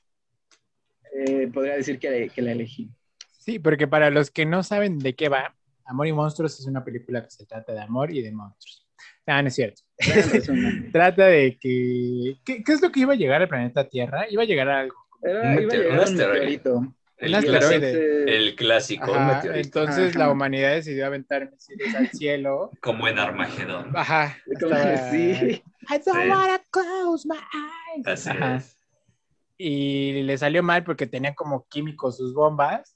eh, 1.14 1.48
podría 1.52 1.76
decir 1.76 1.98
que, 1.98 2.30
que 2.34 2.42
la 2.42 2.52
elegí. 2.52 2.90
Sí, 3.44 3.58
porque 3.58 3.88
para 3.88 4.10
los 4.10 4.30
que 4.30 4.46
no 4.46 4.62
saben 4.62 4.98
de 5.00 5.14
qué 5.14 5.28
va, 5.28 5.54
Amor 5.84 6.06
y 6.06 6.12
Monstruos 6.12 6.60
es 6.60 6.66
una 6.66 6.84
película 6.84 7.24
que 7.24 7.30
se 7.30 7.44
trata 7.44 7.72
de 7.72 7.80
amor 7.80 8.12
y 8.12 8.22
de 8.22 8.30
monstruos. 8.30 8.86
Ah, 9.26 9.42
no 9.42 9.48
es 9.48 9.54
cierto. 9.56 9.82
Resumen. 9.98 10.90
Trata 10.92 11.26
de 11.26 11.58
que... 11.60 12.36
¿qué, 12.44 12.62
qué 12.62 12.72
es 12.72 12.80
lo 12.80 12.90
que 12.92 13.00
iba 13.00 13.14
a 13.14 13.16
llegar 13.16 13.42
al 13.42 13.48
planeta 13.48 13.88
Tierra? 13.88 14.26
Iba 14.30 14.42
a 14.42 14.46
llegar 14.46 14.68
a 14.68 14.80
algo. 14.80 14.94
Era- 15.22 15.40
Un 15.42 15.52
iba 15.54 15.60
a 15.60 15.64
meteoro- 15.64 15.72
llegar 15.72 15.90
un 15.90 15.98
un 15.98 16.00
asteroide. 16.04 16.40
meteorito. 16.40 16.94
El, 17.18 17.34
Un 17.34 17.40
clásico, 17.42 17.56
asteroide. 17.56 18.36
el 18.36 18.56
clásico 18.56 19.14
Ajá, 19.14 19.34
meteorito. 19.34 19.80
entonces 19.80 20.10
Ajá. 20.10 20.18
la 20.20 20.30
humanidad 20.30 20.70
decidió 20.72 21.06
aventar 21.06 21.50
misiles 21.50 21.94
al 21.96 22.08
cielo. 22.10 22.70
Como 22.80 23.08
en 23.08 23.18
Armagedón. 23.18 23.90
Ajá. 23.96 24.36
Como 24.60 24.74
que 24.76 24.76
estaba- 24.94 25.10
sí. 25.10 25.18
I 25.90 26.00
don't 26.06 26.22
Sí. 26.22 26.28
wanna 26.28 26.62
close 26.70 27.28
my 27.28 27.36
eyes. 27.96 28.06
Así 28.06 28.30
Ajá. 28.30 28.56
es. 28.56 28.76
Y 29.58 30.22
le 30.22 30.38
salió 30.38 30.62
mal 30.62 30.82
porque 30.84 31.06
tenían 31.06 31.34
como 31.34 31.66
químicos 31.68 32.16
sus 32.16 32.34
bombas. 32.34 32.91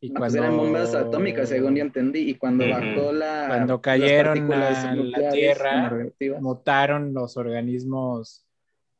Y 0.00 0.10
No, 0.10 0.20
pues 0.20 0.32
cuando 0.32 0.38
eran 0.46 0.56
bombas 0.56 0.94
atómicas, 0.94 1.48
según 1.48 1.74
yo 1.74 1.82
entendí, 1.82 2.30
y 2.30 2.34
cuando 2.34 2.64
bajó 2.68 3.12
la... 3.12 3.46
Cuando 3.48 3.80
cayeron 3.80 4.52
a 4.52 4.94
la 4.94 5.30
Tierra, 5.30 5.92
mutaron 6.40 7.12
los 7.12 7.36
organismos, 7.36 8.46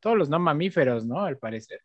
todos 0.01 0.17
los 0.19 0.29
no 0.29 0.39
mamíferos, 0.41 1.07
¿no? 1.07 1.21
Al 1.21 1.39
parecer. 1.39 1.81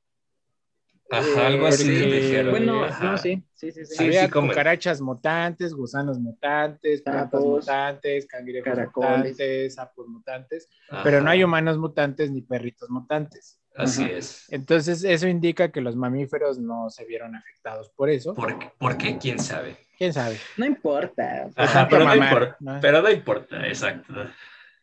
Ajá, 1.11 1.45
algo 1.47 1.67
así 1.67 1.83
Porque- 1.83 2.21
dijeron. 2.21 2.51
Bueno, 2.51 2.85
Ajá. 2.85 3.11
no, 3.11 3.17
sí, 3.19 3.43
sí, 3.53 3.71
sí. 3.71 3.85
sí. 3.85 4.03
Había 4.03 4.25
sí, 4.25 4.31
como- 4.31 4.47
cucarachas 4.47 4.99
mutantes, 4.99 5.75
gusanos 5.75 6.17
mutantes, 6.19 7.03
plantas 7.03 7.41
mutantes, 7.43 8.25
cangrejos 8.25 8.63
caracoles. 8.65 9.09
mutantes, 9.19 9.75
sapos 9.75 10.07
mutantes, 10.07 10.69
pero 11.03 11.21
no 11.21 11.29
hay 11.29 11.43
humanos 11.43 11.77
mutantes 11.77 12.31
ni 12.31 12.41
perritos 12.41 12.89
mutantes. 12.89 13.59
Así 13.75 14.03
Ajá. 14.03 14.11
es. 14.13 14.45
Entonces, 14.51 15.03
eso 15.03 15.27
indica 15.27 15.71
que 15.71 15.81
los 15.81 15.95
mamíferos 15.95 16.59
no 16.59 16.89
se 16.89 17.05
vieron 17.05 17.35
afectados 17.35 17.89
por 17.89 18.09
eso. 18.09 18.33
¿Por, 18.35 18.59
qué- 18.59 18.71
¿Por 18.77 18.97
qué? 18.97 19.17
¿Quién 19.17 19.39
sabe? 19.39 19.75
¿Quién 19.97 20.13
sabe? 20.13 20.37
No 20.57 20.65
importa. 20.65 21.49
Ajá, 21.55 21.87
tanto 21.87 21.89
pero 21.97 22.05
no, 22.05 22.15
importa, 22.15 22.57
¿no? 22.59 22.79
pero 22.81 23.01
no 23.01 23.09
importa, 23.11 23.67
exacto. 23.67 24.13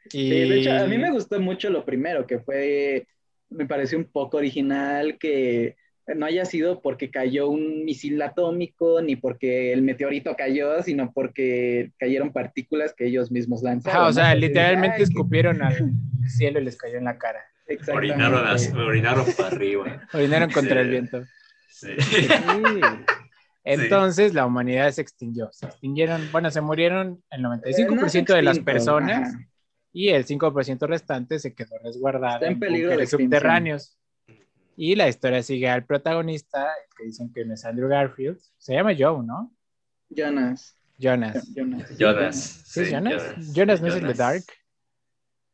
Y... 0.06 0.10
Sí, 0.10 0.30
de 0.30 0.60
hecho, 0.60 0.72
a 0.72 0.86
mí 0.86 0.98
me 0.98 1.10
gustó 1.10 1.38
mucho 1.40 1.70
lo 1.70 1.84
primero, 1.84 2.26
que 2.26 2.38
fue, 2.40 3.06
me 3.48 3.66
pareció 3.66 3.98
un 3.98 4.04
poco 4.04 4.38
original, 4.38 5.18
que 5.18 5.76
no 6.16 6.26
haya 6.26 6.44
sido 6.44 6.80
porque 6.80 7.10
cayó 7.10 7.48
un 7.48 7.84
misil 7.84 8.20
atómico, 8.22 9.00
ni 9.02 9.14
porque 9.14 9.72
el 9.72 9.82
meteorito 9.82 10.34
cayó, 10.36 10.82
sino 10.82 11.12
porque 11.12 11.92
cayeron 11.98 12.32
partículas 12.32 12.92
que 12.94 13.06
ellos 13.06 13.30
mismos 13.30 13.62
lanzaron. 13.62 14.06
O 14.08 14.12
sea, 14.12 14.34
¿no? 14.34 14.40
literalmente 14.40 14.96
Ay, 14.96 15.02
escupieron 15.04 15.62
al 15.62 15.76
cielo 16.26 16.58
y 16.60 16.64
les 16.64 16.76
cayó 16.76 16.98
en 16.98 17.04
la 17.04 17.18
cara. 17.18 17.44
Orinaron, 17.92 18.46
as- 18.46 18.72
orinaron 18.74 19.26
para 19.36 19.48
arriba. 19.48 20.02
Orinaron 20.12 20.50
contra 20.50 20.74
Sí. 20.76 20.80
el 20.80 20.90
viento. 20.90 21.24
Sí. 21.70 21.88
Sí. 21.98 22.28
Entonces 23.64 24.34
la 24.34 24.46
humanidad 24.46 24.90
se 24.90 25.02
extinguió. 25.02 25.50
Se 25.52 25.66
extinguieron, 25.66 26.28
bueno, 26.32 26.50
se 26.50 26.60
murieron 26.60 27.22
el 27.30 27.42
95% 27.42 28.16
Eh, 28.16 28.24
no 28.32 28.36
de 28.36 28.42
las 28.42 28.58
personas 28.60 29.28
ajá. 29.34 29.48
y 29.92 30.08
el 30.08 30.24
5% 30.24 30.86
restante 30.86 31.38
se 31.38 31.54
quedó 31.54 31.76
resguardado 31.82 32.36
Está 32.36 32.46
en 32.46 32.58
peligro 32.58 32.96
de 32.96 33.06
subterráneos. 33.06 33.96
Y 34.76 34.94
la 34.94 35.08
historia 35.08 35.42
sigue 35.42 35.68
al 35.68 35.84
protagonista, 35.84 36.68
que 36.96 37.04
dicen 37.04 37.30
que 37.34 37.44
no 37.44 37.52
es 37.52 37.64
Andrew 37.66 37.88
Garfield. 37.88 38.38
Se 38.56 38.72
llama 38.72 38.92
Joe, 38.98 39.22
¿no? 39.26 39.52
Jonas. 40.08 40.74
Jonas. 40.98 41.46
Jonas. 41.54 41.98
Jonas. 41.98 42.36
¿Sí, 42.64 42.90
Jonas? 42.90 43.22
Jonas 43.52 43.80
no 43.82 43.88
es 43.88 43.94
el 43.94 44.00
de 44.00 44.14
Jonas. 44.14 44.16
Dark. 44.18 44.44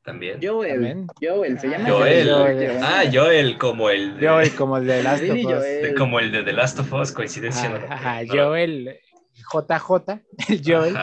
También. 0.07 0.39
Joel. 0.43 0.70
También. 0.74 1.07
Joel, 1.20 1.59
se 1.59 1.69
llama 1.69 1.91
Joel. 1.91 2.31
Joel. 2.33 2.78
Ah, 2.81 3.03
Joel, 3.12 3.59
como 3.59 3.91
el 3.91 4.19
de, 4.20 4.28
Joel, 4.28 4.55
como 4.55 4.77
el 4.78 4.87
de 4.87 5.03
Last 5.03 5.24
of 5.24 5.37
Us. 5.37 5.43
Joel. 5.43 5.95
como 5.97 6.20
el 6.20 6.33
de 6.33 6.43
The 6.45 6.53
Last 6.53 6.78
of 6.78 6.93
Us, 6.93 7.11
coincidencia. 7.12 7.66
Ajá, 7.74 7.78
¿no? 7.78 7.93
ajá, 7.93 8.23
No. 8.23 8.33
Joel, 8.35 8.99
JJ, 9.53 10.23
el 10.49 10.62
Joel, 10.65 10.97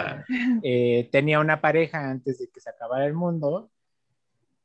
eh, 0.63 1.09
tenía 1.11 1.39
una 1.41 1.59
pareja 1.61 2.09
antes 2.09 2.39
de 2.39 2.49
que 2.49 2.59
se 2.61 2.69
acabara 2.69 3.05
el 3.05 3.13
mundo 3.13 3.69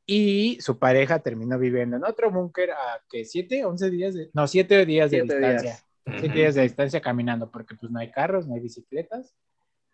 y 0.05 0.57
su 0.61 0.79
pareja 0.79 1.19
terminó 1.19 1.59
viviendo 1.59 1.97
en 1.97 2.03
otro 2.05 2.31
búnker 2.31 2.71
a 2.71 3.01
que 3.09 3.25
7, 3.25 3.65
11 3.65 3.89
días, 3.91 4.13
de, 4.15 4.29
no, 4.33 4.47
7 4.47 4.85
días 4.85 5.11
de 5.11 5.17
Siete 5.19 5.33
distancia. 5.37 5.69
días. 5.71 5.85
7 6.05 6.25
Ujú. 6.27 6.33
días 6.35 6.55
de 6.55 6.61
distancia 6.63 7.01
caminando 7.01 7.51
porque 7.51 7.75
pues 7.75 7.91
no 7.91 7.99
hay 7.99 8.09
carros, 8.09 8.47
no 8.47 8.55
hay 8.55 8.61
bicicletas 8.61 9.35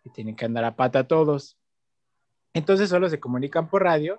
y 0.04 0.10
tienen 0.10 0.34
que 0.36 0.44
andar 0.46 0.64
a 0.64 0.76
pata 0.76 1.06
todos. 1.06 1.58
Entonces 2.54 2.88
solo 2.88 3.10
se 3.10 3.20
comunican 3.20 3.68
por 3.68 3.82
radio 3.82 4.18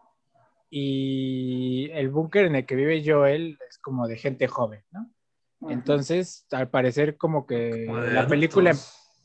y 0.69 1.89
el 1.93 2.09
búnker 2.09 2.45
en 2.45 2.55
el 2.55 2.65
que 2.65 2.75
vive 2.75 3.01
Joel 3.05 3.57
es 3.69 3.77
como 3.79 4.07
de 4.07 4.17
gente 4.17 4.47
joven, 4.47 4.83
¿no? 4.91 5.09
Ajá. 5.61 5.73
Entonces, 5.73 6.45
al 6.51 6.69
parecer, 6.69 7.17
como 7.17 7.45
que 7.47 7.85
Como 7.87 7.99
la 8.01 8.27
película, 8.27 8.75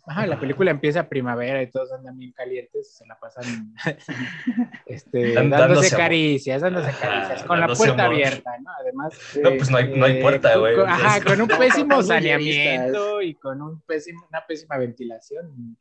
ajá, 0.07 0.27
la 0.27 0.41
película 0.41 0.71
empieza 0.71 1.01
a 1.01 1.09
primavera 1.09 1.63
y 1.63 1.71
todos 1.71 1.93
andan 1.93 2.17
bien 2.17 2.33
calientes, 2.33 2.95
se 2.97 3.07
la 3.07 3.19
pasan 3.19 3.75
este, 4.87 5.35
dándose 5.35 5.95
caricias, 5.95 6.63
dándose 6.63 6.89
Ajá, 6.91 7.01
caricias, 7.01 7.43
con 7.45 7.61
la 7.61 7.67
puerta 7.69 8.05
amor. 8.05 8.15
abierta, 8.15 8.51
¿no? 8.63 8.71
Además, 8.81 9.19
No, 9.43 9.51
pues 9.57 9.71
no 9.71 9.77
hay, 9.79 9.89
no 9.97 10.05
hay 10.07 10.13
eh, 10.19 10.21
puerta, 10.23 10.57
güey. 10.57 10.75
con- 10.77 10.89
Ajá, 10.89 11.23
con 11.23 11.41
un 11.41 11.49
pésimo 11.59 12.03
saneamiento 12.03 13.21
y 13.21 13.35
con 13.35 13.61
un 13.63 13.81
pésimo, 13.83 14.27
una 14.31 14.45
pésima 14.47 14.79
ventilación. 14.79 15.77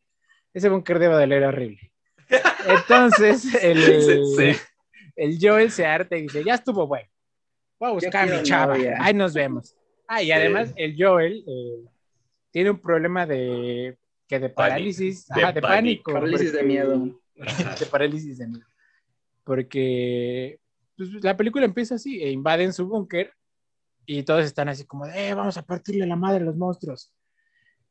Ese 0.53 0.69
búnker 0.69 0.99
debe 0.99 1.15
de 1.17 1.23
oler 1.23 1.43
horrible. 1.45 1.91
Entonces, 2.67 3.45
el, 3.63 3.77
Sí, 4.35 4.53
sí. 4.53 4.61
El 5.15 5.37
Joel 5.41 5.71
se 5.71 5.85
harta 5.85 6.17
y 6.17 6.23
dice, 6.23 6.43
ya 6.43 6.55
estuvo 6.55 6.87
bueno. 6.87 7.09
Voy 7.79 7.89
a 7.89 7.93
buscar 7.93 8.29
a 8.29 8.37
mi 8.37 8.43
chava. 8.43 8.75
novia". 8.75 8.97
Ahí 8.99 9.13
nos 9.13 9.33
vemos. 9.33 9.75
Ah, 10.13 10.21
y 10.21 10.29
además 10.33 10.73
el 10.75 11.01
Joel 11.01 11.41
eh, 11.47 11.85
tiene 12.51 12.71
un 12.71 12.79
problema 12.79 13.25
de 13.25 13.97
que 14.27 14.39
de 14.39 14.49
parálisis, 14.49 15.25
De 15.27 15.41
ajá, 15.41 15.53
de 15.53 15.61
pánico. 15.61 16.11
Parálisis 16.11 16.51
de 16.51 16.63
miedo. 16.63 17.21
De 17.79 17.85
parálisis 17.85 18.37
de 18.37 18.47
miedo. 18.47 18.65
Porque 19.45 20.59
pues, 20.97 21.23
la 21.23 21.35
película 21.35 21.65
empieza 21.65 21.95
así, 21.95 22.21
e 22.21 22.29
invaden 22.29 22.73
su 22.73 22.87
búnker 22.87 23.33
y 24.05 24.23
todos 24.23 24.45
están 24.45 24.69
así 24.69 24.85
como, 24.85 25.07
de, 25.07 25.29
eh, 25.29 25.33
vamos 25.33 25.57
a 25.57 25.65
partirle 25.65 26.05
la 26.05 26.15
madre 26.15 26.41
a 26.41 26.45
los 26.45 26.57
monstruos. 26.57 27.13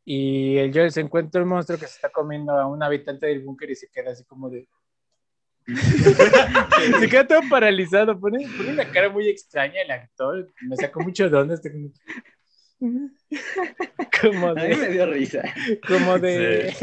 Y 0.04 0.56
el 0.58 0.72
Joel 0.72 0.92
se 0.92 1.00
encuentra 1.00 1.42
un 1.42 1.48
monstruo 1.48 1.78
que 1.78 1.86
se 1.86 1.94
está 1.94 2.10
comiendo 2.10 2.52
a 2.52 2.66
un 2.66 2.82
habitante 2.82 3.26
del 3.26 3.40
búnker 3.40 3.70
y 3.70 3.76
se 3.76 3.88
queda 3.88 4.10
así 4.12 4.24
como 4.24 4.48
de... 4.50 4.68
se 7.00 7.08
queda 7.08 7.26
todo 7.26 7.40
paralizado, 7.48 8.18
pone, 8.18 8.46
pone 8.56 8.72
una 8.72 8.90
cara 8.90 9.08
muy 9.08 9.28
extraña 9.28 9.80
el 9.82 9.90
actor, 9.90 10.48
me 10.68 10.76
sacó 10.76 11.00
mucho 11.00 11.28
de 11.28 11.36
onda. 11.36 11.54
este 11.54 11.72
como- 11.72 11.90
Como 14.22 14.48
A 14.48 14.54
mí 14.54 14.60
me 14.68 14.76
de, 14.76 14.92
dio 14.92 15.06
risa. 15.06 15.42
como 15.86 16.18
de, 16.18 16.74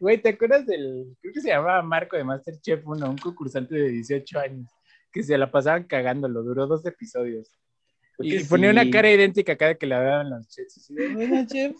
güey, 0.00 0.20
¿te 0.20 0.30
acuerdas 0.30 0.66
del, 0.66 1.16
creo 1.20 1.32
que 1.32 1.40
se 1.40 1.48
llamaba 1.48 1.82
Marco 1.82 2.16
de 2.16 2.24
Masterchef 2.24 2.86
1, 2.86 3.10
un 3.10 3.18
concursante 3.18 3.74
de 3.74 3.88
18 3.90 4.38
años, 4.40 4.68
que 5.12 5.22
se 5.22 5.38
la 5.38 5.50
pasaban 5.50 5.84
cagándolo, 5.84 6.42
duró 6.42 6.66
dos 6.66 6.84
episodios. 6.86 7.50
Y 8.18 8.30
que 8.38 8.44
ponía 8.44 8.70
sí. 8.72 8.78
una 8.78 8.90
cara 8.90 9.10
idéntica 9.10 9.56
cada 9.56 9.74
que 9.74 9.86
le 9.86 9.94
daban 9.96 10.30
los 10.30 10.48
chefs. 10.48 10.86
De, 10.94 11.08
"Bueno, 11.08 11.44
chef, 11.46 11.76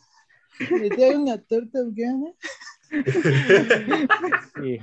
¿le 0.71 0.89
traigo 0.91 1.21
una 1.23 1.39
torta 1.39 1.79
ahogada?" 1.79 2.33
Sí. 4.57 4.79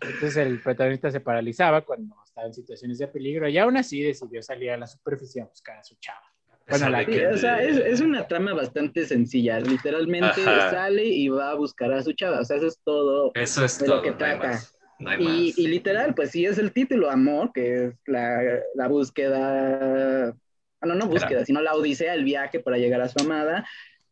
Entonces 0.00 0.36
el 0.36 0.60
protagonista 0.60 1.10
se 1.10 1.20
paralizaba 1.20 1.82
cuando 1.82 2.16
estaba 2.24 2.46
en 2.46 2.54
situaciones 2.54 2.98
de 2.98 3.08
peligro 3.08 3.48
y 3.48 3.56
aún 3.58 3.76
así 3.76 4.02
decidió 4.02 4.42
salir 4.42 4.70
a 4.72 4.76
la 4.76 4.86
superficie 4.86 5.42
a 5.42 5.46
buscar 5.46 5.78
a 5.78 5.84
su 5.84 5.94
chava. 6.00 6.20
Bueno, 6.68 6.88
la 6.90 7.04
Sí, 7.04 7.24
o 7.24 7.36
sea, 7.36 7.62
es, 7.62 7.76
es 7.76 8.00
una 8.00 8.26
trama 8.28 8.54
bastante 8.54 9.04
sencilla. 9.06 9.60
Literalmente 9.60 10.42
Ajá. 10.46 10.70
sale 10.70 11.04
y 11.04 11.28
va 11.28 11.50
a 11.50 11.54
buscar 11.54 11.92
a 11.92 12.02
su 12.02 12.12
chava. 12.12 12.40
O 12.40 12.44
sea, 12.44 12.56
eso 12.56 12.66
es 12.68 12.78
todo. 12.84 13.32
Eso 13.34 13.64
es 13.64 13.78
de 13.78 13.88
lo 13.88 13.94
todo. 13.94 14.02
que 14.02 14.10
no 14.10 14.14
hay 14.16 14.18
trata. 14.38 14.48
más. 14.48 14.78
No 14.98 15.10
hay 15.10 15.22
Y, 15.22 15.24
más. 15.48 15.58
y 15.58 15.66
literal, 15.68 16.14
pues 16.14 16.30
sí 16.30 16.46
es 16.46 16.58
el 16.58 16.72
título, 16.72 17.10
Amor, 17.10 17.52
que 17.52 17.86
es 17.86 17.94
la, 18.06 18.60
la 18.74 18.88
búsqueda. 18.88 20.34
Bueno, 20.80 20.94
no 20.96 21.06
búsqueda, 21.08 21.44
sino 21.44 21.60
la 21.60 21.74
odisea, 21.74 22.14
el 22.14 22.24
viaje 22.24 22.60
para 22.60 22.78
llegar 22.78 23.00
a 23.00 23.08
su 23.08 23.20
amada. 23.20 23.66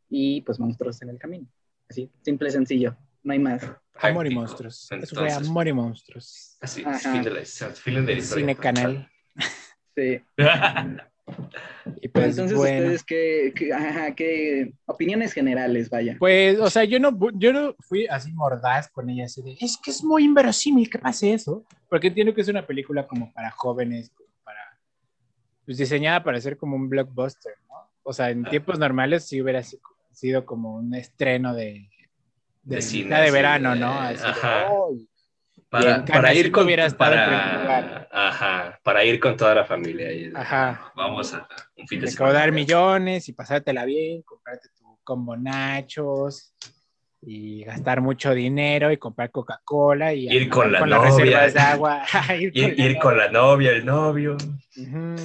Y 0.09 0.40
pues 0.43 0.59
monstruos 0.59 1.01
en 1.02 1.10
el 1.10 1.18
camino. 1.18 1.47
Así, 1.89 2.10
simple 2.22 2.48
y 2.48 2.52
sencillo. 2.52 2.97
No 3.22 3.32
hay 3.32 3.38
más. 3.38 3.62
Amor 4.01 4.26
y 4.26 4.34
monstruos. 4.34 4.84
Eso 4.90 5.14
fue 5.14 5.24
Entonces, 5.28 5.48
Amor 5.48 5.68
y 5.68 5.72
monstruos. 5.72 6.56
Así, 6.60 6.82
Ajá. 6.84 6.98
fin 7.12 7.22
de 7.22 7.30
la 7.30 7.44
fin 7.44 7.94
de 7.94 8.01
la 8.02 8.12
historia. 8.12 8.42
Cine 8.42 8.56
Canal. 8.56 9.10
Sí. 9.94 10.20
Y 12.01 12.09
pues 12.09 12.30
Entonces, 12.30 12.56
bueno. 12.56 12.78
ustedes, 12.78 13.05
¿qué, 13.05 13.52
qué, 13.55 13.72
ajá, 13.72 14.14
qué 14.16 14.72
opiniones 14.86 15.32
generales, 15.32 15.88
vaya? 15.88 16.16
Pues, 16.18 16.59
o 16.59 16.68
sea, 16.68 16.82
yo 16.82 16.98
no, 16.98 17.16
yo 17.34 17.52
no 17.52 17.76
fui 17.78 18.06
así 18.09 18.32
mordaz 18.32 18.88
con 18.90 19.09
ella, 19.09 19.26
así 19.26 19.40
de, 19.40 19.56
es 19.60 19.78
que 19.82 19.92
es 19.92 20.02
muy 20.02 20.24
inverosímil 20.24 20.90
que 20.90 20.98
pase 20.98 21.32
eso, 21.32 21.64
porque 21.88 22.09
entiendo 22.09 22.34
que 22.34 22.40
es 22.40 22.48
una 22.48 22.66
película 22.66 23.06
como 23.06 23.32
para 23.32 23.51
jóvenes, 23.52 24.10
como 24.10 24.28
para, 24.42 24.59
pues 25.64 25.78
diseñada 25.78 26.24
para 26.24 26.40
ser 26.40 26.56
como 26.56 26.74
un 26.74 26.88
blockbuster, 26.88 27.55
¿no? 27.68 27.88
O 28.02 28.12
sea, 28.12 28.30
en 28.30 28.44
Ah. 28.44 28.51
tiempos 28.51 28.78
normales 28.80 29.24
sí 29.28 29.40
hubiera 29.40 29.62
si- 29.62 29.78
sido 30.12 30.44
como 30.44 30.74
un 30.76 30.94
estreno 30.94 31.55
de, 31.55 31.88
de, 32.62 32.76
De 32.76 32.82
cine, 32.82 33.04
mitad 33.04 33.22
de 33.22 33.30
verano, 33.30 33.74
de- 33.74 33.80
¿no? 33.80 34.00
Así 34.00 34.22
ajá. 34.24 34.66
"Oh", 34.70 34.94
para, 35.68 36.04
para 36.04 36.34
ir 36.34 36.50
con 36.50 36.66
para, 36.98 38.08
ajá, 38.10 38.80
para 38.82 39.04
ir 39.04 39.20
con 39.20 39.36
toda 39.36 39.54
la 39.54 39.64
familia 39.64 40.12
y- 40.12 40.32
Ajá. 40.34 40.92
vamos 40.96 41.32
a 41.32 41.46
un 41.76 41.86
fin 41.86 42.00
de 42.00 42.06
recaudar 42.06 42.50
millones 42.52 43.28
y 43.28 43.32
pasártela 43.32 43.84
bien, 43.84 44.22
comprarte 44.22 44.68
tu 44.76 44.98
combo 45.04 45.36
nachos 45.36 46.54
y 47.22 47.62
gastar 47.64 48.00
mucho 48.00 48.34
dinero 48.34 48.90
y 48.90 48.96
comprar 48.96 49.30
Coca-Cola 49.30 50.12
y 50.12 50.28
Ir 50.28 50.48
con 50.48 50.72
la 50.72 50.80
las 50.80 50.88
novia. 50.88 51.10
reservas 51.18 51.54
de 51.54 51.60
agua. 51.60 52.02
ir 52.38 52.50
ir, 52.54 52.78
la 52.78 52.84
ir 52.86 52.98
con 52.98 53.16
la 53.16 53.28
novia 53.30 53.70
el 53.72 53.84
novio 53.84 54.36
Ujú. 54.76 55.16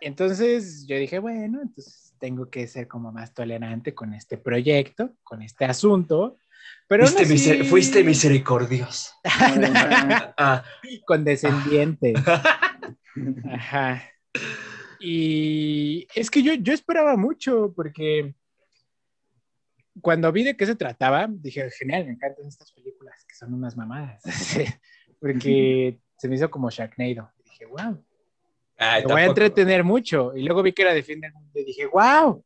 Entonces 0.00 0.86
yo 0.86 0.96
dije, 0.96 1.18
bueno, 1.18 1.60
entonces 1.62 2.14
tengo 2.20 2.50
que 2.50 2.66
ser 2.66 2.86
como 2.86 3.12
más 3.12 3.32
tolerante 3.32 3.94
con 3.94 4.12
este 4.14 4.36
proyecto, 4.38 5.10
con 5.22 5.42
este 5.42 5.64
asunto. 5.64 6.36
Pero 6.88 7.06
fuiste, 7.06 7.22
así, 7.22 7.34
miser- 7.34 7.64
fuiste 7.64 8.04
misericordioso. 8.04 9.12
Ah, 10.38 10.64
condescendiente. 11.06 12.14
Ajá. 13.50 14.02
Y 15.00 16.06
es 16.14 16.30
que 16.30 16.42
yo, 16.42 16.54
yo 16.54 16.72
esperaba 16.72 17.16
mucho 17.16 17.72
porque 17.74 18.34
cuando 20.00 20.30
vi 20.32 20.44
de 20.44 20.56
qué 20.56 20.66
se 20.66 20.76
trataba, 20.76 21.26
dije, 21.28 21.70
genial, 21.70 22.06
me 22.06 22.12
encantan 22.12 22.46
estas 22.46 22.70
películas 22.72 23.24
que 23.24 23.34
son 23.34 23.54
unas 23.54 23.76
mamadas. 23.76 24.22
porque 25.20 25.98
se 26.18 26.28
me 26.28 26.36
hizo 26.36 26.50
como 26.50 26.70
Sharknado. 26.70 27.30
Y 27.40 27.42
dije, 27.50 27.66
wow, 27.66 28.04
ay, 28.78 29.04
me 29.06 29.12
voy 29.12 29.22
a 29.22 29.26
entretener 29.26 29.84
mucho. 29.84 30.36
Y 30.36 30.42
luego 30.44 30.62
vi 30.62 30.72
que 30.72 30.82
era 30.82 30.94
de 30.94 31.02
fin 31.02 31.20
del 31.20 31.32
mundo 31.32 31.50
y 31.58 31.64
dije, 31.64 31.86
wow, 31.86 32.44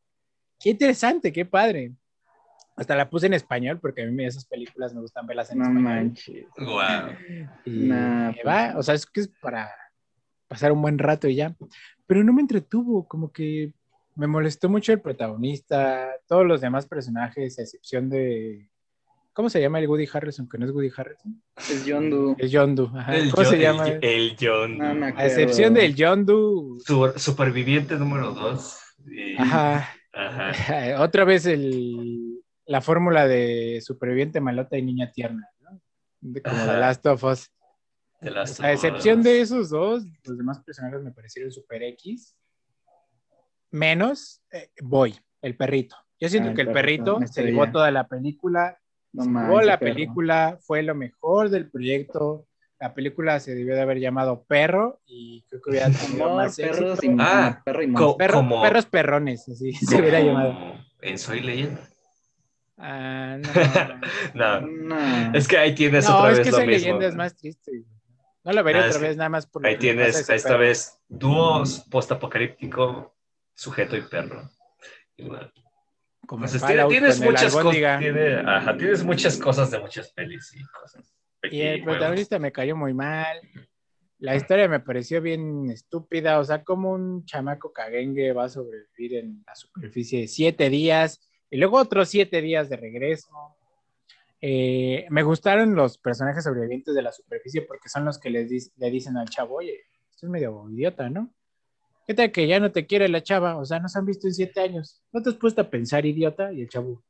qué 0.59 0.69
interesante, 0.71 1.31
qué 1.31 1.45
padre. 1.45 1.91
Hasta 2.75 2.95
la 2.95 3.09
puse 3.09 3.27
en 3.27 3.33
español 3.33 3.79
porque 3.79 4.01
a 4.03 4.05
mí 4.07 4.25
esas 4.25 4.45
películas 4.45 4.93
me 4.93 5.01
gustan 5.01 5.27
verlas 5.27 5.51
en 5.51 5.59
No 5.59 5.65
español. 5.65 5.83
manches. 5.83 6.45
Guau. 6.57 7.11
Y 7.65 7.87
Nah, 7.87 8.27
me 8.29 8.33
pues. 8.41 8.45
va, 8.47 8.73
o 8.77 8.83
sea, 8.83 8.95
es 8.95 9.05
que 9.05 9.21
es 9.21 9.27
para 9.27 9.69
pasar 10.47 10.71
un 10.71 10.81
buen 10.81 10.97
rato 10.97 11.27
y 11.27 11.35
ya. 11.35 11.55
Pero 12.07 12.23
no 12.23 12.33
me 12.33 12.41
entretuvo, 12.41 13.07
como 13.07 13.31
que 13.31 13.73
me 14.15 14.27
molestó 14.27 14.67
mucho 14.69 14.91
el 14.93 14.99
protagonista, 15.01 16.09
todos 16.27 16.45
los 16.45 16.59
demás 16.61 16.85
personajes, 16.87 17.57
a 17.59 17.61
excepción 17.61 18.09
de. 18.09 18.67
¿Cómo 19.33 19.49
se 19.49 19.61
llama 19.61 19.79
el 19.79 19.87
Woody 19.87 20.07
Harrison? 20.11 20.47
Que 20.49 20.57
no 20.57 20.65
es 20.65 20.71
Woody 20.71 20.91
Harrison. 20.95 21.41
Es 21.55 21.85
Yondu. 21.85 22.35
Es 22.37 22.51
Yondu. 22.51 22.91
ajá. 22.97 23.15
El 23.15 23.31
¿Cómo 23.31 23.43
John- 23.43 23.49
se 23.51 23.55
el- 23.55 23.61
llama? 23.61 23.87
el 23.87 24.77
No 24.77 24.93
me 24.95 25.05
a 25.07 25.25
excepción 25.25 25.73
del 25.73 25.95
Yondu. 25.95 26.77
Su- 26.85 27.13
superviviente 27.15 27.95
número 27.95 28.33
dos 28.33 28.77
y- 29.09 29.35
Ajá. 29.37 29.87
ajá. 30.11 30.51
Otra 31.01 31.23
vez 31.23 31.45
el, 31.45 32.20
la 32.71 32.81
fórmula 32.81 33.27
de 33.27 33.81
superviviente 33.83 34.39
malota 34.41 34.77
y 34.77 34.81
niña 34.81 35.11
tierna, 35.11 35.49
¿no? 35.59 35.79
De- 36.21 36.41
como. 36.41 36.55
The 36.57 36.77
Last 36.77 37.05
of 37.05 37.23
Us. 37.23 37.51
De 38.21 38.29
las 38.31 38.59
A 38.61 38.71
excepción 38.71 39.23
de 39.23 39.41
esos 39.41 39.69
dos, 39.71 40.03
los 40.23 40.37
demás 40.37 40.59
personajes 40.63 41.01
me 41.01 41.11
parecieron 41.11 41.51
super 41.51 41.81
X. 41.83 42.35
Menos 43.71 44.41
eh, 44.51 44.69
Boy, 44.81 45.15
el 45.41 45.55
perrito. 45.55 45.95
Yo 46.19 46.29
siento 46.29 46.49
Ah, 46.49 46.51
el 46.51 46.55
que 46.55 46.61
el 46.61 46.71
perrito, 46.71 47.15
perrito 47.15 47.33
se 47.33 47.43
llevó 47.43 47.71
toda 47.71 47.89
la 47.91 48.07
película. 48.07 48.77
No 49.13 49.23
se 49.23 49.29
manches, 49.29 49.49
llevó 49.49 49.61
la 49.63 49.79
perro. 49.79 49.93
película, 49.93 50.57
fue 50.61 50.83
lo 50.83 50.93
mejor 50.95 51.49
del 51.49 51.69
proyecto. 51.69 52.45
La 52.79 52.93
película 52.93 53.39
se 53.39 53.53
debió 53.55 53.75
de 53.75 53.81
haber 53.81 53.99
llamado 53.99 54.43
Perro 54.43 55.01
y 55.05 55.43
creo 55.49 55.61
que 55.61 55.69
hubiera 55.69 55.89
tenido 55.91 56.25
Amor, 56.25 56.43
más 56.43 56.55
perros 56.57 56.97
éxito. 56.99 57.13
y 57.13 57.17
Ah, 57.19 57.61
perro 57.63 57.83
y 57.83 57.93
co-. 57.93 58.17
Perro- 58.17 58.37
como- 58.39 58.61
Perros 58.61 58.85
perrones, 58.87 59.47
así 59.49 59.71
se 59.73 59.99
hubiera 59.99 60.19
llamado. 60.19 60.53
En 61.01 61.17
Soy 61.17 61.41
Leyenda. 61.41 61.81
Ah, 62.83 63.37
no. 64.33 64.61
no. 64.61 65.33
Es 65.37 65.47
que 65.47 65.55
ahí 65.55 65.75
tienes 65.75 66.09
otra 66.09 66.29
vez 66.29 66.39
lo 66.39 66.43
mismo. 66.43 66.49
No, 66.49 66.49
es 66.49 66.49
que 66.49 66.49
esa 66.49 66.65
leyenda 66.65 67.07
es 67.07 67.15
más 67.15 67.37
triste. 67.37 67.71
No 68.43 68.51
la 68.53 68.63
veré 68.63 68.79
ah, 68.79 68.87
otra 68.87 68.99
vez, 68.99 69.17
nada 69.17 69.29
más 69.29 69.45
por 69.45 69.65
Ahí 69.67 69.77
tienes 69.77 70.27
esta 70.27 70.57
vez 70.57 70.99
dúos 71.07 71.85
post-apocalíptico, 71.91 73.15
sujeto 73.53 73.95
y 73.95 74.01
perro. 74.01 74.49
Igual. 75.15 75.53
Como 76.25 76.47
tienes 76.47 77.19
muchas 77.19 77.53
cosas. 77.53 77.99
tienes 78.79 79.03
muchas 79.03 79.37
cosas 79.37 79.69
de 79.69 79.79
muchas 79.79 80.11
pelis 80.13 80.51
y 80.55 80.63
cosas. 80.65 81.13
Y 81.43 81.61
el 81.61 81.83
protagonista 81.83 82.39
me 82.39 82.51
cayó 82.51 82.75
muy 82.75 82.95
mal. 82.95 83.41
La 84.17 84.35
historia 84.35 84.67
me 84.67 84.79
pareció 84.79 85.21
bien 85.21 85.69
estúpida. 85.69 86.39
O 86.39 86.43
sea, 86.43 86.63
como 86.63 86.91
un 86.91 87.25
chamaco 87.25 87.71
caguengue 87.71 88.33
va 88.33 88.45
a 88.45 88.49
sobrevivir 88.49 89.17
en 89.17 89.43
la 89.45 89.53
superficie 89.55 90.21
de 90.21 90.27
siete 90.27 90.69
días 90.69 91.30
y 91.51 91.57
luego 91.57 91.77
otros 91.77 92.09
siete 92.09 92.41
días 92.41 92.69
de 92.69 92.77
regreso. 92.77 93.29
Eh, 94.39 95.05
me 95.09 95.21
gustaron 95.21 95.75
los 95.75 95.97
personajes 95.97 96.45
sobrevivientes 96.45 96.95
de 96.95 97.01
la 97.01 97.11
superficie 97.11 97.61
porque 97.61 97.89
son 97.89 98.05
los 98.05 98.17
que 98.17 98.31
les 98.31 98.71
le 98.75 98.89
dicen 98.89 99.17
al 99.17 99.29
chavo, 99.29 99.57
oye, 99.57 99.81
esto 100.09 100.25
es 100.25 100.31
medio 100.31 100.67
idiota, 100.71 101.09
¿no? 101.09 101.31
¿Qué 102.07 102.15
tal 102.15 102.31
que 102.31 102.47
ya 102.47 102.59
no 102.59 102.71
te 102.71 102.87
quiere 102.87 103.07
la 103.09 103.21
chava? 103.21 103.57
O 103.57 103.65
sea, 103.65 103.79
nos 103.79 103.95
han 103.95 104.05
visto 104.05 104.27
en 104.27 104.33
siete 104.33 104.61
años. 104.61 105.03
¿No 105.11 105.21
te 105.21 105.29
has 105.29 105.35
puesto 105.35 105.61
a 105.61 105.69
pensar, 105.69 106.05
idiota? 106.05 106.51
Y 106.53 106.61
el 106.61 106.69
chavo, 106.69 107.03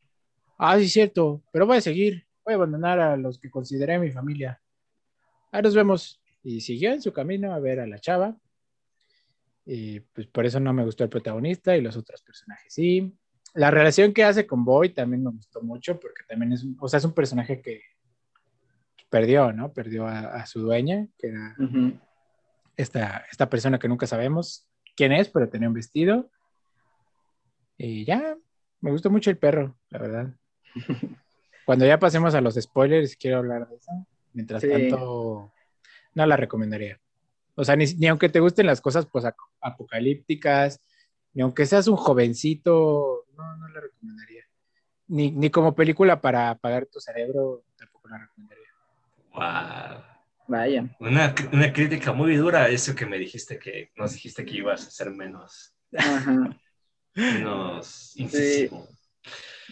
ah, 0.58 0.78
sí, 0.80 0.90
cierto, 0.90 1.42
pero 1.54 1.66
voy 1.68 1.78
a 1.78 1.82
seguir. 1.82 2.26
Voy 2.44 2.54
a 2.54 2.58
abandonar 2.58 3.00
a 3.00 3.16
los 3.18 3.40
que 3.40 3.50
consideré 3.50 4.00
mi 4.00 4.12
familia. 4.12 4.60
Ahí 5.52 5.62
nos 5.62 5.76
vemos. 5.76 6.20
Y 6.44 6.62
siguió 6.62 6.92
en 6.92 7.02
su 7.02 7.14
camino 7.14 7.54
a 7.54 7.60
ver 7.60 7.80
a 7.80 7.88
la 7.88 8.00
chava. 8.00 8.36
Y 9.66 10.00
pues 10.00 10.26
por 10.28 10.48
eso 10.48 10.60
no 10.60 10.74
me 10.74 10.84
gustó 10.84 11.04
el 11.04 11.10
protagonista 11.12 11.78
y 11.78 11.82
los 11.82 11.96
otros 11.96 12.24
personajes 12.24 12.74
sí. 12.74 13.16
La 13.54 13.70
relación 13.72 14.14
que 14.14 14.24
hace 14.24 14.48
con 14.48 14.64
Boy 14.64 14.90
también 14.90 15.24
me 15.24 15.32
gustó 15.32 15.62
mucho 15.62 16.00
porque 16.00 16.24
también 16.28 16.54
es, 16.54 16.66
o 16.80 16.88
sea, 16.88 17.00
es 17.00 17.06
un 17.06 17.14
personaje 17.14 17.62
que 17.62 17.82
perdió, 19.10 19.52
¿no? 19.52 19.74
Perdió 19.74 20.08
a, 20.08 20.46
su 20.46 20.62
dueña, 20.62 21.08
que 21.18 21.28
era 21.28 21.56
esta, 22.78 23.26
esta 23.30 23.50
persona 23.50 23.78
que 23.78 23.90
nunca 23.90 24.08
sabemos 24.08 24.68
quién 24.96 25.12
es, 25.12 25.30
pero 25.30 25.50
tenía 25.50 25.68
un 25.68 25.74
vestido. 25.74 26.32
Y 27.78 28.06
ya, 28.06 28.38
me 28.80 28.92
gustó 28.92 29.10
mucho 29.10 29.30
el 29.30 29.38
perro, 29.38 29.78
la 29.90 30.00
verdad. 30.00 30.34
Cuando 31.66 31.86
ya 31.86 32.00
pasemos 32.00 32.34
a 32.36 32.42
los 32.42 32.56
spoilers, 32.56 33.16
quiero 33.16 33.38
hablar 33.38 33.68
de 33.68 33.76
eso. 33.76 33.92
Mientras 34.34 34.62
tanto, 34.62 35.52
no 36.16 36.26
la 36.26 36.38
recomendaría. 36.38 37.00
O 37.56 37.64
sea, 37.64 37.76
ni, 37.76 38.08
aunque 38.08 38.30
te 38.30 38.40
gusten 38.40 38.66
las 38.66 38.82
cosas 38.82 39.06
pues, 39.06 39.26
apocalípticas, 39.60 40.82
ni 41.34 41.42
aunque 41.42 41.66
seas 41.66 41.88
un 41.88 41.98
jovencito, 41.98 43.26
no, 43.36 43.58
no 43.58 43.68
la 43.70 43.82
recomendaría. 43.82 44.44
Ni, 45.08 45.32
ni 45.32 45.50
como 45.50 45.76
película 45.76 46.22
para 46.22 46.50
apagar 46.50 46.86
tu 46.86 47.00
cerebro, 47.00 47.64
tampoco 47.78 48.10
la 48.10 48.18
recomendaría. 48.20 48.68
Wow. 49.34 50.04
Vaya. 50.48 50.96
Una, 51.00 51.34
una, 51.54 51.72
crítica 51.72 52.12
muy 52.12 52.36
dura 52.36 52.64
a 52.64 52.70
eso 52.70 52.94
que 52.94 53.06
me 53.06 53.18
dijiste, 53.18 53.58
que 53.58 53.92
nos 53.96 54.14
dijiste 54.14 54.46
que 54.46 54.58
ibas 54.58 54.88
a 54.88 54.92
ser 54.92 55.12
menos. 55.12 55.74
Ajá. 55.98 56.58
menos 57.16 58.18
incisivo. 58.18 58.88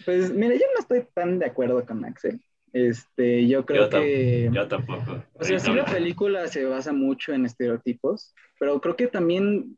Pues 0.04 0.32
mira, 0.32 0.54
yo 0.54 0.64
no 0.74 0.80
estoy 0.80 1.06
tan 1.14 1.38
de 1.38 1.46
acuerdo 1.46 1.84
con 1.84 2.04
Axel. 2.04 2.40
Este, 2.72 3.46
yo 3.48 3.66
creo 3.66 3.88
que. 3.90 4.48
Yo 4.52 4.68
tampoco. 4.68 5.24
O 5.34 5.44
sea, 5.44 5.58
sí, 5.58 5.72
la 5.72 5.84
película 5.84 6.46
se 6.48 6.64
basa 6.64 6.92
mucho 6.92 7.32
en 7.32 7.44
estereotipos, 7.44 8.34
pero 8.58 8.80
creo 8.80 8.96
que 8.96 9.08
también 9.08 9.76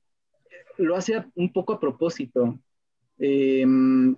lo 0.77 0.97
hace 0.97 1.25
un 1.35 1.53
poco 1.53 1.73
a 1.73 1.81
propósito. 1.81 2.59
Em, 3.25 4.17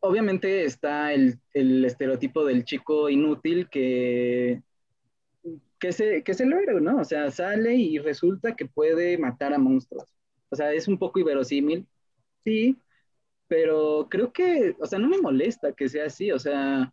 obviamente 0.00 0.64
está 0.64 1.12
el, 1.12 1.40
estereotipo 1.52 2.44
del 2.44 2.64
chico 2.64 3.08
inútil 3.10 3.68
que 3.68 4.62
que 5.80 5.88
es, 5.88 5.96
que 5.96 6.32
es 6.32 6.40
el 6.40 6.52
héroe, 6.52 6.80
¿no? 6.80 6.98
O 7.00 7.04
sea, 7.04 7.30
sale 7.30 7.74
y 7.74 7.98
resulta 7.98 8.54
que 8.56 8.66
puede 8.66 9.18
matar 9.18 9.52
a 9.52 9.58
monstruos. 9.58 10.04
O 10.50 10.56
sea, 10.56 10.72
es 10.72 10.88
un 10.88 10.98
poco 10.98 11.18
inverosímil, 11.18 11.86
sí, 12.44 12.76
pero 13.48 14.08
creo 14.10 14.32
que, 14.32 14.76
o 14.80 14.86
sea, 14.86 14.98
no 14.98 15.08
me 15.08 15.18
molesta 15.20 15.72
que 15.72 15.88
sea 15.88 16.06
así, 16.06 16.32
o 16.32 16.38
sea, 16.38 16.92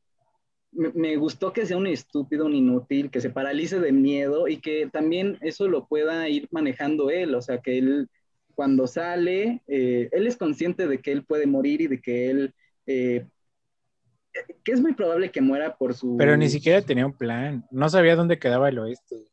me, 0.72 1.16
gustó 1.18 1.54
que 1.54 1.66
sea 1.66 1.78
un 1.78 1.88
estúpido, 1.88 2.46
un 2.46 2.56
inútil, 2.56 3.12
que 3.12 3.22
se 3.22 3.30
paralice 3.30 3.80
de 3.80 3.92
miedo 3.92 4.48
y 4.48 4.58
que 4.58 4.90
también 4.92 5.38
eso 5.42 5.68
lo 5.68 5.88
pueda 5.88 6.28
ir 6.30 6.48
manejando 6.52 7.10
él, 7.12 7.36
o 7.36 7.42
sea, 7.42 7.60
que 7.62 7.78
él 7.78 8.10
cuando 8.52 8.88
sale, 8.88 9.62
eh, 9.68 10.10
él 10.12 10.28
es 10.28 10.38
consciente 10.38 10.88
de 10.88 11.00
que 11.00 11.12
él 11.12 11.24
puede 11.26 11.48
morir 11.48 11.82
y 11.82 11.88
de 11.88 12.02
que 12.02 12.30
él 12.30 12.54
eh, 12.86 13.26
que 14.64 14.72
es 14.72 14.82
muy 14.82 14.94
probable 14.94 15.32
que 15.32 15.42
muera 15.42 15.76
por 15.76 15.94
su... 15.94 16.16
Pero 16.18 16.38
ni 16.38 16.50
siquiera 16.50 16.82
tenía 16.82 17.06
un 17.06 17.18
plan, 17.18 17.66
no 17.72 17.90
sabía 17.90 18.16
dónde 18.16 18.40
quedaba 18.40 18.70
el 18.70 18.80
oeste. 18.80 19.28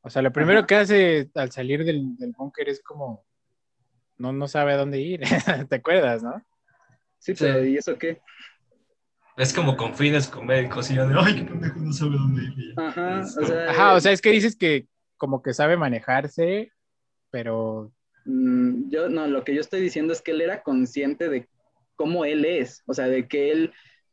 O 0.00 0.10
sea, 0.10 0.22
lo 0.22 0.32
primero 0.32 0.66
que 0.66 0.74
hace 0.74 1.30
al 1.34 1.50
salir 1.50 1.84
del, 1.84 2.16
del 2.16 2.32
búnker 2.32 2.68
es 2.68 2.82
como, 2.82 3.24
no, 4.18 4.32
no 4.32 4.48
sabe 4.48 4.72
a 4.72 4.76
dónde 4.76 5.00
ir, 5.00 5.20
¿te 5.68 5.76
acuerdas, 5.76 6.22
no? 6.22 6.42
Sí, 7.18 7.34
pero 7.38 7.64
¿y 7.64 7.76
eso 7.76 7.96
qué? 7.98 8.20
Es 9.36 9.52
como 9.52 9.76
con 9.76 9.94
fines 9.94 10.28
con 10.28 10.46
médicos 10.46 10.90
y 10.90 10.94
yo 10.94 11.08
de, 11.08 11.14
ay, 11.18 11.36
qué 11.36 11.44
pendejo, 11.44 11.78
no 11.80 11.92
sabe 11.92 12.12
dónde 12.12 12.42
ir. 12.42 12.74
Ajá, 12.76 13.20
o 13.20 13.46
sea, 13.46 13.70
Ajá, 13.70 13.94
o 13.94 14.00
sea, 14.00 14.12
es 14.12 14.20
que 14.20 14.30
dices 14.30 14.56
que 14.56 14.86
como 15.16 15.42
que 15.42 15.54
sabe 15.54 15.76
manejarse, 15.76 16.70
pero... 17.34 17.92
Mm, 18.26 18.90
yo, 18.90 19.08
no, 19.08 19.26
lo 19.26 19.42
que 19.42 19.56
yo 19.56 19.60
estoy 19.60 19.80
diciendo 19.80 20.12
es 20.12 20.22
que 20.22 20.30
él 20.30 20.40
era 20.40 20.62
consciente 20.62 21.28
de 21.28 21.48
cómo 21.96 22.24
él 22.24 22.44
es, 22.44 22.84
o 22.86 22.94
sea, 22.94 23.08
de 23.08 23.26
que 23.26 23.50
él 23.50 23.72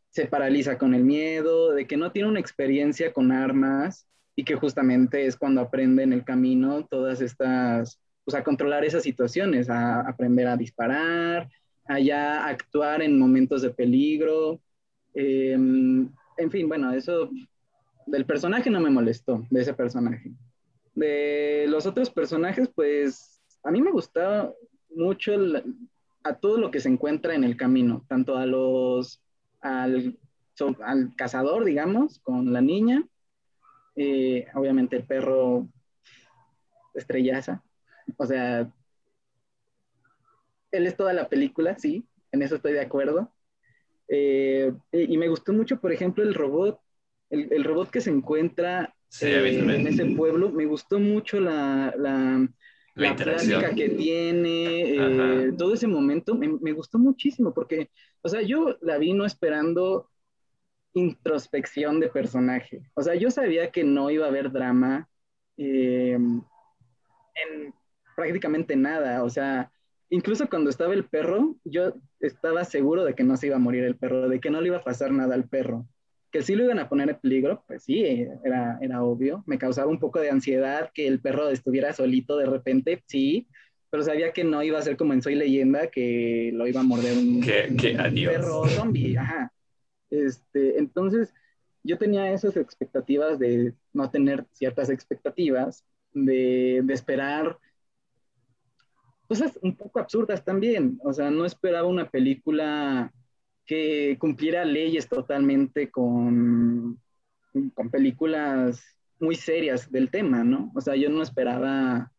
se 0.10 0.26
paraliza 0.26 0.80
con 0.80 0.96
el 0.96 1.04
miedo, 1.04 1.72
de 1.72 1.86
que 1.86 1.98
no 1.98 2.12
tiene 2.12 2.30
una 2.30 2.40
experiencia 2.40 3.14
con 3.14 3.32
armas 3.32 4.08
y 4.36 4.44
que 4.44 4.56
justamente 4.56 5.28
es 5.28 5.38
cuando 5.38 5.62
aprende 5.62 6.02
en 6.02 6.14
el 6.14 6.26
camino 6.26 6.88
todas 6.88 7.22
estas, 7.22 8.02
pues 8.26 8.34
a 8.34 8.44
controlar 8.44 8.84
esas 8.86 9.04
situaciones, 9.04 9.70
a 9.70 10.00
aprender 10.00 10.48
a 10.48 10.58
disparar, 10.58 11.48
a 11.86 12.00
ya 12.00 12.48
actuar 12.48 13.04
en 13.04 13.20
momentos 13.20 13.62
de 13.62 13.70
peligro. 13.70 14.60
Em, 15.14 16.10
en 16.38 16.50
fin, 16.50 16.68
bueno, 16.68 16.92
eso 16.92 17.30
del 18.08 18.26
personaje 18.26 18.72
no 18.72 18.80
me 18.80 18.90
molestó, 18.90 19.46
de 19.52 19.62
ese 19.62 19.76
personaje. 19.76 20.32
De 20.94 21.66
los 21.68 21.86
otros 21.86 22.10
personajes, 22.10 22.70
pues 22.74 23.42
a 23.64 23.72
mí 23.72 23.82
me 23.82 23.92
gustaba 23.92 24.54
mucho 24.90 25.34
a 26.24 26.36
todo 26.36 26.58
lo 26.58 26.72
que 26.72 26.80
se 26.80 26.90
encuentra 26.90 27.34
en 27.34 27.44
el 27.44 27.58
camino, 27.58 28.06
tanto 28.08 28.38
a 28.38 28.46
los, 28.46 29.22
al, 29.62 30.18
al 30.84 31.16
cazador, 31.16 31.66
digamos, 31.66 32.20
con 32.20 32.52
la 32.54 32.62
niña, 32.62 33.08
eh, 33.96 34.48
obviamente 34.54 34.98
el 34.98 35.04
perro 35.04 35.68
estrellaza, 36.94 37.64
o 38.18 38.26
sea, 38.26 38.72
él 40.72 40.88
es 40.88 40.96
toda 40.96 41.14
la 41.14 41.30
película, 41.30 41.78
sí, 41.78 42.06
en 42.32 42.42
eso 42.42 42.56
estoy 42.56 42.74
de 42.74 42.82
acuerdo. 42.82 43.32
Eh, 44.08 44.74
y, 44.92 45.18
me 45.18 45.30
gustó 45.30 45.54
mucho, 45.54 45.80
por 45.80 45.92
ejemplo, 45.92 46.24
el 46.24 46.34
robot, 46.34 46.80
el, 47.30 47.64
robot 47.64 47.90
que 47.90 48.02
se 48.02 48.10
encuentra 48.10 48.94
eh, 49.20 49.60
en 49.60 49.88
ese 49.88 50.06
pueblo, 50.06 50.52
me 50.52 50.66
gustó 50.66 51.00
mucho 51.00 51.40
la, 51.40 51.94
la, 51.98 52.48
plática 52.96 53.76
que 53.76 53.90
tiene, 53.90 54.96
eh, 54.96 55.52
todo 55.58 55.74
ese 55.74 55.88
momento 55.88 56.36
me, 56.36 56.72
gustó 56.72 56.98
muchísimo 56.98 57.54
porque, 57.54 57.90
o 58.22 58.30
sea, 58.30 58.42
yo 58.42 58.78
la 58.82 58.98
vi 58.98 59.14
no 59.14 59.26
esperando 59.26 60.10
introspección 60.94 62.00
de 62.00 62.10
personaje. 62.10 62.90
O 62.94 63.02
sea, 63.02 63.16
yo 63.16 63.32
sabía 63.32 63.72
que 63.72 63.84
no 63.84 64.10
iba 64.10 64.26
a 64.26 64.30
haber 64.30 64.52
drama 64.52 65.10
em, 65.58 66.42
en 67.36 67.74
prácticamente 68.16 68.76
nada. 68.76 69.24
O 69.24 69.30
sea, 69.30 69.72
incluso 70.10 70.50
cuando 70.50 70.70
estaba 70.70 70.94
el 70.94 71.06
perro, 71.06 71.56
yo 71.64 71.94
estaba 72.20 72.64
seguro 72.66 73.04
de 73.04 73.14
que 73.14 73.24
no 73.24 73.38
se 73.38 73.48
iba 73.48 73.56
a 73.56 73.60
morir 73.60 73.84
el 73.84 73.98
perro, 73.98 74.28
de 74.30 74.40
que 74.40 74.50
no 74.50 74.62
le 74.62 74.68
iba 74.68 74.78
a 74.78 74.84
pasar 74.84 75.12
nada 75.12 75.36
al 75.36 75.48
perro 75.48 75.86
que 76.32 76.42
sí 76.42 76.56
lo 76.56 76.64
iban 76.64 76.80
a 76.80 76.88
poner 76.88 77.10
en 77.10 77.20
peligro, 77.20 77.64
pues 77.68 77.84
sí, 77.84 78.04
era, 78.44 78.78
era 78.82 79.04
obvio. 79.04 79.44
Me 79.46 79.58
causaba 79.58 79.92
un 79.92 80.00
poco 80.00 80.20
de 80.20 80.30
ansiedad 80.30 80.92
que 80.94 81.08
el 81.08 81.20
perro 81.20 81.50
estuviera 81.50 81.94
solito 81.94 82.38
de 82.38 82.46
repente, 82.46 83.04
sí, 83.06 83.48
pero 83.90 84.04
sabía 84.04 84.32
que 84.32 84.46
no 84.46 84.64
iba 84.64 84.80
a 84.80 84.82
ser 84.82 84.96
como 84.96 85.14
en 85.14 85.22
Soy 85.22 85.36
Leyenda, 85.36 85.88
que 85.88 86.52
lo 86.54 86.66
iba 86.66 86.80
a 86.80 86.84
morder 86.84 87.18
un, 87.18 87.42
perro 87.42 88.66
zombie, 88.68 89.18
ajá. 89.18 89.52
Este, 90.10 90.78
entonces, 90.78 91.34
yo 91.84 91.98
tenía 91.98 92.32
esas 92.32 92.56
expectativas 92.56 93.38
de 93.38 93.74
no 93.92 94.10
tener 94.10 94.46
ciertas 94.54 94.90
expectativas, 94.90 95.86
de, 96.14 96.82
de 96.84 96.94
esperar 96.94 97.58
cosas 99.28 99.58
un 99.62 99.76
poco 99.76 100.00
absurdas 100.00 100.44
también. 100.44 101.00
O 101.04 101.14
sea, 101.14 101.30
no 101.30 101.46
esperaba 101.46 101.88
una 101.88 102.10
película 102.10 103.14
que 103.66 104.18
cumpliera 104.20 104.66
leyes 104.66 105.08
totalmente 105.08 105.90
con, 105.90 107.00
con 107.74 107.90
películas 107.90 108.84
muy 109.20 109.36
serias 109.36 109.92
del 109.92 110.10
tema, 110.10 110.44
¿no? 110.44 110.72
O 110.76 110.82
sea, 110.82 110.96
yo 110.96 111.10
no 111.10 111.22
esperaba, 111.22 112.12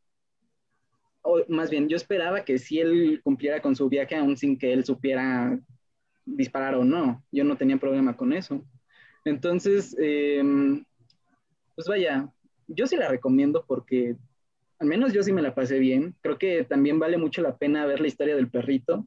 o 1.22 1.42
más 1.48 1.70
bien, 1.70 1.88
yo 1.88 1.96
esperaba 1.96 2.44
que 2.44 2.58
si 2.58 2.80
él 2.80 3.20
cumpliera 3.22 3.60
con 3.60 3.76
su 3.76 3.88
viaje, 3.88 4.14
aún 4.14 4.36
sin 4.36 4.56
que 4.56 4.72
él 4.72 4.84
supiera 4.84 5.58
disparar 6.24 6.74
o 6.76 6.84
no. 6.84 7.24
Yo 7.32 7.44
no 7.44 7.56
tenía 7.56 7.76
problema 7.76 8.16
con 8.16 8.32
eso. 8.32 8.64
Entonces, 9.24 9.96
em, 9.98 10.84
pues 11.74 11.88
vaya, 11.88 12.28
yo 12.68 12.86
sí 12.86 12.96
la 12.96 13.08
recomiendo 13.08 13.64
porque 13.66 14.16
al 14.78 14.88
menos 14.88 15.12
yo 15.12 15.22
sí 15.22 15.32
me 15.32 15.42
la 15.42 15.54
pasé 15.54 15.78
bien. 15.78 16.14
Creo 16.20 16.38
que 16.38 16.64
también 16.64 16.98
vale 16.98 17.18
mucho 17.18 17.42
la 17.42 17.56
pena 17.56 17.86
ver 17.86 18.00
la 18.00 18.08
historia 18.08 18.36
del 18.36 18.50
perrito. 18.50 19.06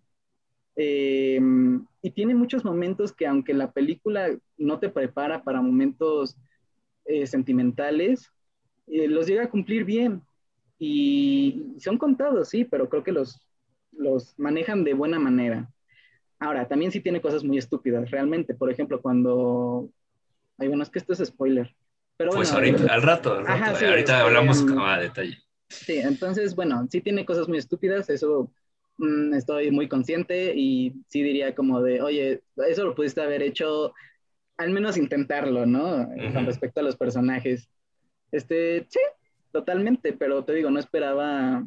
Em, 0.76 1.86
y 2.02 2.12
tiene 2.12 2.36
muchos 2.36 2.66
momentos 2.66 3.14
que 3.14 3.26
aunque 3.26 3.54
la 3.54 3.72
película 3.72 4.30
no 4.58 4.80
te 4.80 4.90
prepara 4.90 5.44
para 5.44 5.62
momentos 5.62 6.36
eh, 7.06 7.26
sentimentales, 7.28 8.32
eh, 8.88 9.08
los 9.08 9.28
llega 9.28 9.44
a 9.44 9.50
cumplir 9.50 9.86
bien. 9.86 10.22
Y 10.78 11.76
son 11.80 11.98
contados, 11.98 12.50
sí, 12.50 12.66
pero 12.66 12.90
creo 12.90 13.04
que 13.04 13.14
los, 13.14 13.40
los 13.92 14.38
manejan 14.38 14.84
de 14.84 14.94
buena 14.94 15.20
manera. 15.20 15.70
Ahora, 16.38 16.68
también 16.68 16.92
sí 16.92 17.00
tiene 17.00 17.22
cosas 17.22 17.44
muy 17.44 17.58
estúpidas, 17.58 18.12
realmente. 18.12 18.54
Por 18.54 18.70
ejemplo, 18.70 19.02
cuando... 19.02 19.90
Ay, 20.58 20.68
bueno, 20.68 20.84
es 20.84 20.90
que 20.90 21.00
esto 21.00 21.14
es 21.14 21.20
spoiler. 21.20 21.74
Pero 22.18 22.32
pues 22.32 22.52
ahorita, 22.52 22.94
al 22.94 23.02
rato, 23.02 23.34
ahorita 23.34 24.22
hablamos 24.22 24.62
um, 24.62 24.80
a 24.80 25.00
detalle. 25.00 25.38
Sí, 25.68 25.98
entonces, 25.98 26.56
bueno, 26.56 26.88
sí 26.90 27.02
tiene 27.02 27.26
cosas 27.26 27.48
muy 27.48 27.58
estúpidas, 27.58 28.10
eso 28.10 28.52
mm, 28.98 29.34
estoy 29.34 29.72
muy 29.72 29.88
consciente 29.88 30.54
y 30.56 30.94
sí 31.08 31.22
diría 31.22 31.56
como 31.56 31.82
de, 31.82 32.02
oye, 32.02 32.44
eso 32.68 32.86
lo 32.86 32.96
pudiste 32.96 33.22
haber 33.22 33.42
hecho, 33.44 33.94
al 34.58 34.72
menos 34.72 34.98
intentarlo, 34.98 35.66
¿no? 35.66 36.08
Con 36.34 36.46
respecto 36.46 36.80
a 36.80 36.84
los 36.84 36.96
personajes. 36.96 37.70
Este, 38.32 38.86
sí, 38.90 39.00
totalmente, 39.52 40.14
pero 40.14 40.44
te 40.44 40.54
digo, 40.54 40.70
no 40.70 40.80
esperaba 40.80 41.66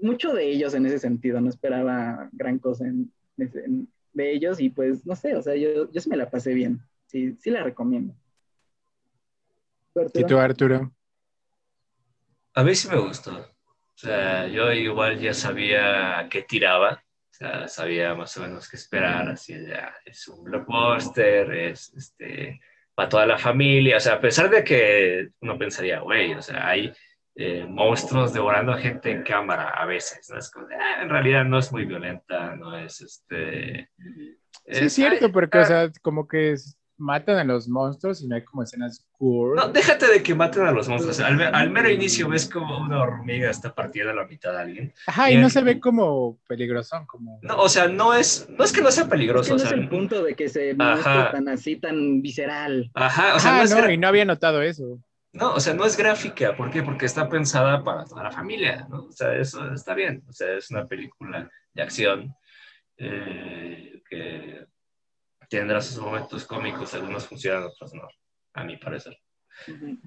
mucho 0.00 0.32
de 0.34 0.50
ellos 0.50 0.74
en 0.74 0.86
ese 0.86 0.98
sentido, 0.98 1.40
no 1.40 1.48
esperaba 1.48 2.28
gran 2.32 2.58
cosa 2.58 2.86
en, 2.86 3.12
de 3.36 4.32
ellos 4.32 4.60
y 4.60 4.70
pues, 4.70 5.06
no 5.06 5.16
sé, 5.16 5.36
o 5.36 5.42
sea, 5.42 5.54
yo, 5.56 5.90
yo 5.90 6.00
sí 6.00 6.10
me 6.10 6.16
la 6.16 6.30
pasé 6.30 6.54
bien, 6.54 6.80
sí, 7.06 7.36
sí 7.40 7.50
la 7.50 7.62
recomiendo. 7.62 8.14
¿Y 10.14 10.24
tú, 10.24 10.38
Arturo? 10.38 10.92
A 12.54 12.62
mí 12.64 12.74
sí 12.74 12.88
me 12.88 12.98
gustó. 12.98 13.51
O 14.02 14.06
sea, 14.06 14.48
yo 14.48 14.72
igual 14.72 15.20
ya 15.20 15.32
sabía 15.32 16.26
qué 16.28 16.42
tiraba. 16.42 17.04
O 17.30 17.34
sea, 17.34 17.68
sabía 17.68 18.16
más 18.16 18.36
o 18.36 18.40
menos 18.40 18.68
qué 18.68 18.76
esperar. 18.76 19.28
Así 19.28 19.54
ya, 19.64 19.94
es 20.04 20.26
un 20.26 20.42
blockbuster, 20.42 21.52
es 21.52 21.94
este, 21.96 22.60
para 22.96 23.08
toda 23.08 23.26
la 23.26 23.38
familia. 23.38 23.98
O 23.98 24.00
sea, 24.00 24.14
a 24.14 24.20
pesar 24.20 24.50
de 24.50 24.64
que 24.64 25.28
uno 25.40 25.56
pensaría, 25.56 26.00
güey, 26.00 26.34
o 26.34 26.42
sea, 26.42 26.66
hay 26.66 26.92
eh, 27.36 27.64
monstruos 27.68 28.32
devorando 28.32 28.72
a 28.72 28.78
gente 28.78 29.12
en 29.12 29.22
cámara 29.22 29.68
a 29.68 29.86
veces. 29.86 30.28
¿no? 30.30 30.38
Es 30.38 30.50
como 30.50 30.66
ah, 30.66 31.02
en 31.02 31.08
realidad 31.08 31.44
no 31.44 31.60
es 31.60 31.70
muy 31.70 31.84
violenta, 31.84 32.56
no 32.56 32.76
es 32.76 33.00
este. 33.02 33.88
Sí, 34.66 34.84
es 34.84 34.92
cierto, 34.94 35.30
porque, 35.30 35.58
o 35.58 35.64
sea, 35.64 35.92
como 36.02 36.26
que 36.26 36.52
es 36.52 36.76
matan 36.96 37.38
a 37.38 37.44
los 37.44 37.68
monstruos 37.68 38.22
y 38.22 38.28
no 38.28 38.36
hay 38.36 38.44
como 38.44 38.62
escenas 38.62 39.06
gore. 39.18 39.60
No, 39.60 39.68
déjate 39.68 40.06
de 40.06 40.22
que 40.22 40.34
maten 40.34 40.66
a 40.66 40.70
los 40.70 40.88
monstruos. 40.88 41.20
Al, 41.20 41.70
mero 41.70 41.90
inicio 41.90 42.28
ves 42.28 42.48
como 42.48 42.78
una 42.78 43.02
hormiga 43.02 43.50
está 43.50 43.74
partida 43.74 44.10
a 44.10 44.14
la 44.14 44.26
mitad 44.26 44.52
de 44.52 44.58
alguien. 44.58 44.94
Ajá, 45.06 45.30
y, 45.30 45.36
no 45.36 45.50
se 45.50 45.62
ve 45.62 45.80
como 45.80 46.38
peligroso, 46.48 47.04
como... 47.06 47.38
No, 47.42 47.58
o 47.58 47.68
sea, 47.68 47.88
no 47.88 48.14
es, 48.14 48.48
no 48.50 48.64
es 48.64 48.72
que 48.72 48.82
no 48.82 48.90
sea 48.90 49.08
peligroso. 49.08 49.56
Es 49.56 49.62
no 49.62 49.68
es 49.68 49.74
el 49.74 49.88
punto 49.88 50.22
de 50.22 50.34
que 50.34 50.48
se 50.48 50.74
tan 50.74 51.48
así, 51.48 51.76
tan 51.76 52.22
visceral. 52.22 52.90
Ajá, 52.94 53.36
o 53.36 53.38
sea, 53.38 53.64
no, 53.64 53.90
y 53.90 53.98
no 53.98 54.08
había 54.08 54.24
notado 54.24 54.62
eso. 54.62 55.00
No, 55.32 55.54
o 55.54 55.60
sea, 55.60 55.72
no 55.72 55.86
es 55.86 55.96
gráfica. 55.96 56.54
¿Por 56.54 56.70
qué? 56.70 56.82
Porque 56.82 57.06
está 57.06 57.28
pensada 57.28 57.82
para 57.82 58.04
toda 58.04 58.24
la 58.24 58.30
familia, 58.30 58.86
¿no? 58.90 59.04
O 59.04 59.12
sea, 59.12 59.34
eso 59.34 59.72
está 59.72 59.94
bien. 59.94 60.22
O 60.28 60.32
sea, 60.32 60.58
es 60.58 60.70
una 60.70 60.86
película 60.86 61.50
de 61.72 61.82
acción 61.82 62.34
eh, 62.98 64.02
que 64.08 64.66
tendrá 65.58 65.82
sus 65.82 65.98
momentos 65.98 66.46
cómicos, 66.46 66.94
algunos 66.94 67.26
funcionan, 67.26 67.64
otros 67.64 67.92
no, 67.92 68.08
a 68.54 68.64
mi 68.64 68.78
parecer. 68.78 69.18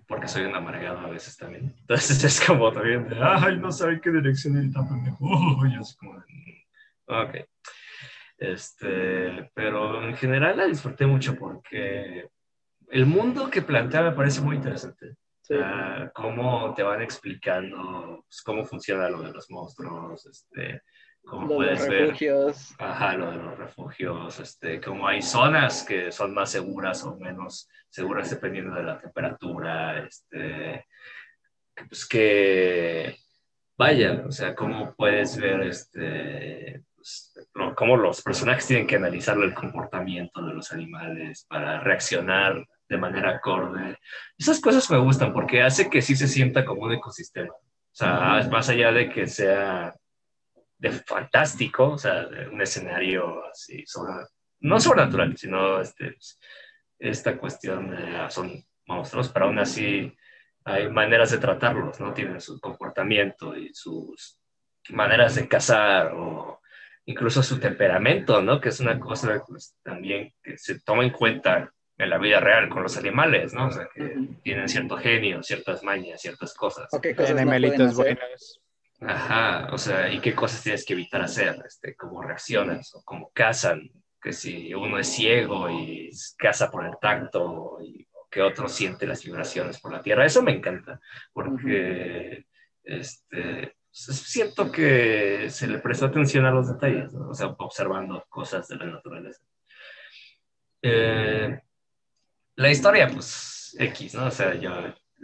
Porque 0.08 0.28
soy 0.28 0.44
un 0.44 0.56
amargado 0.56 1.00
a 1.00 1.10
veces 1.10 1.38
también. 1.38 1.76
Entonces 1.82 2.24
es 2.24 2.42
como 2.42 2.72
también 2.72 3.08
de, 3.08 3.18
ay, 3.22 3.58
no 3.58 3.72
sabe 3.72 4.02
qué 4.02 4.12
dirección 4.12 4.64
ir 4.64 4.74
tan 4.74 4.88
pendejo. 4.88 5.20
Y 5.68 5.80
es 5.80 5.96
como, 5.96 6.24
ok. 7.08 7.36
Este, 8.38 9.52
pero 9.54 10.04
en 10.04 10.16
general 10.18 10.58
la 10.58 10.66
disfruté 10.66 11.06
mucho 11.06 11.36
porque 11.36 12.28
el 12.90 13.06
mundo 13.06 13.50
que 13.50 13.62
plantea 13.62 14.02
me 14.02 14.12
parece 14.12 14.42
muy 14.42 14.56
interesante. 14.56 15.16
cómo 16.14 16.74
te 16.74 16.82
van 16.82 17.04
explicando 17.04 18.26
pues, 18.28 18.42
cómo 18.42 18.66
funciona 18.66 19.10
lo 19.10 19.22
de 19.22 19.32
los 19.32 19.50
monstruos, 19.52 20.26
este, 20.26 20.82
como 21.26 21.48
puedes 21.48 21.88
ver. 21.88 22.16
Ajá, 22.78 23.18
lo 23.18 23.32
de 23.32 23.38
los 23.38 23.58
refugios, 23.58 24.40
este, 24.40 24.80
como 24.80 25.08
hay 25.08 25.22
zonas 25.22 25.84
que 25.84 26.12
son 26.12 26.34
más 26.34 26.52
seguras 26.52 27.04
o 27.04 27.18
menos 27.18 27.70
seguras 27.90 28.30
dependiendo 28.30 28.76
de 28.76 28.84
la 28.84 29.00
temperatura, 29.00 30.00
este, 30.00 30.86
pues 31.90 32.08
que, 32.08 33.18
vaya, 33.78 34.24
o 34.28 34.32
sea, 34.32 34.54
cómo 34.54 34.94
puedes 34.96 35.38
ver, 35.38 35.62
este, 35.62 36.84
pues, 36.96 37.34
cómo 37.76 37.98
los 37.98 38.22
personajes 38.22 38.68
tienen 38.68 38.88
que 38.88 38.98
analizar 38.98 39.38
el 39.38 39.54
comportamiento 39.54 40.46
de 40.46 40.54
los 40.54 40.72
animales 40.72 41.46
para 41.50 41.80
reaccionar 41.80 42.66
de 42.88 42.98
manera 42.98 43.32
acorde. 43.32 43.98
Esas 44.38 44.60
cosas 44.60 44.90
me 44.92 44.98
gustan 44.98 45.34
porque 45.34 45.64
hace 45.64 45.90
que 45.90 46.02
sí 46.02 46.16
se 46.16 46.28
sienta 46.28 46.66
como 46.66 46.84
un 46.84 46.94
ecosistema. 46.94 47.54
O 47.54 47.98
sea, 47.98 48.48
más 48.52 48.70
allá 48.70 48.92
de 48.92 49.10
que 49.10 49.26
sea 49.26 49.96
de 50.78 50.92
fantástico, 50.92 51.92
o 51.92 51.98
sea, 51.98 52.26
de 52.26 52.48
un 52.48 52.62
escenario 52.62 53.46
así, 53.46 53.84
no 54.60 54.80
sobrenatural, 54.80 55.38
sino 55.38 55.80
este, 55.80 56.12
pues, 56.12 56.40
esta 57.00 57.38
cuestión 57.38 57.92
de, 57.92 58.18
ah, 58.18 58.30
son 58.30 58.64
monstruos, 58.88 59.30
pero 59.30 59.46
aún 59.46 59.60
así 59.60 60.14
hay 60.64 60.90
maneras 60.90 61.32
de 61.32 61.38
tratarlos, 61.38 62.00
¿no? 62.00 62.14
Tienen 62.14 62.42
su 62.42 62.60
comportamiento 62.60 63.56
y 63.56 63.74
sus 63.74 64.40
maneras 64.90 65.36
de 65.36 65.48
cazar 65.48 66.14
o 66.14 66.62
incluso 67.06 67.44
su 67.44 67.60
temperamento, 67.60 68.42
¿no? 68.42 68.60
Que 68.60 68.70
es 68.70 68.80
una 68.80 69.00
cosa 69.00 69.44
pues, 69.48 69.76
también 69.84 70.34
que 70.42 70.58
se 70.58 70.80
toma 70.82 71.04
en 71.04 71.12
cuenta 71.12 71.72
en 71.98 72.10
la 72.10 72.18
vida 72.18 72.40
real 72.40 72.68
con 72.70 72.84
los 72.84 72.98
animales, 72.98 73.54
¿no? 73.54 73.68
O 73.68 73.72
sea, 73.72 73.88
que 73.94 74.18
tienen 74.44 74.68
cierto 74.68 74.98
genio, 74.98 75.42
ciertas 75.44 75.84
mañas, 75.84 76.22
ciertas 76.22 76.54
cosas. 76.54 76.88
O 76.92 77.00
qué 77.00 77.16
cosas 77.16 77.36
no 77.36 77.94
buenas. 77.94 78.62
Ajá, 79.02 79.70
o 79.74 79.78
sea, 79.78 80.12
¿y 80.12 80.20
qué 80.20 80.34
cosas 80.34 80.64
tienes 80.64 80.86
que 80.86 80.94
evitar 80.94 81.22
hacer? 81.22 81.62
Este, 81.66 81.96
¿Cómo 81.96 82.22
reaccionas? 82.22 82.94
¿O 82.96 83.04
cómo 83.04 83.30
cazan? 83.34 83.90
Que 84.22 84.34
si 84.34 84.74
uno 84.74 84.98
es 84.98 85.08
ciego 85.08 85.70
y 85.70 86.10
caza 86.38 86.72
por 86.72 86.86
el 86.86 86.98
tacto, 87.00 87.78
y 87.82 88.08
que 88.36 88.42
otro 88.42 88.68
siente 88.68 89.08
las 89.08 89.24
vibraciones 89.24 89.80
por 89.80 89.94
la 89.94 90.02
tierra. 90.02 90.26
Eso 90.26 90.44
me 90.44 90.52
encanta, 90.52 91.00
porque 91.32 92.46
este, 92.84 93.78
siento 93.92 94.70
que 94.70 95.50
se 95.50 95.68
le 95.68 95.80
presta 95.80 96.08
atención 96.08 96.46
a 96.46 96.52
los 96.52 96.68
detalles, 96.68 97.14
o 97.14 97.34
sea, 97.34 97.48
observando 97.48 98.26
cosas 98.28 98.68
de 98.68 98.76
la 98.76 98.88
naturaleza. 98.88 99.42
Eh, 100.82 101.62
la 102.56 102.70
historia, 102.70 103.08
pues, 103.08 103.74
X, 103.80 104.16
¿no? 104.16 104.26
O 104.26 104.32
sea, 104.32 104.54
yo 104.56 104.72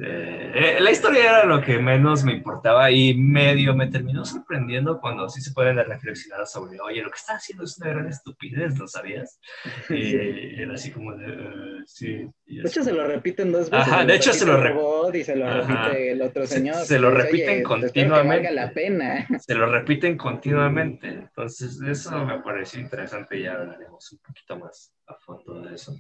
eh, 0.04 0.78
la 0.80 0.90
historia 0.90 1.24
era 1.24 1.46
lo 1.46 1.62
que 1.62 1.78
menos 1.78 2.24
me 2.24 2.34
importaba 2.34 2.90
y 2.90 3.14
medio 3.14 3.76
me 3.76 3.88
terminó 3.88 4.26
sorprendiendo 4.26 5.00
cuando 5.00 5.30
sí 5.30 5.42
se 5.42 5.52
pueden 5.52 5.78
reflexionar 5.78 6.48
sobre, 6.48 6.80
oye, 6.80 7.04
lo 7.04 7.12
que 7.12 7.18
está 7.18 7.36
haciendo 7.36 7.66
es 7.66 7.78
una 7.78 7.92
gran 7.92 8.08
estupidez, 8.08 8.78
¿lo 8.80 8.88
sabías? 8.88 9.40
Y 9.90 10.62
era 10.62 10.74
así 10.74 10.92
como 10.92 11.16
de, 11.16 11.26
eh, 11.28 11.84
sí. 11.86 12.28
De 12.46 12.68
hecho, 12.68 12.84
se 12.84 12.94
lo 12.94 13.06
repiten 13.06 13.52
dos 13.52 13.70
veces. 13.70 13.88
Ajá, 13.88 14.06
de 14.06 14.16
hecho, 14.16 14.34
se 14.34 14.46
lo, 14.46 14.58
repiten. 14.58 15.22
y 15.22 15.24
se 15.24 15.36
lo 15.36 15.54
repite 15.54 16.12
el 16.12 16.22
otro 16.22 16.48
señor. 16.48 16.76
Se, 16.86 17.00
lo 17.00 17.12
repiten 17.12 17.64
continuamente. 17.64 18.52
la 18.52 18.72
pena. 18.72 19.28
Se 19.40 19.54
lo 19.54 19.68
repiten 19.68 20.18
continuamente. 20.18 21.08
Entonces, 21.08 21.80
eso 21.82 22.26
me 22.26 22.40
pareció 22.40 22.80
interesante 22.80 23.38
y 23.38 23.44
ya 23.44 23.54
hablaremos 23.54 24.12
un 24.12 24.20
poquito 24.20 24.58
más 24.58 24.94
a 25.08 25.16
fondo 25.16 25.62
de 25.62 25.76
eso 25.76 25.94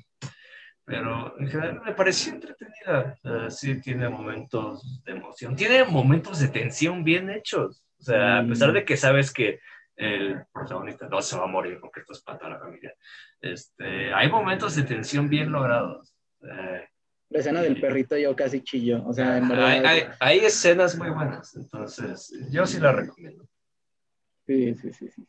pero 0.92 1.40
en 1.40 1.48
general 1.48 1.82
me 1.86 1.94
pareció 1.94 2.34
entretenida. 2.34 3.50
sí, 3.50 3.80
tiene 3.80 4.10
momentos 4.10 5.02
de 5.06 5.14
emoción, 5.14 5.56
tiene 5.56 5.86
momentos 5.86 6.40
de 6.40 6.50
tensión 6.50 7.06
bien 7.06 7.30
hechos. 7.30 7.82
O 7.98 8.04
sea, 8.04 8.40
a 8.40 8.46
pesar 8.46 8.74
de 8.74 8.84
que 8.84 8.98
sabes 8.98 9.32
que 9.32 9.62
el 9.96 10.44
protagonista 10.52 11.08
no 11.08 11.22
se 11.22 11.38
va 11.38 11.46
a 11.46 11.48
morir 11.48 11.78
porque 11.80 12.02
esto 12.02 12.12
es 12.12 12.22
para 12.22 12.50
la 12.50 12.60
familia, 12.60 12.94
este, 13.40 14.14
hay 14.14 14.30
momentos 14.30 14.76
de 14.76 14.84
tensión 14.84 15.30
bien 15.30 15.50
logrados. 15.50 16.14
la 16.42 17.40
escena 17.40 17.62
del 17.62 17.80
perrito 17.80 18.18
yo 18.18 18.36
casi 18.36 18.62
chillo. 18.62 19.02
O 19.08 19.14
sea, 19.14 19.38
en 19.38 19.48
verdad... 19.48 19.68
hay, 19.68 20.04
hay, 20.20 20.40
escenas 20.40 20.98
muy 20.98 21.10
buenas, 21.10 21.56
entonces 21.56 22.34
yo 22.52 22.66
sí 22.66 22.82
la 22.82 22.92
recomiendo. 22.92 23.48
Sí, 24.46 24.76
sí, 24.76 24.92
sí, 24.92 25.08
sí. 25.10 25.26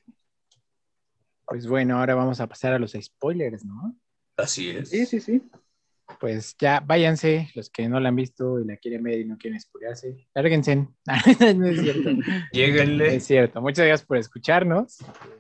Pues 1.44 1.68
bueno, 1.68 2.01
ahora 2.01 2.16
vamos 2.16 2.40
a 2.40 2.48
pasar 2.48 2.72
a 2.72 2.80
los 2.80 2.97
spoilers, 3.01 3.64
¿no? 3.64 3.94
Así 4.36 4.70
es. 4.70 4.90
Sí, 4.90 5.06
sí, 5.06 5.20
sí. 5.20 5.42
Pues 6.20 6.56
ya 6.59 6.80
váyanse, 6.80 7.50
los 7.54 7.70
que 7.70 7.88
no 7.88 7.98
la 8.00 8.10
han 8.10 8.16
visto 8.16 8.60
y 8.60 8.66
la 8.66 8.76
quieren 8.76 9.02
ver 9.02 9.20
y 9.20 9.24
no 9.24 9.38
quieren 9.38 9.60
spoilearse, 9.60 10.28
lárguense. 10.34 10.76
no 11.56 11.66
es 11.66 11.80
cierto. 11.80 12.10
Lléguenle. 12.52 13.16
Es 13.16 13.24
cierto. 13.24 13.60
Muchas 13.60 13.86
gracias 13.86 14.06
por 14.06 14.18
escucharnos. 14.18 14.98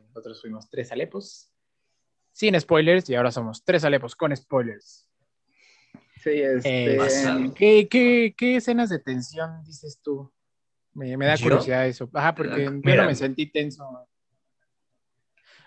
Nosotros 0.08 0.40
fuimos 0.40 0.68
tres 0.70 0.92
Alepos. 0.92 1.50
sin 2.32 2.58
spoilers 2.58 3.08
y 3.10 3.14
ahora 3.14 3.30
somos 3.30 3.64
tres 3.64 3.84
Alepos 3.84 4.16
con 4.16 4.34
spoilers. 4.36 5.08
Sí, 6.22 6.30
este... 6.30 6.98
¿qué, 7.56 7.88
qué, 7.88 8.34
qué 8.36 8.56
escenas 8.56 8.88
de 8.88 9.00
tensión 9.00 9.62
dices 9.64 10.00
tú? 10.00 10.32
Me, 10.94 11.16
me 11.16 11.26
da 11.26 11.36
curiosidad 11.36 11.86
eso. 11.86 12.08
Ajá, 12.12 12.34
porque 12.34 12.64
yo 12.64 12.70
no 12.70 13.06
me 13.06 13.14
sentí 13.14 13.46
tenso. 13.46 13.84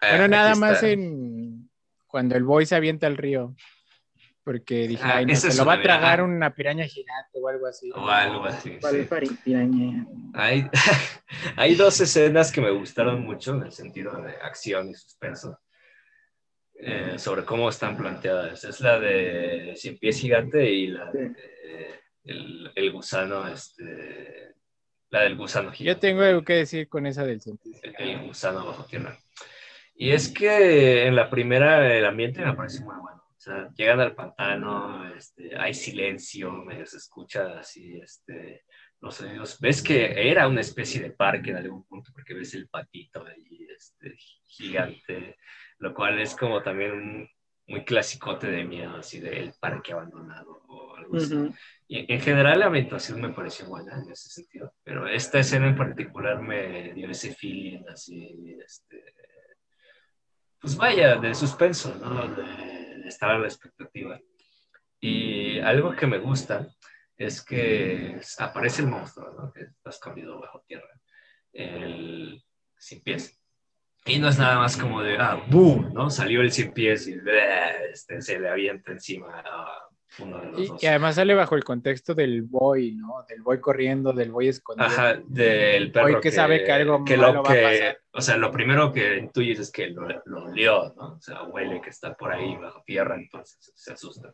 Ah, 0.02 0.10
bueno, 0.12 0.28
nada 0.28 0.56
más 0.56 0.84
en 0.84 1.45
cuando 2.16 2.38
el 2.38 2.46
boy 2.46 2.66
se 2.66 2.78
avienta 2.78 3.08
al 3.08 3.18
río. 3.18 3.54
Porque 4.42 4.88
dije, 4.88 5.04
ah, 5.04 5.22
no, 5.22 5.36
se 5.36 5.54
lo 5.54 5.66
va 5.66 5.74
a 5.74 5.82
tragar 5.82 6.24
una 6.24 6.56
piraña 6.56 6.86
gigante 6.86 7.38
o 7.42 7.50
algo 7.50 7.68
así. 7.68 7.92
O 7.94 8.08
algo 8.08 8.46
así. 8.46 8.80
Sí. 8.80 9.36
piraña? 9.44 10.08
Hay, 10.34 10.66
hay 11.58 11.76
dos 11.76 12.00
escenas 12.00 12.54
que 12.54 12.62
me 12.62 12.72
gustaron 12.72 13.20
mucho 13.26 13.54
en 13.54 13.64
el 13.64 13.74
sentido 13.74 14.16
de 14.22 14.32
acción 14.32 14.88
y 14.88 14.94
suspenso. 14.94 15.60
Eh, 16.76 17.16
sobre 17.18 17.44
cómo 17.44 17.68
están 17.68 17.98
planteadas. 17.98 18.64
Es 18.64 18.80
la 18.80 18.98
de 18.98 19.74
Cien 19.76 20.00
Pies 20.00 20.18
Gigante 20.18 20.72
y 20.72 20.88
la 20.88 21.12
de 21.12 21.36
el, 22.24 22.72
el, 22.76 22.92
gusano, 22.94 23.46
este, 23.46 24.54
la 25.10 25.24
del 25.24 25.36
gusano 25.36 25.70
gigante. 25.74 25.96
Yo 25.96 26.00
tengo 26.00 26.24
algo 26.24 26.46
que 26.46 26.54
decir 26.54 26.88
con 26.88 27.06
esa 27.08 27.26
del 27.26 27.42
Cien 27.42 27.58
Pies 27.58 27.82
El, 27.84 28.26
gusano 28.26 28.66
bajo 28.66 28.86
tierra. 28.86 29.20
Y 29.96 30.12
es 30.12 30.30
que 30.30 31.08
en 31.08 31.16
la 31.16 31.30
primera 31.30 31.96
el 31.96 32.06
ambiente 32.06 32.44
me 32.46 32.54
parece 32.54 32.84
muy 32.84 32.96
bueno 32.96 33.16
sea, 33.46 33.72
llegan 33.76 34.00
al 34.00 34.16
pantano, 34.16 35.08
este, 35.14 35.56
hay 35.58 35.74
silencio, 35.74 36.66
se 36.86 36.98
escucha 36.98 37.60
así, 37.60 38.00
este, 38.02 38.64
los 39.00 39.16
sonidos. 39.16 39.60
Ves 39.60 39.84
que 39.84 40.30
era 40.30 40.48
una 40.48 40.62
especie 40.62 41.02
de 41.02 41.12
parque 41.12 41.52
en 41.52 41.58
algún 41.58 41.86
punto, 41.86 42.12
porque 42.12 42.34
ves 42.34 42.54
el 42.56 42.68
patito 42.68 43.24
ahí, 43.26 43.68
este, 43.76 44.16
gigante, 44.46 45.38
lo 45.78 45.94
cual 45.94 46.20
es 46.20 46.36
como 46.36 46.62
también 46.64 46.92
un 46.92 47.30
muy 47.68 47.84
clasicote 47.84 48.48
de 48.48 48.64
miedo, 48.64 48.98
así 48.98 49.20
del 49.20 49.54
parque 49.60 49.94
abandonado 49.94 50.62
o 50.68 50.96
algo 50.96 51.18
así. 51.18 51.36
Y 51.88 52.12
en 52.14 52.22
general 52.22 52.60
la 52.60 52.68
ambientación 52.68 53.20
me 53.20 53.30
pareció 53.30 53.68
buena 53.68 54.00
en 54.04 54.12
ese 54.12 54.30
sentido, 54.30 54.74
pero 54.84 55.08
esta 55.08 55.40
escena 55.40 55.68
en 55.68 55.76
particular 55.76 56.40
me 56.42 56.94
dio 56.94 57.10
ese 57.10 57.34
feeling 57.34 57.84
así, 57.90 58.56
este, 58.64 59.15
pues 60.66 60.78
vaya, 60.78 61.18
de 61.18 61.36
suspenso, 61.36 61.94
¿no? 61.94 62.28
De, 62.28 63.08
estaba 63.08 63.38
la 63.38 63.46
expectativa. 63.46 64.20
Y 65.00 65.60
algo 65.60 65.96
que 65.96 66.08
me 66.08 66.18
gusta 66.18 66.68
es 67.16 67.46
que 67.46 68.20
aparece 68.40 68.82
el 68.82 68.88
monstruo, 68.88 69.32
¿no? 69.38 69.54
Que 69.54 69.66
está 69.66 69.92
escondido 69.92 70.40
bajo 70.40 70.64
tierra, 70.68 70.90
el 71.54 72.44
sin 72.80 73.04
pies. 73.04 73.40
Y 74.08 74.18
no 74.18 74.28
es 74.28 74.40
nada 74.40 74.58
más 74.58 74.76
como 74.76 75.04
de, 75.04 75.20
ah, 75.20 75.40
boom, 75.52 75.94
¿no? 75.94 76.10
Salió 76.10 76.42
el 76.42 76.52
sin 76.52 76.74
pies 76.74 77.08
y 77.10 77.16
este, 77.92 78.20
se 78.24 78.40
le 78.40 78.50
avienta 78.50 78.92
encima 78.92 79.44
a 79.46 79.88
uno 80.20 80.40
de 80.40 80.52
los 80.52 80.60
y, 80.60 80.68
dos. 80.68 80.84
Y 80.84 80.88
además 80.88 81.16
sale 81.16 81.34
bajo 81.34 81.56
el 81.56 81.64
contexto 81.64 82.14
del 82.14 82.44
boy, 82.44 82.94
¿no? 82.94 83.26
Del 83.28 83.42
boy 83.42 83.60
corriendo, 83.60 84.14
del 84.14 84.32
boy 84.32 84.50
escondido. 84.50 84.88
Ajá, 84.88 85.20
del 85.28 85.92
perro 85.92 86.22
que, 86.22 86.32
sabe 86.32 86.64
que 86.64 86.72
algo 86.72 87.04
que 87.04 87.18
lo 87.18 87.28
que, 87.28 87.34
va 87.34 87.40
a 87.40 87.44
pasar. 87.44 88.00
O 88.12 88.22
sea, 88.22 88.38
lo 88.38 88.52
primero 88.52 88.92
que 88.92 89.18
intuyes 89.18 89.60
es 89.60 89.72
que 89.72 89.88
lo, 89.88 90.08
lo 90.26 90.46
olió, 90.46 90.94
¿no? 90.96 91.16
O 91.16 91.22
sea, 91.22 91.44
huele 91.44 91.82
que 91.82 91.90
está 91.90 92.16
por 92.16 92.32
ahí 92.32 92.56
bajo 92.56 92.84
tierra, 92.86 93.16
entonces 93.16 93.74
se 93.76 93.94
asusta. 93.94 94.34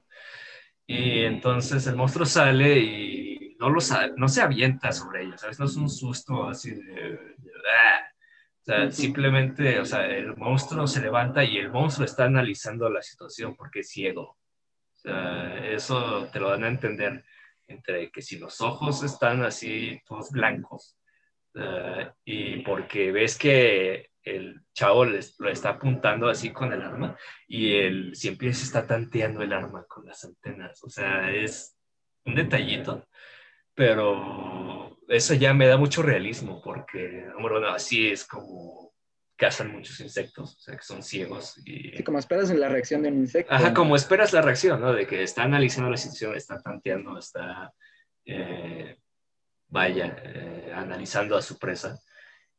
Y 0.85 1.23
entonces 1.23 1.88
el 1.88 1.95
monstruo 1.95 2.26
sale 2.26 2.77
y 2.77 3.56
no, 3.60 3.69
lo 3.69 3.80
no 4.18 4.27
se 4.27 4.41
avienta 4.41 4.91
sobre 4.91 5.23
ellos, 5.23 5.39
¿sabes? 5.39 5.60
No 5.60 5.65
es 5.65 5.76
un 5.76 5.89
susto 5.89 6.48
así 6.48 6.72
de... 6.72 7.19
Ah". 7.65 8.07
O 8.61 8.64
sea, 8.64 8.91
simplemente, 8.91 9.80
o 9.80 9.85
sea, 9.85 10.06
el 10.06 10.35
monstruo 10.35 10.85
se 10.85 11.02
levanta 11.02 11.43
y 11.43 11.57
el 11.57 11.72
monstruo 11.72 12.06
está 12.06 12.26
analizando 12.26 12.89
la 12.89 13.02
situación 13.02 13.56
porque 13.56 13.80
es 13.80 13.89
ciego. 13.89 14.38
Sea, 15.02 15.57
eso 15.73 16.30
te 16.32 16.40
lo 16.40 16.49
dan 16.49 16.64
a 16.64 16.68
entender 16.68 17.23
entre 17.68 18.11
que 18.11 18.22
si 18.22 18.38
los 18.38 18.61
ojos 18.61 19.02
están 19.03 19.44
así 19.44 19.99
todos 20.06 20.30
blancos 20.30 20.95
uh, 21.56 22.11
y 22.23 22.57
porque 22.57 23.11
ves 23.11 23.36
que 23.38 24.11
el 24.23 24.61
chavo 24.73 25.06
le, 25.06 25.19
lo 25.40 25.49
está 25.49 25.69
apuntando 25.69 26.30
así 26.30 26.52
con 26.52 26.72
el 26.72 26.84
arma 26.84 27.18
y 27.48 27.73
el 27.78 28.15
siempre 28.15 28.53
se 28.53 28.65
está 28.65 28.86
tanteando 28.86 29.41
el 29.41 29.53
arma 29.53 29.86
con 29.88 30.06
las 30.06 30.23
antenas. 30.23 30.84
O 30.84 30.90
sea, 30.90 31.32
es 31.32 31.76
un 32.26 32.36
detallito, 32.36 33.07
pero 33.73 34.99
eso 35.07 35.34
ya 35.34 35.56
me 35.56 35.65
da 35.65 35.78
mucho 35.78 36.03
realismo 36.03 36.61
porque, 36.61 37.26
bueno, 37.40 37.68
así 37.69 38.11
es 38.11 38.28
como 38.28 38.90
cazan 39.41 39.72
muchos 39.72 39.99
insectos, 39.99 40.55
o 40.55 40.59
sea, 40.59 40.77
que 40.77 40.84
son 40.84 41.01
ciegos. 41.01 41.57
Y... 41.65 41.97
Sí, 41.97 42.03
como 42.03 42.19
esperas 42.19 42.51
la 42.51 42.69
reacción 42.69 43.01
de 43.01 43.09
un 43.09 43.22
insecto. 43.22 43.51
Ajá, 43.51 43.73
como 43.73 43.95
esperas 43.95 44.34
la 44.34 44.41
reacción, 44.43 44.80
¿no? 44.80 44.93
De 44.93 45.07
que 45.07 45.23
está 45.23 45.41
analizando 45.41 45.89
la 45.89 45.97
situación, 45.97 46.35
está 46.35 46.61
tanteando, 46.61 47.18
está, 47.18 47.73
eh, 48.23 48.97
vaya, 49.68 50.15
eh, 50.23 50.72
analizando 50.76 51.35
a 51.35 51.41
su 51.41 51.57
presa. 51.57 51.99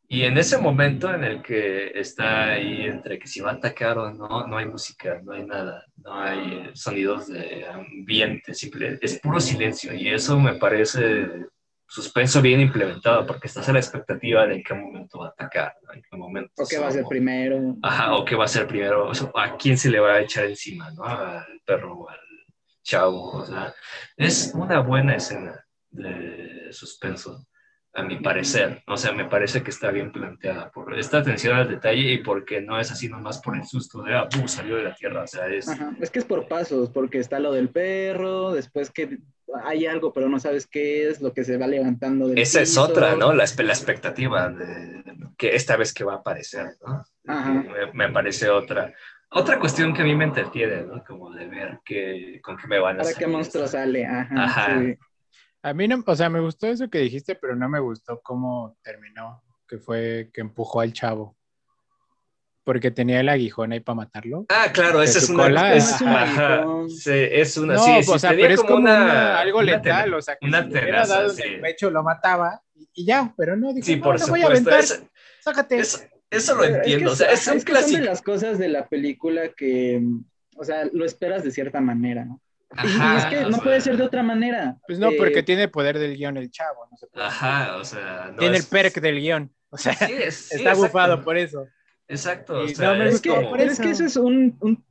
Y 0.09 0.25
en 0.25 0.37
ese 0.37 0.59
momento 0.59 1.15
en 1.15 1.23
el 1.23 1.41
que 1.41 1.93
está 1.95 2.51
ahí 2.51 2.83
entre 2.87 3.17
que 3.17 3.29
si 3.29 3.41
va 3.41 3.53
a 3.53 3.55
atacar 3.55 3.97
o 3.99 4.13
no, 4.13 4.49
no 4.49 4.59
hay 4.59 4.67
música, 4.67 5.21
no 5.23 5.35
hay 5.35 5.47
nada, 5.47 5.87
no 5.99 6.21
hay 6.21 6.73
sonidos 6.75 7.29
de 7.29 7.65
ambiente, 7.65 8.55
simple, 8.55 8.99
es 9.01 9.21
puro 9.21 9.39
silencio. 9.39 9.95
Y 9.95 10.09
eso 10.09 10.37
me 10.37 10.55
parece 10.55 11.47
suspenso 11.93 12.41
bien 12.41 12.59
implementado, 12.59 13.27
porque 13.27 13.49
estás 13.49 13.69
a 13.69 13.73
la 13.75 13.79
expectativa 13.79 14.47
de 14.47 14.55
en 14.55 14.63
qué 14.63 14.73
momento 14.73 15.19
va 15.19 15.27
a 15.27 15.29
atacar, 15.29 15.77
en 15.93 16.01
qué 16.01 16.17
momento. 16.17 16.63
O 16.63 16.67
qué 16.67 16.79
va 16.79 16.89
a 16.89 16.91
ser 16.91 17.05
primero. 17.05 17.77
Ajá, 17.83 18.15
o 18.15 18.25
qué 18.25 18.35
va 18.35 18.47
a 18.47 18.49
ser 18.49 18.67
primero, 18.67 19.13
a 19.35 19.57
quién 19.59 19.77
se 19.77 19.91
le 19.91 20.01
va 20.01 20.15
a 20.15 20.21
echar 20.21 20.47
encima, 20.47 20.91
¿no? 20.93 21.05
Al 21.05 21.61
perro 21.67 21.93
o 21.93 22.09
al 22.09 22.19
chavo, 22.83 23.33
o 23.33 23.45
sea, 23.45 23.75
es 24.17 24.53
una 24.55 24.81
buena 24.81 25.17
escena 25.17 25.67
de 25.91 26.73
suspenso 26.73 27.47
a 27.95 28.03
mi 28.03 28.17
parecer. 28.17 28.83
O 28.87 28.97
sea, 28.97 29.13
me 29.13 29.27
parece 29.27 29.63
que 29.63 29.71
está 29.71 29.91
bien 29.91 30.13
planteada 30.13 30.71
por 30.71 30.99
esta 30.99 31.19
atención 31.19 31.57
al 31.57 31.69
detalle 31.69 32.13
y 32.13 32.19
porque 32.19 32.61
no 32.61 32.81
es 32.81 32.91
así 32.91 33.09
nomás 33.09 33.41
por 33.41 33.57
el 33.57 33.67
susto 33.67 34.03
de, 34.03 34.15
ah, 34.15 34.29
salió 34.47 34.77
de 34.77 34.85
la 34.85 34.95
tierra. 34.95 35.23
O 35.23 35.27
sea, 35.27 35.47
es... 35.49 35.69
Es 36.01 36.11
que 36.11 36.19
es 36.19 36.25
por 36.25 36.49
pasos, 36.49 36.89
porque 36.91 37.19
está 37.19 37.39
lo 37.39 37.53
del 37.53 37.69
perro, 37.69 38.53
después 38.53 38.91
que 38.91 39.19
hay 39.65 39.87
algo, 39.87 40.13
pero 40.13 40.29
no 40.29 40.41
sabes 40.41 40.67
qué 40.67 41.09
es, 41.09 41.21
lo 41.21 41.35
que 41.35 41.45
se 41.45 41.59
va 41.59 41.67
levantando. 41.67 42.29
Del 42.29 42.39
Esa 42.39 42.63
es 42.63 42.79
otra, 42.79 43.15
¿no? 43.15 43.33
La, 43.33 43.45
la, 43.45 43.73
expectativa 43.73 44.49
de 44.49 45.03
que 45.37 45.55
esta 45.55 45.77
vez 45.77 45.93
que 45.93 46.05
va 46.05 46.15
a 46.15 46.17
aparecer, 46.17 46.77
¿no? 46.87 47.05
Me, 47.25 47.93
me, 47.93 48.13
parece 48.13 48.49
otra. 48.49 48.95
Otra 49.31 49.59
cuestión 49.59 49.93
que 49.93 50.03
a 50.03 50.05
mí 50.05 50.15
me 50.15 50.25
entretiene, 50.25 50.83
¿no? 50.83 51.03
Como 51.05 51.31
de 51.33 51.47
ver 51.47 51.81
que, 51.85 52.41
con 52.43 52.57
qué 52.57 52.67
me 52.67 52.79
van 52.79 53.01
a 53.01 53.03
Para 53.03 53.15
qué 53.15 53.27
monstruo 53.27 53.67
sale, 53.67 54.07
ajá. 54.07 54.29
Ajá. 54.37 54.81
Sí. 54.81 54.99
A 55.63 55.73
mí 55.73 55.87
no, 55.87 56.03
o 56.05 56.17
sea, 56.17 56.29
me 56.29 56.41
gustó 56.41 56.67
eso 56.67 56.91
que 56.91 56.99
dijiste, 56.99 57.37
pero 57.37 57.55
no 57.55 57.69
me 57.69 57.79
gustó 57.79 58.21
cómo 58.21 58.77
terminó, 58.83 59.43
que 59.69 59.79
fue 59.79 60.31
que 60.33 60.41
empujó 60.41 60.81
al 60.81 60.93
chavo. 60.93 61.37
Porque 62.65 62.91
tenía 62.93 63.21
el 63.21 63.29
aguijón 63.29 63.73
ahí 63.73 63.81
para 63.81 63.97
matarlo. 63.97 64.47
Ah, 64.49 64.67
claro, 64.73 65.03
esa 65.03 65.19
es 65.19 65.29
una. 65.29 65.75
Es, 65.75 66.01
ajá, 66.01 66.65
sí, 66.89 67.11
es 67.13 67.57
una. 67.57 67.75
No, 67.75 67.85
sí, 67.85 68.11
o 68.11 68.19
sea, 68.19 68.31
pero 68.31 68.55
es 68.55 68.61
como 68.61 68.77
una, 68.77 69.41
algo 69.41 69.63
letal, 69.63 70.15
o 70.15 70.23
sea, 70.23 70.37
que 70.37 70.47
una 70.47 70.65
si 70.65 70.71
tenaza, 70.71 71.15
dado 71.15 71.31
sí. 71.31 71.43
el 71.43 71.61
pecho 71.61 71.91
lo 71.91 72.05
mataba 72.05 72.63
y, 72.95 73.05
ya, 73.05 73.35
pero 73.37 73.57
no, 73.57 73.73
dijo, 73.73 73.87
sí, 73.87 73.97
por 73.97 74.15
no, 74.15 74.19
supuesto, 74.27 74.31
voy 74.31 74.43
a 74.43 74.47
aventar, 74.47 74.81
eso, 74.81 75.09
sácate. 75.41 75.79
Eso, 75.79 76.03
eso 76.31 76.55
lo 76.55 76.65
entiendo, 76.65 77.13
es 77.13 77.19
que, 77.19 77.25
o 77.25 77.27
sea, 77.27 77.33
es 77.33 77.47
un 77.49 77.57
es 77.57 77.65
clásico. 77.65 77.91
Son 77.91 78.01
de 78.01 78.07
las 78.07 78.23
cosas 78.23 78.59
de 78.59 78.69
la 78.69 78.89
película 78.89 79.49
que, 79.57 80.01
o 80.57 80.65
sea, 80.65 80.85
lo 80.93 81.05
esperas 81.05 81.43
de 81.43 81.51
cierta 81.51 81.81
manera, 81.81 82.25
¿no? 82.25 82.41
Ajá, 82.77 83.15
y 83.15 83.19
es 83.19 83.25
que 83.27 83.41
no 83.51 83.53
sea, 83.53 83.63
puede 83.63 83.81
ser 83.81 83.97
de 83.97 84.03
otra 84.05 84.23
manera. 84.23 84.77
Pues 84.87 84.99
no, 84.99 85.11
eh, 85.11 85.17
porque 85.19 85.43
tiene 85.43 85.69
poder 85.69 85.99
del 85.99 86.17
guion 86.17 86.37
el 86.37 86.51
chavo. 86.51 86.87
No 86.91 86.97
se 86.97 87.07
puede 87.07 87.27
Ajá, 87.27 87.77
o 87.77 87.85
sea. 87.85 88.29
No 88.33 88.37
tiene 88.39 88.57
es... 88.57 88.65
el 88.65 88.71
perk 88.71 89.01
del 89.01 89.21
guion. 89.21 89.53
O 89.71 89.79
sea, 89.79 89.95
sí, 89.95 90.13
es, 90.13 90.35
sí, 90.51 90.57
está 90.57 90.71
exacto. 90.71 90.83
bufado 90.93 91.23
por 91.23 91.37
eso. 91.39 91.67
Exacto. 92.09 92.61
O 92.61 92.65
Y 92.65 92.75
sea, 92.75 92.95
no 92.95 93.05
es, 93.05 93.15
es, 93.17 93.21
que, 93.21 93.31
como- 93.31 93.53
pero 93.53 93.71
es 93.71 93.81
que 93.81 93.91
eso 93.91 94.05
es 94.05 94.17
un, 94.17 94.57
un- 94.61 94.85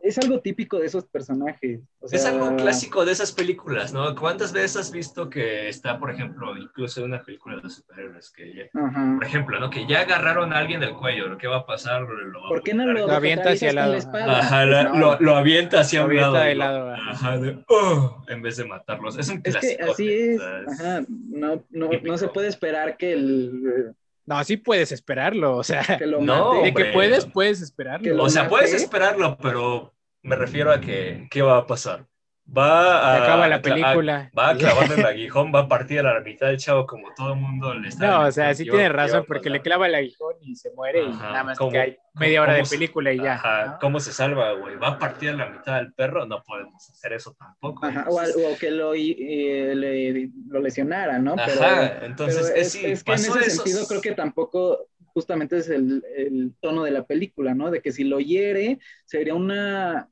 es 0.00 0.16
algo 0.18 0.40
típico 0.40 0.78
de 0.78 0.86
esos 0.86 1.04
personajes. 1.06 1.80
O 2.00 2.06
es 2.10 2.24
algo 2.24 2.54
clásico 2.56 3.04
de 3.04 3.12
esas 3.12 3.32
películas, 3.32 3.92
¿no? 3.92 4.14
¿Cuántas 4.14 4.52
veces 4.52 4.76
has 4.76 4.92
visto 4.92 5.28
que 5.28 5.68
está, 5.68 5.98
por 5.98 6.10
ejemplo, 6.10 6.56
incluso 6.56 7.00
en 7.00 7.06
una 7.06 7.22
película 7.22 7.56
de 7.60 7.68
superhéroes, 7.68 8.30
que 8.30 8.54
ya- 8.54 8.80
Ajá. 8.80 9.14
por 9.16 9.24
ejemplo, 9.26 9.58
¿no? 9.60 9.70
Que 9.70 9.86
ya 9.86 10.00
agarraron 10.02 10.52
a 10.52 10.58
alguien 10.58 10.80
del 10.80 10.94
cuello, 10.94 11.36
¿qué 11.36 11.48
va 11.48 11.58
a 11.58 11.66
pasar? 11.66 12.02
Lo, 12.02 12.40
¿Por 12.48 12.62
qué 12.62 12.74
no 12.74 12.86
lo, 12.86 13.06
Lo 13.06 13.12
avienta 13.12 13.50
hacia 13.50 13.70
el 13.70 13.76
lado. 13.76 13.92
la 13.92 13.98
espada? 13.98 14.38
Ajá, 14.38 14.64
la- 14.66 14.84
No, 14.84 14.96
lo, 14.98 15.20
lo 15.20 15.36
avienta 15.36 15.80
hacia 15.80 16.00
Lo 16.02 16.06
un 16.08 16.16
lado. 16.16 16.34
de 16.88 16.94
ajá. 16.94 17.38
De, 17.38 17.64
"Oh", 17.68 18.24
en 18.28 18.40
vez 18.42 18.56
de 18.56 18.64
matarlos. 18.64 19.18
Es 19.18 19.28
un 19.28 19.40
Es 19.44 19.56
que 19.56 19.76
clásico. 19.76 19.92
así 19.92 20.08
es. 20.12 20.40
Ajá. 20.40 21.02
No, 21.08 21.64
no, 21.70 21.90
no 22.02 22.18
se 22.18 22.28
puede 22.28 22.48
esperar 22.48 22.96
que, 22.96 23.12
el, 23.14 23.94
No, 24.28 24.44
sí 24.44 24.58
puedes 24.58 24.92
esperarlo, 24.92 25.56
o 25.56 25.64
sea, 25.64 25.82
que 25.98 26.06
lo 26.06 26.20
No, 26.20 26.54
mate. 26.54 26.66
de 26.66 26.74
que 26.74 26.84
puedes, 26.92 27.24
puedes 27.26 27.58
Que 27.58 27.64
esperarlo. 27.64 28.14
lo 28.14 28.24
O 28.24 28.28
sea, 28.28 28.42
mate. 28.42 28.50
puedes 28.50 28.74
esperarlo, 28.74 29.38
pero 29.38 29.94
me 30.22 30.36
refiero 30.36 30.70
a 30.70 30.80
que, 30.80 31.26
¿qué 31.30 31.40
va 31.42 31.56
a 31.58 31.66
pasar? 31.66 32.06
Va 32.56 32.98
a, 32.98 33.22
acaba 33.22 33.48
la 33.48 33.60
película. 33.60 34.30
va 34.36 34.50
a 34.50 34.56
clavarle 34.56 34.94
el 34.96 35.06
aguijón, 35.06 35.52
va 35.54 35.60
a 35.60 35.68
partir 35.68 36.00
a 36.00 36.14
la 36.14 36.20
mitad 36.20 36.46
del 36.46 36.56
chavo 36.56 36.86
como 36.86 37.08
todo 37.14 37.34
el 37.34 37.40
mundo 37.40 37.74
le 37.74 37.88
está. 37.88 38.06
No, 38.06 38.26
o 38.26 38.32
sea, 38.32 38.54
sí 38.54 38.64
tiene 38.64 38.88
razón, 38.88 39.24
porque 39.26 39.50
le 39.50 39.60
clava 39.60 39.86
el 39.86 39.94
aguijón 39.94 40.34
y 40.40 40.54
se 40.56 40.70
muere 40.72 41.02
y 41.02 41.08
nada 41.08 41.44
más 41.44 41.58
que 41.58 41.78
hay 41.78 41.96
media 42.14 42.42
hora 42.42 42.54
de 42.54 42.64
película 42.64 43.12
y 43.12 43.18
ya. 43.18 43.34
Ajá, 43.34 43.78
¿cómo 43.80 44.00
se 44.00 44.12
salva, 44.12 44.52
güey? 44.52 44.76
¿Va 44.76 44.88
a 44.88 44.98
partir 44.98 45.30
a 45.30 45.34
la 45.34 45.48
mitad 45.50 45.76
del 45.76 45.92
perro? 45.92 46.26
No 46.26 46.42
podemos 46.42 46.88
hacer 46.90 47.12
eso 47.12 47.36
tampoco. 47.38 47.84
Ajá, 47.84 48.06
o, 48.08 48.58
que 48.58 48.70
lo, 48.70 48.94
eh, 48.94 50.30
lo 50.48 50.60
lesionara, 50.60 51.18
¿no? 51.18 51.34
Ajá, 51.34 52.04
entonces 52.04 52.52
es, 52.54 52.74
es, 52.74 53.04
que 53.04 53.12
en 53.12 53.18
ese 53.18 53.50
sentido 53.50 53.86
creo 53.86 54.00
que 54.00 54.12
tampoco 54.12 54.88
justamente 55.12 55.58
es 55.58 55.68
el, 55.68 56.02
el 56.16 56.54
tono 56.60 56.84
de 56.84 56.92
la 56.92 57.04
película, 57.04 57.54
¿no? 57.54 57.70
De 57.70 57.80
que 57.80 57.92
si 57.92 58.04
lo 58.04 58.20
hiere, 58.20 58.78
sería 59.04 59.34
una 59.34 60.08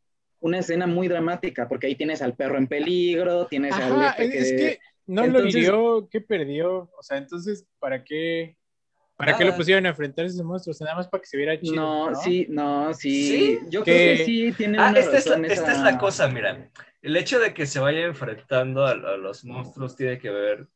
una 0.46 0.60
escena 0.60 0.86
muy 0.86 1.08
dramática, 1.08 1.68
porque 1.68 1.88
ahí 1.88 1.94
tienes 1.94 2.22
al 2.22 2.34
perro 2.34 2.56
en 2.56 2.66
peligro, 2.66 3.46
tienes 3.46 3.74
al... 3.74 4.14
que... 4.16 4.38
Es 4.38 4.52
que 4.52 4.78
no 5.06 5.26
lo 5.26 5.46
hirió, 5.46 6.08
¿qué 6.10 6.20
perdió? 6.20 6.90
O 6.98 7.02
sea, 7.02 7.18
entonces, 7.18 7.64
¿para 7.78 8.02
qué? 8.02 8.56
¿Para 9.16 9.36
qué 9.36 9.44
lo 9.44 9.56
pusieron 9.56 9.86
a 9.86 9.90
enfrentar 9.90 10.24
a 10.24 10.28
esos 10.28 10.44
monstruos? 10.44 10.80
Nada 10.80 10.96
más 10.96 11.08
para 11.08 11.22
que 11.22 11.26
se 11.26 11.36
viera 11.36 11.58
chido. 11.58 11.74
No, 11.74 12.14
sí, 12.14 12.46
no, 12.50 12.92
sí. 12.92 13.58
Yo 13.70 13.82
creo 13.82 14.16
que 14.16 14.24
sí 14.24 14.52
tiene 14.52 14.78
ah, 14.78 14.92
esta, 14.94 15.16
es 15.16 15.26
la, 15.26 15.46
esta 15.46 15.72
es 15.72 15.80
la 15.80 15.96
cosa, 15.96 16.28
mira. 16.28 16.70
El 17.00 17.16
hecho 17.16 17.38
de 17.38 17.54
que 17.54 17.66
se 17.66 17.78
vaya 17.78 18.00
enfrentando 18.00 18.84
a, 18.84 18.94
los 18.94 19.44
monstruos 19.44 19.96
tiene 19.96 20.18
que 20.18 20.30
ver, 20.30 20.66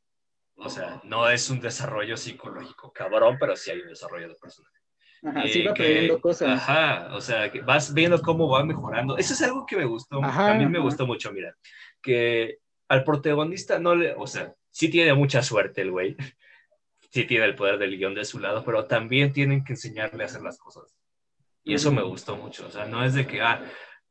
o 0.55 0.71
sea, 0.71 1.01
no 1.05 1.29
es 1.29 1.51
un 1.51 1.61
desarrollo 1.61 2.17
psicológico 2.17 2.93
cabrón, 2.93 3.37
pero 3.39 3.57
sí 3.57 3.73
hay 3.73 3.81
un 3.81 3.89
desarrollo 3.89 4.29
de 4.29 4.37
personaje. 4.37 4.80
Ajá, 5.23 5.47
sí 5.49 5.63
va 5.63 5.73
aprendiendo 5.73 6.21
cosas. 6.21 6.49
Ajá, 6.49 7.15
o 7.15 7.21
sea, 7.21 7.51
que 7.51 7.61
vas 7.61 7.93
viendo 7.93 8.21
cómo 8.23 8.49
va 8.49 8.65
mejorando. 8.65 9.19
Eso 9.19 9.35
es 9.35 9.43
algo 9.43 9.67
que 9.67 9.77
me 9.77 9.85
gustó, 9.85 10.23
a 10.23 10.55
mí 10.55 10.67
me 10.67 10.79
gustó 10.79 11.07
mucho, 11.07 11.33
mira, 11.33 11.55
que 12.01 12.59
al 12.89 13.05
protagonista 13.05 13.79
no 13.79 13.95
le, 13.95 14.15
o 14.15 14.27
sea, 14.27 14.55
sí 14.71 14.89
tiene 14.89 15.13
mucha 15.15 15.43
suerte 15.43 15.83
el 15.83 15.91
güey, 15.91 16.17
sí 17.11 17.25
tiene 17.25 17.45
el 17.45 17.55
poder 17.55 17.79
del 17.79 17.97
guion 17.97 18.15
de 18.15 18.25
su 18.25 18.39
lado, 18.39 18.65
pero 18.65 18.87
también 18.87 19.33
tienen 19.33 19.65
que 19.65 19.75
enseñarle 19.75 20.23
a 20.23 20.27
hacer 20.27 20.43
las 20.43 20.59
cosas. 20.59 20.97
Y 21.63 21.75
eso 21.75 21.93
me 21.93 22.03
gustó 22.03 22.37
mucho, 22.37 22.67
o 22.67 22.71
sea, 22.71 22.87
no 22.87 23.05
es 23.05 23.13
de 23.13 23.27
que, 23.27 23.43
ah, 23.43 23.63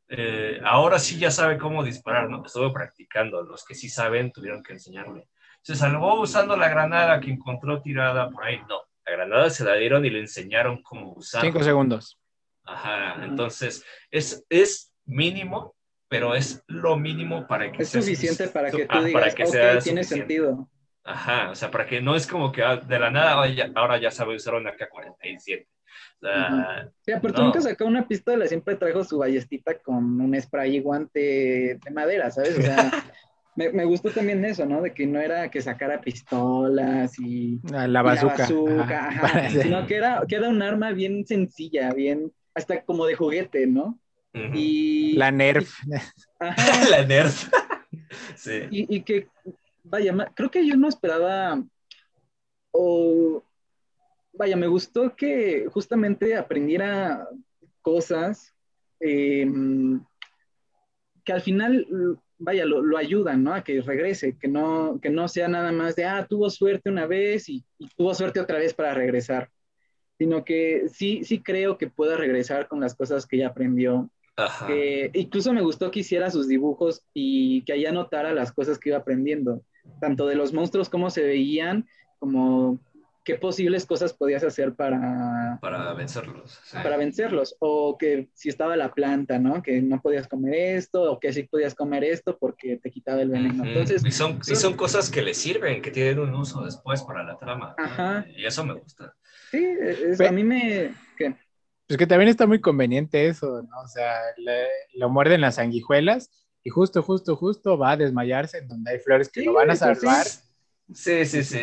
eh, 0.07 0.61
ahora 0.64 0.99
sí 0.99 1.18
ya 1.18 1.31
sabe 1.31 1.57
cómo 1.57 1.84
disparar, 1.84 2.30
no, 2.30 2.45
estuve 2.45 2.72
practicando, 2.72 3.41
los 3.41 3.65
que 3.65 3.73
sí 3.73 3.90
saben 3.90 4.31
tuvieron 4.31 4.61
que 4.61 4.73
enseñarle. 4.73 5.27
Se 5.61 5.76
salvó 5.76 6.22
usando 6.22 6.56
la 6.56 6.69
granada 6.69 7.19
que 7.19 7.31
encontró 7.31 7.81
tirada 7.81 8.30
por 8.30 8.45
ahí, 8.45 8.60
no 8.69 8.89
granada 9.10 9.49
se 9.49 9.64
la 9.64 9.76
dieron 9.76 10.06
y 10.06 10.10
le 10.10 10.19
enseñaron 10.19 10.81
cómo 10.81 11.14
usar. 11.14 11.41
Cinco 11.41 11.64
segundos. 11.64 12.19
Ajá, 12.64 13.23
entonces 13.23 13.84
es, 14.11 14.45
es 14.49 14.94
mínimo, 15.06 15.76
pero 16.07 16.36
es 16.36 16.64
lo 16.68 16.98
mínimo 16.98 17.48
para 17.48 17.72
que 17.72 17.84
es 17.84 17.90
suficiente 17.90 18.48
para 18.48 18.72
que 18.72 18.86
tú 18.86 18.98
ah, 18.98 19.03
digas, 19.03 19.36
que 19.36 19.45
sea 19.48 19.80
tiene 19.80 20.03
sentido. 20.03 20.69
Ajá, 21.03 21.49
o 21.49 21.56
sea, 21.56 21.72
para 21.72 21.88
que 21.88 22.02
no 22.02 22.15
es 22.15 22.27
como 22.27 22.52
que 22.52 22.61
ah, 22.64 22.77
de 22.77 22.99
la 22.99 23.10
nada 23.10 23.44
ahora 23.76 23.99
ya 23.99 24.11
sabe 24.11 24.36
usar 24.36 24.56
una 24.56 24.76
K-47. 24.76 25.65
O 26.22 26.27
sea, 26.27 26.91
sí, 27.02 27.14
pero 27.22 27.34
tú 27.34 27.44
nunca 27.44 27.61
sacó 27.61 27.86
una 27.86 28.07
pistola, 28.07 28.45
siempre 28.45 28.76
trajo 28.76 29.03
su 29.03 29.18
ballestita 29.18 29.80
con 29.80 30.19
un 30.19 30.40
spray 30.40 30.76
y 30.76 30.80
guante 30.81 31.80
de 31.84 31.91
madera, 31.91 32.30
¿sabes? 32.30 32.60
O 32.60 32.61
sea, 32.61 32.91
me, 33.60 33.73
me, 33.73 33.84
gustó 33.84 34.10
también 34.10 34.45
eso, 34.45 34.65
¿no? 34.65 34.81
De 34.81 34.94
que 34.94 35.06
no 35.06 35.19
era 35.19 35.52
que 35.52 35.61
sacara 35.61 35.99
pistolas 35.99 37.19
y 37.19 37.60
ah, 37.73 37.90
la 37.90 38.02
bazooka, 38.02 38.48
sino 39.49 39.86
que 39.86 39.95
era, 39.98 40.23
que 40.26 40.36
era 40.38 40.48
un 40.48 40.61
arma 40.61 40.94
bien 40.94 41.27
sencilla, 41.27 41.94
bien, 41.94 42.31
hasta 42.56 42.81
como 42.86 43.06
de 43.06 43.15
juguete, 43.15 43.68
¿no? 43.68 43.99
y, 44.34 45.18
la 45.18 45.31
Nerf. 45.31 45.77
la 46.90 47.06
Nerf. 47.06 47.52
sí. 48.36 48.61
Y, 48.72 48.95
y, 48.95 49.02
que, 49.02 49.27
vaya, 49.84 50.15
creo 50.36 50.49
que 50.49 50.65
yo 50.65 50.77
no 50.77 50.88
esperaba, 50.88 51.61
o, 52.72 53.44
vaya, 54.31 54.56
me 54.56 54.68
gustó 54.68 55.18
que 55.18 55.68
justamente 55.69 56.38
aprendiera 56.38 57.27
cosas 57.81 58.56
em, 59.02 60.02
que 61.26 61.34
al 61.34 61.41
final 61.41 61.86
vaya, 62.40 62.66
lo, 62.66 62.82
lo, 62.82 62.98
ayudan, 62.98 63.44
¿no? 63.44 63.53
A 63.53 63.64
que 63.64 63.82
regrese, 63.82 64.38
que 64.38 64.48
no, 64.48 64.99
que 65.02 65.10
no 65.10 65.28
sea 65.28 65.48
nada 65.48 65.72
más 65.72 65.95
de, 65.95 66.06
ah, 66.06 66.26
tuvo 66.28 66.49
suerte 66.49 66.90
una 66.90 67.06
vez 67.06 67.49
y, 67.49 67.64
tuvo 67.95 68.14
suerte 68.16 68.40
otra 68.40 68.57
vez 68.57 68.74
para 68.74 68.94
regresar, 68.94 69.49
sino 70.18 70.44
que 70.44 70.88
sí, 70.91 71.24
sí 71.24 71.40
creo 71.40 71.78
que 71.78 71.88
pueda 71.88 72.18
regresar 72.18 72.68
con 72.68 72.80
las 72.80 72.95
cosas 72.95 73.26
que 73.28 73.38
ya 73.38 73.48
aprendió. 73.48 74.10
Que 74.68 75.11
incluso 75.16 75.52
me 75.52 75.61
gustó 75.61 75.91
que 75.91 75.99
hiciera 75.99 76.32
sus 76.32 76.48
dibujos 76.48 77.03
y 77.14 77.61
que 77.64 77.74
allá 77.74 77.91
notara 77.91 78.34
las 78.34 78.53
cosas 78.53 78.80
que 78.80 78.88
iba 78.88 78.98
aprendiendo, 78.98 79.64
tanto 79.99 80.28
de 80.28 80.36
los 80.36 80.53
monstruos, 80.53 80.88
cómo 80.88 81.10
se 81.10 81.24
veían, 81.24 81.90
como 82.20 82.80
qué 83.30 83.35
posibles 83.35 83.85
cosas 83.85 84.11
podías 84.11 84.43
hacer 84.43 84.73
para... 84.73 85.60
Para 85.61 85.93
vencerlos. 85.93 86.60
Para 86.73 86.97
vencerlos. 86.97 87.56
O 87.60 87.95
que 87.95 88.30
si 88.34 88.49
estaba 88.49 88.76
la 88.76 88.91
planta, 88.91 89.38
¿no? 89.38 89.61
Que 89.61 89.84
no 89.84 90.01
podías 90.01 90.27
comer 90.27 90.56
esto, 90.77 91.11
o 91.11 91.19
que 91.19 91.31
sí 91.31 91.43
podías 91.43 91.76
comer 91.76 92.03
esto 92.06 92.39
porque 92.39 92.77
te 92.77 92.89
quitaba 92.89 93.22
el 93.22 93.30
veneno. 93.30 93.64
Entonces... 93.64 94.03
Y 94.03 94.10
son, 94.10 94.43
son 94.43 94.73
cosas 94.76 95.11
que 95.11 95.22
le 95.22 95.35
sirven, 95.35 95.84
que 95.84 95.91
tienen 95.91 96.18
un 96.18 96.34
uso 96.34 96.65
después 96.65 97.03
para 97.03 97.23
la 97.23 97.38
trama. 97.38 97.76
Ajá. 97.77 98.26
Y 98.35 98.47
eso 98.47 98.65
me 98.65 98.73
gusta. 98.73 99.14
Sí, 99.51 99.64
a 100.27 100.31
mí 100.31 100.43
me... 100.43 100.95
¿qué? 101.15 101.35
Pues 101.85 101.99
que 101.99 102.07
también 102.07 102.30
está 102.30 102.47
muy 102.47 102.60
conveniente 102.60 103.27
eso, 103.27 103.61
¿no? 103.61 103.81
O 103.81 103.88
sea, 103.88 104.15
lo 104.95 105.10
muerden 105.10 105.41
las 105.41 105.56
sanguijuelas 105.56 106.31
y 106.64 106.72
justo, 106.72 107.03
justo, 107.03 107.35
justo 107.35 107.77
va 107.77 107.91
a 107.91 107.97
desmayarse 107.97 108.57
en 108.57 108.68
donde 108.68 108.91
hay 108.91 108.99
flores 108.99 109.30
que 109.30 109.43
lo 109.43 109.53
van 109.53 109.69
a 109.69 109.76
salvar. 109.76 110.26
Sí, 110.26 110.48
sí, 110.94 111.26
sí. 111.26 111.57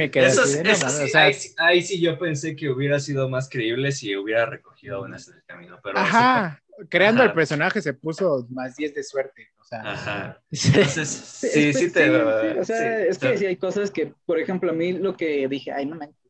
ahí, 1.56 1.82
sí 1.82 2.00
yo 2.00 2.18
pensé 2.18 2.54
que 2.54 2.70
hubiera 2.70 3.00
sido 3.00 3.28
más 3.28 3.48
creíble 3.48 3.92
si 3.92 4.16
hubiera 4.16 4.46
recogido 4.46 5.02
unas 5.02 5.28
en 5.28 5.34
el 5.34 5.44
camino. 5.44 5.78
Pero 5.82 5.98
ajá, 5.98 6.62
creando 6.88 7.22
el 7.22 7.32
personaje 7.32 7.80
se 7.80 7.94
puso 7.94 8.46
más 8.50 8.76
10 8.76 8.94
de 8.94 9.02
suerte. 9.02 9.48
O 9.58 9.64
sea, 9.64 9.80
ajá. 9.80 10.42
Entonces, 10.50 11.08
sí, 11.08 11.72
sí, 11.72 11.90
te. 11.90 12.08
o 12.10 12.64
sea, 12.64 13.00
es 13.04 13.18
que 13.18 13.36
sí 13.36 13.46
hay 13.46 13.56
cosas 13.56 13.90
que, 13.90 14.14
por 14.24 14.38
ejemplo, 14.38 14.70
a 14.70 14.74
mí 14.74 14.92
lo 14.92 15.16
que 15.16 15.48
dije, 15.48 15.72
ay, 15.72 15.86
no 15.86 15.96
manches. 15.96 16.25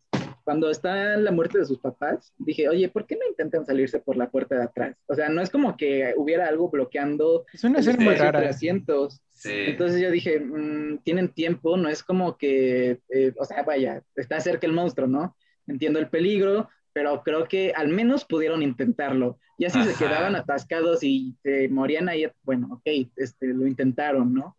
Cuando 0.46 0.70
está 0.70 1.16
la 1.16 1.32
muerte 1.32 1.58
de 1.58 1.64
sus 1.64 1.80
papás, 1.80 2.32
dije, 2.38 2.68
oye, 2.68 2.88
¿por 2.88 3.04
qué 3.04 3.16
no 3.16 3.26
intentan 3.28 3.66
salirse 3.66 3.98
por 3.98 4.16
la 4.16 4.30
puerta 4.30 4.54
de 4.54 4.62
atrás? 4.62 4.96
O 5.08 5.14
sea, 5.16 5.28
no 5.28 5.42
es 5.42 5.50
como 5.50 5.76
que 5.76 6.14
hubiera 6.16 6.46
algo 6.46 6.70
bloqueando. 6.70 7.44
Es 7.52 7.64
una 7.64 7.80
escena 7.80 8.04
muy 8.04 8.14
rara. 8.14 8.48
asientos. 8.48 9.20
Entonces 9.42 10.00
yo 10.00 10.08
dije, 10.08 10.38
mm, 10.38 10.98
tienen 10.98 11.30
tiempo, 11.30 11.76
no 11.76 11.88
es 11.88 12.04
como 12.04 12.38
que, 12.38 13.00
eh, 13.08 13.32
o 13.36 13.44
sea, 13.44 13.64
vaya, 13.64 14.04
está 14.14 14.38
cerca 14.38 14.68
el 14.68 14.72
monstruo, 14.72 15.08
¿no? 15.08 15.36
Entiendo 15.66 15.98
el 15.98 16.10
peligro, 16.10 16.68
pero 16.92 17.24
creo 17.24 17.48
que 17.48 17.72
al 17.74 17.88
menos 17.88 18.24
pudieron 18.24 18.62
intentarlo. 18.62 19.40
Y 19.58 19.64
así 19.64 19.82
se 19.82 19.98
quedaban 19.98 20.36
atascados 20.36 21.02
y 21.02 21.34
se 21.42 21.68
morían 21.70 22.08
ahí, 22.08 22.24
bueno, 22.44 22.68
ok, 22.70 23.10
este, 23.16 23.48
lo 23.48 23.66
intentaron, 23.66 24.32
¿no? 24.32 24.56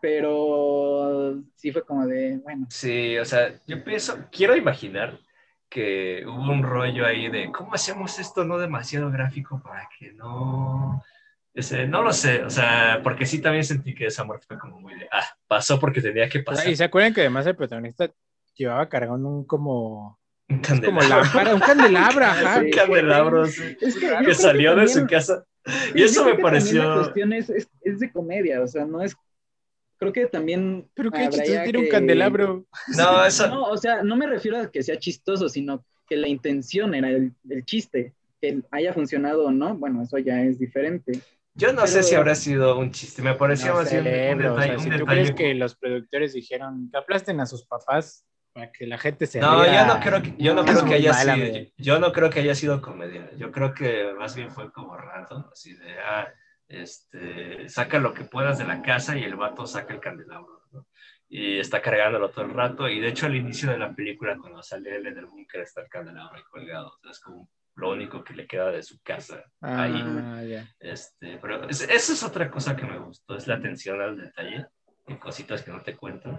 Pero 0.00 1.42
sí 1.56 1.72
fue 1.72 1.84
como 1.84 2.06
de, 2.06 2.38
bueno. 2.38 2.66
Sí, 2.70 3.18
o 3.18 3.24
sea, 3.24 3.52
yo 3.66 3.84
pienso, 3.84 4.26
quiero 4.32 4.56
imaginar 4.56 5.18
que 5.68 6.24
hubo 6.26 6.52
un 6.52 6.62
rollo 6.62 7.06
ahí 7.06 7.28
de, 7.28 7.52
¿cómo 7.52 7.74
hacemos 7.74 8.18
esto 8.18 8.44
no 8.44 8.58
demasiado 8.58 9.10
gráfico 9.10 9.60
para 9.62 9.88
que 9.98 10.12
no 10.12 11.02
no 11.88 12.02
lo 12.02 12.12
sé, 12.12 12.42
o 12.44 12.50
sea, 12.50 13.00
porque 13.02 13.26
sí 13.26 13.40
también 13.40 13.64
sentí 13.64 13.94
que 13.94 14.06
esa 14.06 14.24
muerte 14.24 14.46
fue 14.46 14.58
como 14.58 14.80
muy 14.80 14.94
de, 14.94 15.08
ah, 15.10 15.26
pasó 15.46 15.78
porque 15.78 16.00
tenía 16.00 16.28
que 16.28 16.40
pasar. 16.40 16.68
Y 16.68 16.76
se 16.76 16.84
acuerdan 16.84 17.12
que 17.12 17.20
además 17.20 17.46
el 17.46 17.56
protagonista 17.56 18.10
llevaba 18.54 18.88
cargando 18.88 19.28
un 19.28 19.44
como... 19.44 20.18
Un 20.48 20.58
candelabro. 20.60 21.54
un 21.54 21.60
candelabro, 21.60 22.24
ajá. 22.24 22.60
un 22.60 22.70
candelabro, 22.70 23.46
sí. 23.46 23.76
que, 24.24 24.34
salió 24.34 24.74
de 24.74 24.88
su 24.88 25.06
casa. 25.06 25.44
Y 25.94 26.02
eso 26.02 26.24
me 26.24 26.36
pareció... 26.36 26.88
La 26.88 26.94
cuestión 27.02 27.32
es, 27.32 27.50
es, 27.50 27.98
de 27.98 28.10
comedia, 28.10 28.62
o 28.62 28.66
sea, 28.66 28.84
no 28.84 29.02
es 29.02 29.14
creo 30.00 30.12
que 30.12 30.26
también. 30.26 30.88
Pero 30.94 31.10
qué 31.12 31.28
chistoso 31.28 31.62
tiene 31.62 31.78
un 31.78 31.88
candelabro. 31.88 32.66
No, 32.96 33.24
eso. 33.24 33.46
No, 33.46 33.64
o 33.64 33.76
sea, 33.76 34.02
no 34.02 34.16
me 34.16 34.26
refiero 34.26 34.58
a 34.58 34.70
que 34.70 34.82
sea 34.82 34.98
chistoso, 34.98 35.48
sino 35.48 35.84
que 36.08 36.16
la 36.16 36.26
intención 36.26 36.94
era 36.94 37.10
el, 37.10 37.32
el 37.48 37.64
chiste. 37.64 38.14
Que 38.40 38.62
haya 38.70 38.94
funcionado 38.94 39.44
o 39.44 39.50
no, 39.50 39.76
bueno, 39.76 40.02
eso 40.02 40.16
ya 40.16 40.42
es 40.42 40.58
diferente. 40.58 41.20
Yo 41.54 41.74
no 41.74 41.86
sé 41.86 42.02
si 42.02 42.14
habrá 42.14 42.34
sido 42.34 42.78
un 42.78 42.90
chiste, 42.90 43.20
me 43.20 43.34
pareció 43.34 43.74
más 43.74 43.90
bien 43.90 44.06
un 44.06 44.38
detalle. 44.38 44.78
si 44.78 44.90
tú 44.90 45.04
crees 45.04 45.32
que 45.32 45.54
los 45.54 45.76
productores 45.76 46.32
dijeron 46.32 46.88
que 46.90 46.96
aplasten 46.96 47.38
a 47.40 47.44
sus 47.44 47.66
papás 47.66 48.24
para 48.54 48.72
que 48.72 48.86
la 48.86 48.96
gente 48.96 49.26
se 49.26 49.40
No, 49.40 49.66
yo 49.66 49.86
no 49.86 50.00
creo 50.00 50.22
que, 50.22 50.34
yo 50.38 50.54
no, 50.54 50.64
creo 50.64 50.84
que 50.86 50.94
haya 50.94 51.12
sido, 51.12 51.66
yo 51.76 51.98
no 51.98 52.12
creo 52.12 52.30
que 52.30 52.40
haya 52.40 52.54
sido 52.54 52.80
comedia. 52.80 53.30
Yo 53.36 53.52
creo 53.52 53.74
que 53.74 54.12
más 54.18 54.34
bien 54.34 54.50
fue 54.50 54.72
como 54.72 54.96
random, 54.96 55.44
así 55.52 55.74
de, 55.74 55.98
ah, 55.98 56.28
este, 56.70 57.68
saca 57.68 57.98
lo 57.98 58.14
que 58.14 58.24
puedas 58.24 58.58
de 58.58 58.64
la 58.64 58.80
casa 58.80 59.18
y 59.18 59.24
el 59.24 59.34
vato 59.34 59.66
saca 59.66 59.92
el 59.92 60.00
candelabro, 60.00 60.62
¿no? 60.72 60.86
Y 61.28 61.58
está 61.58 61.82
cargándolo 61.82 62.30
todo 62.30 62.44
el 62.44 62.54
rato. 62.54 62.88
Y 62.88 63.00
de 63.00 63.08
hecho, 63.08 63.26
al 63.26 63.36
inicio 63.36 63.70
de 63.70 63.78
la 63.78 63.92
película, 63.92 64.36
cuando 64.38 64.62
sale 64.62 64.96
él 64.96 65.06
en 65.06 65.18
el 65.18 65.26
búnker, 65.26 65.60
está 65.60 65.82
el 65.82 65.88
candelabro 65.88 66.36
ahí 66.36 66.42
colgado. 66.50 66.88
O 66.88 66.98
sea, 67.02 67.10
es 67.10 67.20
como 67.20 67.48
lo 67.74 67.90
único 67.90 68.22
que 68.24 68.34
le 68.34 68.46
queda 68.46 68.70
de 68.70 68.82
su 68.82 69.00
casa. 69.02 69.44
Ah, 69.60 69.82
ahí. 69.82 69.92
Este, 70.78 71.38
pero 71.38 71.68
es- 71.68 71.82
esa 71.82 72.12
es 72.12 72.22
otra 72.22 72.50
cosa 72.50 72.76
que 72.76 72.84
me 72.86 72.98
gustó, 72.98 73.36
es 73.36 73.46
la 73.46 73.54
atención 73.56 74.00
al 74.00 74.16
detalle, 74.16 74.66
y 75.08 75.14
cositas 75.16 75.62
que 75.62 75.70
no 75.72 75.80
te 75.82 75.96
cuentan, 75.96 76.38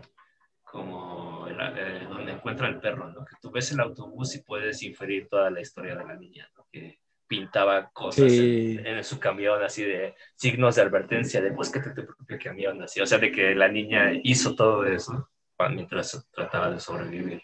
como 0.64 1.48
el- 1.48 1.58
eh, 1.60 2.06
donde 2.08 2.32
encuentra 2.32 2.68
el 2.70 2.80
perro, 2.80 3.10
¿no? 3.12 3.26
Que 3.26 3.36
tú 3.42 3.52
ves 3.52 3.72
el 3.72 3.80
autobús 3.82 4.36
y 4.36 4.44
puedes 4.44 4.82
inferir 4.84 5.28
toda 5.28 5.50
la 5.52 5.60
historia 5.62 5.96
de 5.96 6.06
la 6.06 6.16
niña, 6.16 6.50
¿no? 6.56 6.66
Que 6.72 7.01
pintaba 7.32 7.90
cosas 7.94 8.30
Sí. 8.30 8.78
en, 8.80 8.88
en 8.98 9.04
su 9.06 9.18
camión, 9.18 9.64
así 9.64 9.84
de 9.84 10.16
signos 10.36 10.76
de 10.76 10.82
advertencia, 10.82 11.40
de 11.42 11.52
búscate 11.52 11.92
tu 11.96 12.06
propio 12.06 12.38
camión, 12.44 12.82
así, 12.84 13.00
o 13.00 13.06
sea, 13.06 13.20
de 13.20 13.32
que 13.32 13.56
la 13.56 13.70
niña 13.70 14.12
hizo 14.24 14.54
todo 14.54 14.86
eso 14.86 15.30
mientras 15.70 16.28
trataba 16.34 16.72
de 16.72 16.80
sobrevivir 16.80 17.40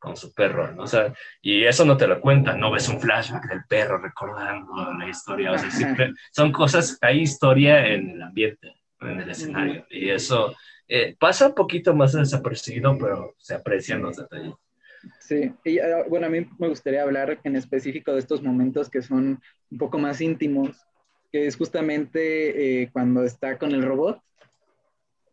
con 0.00 0.16
su 0.16 0.32
perro, 0.32 0.72
¿no? 0.72 0.84
O 0.84 0.86
sea, 0.86 1.12
y 1.42 1.64
eso 1.64 1.84
no 1.84 1.96
te 1.98 2.06
lo 2.06 2.18
cuentan, 2.20 2.58
no 2.58 2.70
ves 2.72 2.88
un 2.88 2.98
flashback 2.98 3.46
del 3.48 3.60
perro 3.68 3.98
recordando 3.98 4.72
la 4.98 5.06
historia, 5.06 5.52
o 5.52 5.58
sea, 5.58 5.70
siempre- 5.70 6.12
son 6.32 6.50
cosas, 6.50 6.96
hay 7.02 7.20
historia 7.20 7.86
en 7.86 8.10
el 8.10 8.22
ambiente, 8.22 8.74
en 9.02 9.20
el 9.20 9.30
escenario, 9.30 9.86
y 9.90 10.08
eso 10.10 10.56
eh, 10.88 11.14
pasa 11.20 11.48
un 11.48 11.54
poquito 11.54 11.94
más 11.94 12.14
desapercibido, 12.14 12.96
pero 12.98 13.34
se 13.38 13.54
aprecian 13.54 14.00
los 14.02 14.16
detalles. 14.16 14.54
Sí, 15.28 15.52
y 15.62 15.78
ah, 15.78 16.04
bueno, 16.08 16.24
a 16.26 16.30
mí 16.30 16.48
me 16.58 16.68
gustaría 16.68 17.02
hablar 17.02 17.38
en 17.44 17.54
específico 17.54 18.14
de 18.14 18.20
estos 18.20 18.42
momentos 18.42 18.88
que 18.88 19.02
son 19.02 19.38
un 19.70 19.78
poco 19.78 19.98
más 19.98 20.22
íntimos, 20.22 20.86
que 21.30 21.46
es 21.46 21.54
justamente 21.54 22.82
eh, 22.82 22.90
cuando 22.90 23.22
está 23.24 23.58
con 23.58 23.72
el 23.72 23.82
robot. 23.82 24.18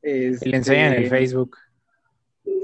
Y 0.03 0.49
le 0.49 0.57
enseñan 0.57 0.87
en 0.87 0.97
el 0.97 1.03
Este, 1.05 1.09
Facebook. 1.17 1.57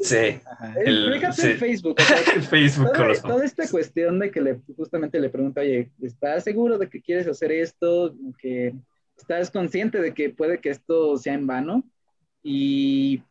Sí, 0.01 0.41
Ajá. 0.45 0.73
eh, 0.77 0.83
el- 0.87 1.21
sí. 1.31 1.51
en 1.51 1.57
Facebook. 1.57 1.95
o 1.97 2.03
sea, 2.03 2.17
Facebook 2.49 2.87
con 2.87 2.95
toda, 2.95 3.07
los 3.07 3.21
toda 3.21 3.45
esta 3.45 3.65
cuestión 3.69 4.19
de 4.19 4.29
que 4.29 4.41
le, 4.41 4.59
justamente 4.75 5.17
le 5.17 5.29
pregunta, 5.29 5.61
oye, 5.61 5.89
¿estás 6.01 6.43
seguro 6.43 6.77
de 6.77 6.89
que 6.89 7.01
quieres 7.01 7.27
hacer 7.27 7.53
esto? 7.53 8.13
Que 8.39 8.75
¿Estás 9.17 9.49
consciente 9.51 10.01
de 10.01 10.13
que 10.13 10.31
puede 10.31 10.59
que 10.59 10.69
esto 10.71 11.15
sea 11.15 11.33
en 11.35 11.47
vano? 11.47 11.83
Y 12.43 13.23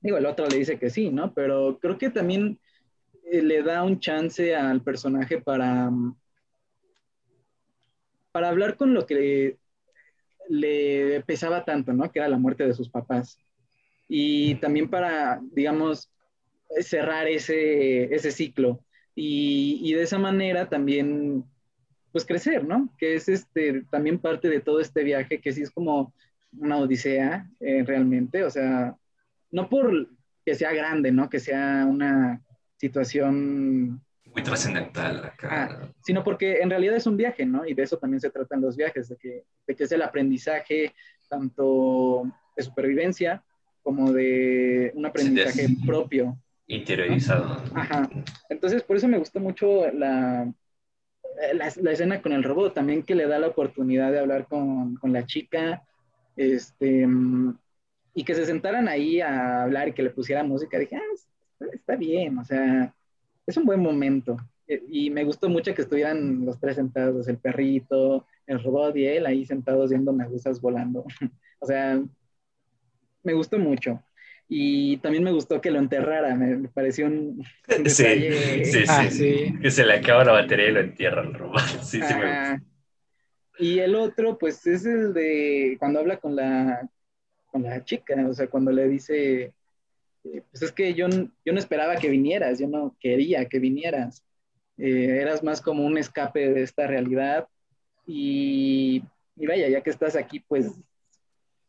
digo, 0.00 0.16
el 0.16 0.24
otro 0.24 0.46
le 0.48 0.56
dice 0.56 0.78
que 0.78 0.88
sí, 0.88 1.10
¿no? 1.10 1.34
Pero 1.34 1.78
creo 1.82 1.98
que 1.98 2.08
también 2.08 2.54
eh, 2.54 2.65
le 3.30 3.62
da 3.62 3.82
un 3.82 4.00
chance 4.00 4.54
al 4.54 4.82
personaje 4.82 5.40
para, 5.40 5.90
mm, 5.90 6.16
para 8.32 8.48
hablar 8.48 8.76
con 8.76 8.94
lo 8.94 9.06
que 9.06 9.14
le, 9.14 9.58
le 10.48 11.22
pesaba 11.22 11.64
tanto, 11.64 11.92
¿no? 11.92 12.10
Que 12.10 12.18
era 12.20 12.28
la 12.28 12.38
muerte 12.38 12.66
de 12.66 12.74
sus 12.74 12.88
papás. 12.88 13.38
Y 14.08 14.56
también 14.56 14.88
para, 14.88 15.40
digamos, 15.52 16.10
cerrar 16.80 17.28
ese, 17.28 18.14
ese 18.14 18.30
ciclo. 18.30 18.80
Y, 19.14 19.80
y 19.82 19.94
de 19.94 20.02
esa 20.02 20.18
manera 20.18 20.68
también, 20.68 21.44
pues 22.12 22.24
crecer, 22.26 22.64
¿no? 22.64 22.94
Que 22.98 23.14
es 23.14 23.28
este, 23.28 23.82
también 23.90 24.18
parte 24.20 24.48
de 24.48 24.60
todo 24.60 24.80
este 24.80 25.02
viaje, 25.04 25.40
que 25.40 25.52
sí 25.52 25.62
es 25.62 25.70
como 25.70 26.14
una 26.58 26.78
odisea 26.78 27.50
eh, 27.60 27.82
realmente, 27.84 28.44
o 28.44 28.50
sea, 28.50 28.96
no 29.50 29.68
por 29.68 30.08
que 30.44 30.54
sea 30.54 30.72
grande, 30.72 31.10
¿no? 31.12 31.28
Que 31.28 31.40
sea 31.40 31.86
una 31.88 32.45
situación, 32.76 34.02
muy 34.34 34.42
trascendental 34.42 35.24
acá. 35.24 35.48
Ah, 35.50 35.88
sino 36.04 36.22
porque 36.22 36.58
en 36.60 36.68
realidad 36.70 36.96
es 36.96 37.06
un 37.06 37.16
viaje, 37.16 37.46
¿no? 37.46 37.66
Y 37.66 37.74
de 37.74 37.82
eso 37.82 37.96
también 37.98 38.20
se 38.20 38.30
tratan 38.30 38.60
los 38.60 38.76
viajes, 38.76 39.08
de 39.08 39.16
que, 39.16 39.44
de 39.66 39.74
que 39.74 39.84
es 39.84 39.92
el 39.92 40.02
aprendizaje 40.02 40.94
tanto 41.28 42.24
de 42.56 42.62
supervivencia 42.62 43.42
como 43.82 44.12
de 44.12 44.92
un 44.94 45.06
aprendizaje 45.06 45.66
Sí, 45.68 45.76
propio. 45.86 46.36
interiorizado. 46.66 47.62
Ajá. 47.74 48.08
Entonces, 48.48 48.82
por 48.82 48.96
eso 48.96 49.08
me 49.08 49.18
gustó 49.18 49.40
mucho 49.40 49.90
la, 49.92 50.52
la, 51.54 51.72
la 51.80 51.92
escena 51.92 52.20
con 52.20 52.32
el 52.32 52.42
robot, 52.42 52.74
también 52.74 53.02
que 53.04 53.14
le 53.14 53.26
da 53.26 53.38
la 53.38 53.48
oportunidad 53.48 54.10
de 54.12 54.18
hablar 54.18 54.46
con, 54.48 54.96
con 54.96 55.12
la 55.12 55.24
chica, 55.24 55.82
este, 56.36 57.06
y 58.14 58.24
que 58.24 58.34
se 58.34 58.44
sentaran 58.46 58.88
ahí 58.88 59.20
a 59.20 59.62
hablar 59.62 59.88
y 59.88 59.92
que 59.92 60.02
le 60.02 60.10
pusiera 60.10 60.42
música. 60.42 60.78
Dije, 60.78 60.96
ah, 60.96 61.14
está, 61.72 61.96
bien, 61.96 62.38
o 62.38 62.44
sea, 62.44 62.94
es 63.46 63.56
un 63.56 63.64
buen 63.64 63.80
momento. 63.80 64.36
Eh, 64.68 64.82
Y 64.88 65.10
me 65.10 65.24
gustó 65.24 65.48
mucho 65.48 65.74
que 65.74 65.82
estuvieran 65.82 66.44
los 66.44 66.58
tres 66.60 66.76
sentados, 66.76 67.28
el 67.28 67.38
perrito, 67.38 68.26
el 68.46 68.62
robot 68.62 68.96
y 68.96 69.06
él 69.06 69.26
ahí 69.26 69.44
sentados 69.46 69.90
viendo 69.90 70.12
medusas 70.12 70.60
volando. 70.60 71.04
o 71.60 71.66
sea, 71.66 72.00
me 73.22 73.32
gustó 73.34 73.58
mucho. 73.58 74.02
Y 74.48 74.98
también 74.98 75.24
me 75.24 75.32
gustó 75.32 75.60
que 75.60 75.72
lo 75.72 75.80
enterrara, 75.80 76.34
me, 76.36 76.56
me 76.56 76.68
pareció 76.68 77.06
un, 77.06 77.44
un 77.78 77.88
Sí, 77.88 78.04
detalle- 78.04 78.64
sí, 78.64 78.84
Ah, 78.88 79.08
sí, 79.10 79.18
sí. 79.18 79.54
Que 79.60 79.70
se 79.72 79.84
le 79.84 79.94
acaba 79.94 80.24
la 80.24 80.32
batería 80.32 80.68
y 80.68 80.72
lo 80.72 80.80
entierra 80.80 81.22
el 81.22 81.34
robot. 81.34 81.60
Sí, 81.82 82.00
sí, 82.00 82.14
me 82.14 82.30
gusta. 82.30 82.62
Y 83.58 83.78
el 83.80 83.94
otro, 83.96 84.38
pues, 84.38 84.66
es 84.66 84.86
el 84.86 85.14
de 85.14 85.76
cuando 85.80 85.98
habla 86.00 86.18
con 86.18 86.36
la, 86.36 86.88
con 87.50 87.62
la 87.64 87.82
chica, 87.84 88.14
o 88.28 88.34
sea, 88.34 88.48
cuando 88.48 88.70
le 88.70 88.86
dice, 88.88 89.54
pues 90.50 90.62
es 90.62 90.72
que 90.72 90.94
yo, 90.94 91.08
yo 91.08 91.52
no 91.52 91.58
esperaba 91.58 91.96
que 91.96 92.08
vinieras, 92.08 92.58
yo 92.58 92.68
no 92.68 92.96
quería 93.00 93.44
que 93.46 93.58
vinieras. 93.58 94.24
Eh, 94.78 95.18
eras 95.22 95.42
más 95.42 95.60
como 95.60 95.84
un 95.84 95.96
escape 95.98 96.52
de 96.52 96.62
esta 96.62 96.86
realidad. 96.86 97.46
Y, 98.06 99.02
y 99.36 99.46
vaya, 99.46 99.68
ya 99.68 99.80
que 99.82 99.90
estás 99.90 100.16
aquí, 100.16 100.40
pues, 100.40 100.70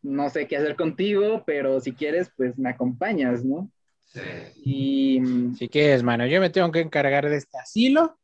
no 0.01 0.29
sé 0.29 0.47
qué 0.47 0.57
hacer 0.57 0.75
contigo, 0.75 1.43
pero 1.45 1.79
si 1.79 1.91
quieres, 1.93 2.31
pues 2.35 2.57
me 2.57 2.69
acompañas, 2.69 3.43
¿no? 3.43 3.71
Sí. 4.05 4.21
Y 4.63 5.21
Si 5.57 5.67
quieres, 5.67 6.03
mano, 6.03 6.25
yo 6.27 6.39
me 6.39 6.49
tengo 6.49 6.71
que 6.71 6.79
encargar 6.81 7.29
de 7.29 7.37
este 7.37 7.57
asilo. 7.57 8.17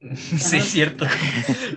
Sí, 0.12 0.60
cierto. 0.60 1.06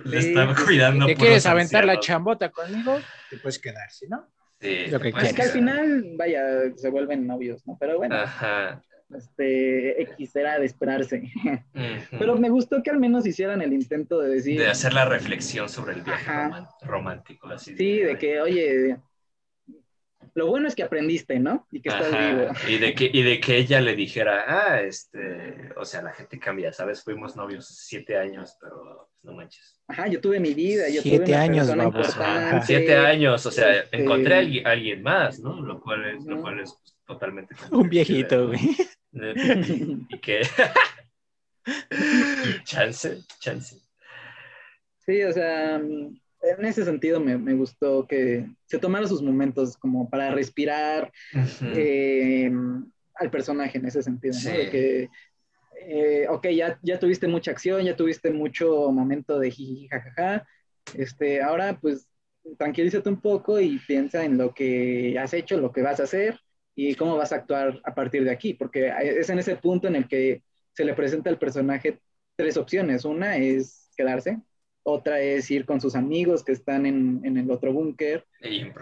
Le 0.04 0.20
Sí. 0.22 0.28
estaba 0.28 0.54
cuidando. 0.54 1.06
¿Te 1.06 1.14
puros 1.14 1.26
quieres 1.26 1.46
aventar 1.46 1.84
la 1.84 1.98
chambota 1.98 2.50
conmigo? 2.50 2.98
Te 3.30 3.38
puedes 3.38 3.58
quedar, 3.58 3.90
si 3.90 4.06
no? 4.06 4.28
Sí, 4.62 4.86
Lo 4.86 5.00
que 5.00 5.08
es 5.08 5.32
que 5.32 5.42
al 5.42 5.48
final, 5.48 6.12
vaya, 6.16 6.72
se 6.76 6.88
vuelven 6.88 7.26
novios, 7.26 7.66
¿no? 7.66 7.76
Pero 7.80 7.98
bueno. 7.98 8.14
Ajá. 8.14 8.80
este, 9.12 10.00
X 10.02 10.36
era 10.36 10.60
de 10.60 10.66
esperarse. 10.66 11.24
Pero 12.16 12.36
me 12.36 12.48
gustó 12.48 12.80
que 12.80 12.90
al 12.90 13.00
menos 13.00 13.26
hicieran 13.26 13.60
el 13.60 13.72
intento 13.72 14.20
de 14.20 14.28
decir, 14.28 14.60
de 14.60 14.68
hacer 14.68 14.94
la 14.94 15.04
reflexión 15.04 15.68
sobre 15.68 15.94
el 15.94 16.02
viaje 16.02 16.30
Ajá. 16.30 16.70
romántico. 16.82 17.48
Así 17.48 17.76
sí, 17.76 17.98
de 17.98 18.16
que, 18.16 18.40
oye, 18.40 18.98
lo 20.34 20.46
bueno 20.46 20.68
es 20.68 20.76
que 20.76 20.84
aprendiste, 20.84 21.40
¿no? 21.40 21.66
Y 21.72 21.80
que 21.82 21.88
estás 21.88 22.12
Ajá, 22.12 22.30
vivo. 22.30 22.48
Y 22.68 22.78
de, 22.78 22.94
que, 22.94 23.10
y 23.12 23.22
de 23.22 23.40
que 23.40 23.56
ella 23.56 23.80
le 23.80 23.96
dijera, 23.96 24.44
ah, 24.46 24.80
este, 24.80 25.70
o 25.76 25.84
sea, 25.84 26.02
la 26.02 26.12
gente 26.12 26.38
cambia, 26.38 26.72
¿sabes? 26.72 27.02
Fuimos 27.02 27.34
novios 27.34 27.66
siete 27.66 28.16
años, 28.16 28.56
pero 28.60 29.10
no 29.22 29.32
manches. 29.34 29.80
Ajá, 29.88 30.06
yo 30.08 30.20
tuve 30.20 30.40
mi 30.40 30.54
vida, 30.54 30.88
yo 30.88 31.02
Siete 31.02 31.24
tuve 31.24 31.34
una 31.34 31.42
años, 31.42 31.66
persona 31.66 31.84
baboso. 31.84 32.10
importante. 32.10 32.56
Ajá, 32.56 32.66
siete 32.66 32.96
años, 32.96 33.46
o 33.46 33.50
sea, 33.50 33.76
este- 33.76 33.96
encontré 34.02 34.34
a 34.34 34.38
alguien, 34.38 34.66
alguien 34.66 35.02
más, 35.02 35.40
¿no? 35.40 35.60
Lo 35.60 35.80
cual 35.80 36.04
es, 36.06 36.24
lo 36.24 36.40
cual 36.40 36.60
es 36.60 36.72
pues, 36.72 36.96
totalmente... 37.06 37.54
Un 37.70 37.88
viejito, 37.88 38.48
güey. 38.48 38.60
Y, 40.08 40.18
que... 40.20 40.42
chance, 42.64 43.18
chance. 43.40 43.76
Sí, 45.04 45.22
o 45.22 45.32
sea, 45.32 45.76
en 45.76 46.64
ese 46.64 46.84
sentido 46.84 47.20
me, 47.20 47.36
me 47.38 47.54
gustó 47.54 48.06
que 48.06 48.46
se 48.66 48.78
tomara 48.78 49.06
sus 49.06 49.22
momentos 49.22 49.76
como 49.76 50.08
para 50.08 50.30
respirar 50.30 51.12
eh, 51.74 52.50
al 53.14 53.30
personaje 53.30 53.78
en 53.78 53.86
ese 53.86 54.02
sentido, 54.02 54.34
¿no? 54.34 54.40
Sí. 54.40 54.70
Que, 54.70 55.08
eh, 55.88 56.26
ok, 56.28 56.48
ya, 56.48 56.78
ya 56.82 56.98
tuviste 56.98 57.28
mucha 57.28 57.50
acción, 57.50 57.84
ya 57.84 57.96
tuviste 57.96 58.30
mucho 58.30 58.90
momento 58.90 59.38
de 59.38 59.50
jiji, 59.50 59.88
jajaja, 59.88 60.46
este, 60.94 61.42
ahora 61.42 61.78
pues 61.80 62.08
tranquilízate 62.58 63.08
un 63.08 63.20
poco 63.20 63.60
y 63.60 63.78
piensa 63.86 64.24
en 64.24 64.38
lo 64.38 64.52
que 64.54 65.18
has 65.18 65.32
hecho, 65.34 65.58
lo 65.58 65.72
que 65.72 65.82
vas 65.82 66.00
a 66.00 66.04
hacer 66.04 66.38
y 66.74 66.94
cómo 66.94 67.16
vas 67.16 67.32
a 67.32 67.36
actuar 67.36 67.80
a 67.84 67.94
partir 67.94 68.24
de 68.24 68.30
aquí, 68.30 68.54
porque 68.54 68.92
es 69.02 69.28
en 69.30 69.38
ese 69.38 69.56
punto 69.56 69.88
en 69.88 69.96
el 69.96 70.08
que 70.08 70.42
se 70.72 70.84
le 70.84 70.94
presenta 70.94 71.30
al 71.30 71.38
personaje 71.38 72.00
tres 72.36 72.56
opciones. 72.56 73.04
Una 73.04 73.36
es 73.36 73.90
quedarse, 73.96 74.40
otra 74.82 75.20
es 75.20 75.50
ir 75.50 75.64
con 75.64 75.80
sus 75.80 75.94
amigos 75.94 76.42
que 76.42 76.52
están 76.52 76.86
en, 76.86 77.20
en 77.24 77.36
el 77.36 77.50
otro 77.50 77.72
búnker, 77.72 78.26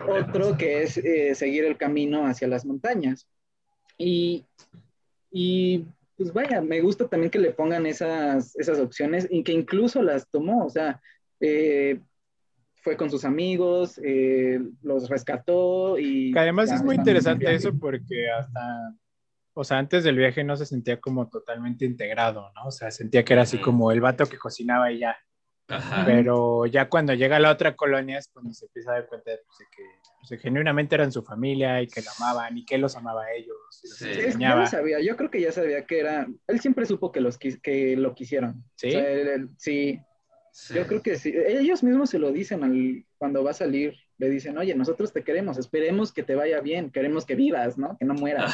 otro 0.09 0.57
que 0.57 0.83
es 0.83 0.97
eh, 0.99 1.35
seguir 1.35 1.65
el 1.65 1.77
camino 1.77 2.27
hacia 2.27 2.49
las 2.49 2.65
montañas. 2.65 3.29
Y, 3.99 4.47
y, 5.31 5.85
pues 6.21 6.35
vaya, 6.35 6.61
me 6.61 6.83
gusta 6.83 7.09
también 7.09 7.31
que 7.31 7.39
le 7.39 7.51
pongan 7.51 7.87
esas, 7.87 8.55
esas 8.57 8.79
opciones 8.79 9.27
y 9.31 9.43
que 9.43 9.53
incluso 9.53 10.03
las 10.03 10.29
tomó, 10.29 10.67
o 10.67 10.69
sea, 10.69 11.01
eh, 11.41 11.99
fue 12.75 12.99
con 12.99 13.11
sus 13.11 13.25
amigos, 13.25 13.99
eh, 14.05 14.61
los 14.83 15.09
rescató 15.09 15.99
y... 15.99 16.31
Que 16.31 16.41
además 16.41 16.69
ya 16.69 16.75
es 16.75 16.85
muy 16.85 16.97
interesante 16.97 17.55
eso 17.55 17.73
porque 17.75 18.29
hasta, 18.29 18.95
o 19.55 19.65
sea, 19.65 19.79
antes 19.79 20.05
del 20.05 20.19
viaje 20.19 20.45
no 20.45 20.59
se 20.59 20.67
sentía 20.67 21.01
como 21.01 21.31
totalmente 21.31 21.87
integrado, 21.87 22.53
¿no? 22.55 22.67
O 22.67 22.71
sea, 22.71 22.91
sentía 22.91 23.25
que 23.25 23.33
era 23.33 23.45
así 23.45 23.59
como 23.59 23.91
el 23.91 24.03
vato 24.03 24.27
que 24.27 24.37
cocinaba 24.37 24.93
y 24.93 24.99
ya. 24.99 25.17
Ajá. 25.71 26.05
Pero 26.05 26.67
ya 26.67 26.89
cuando 26.89 27.15
llega 27.15 27.37
a 27.37 27.41
la 27.41 27.51
otra 27.51 27.75
colonia 27.77 28.19
es 28.19 28.29
cuando 28.29 28.53
se 28.53 28.67
empieza 28.67 28.91
a 28.91 28.95
dar 28.95 29.07
cuenta 29.07 29.31
de, 29.31 29.39
pues, 29.47 29.59
de 29.59 29.65
que 29.75 29.83
pues, 30.29 30.41
genuinamente 30.43 30.95
eran 30.95 31.13
su 31.13 31.23
familia 31.23 31.81
y 31.81 31.87
que 31.87 32.03
lo 32.03 32.11
amaban 32.19 32.59
y 32.59 32.65
que 32.65 32.75
él 32.75 32.81
los 32.83 32.97
amaba 32.97 33.25
a 33.25 33.33
ellos. 33.33 33.57
Y 33.83 33.89
los 33.89 33.97
Sí. 33.99 34.11
Es- 34.11 34.17
ya 34.17 34.23
extrañaba. 34.25 34.61
lo 34.63 34.67
sabía, 34.67 35.01
yo 35.01 35.17
creo 35.17 35.31
que 35.31 35.41
ya 35.41 35.53
sabía 35.53 35.87
que 35.87 36.01
era, 36.01 36.27
él 36.47 36.61
siempre 36.61 36.85
supo 36.87 37.11
que, 37.13 37.21
los, 37.21 37.39
que 37.39 37.97
lo 37.97 38.15
quisieron. 38.15 38.63
¿Sí? 38.77 38.89
O 38.89 38.91
sea, 38.93 39.09
él- 39.11 39.29
él- 39.29 39.49
sí, 39.59 40.01
Yo 40.75 40.85
creo 40.89 41.01
que 41.01 41.17
sí. 41.17 41.33
Ellos 41.47 41.85
mismos 41.85 42.11
se 42.11 42.19
lo 42.19 42.33
dicen 42.33 42.65
al, 42.65 43.05
cuando 43.19 43.45
va 43.45 43.53
a 43.53 43.55
salir. 43.55 43.95
Le 44.19 44.29
dicen, 44.29 44.59
oye, 44.59 44.75
nosotros 44.75 45.13
te 45.13 45.23
queremos, 45.23 45.57
esperemos 45.59 46.13
que 46.13 46.25
te 46.25 46.35
vaya 46.35 46.61
bien, 46.61 46.91
queremos 46.91 47.25
que 47.25 47.37
vivas, 47.37 47.79
¿no? 47.79 47.97
Que 47.99 48.05
no 48.05 48.15
mueras. 48.15 48.53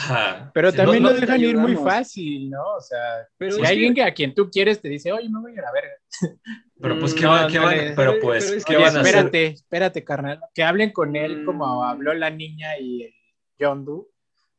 Pero 0.53 0.73
también 0.75 1.03
lo 1.03 1.15
dejan 1.15 1.41
ir 1.41 1.57
muy 1.57 1.75
fácil, 1.75 2.51
¿no? 2.51 2.63
O 2.77 2.81
sea, 2.83 3.27
si 3.51 3.65
alguien 3.65 3.95
que... 3.95 4.03
a 4.03 4.13
quien 4.13 4.35
tú 4.35 4.49
quieres 4.51 4.81
te 4.81 4.89
dice, 4.91 5.11
oye, 5.11 5.29
me 5.31 5.41
voy 5.41 5.53
a 5.53 5.55
ir 5.55 5.61
a 5.65 5.73
ver. 5.73 5.85
Pero 6.81 6.99
pues, 6.99 7.15
¿qué, 7.15 7.27
van, 7.27 7.51
pero 7.97 8.21
pues, 8.21 8.65
¿qué 8.65 8.77
van 8.77 8.97
a 8.97 9.01
espérate, 9.01 9.47
espérate, 9.47 10.05
carnal. 10.05 10.41
Que 10.55 10.63
hablen 10.63 10.93
con 10.93 11.17
él 11.17 11.45
como 11.45 11.81
mm. 11.81 11.85
habló 11.85 12.13
la 12.15 12.31
niña 12.31 12.79
y 12.79 13.05
el 13.05 13.15
John 13.59 13.85
Doe. 13.85 14.07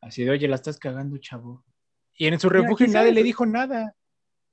Así 0.02 0.24
de, 0.24 0.32
oye, 0.32 0.48
la 0.48 0.56
estás 0.56 0.80
cagando, 0.80 1.18
chavo. 1.18 1.64
Y 2.18 2.28
en 2.28 2.40
su 2.40 2.50
refugio 2.50 2.88
nadie 2.88 3.12
le 3.12 3.24
dijo 3.24 3.46
nada. 3.46 3.96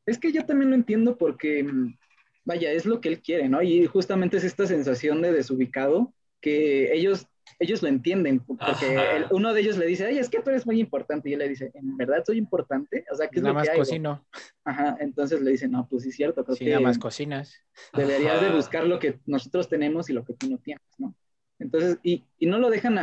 Es 0.05 0.19
que 0.19 0.33
yo 0.33 0.45
también 0.45 0.71
lo 0.71 0.77
entiendo 0.77 1.17
porque, 1.17 1.65
mm, 1.65 1.97
vaya, 2.45 2.71
es 2.73 2.85
lo 2.85 3.01
que 3.01 3.09
él 3.09 3.23
quiere, 3.23 3.49
¿no? 3.49 3.63
Y 3.63 3.87
justamente 3.87 4.37
es 4.37 4.45
esta 4.45 4.67
sensación 4.67 5.23
de 5.23 5.33
desubicado 5.33 6.13
que 6.41 6.93
ellos, 6.93 7.27
ellos 7.59 7.83
lo 7.83 7.89
entienden, 7.89 8.41
porque 8.41 9.27
uno 9.31 9.53
de 9.53 9.61
ellos 9.61 9.79
le 9.79 9.87
dice, 9.87 10.07
ay, 10.07 10.19
es 10.19 10.29
que 10.29 10.41
tú 10.41 10.51
eres 10.51 10.67
muy 10.67 10.81
importante, 10.81 11.29
y 11.31 11.35
él 11.35 11.39
le 11.39 11.49
dice, 11.49 11.71
¿en 11.75 11.97
verdad 11.97 12.23
soy 12.25 12.39
importante? 12.39 13.05
O 13.13 13.17
sea, 13.17 13.29
¿qué 13.29 13.39
es 13.39 13.43
nada 13.43 13.53
lo 13.53 13.61
más 13.61 13.69
que 13.69 13.77
cocino. 13.77 14.27
Ajá, 14.65 14.97
entonces 15.01 15.41
le 15.41 15.53
dice, 15.53 15.69
no, 15.69 15.87
pues 15.89 16.03
sí 16.03 16.09
es 16.09 16.17
cierto, 16.17 16.45
creo 16.45 16.57
sí, 16.57 16.67
nada 16.67 16.81
más 16.81 16.99
cocinas. 16.99 17.55
Deberías 17.95 18.41
de 18.41 18.51
buscar 18.51 18.87
lo 18.87 18.99
que 18.99 19.21
nosotros 19.27 19.69
tenemos 19.69 20.11
y 20.11 20.13
lo 20.13 20.25
que 20.25 20.35
tú 20.35 20.49
no 20.51 20.59
tienes, 20.59 20.85
¿no? 20.99 21.15
Entonces, 21.59 21.99
y, 22.03 22.25
y 22.39 22.47
no 22.47 22.59
lo 22.59 22.71
dejan 22.71 22.99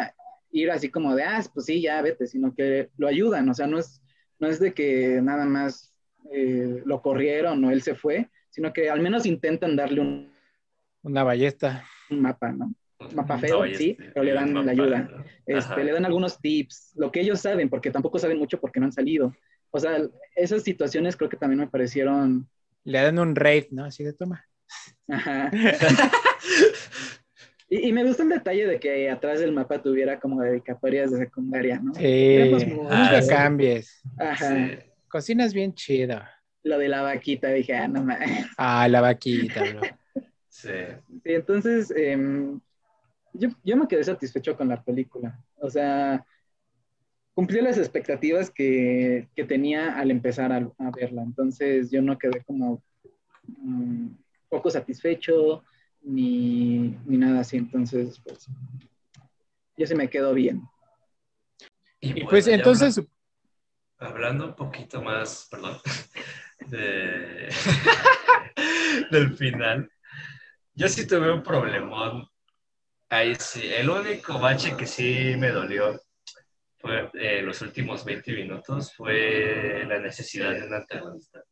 ir 0.51 0.71
así 0.71 0.89
como 0.89 1.15
de, 1.15 1.23
ah, 1.23 1.43
pues 1.53 1.65
sí, 1.65 1.81
ya 1.81 2.01
vete, 2.01 2.27
sino 2.27 2.53
que 2.53 2.89
lo 2.97 3.07
ayudan, 3.07 3.47
o 3.49 3.53
sea, 3.53 3.67
no 3.67 3.79
es, 3.79 4.01
no 4.39 4.47
es 4.47 4.59
de 4.59 4.73
que 4.73 5.21
nada 5.21 5.45
más 5.45 5.93
eh, 6.31 6.81
lo 6.85 7.01
corrieron 7.01 7.63
o 7.63 7.71
él 7.71 7.81
se 7.81 7.95
fue, 7.95 8.29
sino 8.49 8.73
que 8.73 8.89
al 8.89 9.01
menos 9.01 9.25
intentan 9.25 9.75
darle 9.75 10.01
un... 10.01 10.31
Una 11.03 11.23
ballesta. 11.23 11.85
Un 12.09 12.21
mapa, 12.21 12.51
¿no? 12.51 12.73
Mapa 13.13 13.37
feo, 13.37 13.63
sí, 13.73 13.97
pero 14.13 14.23
le 14.23 14.33
dan 14.33 14.65
la 14.65 14.71
ayuda. 14.71 15.09
Este, 15.45 15.83
le 15.83 15.91
dan 15.91 16.05
algunos 16.05 16.39
tips, 16.39 16.93
lo 16.95 17.11
que 17.11 17.21
ellos 17.21 17.39
saben, 17.39 17.69
porque 17.69 17.91
tampoco 17.91 18.19
saben 18.19 18.37
mucho 18.37 18.59
porque 18.59 18.79
no 18.79 18.85
han 18.85 18.91
salido. 18.91 19.35
O 19.71 19.79
sea, 19.79 19.99
esas 20.35 20.63
situaciones 20.63 21.15
creo 21.15 21.29
que 21.29 21.37
también 21.37 21.59
me 21.59 21.67
parecieron... 21.67 22.47
Le 22.83 23.01
dan 23.01 23.19
un 23.19 23.35
raid, 23.35 23.65
¿no? 23.71 23.85
Así 23.85 24.03
de 24.03 24.13
toma. 24.13 24.45
Ajá. 25.07 25.51
y, 27.69 27.91
me 27.91 28.03
gusta 28.03 28.23
el 28.23 28.29
detalle 28.29 28.67
de 28.67 28.79
que 28.79 29.09
atrás 29.09 29.39
del 29.39 29.51
mapa 29.51 29.81
tuviera 29.81 30.19
como 30.19 30.41
dedicatorias 30.41 31.11
de 31.11 31.19
secundaria, 31.19 31.79
¿no? 31.79 31.93
Sí, 31.93 32.53
ah, 32.89 33.19
cambies. 33.27 34.01
Ajá. 34.17 34.79
Cocinas 35.07 35.53
bien 35.53 35.73
chido. 35.73 36.21
Lo 36.63 36.77
de 36.77 36.89
la 36.89 37.01
vaquita, 37.01 37.49
dije, 37.49 37.75
ah, 37.75 37.87
no 37.87 38.03
mames. 38.03 38.47
Ah, 38.57 38.87
la 38.87 39.01
vaquita, 39.01 39.63
bro. 39.63 39.81
sí. 40.49 40.69
sí. 41.23 41.33
entonces, 41.33 41.91
eh, 41.95 42.17
yo, 43.33 43.77
me 43.77 43.87
quedé 43.87 44.03
satisfecho 44.03 44.55
con 44.55 44.67
la 44.67 44.83
película. 44.83 45.39
O 45.57 45.69
sea, 45.69 46.25
cumplió 47.33 47.61
las 47.61 47.77
expectativas 47.77 48.49
que, 48.49 49.29
tenía 49.47 49.97
al 49.97 50.11
empezar 50.11 50.51
a, 50.51 50.91
verla. 50.91 51.23
Entonces 51.23 51.89
yo 51.91 52.01
no 52.01 52.17
quedé 52.17 52.43
como 52.43 52.83
mm, 53.47 54.07
poco 54.49 54.69
satisfecho 54.69 55.63
ni, 56.01 56.97
nada 57.05 57.41
así. 57.41 57.57
Entonces, 57.57 58.19
pues, 58.23 58.47
yo 59.77 59.87
se 59.87 59.95
me 59.95 60.09
quedó 60.09 60.33
bien. 60.33 60.61
Y, 61.99 62.23
pues 62.25 62.47
entonces... 62.47 63.01
Hablando, 63.97 64.47
un 64.47 64.55
poquito 64.55 65.03
más, 65.03 65.47
perdón, 65.51 65.77
del 69.11 69.35
final. 69.35 69.91
Yo 70.73 70.87
sí 70.87 71.05
tuve 71.05 71.31
un 71.31 71.43
problemón 71.43 72.30
Ahí 73.11 73.35
sí, 73.37 73.69
el 73.77 73.89
único 73.89 74.39
bache 74.39 74.77
que 74.77 74.87
sí 74.87 75.35
me 75.37 75.49
dolió 75.49 75.99
fue 76.77 77.09
eh, 77.15 77.41
los 77.41 77.61
últimos 77.61 78.05
20 78.05 78.31
minutos 78.31 78.93
fue 78.95 79.83
la 79.85 79.99
necesidad 79.99 80.51
de 80.53 80.63
un 80.63 80.73
antagonista. 80.73 81.43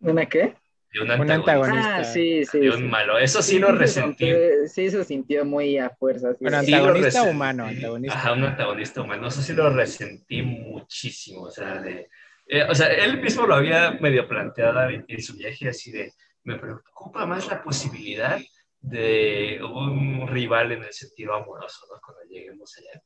¿Una 0.00 0.24
qué? 0.24 0.56
De 0.90 1.02
un 1.02 1.10
antagonista. 1.10 1.96
Ah, 1.96 2.04
sí, 2.04 2.46
sí. 2.46 2.60
De 2.60 2.70
un 2.70 2.88
malo. 2.88 3.18
Eso 3.18 3.42
sí, 3.42 3.58
lo 3.58 3.72
resentí. 3.72 4.32
Sí, 4.66 4.88
se 4.88 5.04
sintió 5.04 5.44
muy 5.44 5.76
a 5.76 5.90
fuerza. 5.90 6.32
Sí. 6.32 6.46
Un 6.46 6.54
antagonista 6.54 7.24
humano. 7.24 7.66
Antagonista. 7.66 8.18
Ajá, 8.18 8.32
un 8.32 8.44
antagonista 8.44 9.02
humano. 9.02 9.26
Eso 9.26 9.42
sí 9.42 9.52
lo 9.52 9.68
resentí 9.68 10.40
muchísimo. 10.40 11.42
O 11.42 11.50
sea, 11.50 11.74
de, 11.82 12.08
eh, 12.46 12.62
o 12.66 12.74
sea, 12.74 12.86
él 12.86 13.20
mismo 13.20 13.46
lo 13.46 13.56
había 13.56 13.90
medio 14.00 14.26
planteado 14.26 14.88
en 14.88 15.22
su 15.22 15.36
viaje 15.36 15.68
así 15.68 15.92
de, 15.92 16.10
me 16.44 16.58
preocupa 16.58 17.26
más 17.26 17.48
la 17.48 17.62
posibilidad 17.62 18.40
de 18.84 19.60
un 19.62 20.28
rival 20.28 20.72
en 20.72 20.84
el 20.84 20.92
sentido 20.92 21.34
amoroso, 21.34 21.86
¿no? 21.90 22.00
Cuando 22.04 22.22
lleguemos 22.28 22.72
allá. 22.78 23.02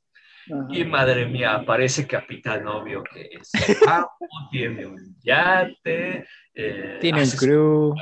Y 0.70 0.84
madre 0.84 1.26
mía, 1.26 1.54
aparece 1.54 2.06
Capitán 2.06 2.66
Obvio, 2.66 3.04
que 3.04 3.28
es 3.32 3.52
tiene 4.50 4.86
un 4.86 5.16
yate, 5.22 6.26
eh, 6.54 6.98
tiene 7.00 7.22
un 7.22 7.30
crew. 7.30 7.94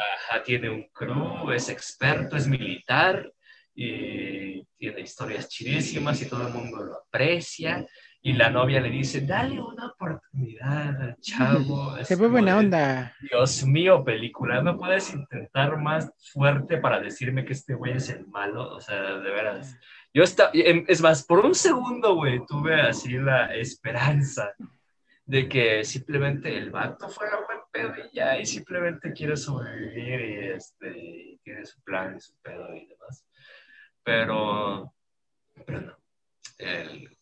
tiene 0.45 0.71
un 0.71 0.89
crew, 0.93 1.51
es 1.51 1.69
experto, 1.69 2.37
es 2.37 2.47
militar, 2.47 3.33
y 3.75 4.65
tiene 4.79 5.01
historias 5.01 5.49
chidísimas 5.49 6.23
y 6.23 6.29
todo 6.29 6.47
el 6.47 6.55
mundo 6.55 6.83
lo 6.83 6.95
aprecia. 6.95 7.85
Y 8.27 8.33
la 8.33 8.51
novia 8.51 8.81
le 8.81 8.91
dice, 8.91 9.21
dale 9.21 9.61
una 9.61 9.87
oportunidad 9.87 11.01
al 11.01 11.17
chavo. 11.21 11.97
Se 12.03 12.17
fue 12.17 12.27
buena 12.27 12.59
onda. 12.59 13.15
Dios 13.21 13.65
mío, 13.65 14.03
película, 14.03 14.61
¿no 14.61 14.77
puedes 14.77 15.15
intentar 15.15 15.77
más 15.77 16.11
fuerte 16.33 16.79
para 16.79 16.99
decirme 16.99 17.45
que 17.45 17.53
este 17.53 17.75
güey 17.75 17.93
es 17.93 18.09
el 18.09 18.27
malo? 18.27 18.75
O 18.75 18.81
sea, 18.81 19.01
de 19.01 19.31
veras. 19.31 19.79
Yo 20.13 20.25
estaba, 20.25 20.51
em, 20.55 20.85
es 20.89 21.01
más, 21.01 21.23
por 21.23 21.47
un 21.47 21.55
segundo, 21.55 22.17
güey, 22.17 22.45
tuve 22.49 22.75
así 22.81 23.11
la 23.11 23.55
esperanza 23.55 24.53
de 25.25 25.49
que 25.49 25.85
simplemente 25.85 26.59
el 26.59 26.73
vato 26.73 27.09
fuera 27.09 27.37
buen 27.47 27.61
pedo 27.71 27.95
y 28.11 28.17
ya, 28.17 28.41
y 28.41 28.45
simplemente 28.45 29.13
quiere 29.13 29.37
sobrevivir 29.37 30.21
y 30.21 30.35
este, 30.57 30.99
y 30.99 31.39
tiene 31.45 31.65
su 31.65 31.81
plan 31.83 32.17
y 32.17 32.21
su 32.21 32.35
pedo 32.43 32.75
y 32.75 32.87
demás. 32.87 33.25
Pero, 34.03 34.93
pero 35.65 35.81
no. 35.83 35.97
El, 36.59 37.16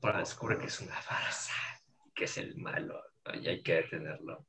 para 0.00 0.20
descubre 0.20 0.58
que 0.58 0.66
es 0.66 0.80
una 0.80 0.94
farsa, 0.96 1.54
que 2.14 2.24
es 2.24 2.38
el 2.38 2.56
malo, 2.56 3.00
y 3.40 3.48
hay 3.48 3.62
que 3.62 3.74
detenerlo. 3.74 4.46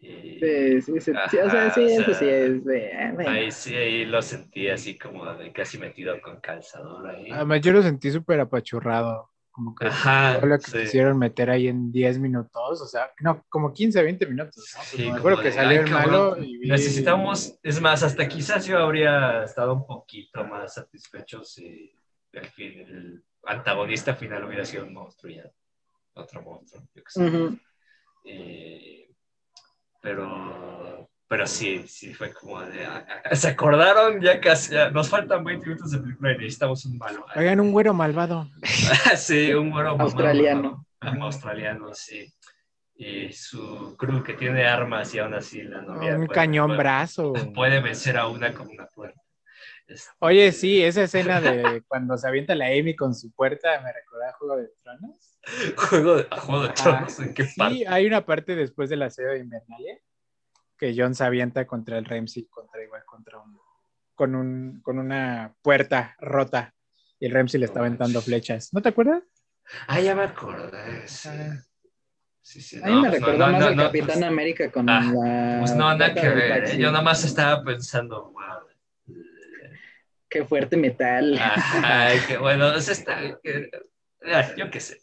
sí, 0.00 0.80
sí, 0.82 1.00
sí, 1.00 1.10
o 1.12 1.50
sea, 1.50 1.70
sí, 1.70 1.82
eso 1.82 2.14
sí 2.14 2.28
es 2.28 2.64
de... 2.64 2.92
Ahí 3.26 3.50
sí, 3.50 3.74
ahí 3.74 4.04
lo 4.04 4.22
sentí 4.22 4.68
así 4.68 4.98
como 4.98 5.24
de 5.34 5.52
casi 5.52 5.78
metido 5.78 6.20
con 6.20 6.40
calzador 6.40 7.08
ahí. 7.08 7.30
Además, 7.30 7.60
yo 7.60 7.72
lo 7.72 7.82
sentí 7.82 8.10
súper 8.10 8.40
apachurrado, 8.40 9.30
como 9.50 9.74
que 9.74 9.86
Ajá, 9.86 10.40
lo 10.44 10.58
que 10.58 10.82
quisieron 10.82 11.18
meter 11.18 11.50
ahí 11.50 11.68
en 11.68 11.90
10 11.90 12.18
minutos, 12.20 12.80
o 12.80 12.86
sea, 12.86 13.10
no, 13.20 13.44
como 13.48 13.72
15, 13.72 14.02
20 14.02 14.26
minutos, 14.26 14.72
¿no? 14.76 14.82
Sí, 14.84 15.10
me 15.10 15.18
acuerdo 15.18 15.42
que 15.42 15.52
salió 15.52 15.80
el 15.80 15.90
malo 15.90 16.36
y 16.40 16.58
Necesitamos, 16.68 17.58
es 17.62 17.80
más, 17.80 18.02
hasta 18.02 18.28
quizás 18.28 18.66
yo 18.66 18.78
habría 18.78 19.42
estado 19.42 19.74
un 19.74 19.86
poquito 19.86 20.44
más 20.44 20.74
satisfecho 20.74 21.42
si 21.42 21.92
el, 22.32 22.46
fin, 22.46 22.80
el 22.80 23.24
antagonista 23.44 24.14
final 24.14 24.44
hubiera 24.44 24.64
sido 24.64 24.84
un 24.84 24.94
monstruo 24.94 25.32
ya. 25.32 25.44
Otro 26.14 26.42
monstruo, 26.42 26.82
yo 26.94 27.02
que 27.04 27.10
sé. 27.10 27.58
Eh, 28.24 29.08
pero, 30.00 31.08
pero 31.26 31.46
sí, 31.46 31.86
sí 31.86 32.14
fue 32.14 32.32
como 32.32 32.60
de. 32.60 32.86
Se 33.32 33.48
acordaron 33.48 34.20
ya 34.20 34.40
casi. 34.40 34.74
nos 34.92 35.08
faltan 35.08 35.44
20 35.44 35.66
minutos 35.66 35.90
de 35.90 35.98
película 35.98 36.32
y 36.32 36.38
necesitamos 36.38 36.84
un 36.86 36.98
malo. 36.98 37.24
Oigan, 37.36 37.60
un 37.60 37.72
güero 37.72 37.94
malvado. 37.94 38.48
sí, 39.16 39.52
un 39.54 39.70
güero 39.70 39.90
australiano. 39.90 40.84
Un 41.00 41.22
australiano, 41.22 41.94
sí. 41.94 42.32
Y 42.96 43.32
su 43.32 43.96
crew 43.96 44.24
que 44.24 44.34
tiene 44.34 44.66
armas 44.66 45.14
y 45.14 45.20
aún 45.20 45.34
así 45.34 45.62
la 45.62 45.82
novia. 45.82 46.16
Un 46.16 46.26
cañón 46.26 46.76
brazo. 46.76 47.32
Puede 47.54 47.80
vencer 47.80 48.16
a 48.16 48.26
una 48.26 48.52
con 48.52 48.68
una 48.68 48.86
puerta. 48.86 49.20
Oye, 50.18 50.52
sí, 50.52 50.82
esa 50.82 51.02
escena 51.02 51.40
de 51.40 51.82
cuando 51.88 52.16
se 52.16 52.28
avienta 52.28 52.54
la 52.54 52.66
Amy 52.66 52.94
con 52.94 53.14
su 53.14 53.32
puerta 53.32 53.80
me 53.80 53.92
recuerda 53.92 54.28
a 54.28 54.32
Juego 54.32 54.56
de 54.56 54.70
Tronos. 54.82 55.38
Juego 55.76 56.16
de, 56.16 56.24
Juego 56.24 56.62
de 56.64 56.68
Tronos, 56.70 57.18
¿en 57.20 57.34
qué 57.34 57.48
parte? 57.56 57.74
Sí, 57.76 57.84
hay 57.86 58.06
una 58.06 58.24
parte 58.24 58.54
después 58.54 58.90
del 58.90 59.02
aseo 59.02 59.30
de 59.30 59.38
Invernalia 59.40 59.98
que 60.76 60.94
John 60.96 61.14
se 61.14 61.24
avienta 61.24 61.66
contra 61.66 61.98
el 61.98 62.04
Ramsey, 62.04 62.46
contra 62.46 62.82
igual, 62.82 63.04
contra 63.04 63.38
un, 63.38 63.58
con, 64.14 64.34
un, 64.34 64.80
con 64.82 64.98
una 64.98 65.54
puerta 65.60 66.16
rota 66.20 66.74
y 67.18 67.26
el 67.26 67.32
Ramsey 67.32 67.58
le 67.58 67.66
está 67.66 67.80
aventando 67.80 68.20
flechas. 68.22 68.72
¿No 68.72 68.80
te 68.80 68.90
acuerdas? 68.90 69.22
Ah, 69.86 70.00
ya 70.00 70.14
me 70.14 70.22
acordé. 70.22 71.06
Sí. 71.06 71.28
Sí, 72.40 72.62
sí, 72.62 72.80
a 72.82 72.86
mí 72.86 72.94
me 72.94 73.10
pues 73.10 73.20
recordó 73.20 73.46
más 73.46 73.62
al 73.62 73.76
Capitán 73.76 74.06
pues, 74.06 74.22
América 74.22 74.72
con 74.72 74.88
ah, 74.88 75.02
la. 75.02 75.58
Pues 75.60 75.74
no, 75.74 75.94
nada 75.94 76.14
que 76.14 76.28
ver. 76.30 76.78
Yo 76.78 76.90
nada 76.90 77.02
más 77.02 77.22
estaba 77.22 77.62
pensando, 77.62 78.30
wow, 78.30 78.67
Qué 80.28 80.44
fuerte 80.44 80.76
metal. 80.76 81.38
Ay, 81.82 82.18
qué 82.26 82.36
bueno. 82.36 82.74
está, 82.74 83.20
yo 84.56 84.70
qué 84.70 84.80
sé. 84.80 84.98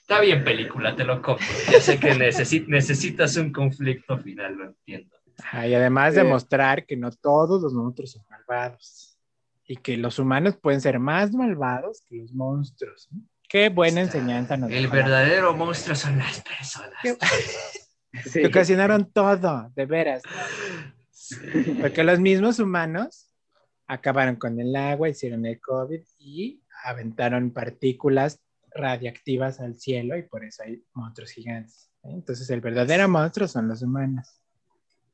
Está 0.00 0.20
bien 0.20 0.44
película, 0.44 0.96
te 0.96 1.04
lo 1.04 1.22
compro. 1.22 1.46
Ya 1.70 1.80
sé 1.80 1.98
que 1.98 2.14
necesitas 2.14 3.36
un 3.36 3.52
conflicto 3.52 4.18
final, 4.18 4.54
lo 4.56 4.64
entiendo. 4.66 5.16
y 5.52 5.74
además 5.74 6.14
demostrar 6.14 6.84
que 6.84 6.96
no 6.96 7.10
todos 7.10 7.62
los 7.62 7.72
monstruos 7.72 8.12
son 8.12 8.24
malvados 8.28 9.18
y 9.66 9.76
que 9.76 9.96
los 9.96 10.18
humanos 10.18 10.56
pueden 10.60 10.80
ser 10.80 10.98
más 10.98 11.32
malvados 11.32 12.02
que 12.08 12.16
los 12.16 12.32
monstruos. 12.32 13.08
Qué 13.48 13.68
buena 13.68 14.00
enseñanza 14.00 14.56
nos 14.56 14.70
El 14.70 14.88
verdadero 14.88 15.54
monstruo 15.54 15.94
son 15.94 16.18
las 16.18 16.40
personas. 16.40 17.00
Que 18.32 18.46
ocasionaron 18.46 19.12
todo, 19.12 19.70
de 19.76 19.86
veras. 19.86 20.22
Porque 21.80 22.02
los 22.02 22.18
mismos 22.18 22.58
humanos 22.58 23.29
acabaron 23.90 24.36
con 24.36 24.60
el 24.60 24.74
agua, 24.76 25.08
hicieron 25.08 25.44
el 25.44 25.60
COVID 25.60 26.00
y 26.18 26.62
aventaron 26.84 27.50
partículas 27.50 28.40
radiactivas 28.72 29.58
al 29.58 29.74
cielo 29.74 30.16
y 30.16 30.22
por 30.22 30.44
eso 30.44 30.62
hay 30.62 30.84
monstruos 30.94 31.32
gigantes. 31.32 31.90
Entonces 32.04 32.48
el 32.50 32.60
verdadero 32.60 33.08
monstruo 33.08 33.48
son 33.48 33.66
los 33.66 33.82
humanos. 33.82 34.40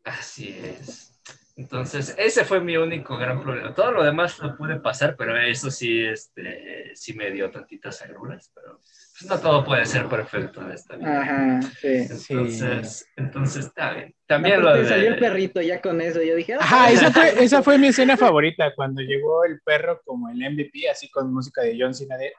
Así 0.05 0.51
es. 0.51 1.13
Entonces, 1.57 2.15
ese 2.19 2.45
fue 2.45 2.61
mi 2.61 2.77
único 2.77 3.17
gran 3.17 3.43
problema. 3.43 3.75
Todo 3.75 3.91
lo 3.91 4.05
demás 4.05 4.39
lo 4.41 4.55
pude 4.59 4.79
pasar, 4.79 5.17
pero 5.17 5.35
eso 5.39 5.71
sí, 5.71 6.05
este, 6.05 6.95
sí 6.95 7.15
me 7.15 7.31
dio 7.31 7.51
tantitas 7.51 8.03
agruras, 8.03 8.53
pero 8.55 8.83
pues, 9.19 9.31
no 9.31 9.39
todo 9.39 9.65
puede 9.65 9.87
ser 9.87 10.07
perfecto 10.07 10.61
en 10.63 10.73
esta 10.73 10.97
vida. 10.97 11.23
Ajá, 11.23 11.63
sí. 11.81 12.07
Entonces, 12.29 13.09
entonces 13.17 13.67
está 13.67 13.93
bien. 13.93 14.15
También 14.27 14.61
lo 14.61 14.75
de... 14.75 14.87
salió 14.87 15.09
el 15.09 15.19
perrito 15.19 15.61
ya 15.61 15.81
con 15.81 16.01
eso, 16.01 16.23
yo 16.23 16.35
dije... 16.35 16.55
Ah, 16.55 16.59
Ajá, 16.61 16.91
esa 16.91 17.11
fue, 17.11 17.45
esa 17.45 17.63
fue 17.63 17.79
mi 17.79 17.89
escena 17.89 18.17
favorita, 18.17 18.75
cuando 18.75 19.01
llegó 19.01 19.45
el 19.45 19.61
perro 19.61 20.01
como 20.05 20.29
el 20.29 20.39
MVP, 20.39 20.91
así 20.91 21.09
con 21.11 21.33
música 21.33 21.63
de 21.63 21.77
John 21.79 21.95
Cena 21.95 22.17
de... 22.17 22.33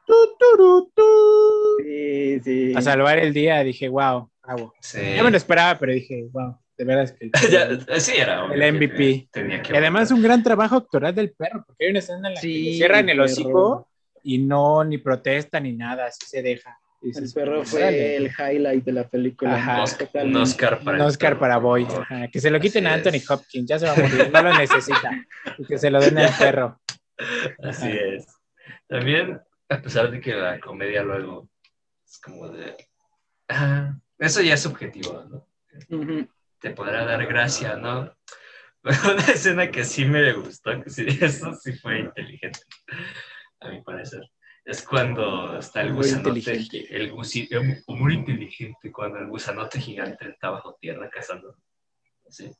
Sí, 1.84 2.40
sí. 2.44 2.74
A 2.76 2.82
salvar 2.82 3.18
el 3.20 3.34
día, 3.34 3.64
dije, 3.64 3.90
wow, 3.90 4.30
bravo. 4.44 4.74
Sí. 4.82 5.00
Yo 5.16 5.24
me 5.24 5.32
lo 5.32 5.38
esperaba, 5.38 5.80
pero 5.80 5.94
dije, 5.94 6.26
wow 6.32 6.58
de 6.78 6.86
veras 6.86 7.12
que 7.12 7.32
sí, 8.00 8.12
era 8.16 8.46
el 8.54 8.74
MVP. 8.74 9.30
y 9.34 9.76
además 9.76 10.12
un 10.12 10.22
gran 10.22 10.44
trabajo 10.44 10.76
actoral 10.76 11.14
del 11.16 11.32
perro, 11.32 11.64
porque 11.66 11.86
hay 11.86 11.90
una 11.90 12.00
escena 12.00 12.28
en 12.28 12.36
la 12.36 12.42
que 12.42 12.48
le 12.48 12.74
cierran 12.74 13.10
el 13.10 13.20
hocico 13.20 13.88
y 14.28 14.40
no 14.40 14.84
ni 14.84 14.98
protesta 14.98 15.58
ni 15.58 15.72
nada, 15.72 16.08
así 16.08 16.26
se 16.26 16.42
deja. 16.42 16.78
el 17.02 17.32
perro 17.34 17.64
fue 17.64 18.18
el 18.18 18.26
highlight 18.28 18.84
de 18.84 18.92
la 18.92 19.08
película. 19.08 19.56
Ajá. 19.56 19.86
Un 20.16 20.36
Oscar 20.36 20.80
para, 20.82 20.98
un 20.98 21.02
Oscar 21.02 21.40
para 21.40 21.58
Boy. 21.58 21.88
Que 22.30 22.42
se 22.42 22.52
lo 22.52 22.60
quiten 22.60 22.88
a 22.88 22.96
Anthony 22.96 23.22
Hopkins, 23.30 23.70
ya 23.70 23.80
se 23.80 23.86
va 23.86 23.94
a 23.94 23.96
morir, 23.96 24.30
no 24.34 24.44
lo 24.44 24.58
necesita. 24.58 25.12
Y 25.58 25.66
que 25.66 25.78
se 25.78 25.90
lo 25.90 26.02
den 26.02 26.18
al 26.18 26.38
perro. 26.38 26.78
Así 27.64 27.90
es. 27.90 28.28
También, 28.86 29.40
a 29.70 29.82
pesar 29.82 30.12
de 30.12 30.20
que 30.20 30.34
la 30.34 30.60
comedia 30.60 31.04
luego 31.04 31.48
es 32.06 32.20
como 32.20 32.50
de. 32.50 32.76
eso 34.20 34.42
ya 34.42 34.56
es 34.56 34.62
subjetivo, 34.62 35.24
¿no? 35.30 35.48
te 36.60 36.72
podrá 36.72 37.06
dar 37.06 37.26
gracia, 37.28 37.78
¿no? 37.78 38.14
Pero 38.82 39.14
una 39.14 39.24
escena 39.24 39.72
que 39.72 39.86
sí 39.86 40.04
me 40.04 40.34
gustó, 40.34 40.84
que 40.84 40.90
sí, 40.90 41.06
eso 41.22 41.54
sí 41.54 41.72
fue 41.74 42.00
inteligente, 42.00 42.60
a 43.60 43.70
mi 43.70 43.82
parecer. 43.82 44.30
Es 44.64 44.82
cuando 44.86 45.58
está 45.58 45.82
el 45.82 45.94
gusanote, 45.94 46.66
el 46.90 47.10
eh, 47.10 47.84
muy 47.88 48.14
inteligente, 48.14 48.92
cuando 48.92 49.20
el 49.20 49.28
gusanote 49.28 49.80
gigante 49.80 50.30
está 50.30 50.50
bajo 50.50 50.78
tierra 50.80 51.10
cazando. 51.10 51.56
¿sí? 52.30 52.52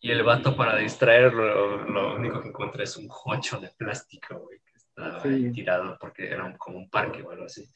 Y 0.00 0.10
el 0.10 0.22
vato 0.22 0.56
para 0.56 0.76
distraerlo, 0.76 1.84
lo 1.84 2.16
único 2.16 2.40
que 2.40 2.48
encuentra 2.48 2.84
es 2.84 2.96
un 2.96 3.08
jocho 3.08 3.60
de 3.60 3.70
plástico, 3.76 4.38
güey, 4.38 4.60
que 4.60 4.76
estaba 4.76 5.22
tirado 5.22 5.96
porque 6.00 6.28
era 6.28 6.56
como 6.56 6.78
un 6.78 6.90
parque 6.90 7.22
o 7.22 7.30
algo 7.30 7.44
así. 7.44 7.68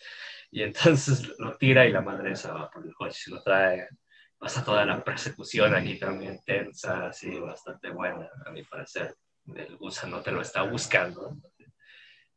Y 0.50 0.62
entonces 0.62 1.32
lo 1.38 1.56
tira 1.56 1.86
y 1.86 1.92
la 1.92 2.02
madre 2.02 2.32
esa 2.32 2.52
va 2.52 2.70
por 2.70 2.84
el 2.84 2.92
jocho 2.94 3.18
y 3.26 3.30
lo 3.30 3.42
trae 3.42 3.88
pasa 4.38 4.64
toda 4.64 4.84
la 4.84 5.02
persecución 5.02 5.74
aquí 5.74 5.98
también 5.98 6.40
tensa, 6.44 7.06
así, 7.06 7.38
bastante 7.38 7.90
buena, 7.90 8.28
a 8.44 8.50
mi 8.50 8.62
parecer. 8.62 9.14
El 9.54 9.76
gusano 9.76 10.22
te 10.22 10.32
lo 10.32 10.40
está 10.40 10.62
buscando. 10.62 11.36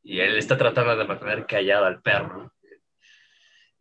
Y 0.03 0.19
él 0.19 0.38
está 0.38 0.57
tratando 0.57 0.95
de 0.95 1.05
mantener 1.05 1.45
callado 1.45 1.85
al 1.85 2.01
perro. 2.01 2.51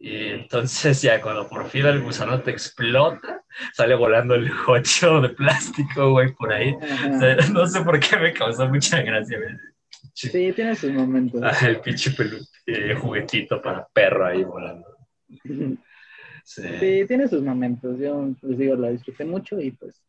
Y 0.01 0.29
entonces 0.29 1.03
ya 1.03 1.21
cuando 1.21 1.49
por 1.49 1.69
fin 1.69 1.87
el 1.87 2.01
gusano 2.03 2.41
te 2.41 2.53
explota, 2.53 3.45
sale 3.73 3.97
volando 3.97 4.35
el 4.35 4.49
jocho 4.49 5.21
de 5.21 5.31
plástico, 5.31 6.13
güey, 6.13 6.33
por 6.35 6.53
ahí. 6.53 6.77
no 7.53 7.67
sé 7.67 7.81
por 7.83 7.99
qué 7.99 8.17
me 8.17 8.33
causó 8.33 8.69
mucha 8.69 9.03
gracia. 9.03 9.39
Sí, 10.15 10.53
tiene 10.53 10.75
sus 10.75 10.93
momentos. 10.93 11.41
Ah, 11.43 11.67
el 11.67 11.81
pinche 11.81 12.13
eh, 12.67 12.95
juguetito 12.95 13.61
para 13.61 13.87
perro 13.93 14.27
ahí 14.27 14.45
volando. 14.45 14.87
Sí. 16.45 16.63
tiene 17.07 17.29
sus 17.29 17.43
momentos. 17.43 17.99
Yo 17.99 18.35
les 18.43 18.59
digo, 18.59 18.75
la 18.77 18.91
disfruté 18.91 19.25
mucho 19.25 19.61
y 19.61 19.73
pues 19.73 20.03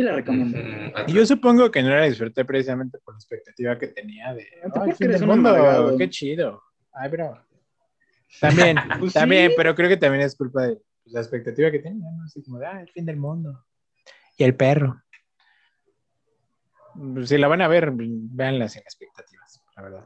sí 0.00 0.06
la 0.06 0.12
recomiendo. 0.12 0.58
Y 1.06 1.12
yo 1.12 1.26
supongo 1.26 1.70
que 1.70 1.82
no 1.82 1.90
la 1.90 2.04
disfruté 2.04 2.44
precisamente 2.44 2.98
por 2.98 3.14
la 3.14 3.18
expectativa 3.18 3.78
que 3.78 3.88
tenía 3.88 4.34
de 4.34 4.46
oh, 4.72 5.26
mundo, 5.26 5.96
qué 5.98 6.08
chido. 6.08 6.62
Ay, 6.92 7.10
bro. 7.10 7.38
También, 8.40 8.76
pues 9.00 9.12
también, 9.12 9.52
pero 9.56 9.74
creo 9.74 9.88
que 9.88 9.96
también 9.96 10.24
es 10.24 10.36
culpa 10.36 10.66
de 10.66 10.76
pues, 11.02 11.12
la 11.12 11.20
expectativa 11.20 11.70
que 11.70 11.80
tenía, 11.80 12.10
¿no? 12.10 12.24
Así 12.24 12.42
como 12.42 12.58
de, 12.58 12.66
ah, 12.66 12.80
el 12.80 12.88
fin 12.88 13.04
del 13.04 13.16
mundo. 13.16 13.64
Y 14.36 14.44
el 14.44 14.54
perro. 14.54 15.02
Si 17.24 17.38
la 17.38 17.48
van 17.48 17.62
a 17.62 17.68
ver, 17.68 17.92
véanla 17.94 18.68
sin 18.68 18.82
expectativas, 18.82 19.62
la 19.76 19.82
verdad. 19.82 20.04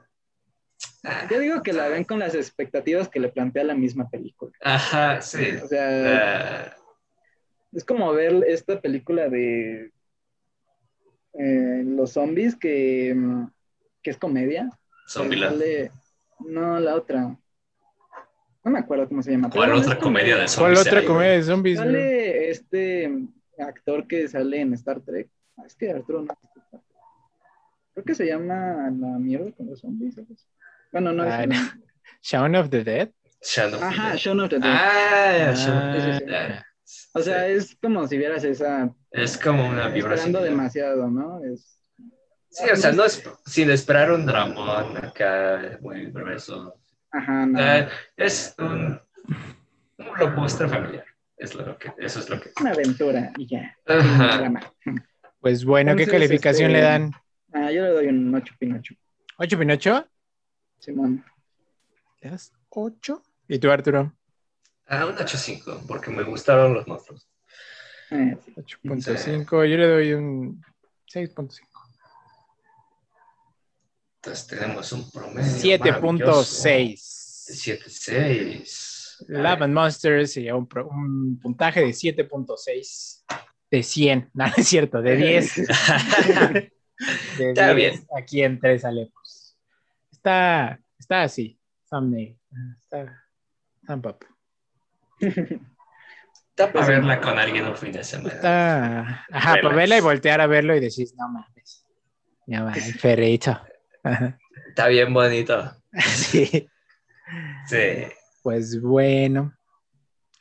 Yo 1.31 1.39
digo 1.39 1.63
que 1.63 1.73
la 1.73 1.89
ven 1.89 2.05
con 2.05 2.19
las 2.19 2.35
expectativas 2.35 3.09
que 3.09 3.21
le 3.21 3.29
plantea 3.29 3.65
la 3.65 3.75
misma 3.75 4.09
película. 4.09 4.53
Ajá, 4.63 5.21
sí. 5.21 5.51
O 5.63 5.67
sea, 5.67 6.67
ah. 6.67 6.84
Es 7.75 7.85
como 7.85 8.13
ver 8.13 8.45
esta 8.47 8.81
película 8.81 9.29
de 9.29 9.91
eh, 11.35 11.83
los 11.85 12.13
zombies 12.13 12.57
que, 12.57 13.17
que 14.03 14.11
es 14.11 14.17
comedia. 14.17 14.71
Zombieland. 15.09 15.91
No, 16.41 16.79
la 16.79 16.95
otra. 16.95 17.37
No 18.65 18.71
me 18.71 18.79
acuerdo 18.79 19.09
cómo 19.09 19.23
se 19.23 19.33
llama. 19.33 19.51
¿Cuál 19.51 19.73
otra 19.73 19.99
comedia 19.99 20.37
de 20.37 20.49
zombies? 20.49 20.79
¿Cuál 20.79 20.87
otra 20.87 21.05
comedia 21.05 21.33
de 21.33 21.43
zombies? 21.43 21.79
Sale 21.79 22.51
este 22.51 23.13
actor 23.59 24.07
que 24.07 24.29
sale 24.29 24.61
en 24.61 24.73
Star 24.75 25.01
Trek. 25.01 25.29
Ah, 25.57 25.65
es 25.67 25.75
que 25.75 25.91
Arturo 25.91 26.23
no. 26.23 26.35
Creo 27.93 28.05
que 28.05 28.15
se 28.15 28.27
llama 28.27 28.91
La 28.99 29.19
mierda 29.19 29.53
con 29.53 29.67
los 29.67 29.81
zombies. 29.81 30.17
Bueno, 30.93 31.13
no 31.13 31.25
es. 31.25 31.49
Shaun 32.23 32.57
of 32.57 32.71
the 32.71 32.83
Dead. 32.83 33.11
Shaun 33.43 33.75
of 33.75 33.83
Ajá, 33.83 34.13
the 34.13 34.19
Shaun 34.19 34.41
of 34.41 34.49
the 34.49 34.59
Dead. 34.59 34.71
Ah, 34.73 36.65
O 37.13 37.21
sea, 37.21 37.47
es 37.47 37.77
como 37.81 38.07
si 38.07 38.19
vieras 38.19 38.45
esa. 38.45 38.95
Es 39.11 39.37
como 39.39 39.69
una 39.69 39.89
vibración. 39.89 40.29
Esperando 40.29 40.43
demasiado, 40.43 41.09
¿no? 41.09 41.45
Es... 41.45 41.81
Sí, 42.51 42.65
o 42.73 42.77
sea, 42.77 42.93
no 42.93 43.05
es 43.05 43.23
sin 43.47 43.71
esperar 43.71 44.13
un 44.13 44.27
dramón 44.27 44.97
acá 44.97 45.79
muy 45.81 46.07
grueso. 46.07 46.75
Ajá, 47.11 47.47
no. 47.47 47.59
es 48.17 48.55
un, 48.59 49.01
un 49.99 50.13
blockbuster 50.17 50.69
familiar. 50.69 51.05
Es 51.37 51.55
lo 51.55 51.77
que, 51.79 51.93
eso 51.99 52.21
es 52.21 52.31
lo 52.31 52.41
que. 52.41 52.53
Una 52.61 52.71
aventura 52.71 53.33
y 53.37 53.47
ya. 53.47 53.77
Pues 55.41 55.65
bueno, 55.65 55.95
¿qué 55.95 56.07
calificación 56.07 56.73
le 56.73 56.79
este, 56.79 56.91
dan? 56.91 57.13
Ah, 57.53 57.71
yo 57.71 57.83
le 57.83 57.91
doy 57.91 58.07
un 58.07 58.35
8 58.35 58.55
Pinocho. 58.59 58.95
¿8 59.39 59.59
Pinocho? 59.59 60.09
Simón. 60.79 61.25
¿Le 62.23 62.31
das 62.31 62.53
8? 62.71 63.23
¿Y 63.49 63.59
tú, 63.59 63.71
Arturo? 63.71 64.13
Ah, 64.87 65.07
un 65.07 65.17
8.5, 65.17 65.87
porque 65.87 66.11
me 66.11 66.23
gustaron 66.23 66.75
los 66.75 66.87
monstruos. 66.87 67.29
8.5, 68.11 69.51
yo 69.51 69.77
le 69.77 69.89
doy 69.89 70.13
un 70.13 70.63
6.5. 71.13 71.61
Entonces 74.17 74.47
tenemos 74.47 74.93
un 74.93 75.11
promedio. 75.11 75.51
7.6. 75.51 76.95
7.6. 77.51 79.27
Love 79.29 79.63
and 79.63 79.75
Monsters 79.75 80.33
sería 80.33 80.55
un, 80.55 80.69
un 80.91 81.39
puntaje 81.41 81.81
de 81.81 81.89
7.6 81.89 83.25
de 83.71 83.83
100. 83.83 84.31
No, 84.35 84.45
es 84.57 84.69
cierto, 84.69 85.01
de 85.03 85.17
10. 85.17 85.57
de 87.39 87.51
Está 87.51 87.75
10 87.75 87.77
bien. 87.77 88.07
Aquí 88.17 88.43
en 88.43 88.61
Tres 88.61 88.85
Alepos 88.85 89.25
está, 90.25 90.81
está 90.99 91.23
así, 91.25 91.61
thumbnail. 91.91 92.39
Está 92.83 93.23
up. 93.89 94.25
Está 95.27 96.73
para 96.73 96.87
verla 96.87 97.21
con 97.21 97.39
alguien 97.39 97.67
un 97.67 97.77
fin 97.77 97.93
de 97.93 98.05
semana. 98.05 98.35
Está, 98.35 99.27
ajá, 99.31 99.57
para 99.61 99.75
verla 99.75 99.99
y 99.99 100.01
voltear 100.01 100.41
a 100.41 100.47
verlo 100.47 100.77
y 100.77 100.81
decir, 100.81 101.09
no 101.17 101.29
mames. 101.29 101.85
Ya 102.47 102.63
va, 102.63 102.73
el 102.75 102.95
ferrito. 102.95 103.61
Está 104.69 104.89
bien 104.89 105.13
bonito. 105.13 105.77
sí. 106.15 106.69
Sí. 107.67 108.07
Pues 108.43 108.81
bueno. 108.81 109.53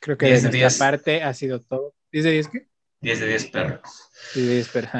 Creo 0.00 0.18
que 0.18 0.26
de 0.26 0.32
nuestra 0.32 0.50
10. 0.50 0.78
parte 0.78 1.22
ha 1.22 1.32
sido 1.34 1.60
todo. 1.60 1.94
¿10 2.12 2.22
de 2.22 2.30
10 2.30 2.48
qué? 2.48 2.68
10 3.00 3.20
de 3.20 3.26
10 3.26 3.46
perros. 3.46 4.10
10 4.34 4.46
de 4.46 4.54
10 4.54 4.68
perros. 4.68 4.92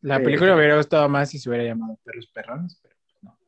La 0.00 0.20
película 0.20 0.52
me 0.52 0.58
hubiera 0.58 0.76
gustado 0.76 1.08
más 1.08 1.30
si 1.30 1.38
se 1.38 1.48
hubiera 1.48 1.64
llamado 1.64 1.98
Perros 2.04 2.28
Perrones, 2.32 2.78
pero 2.80 2.94
no. 3.22 3.38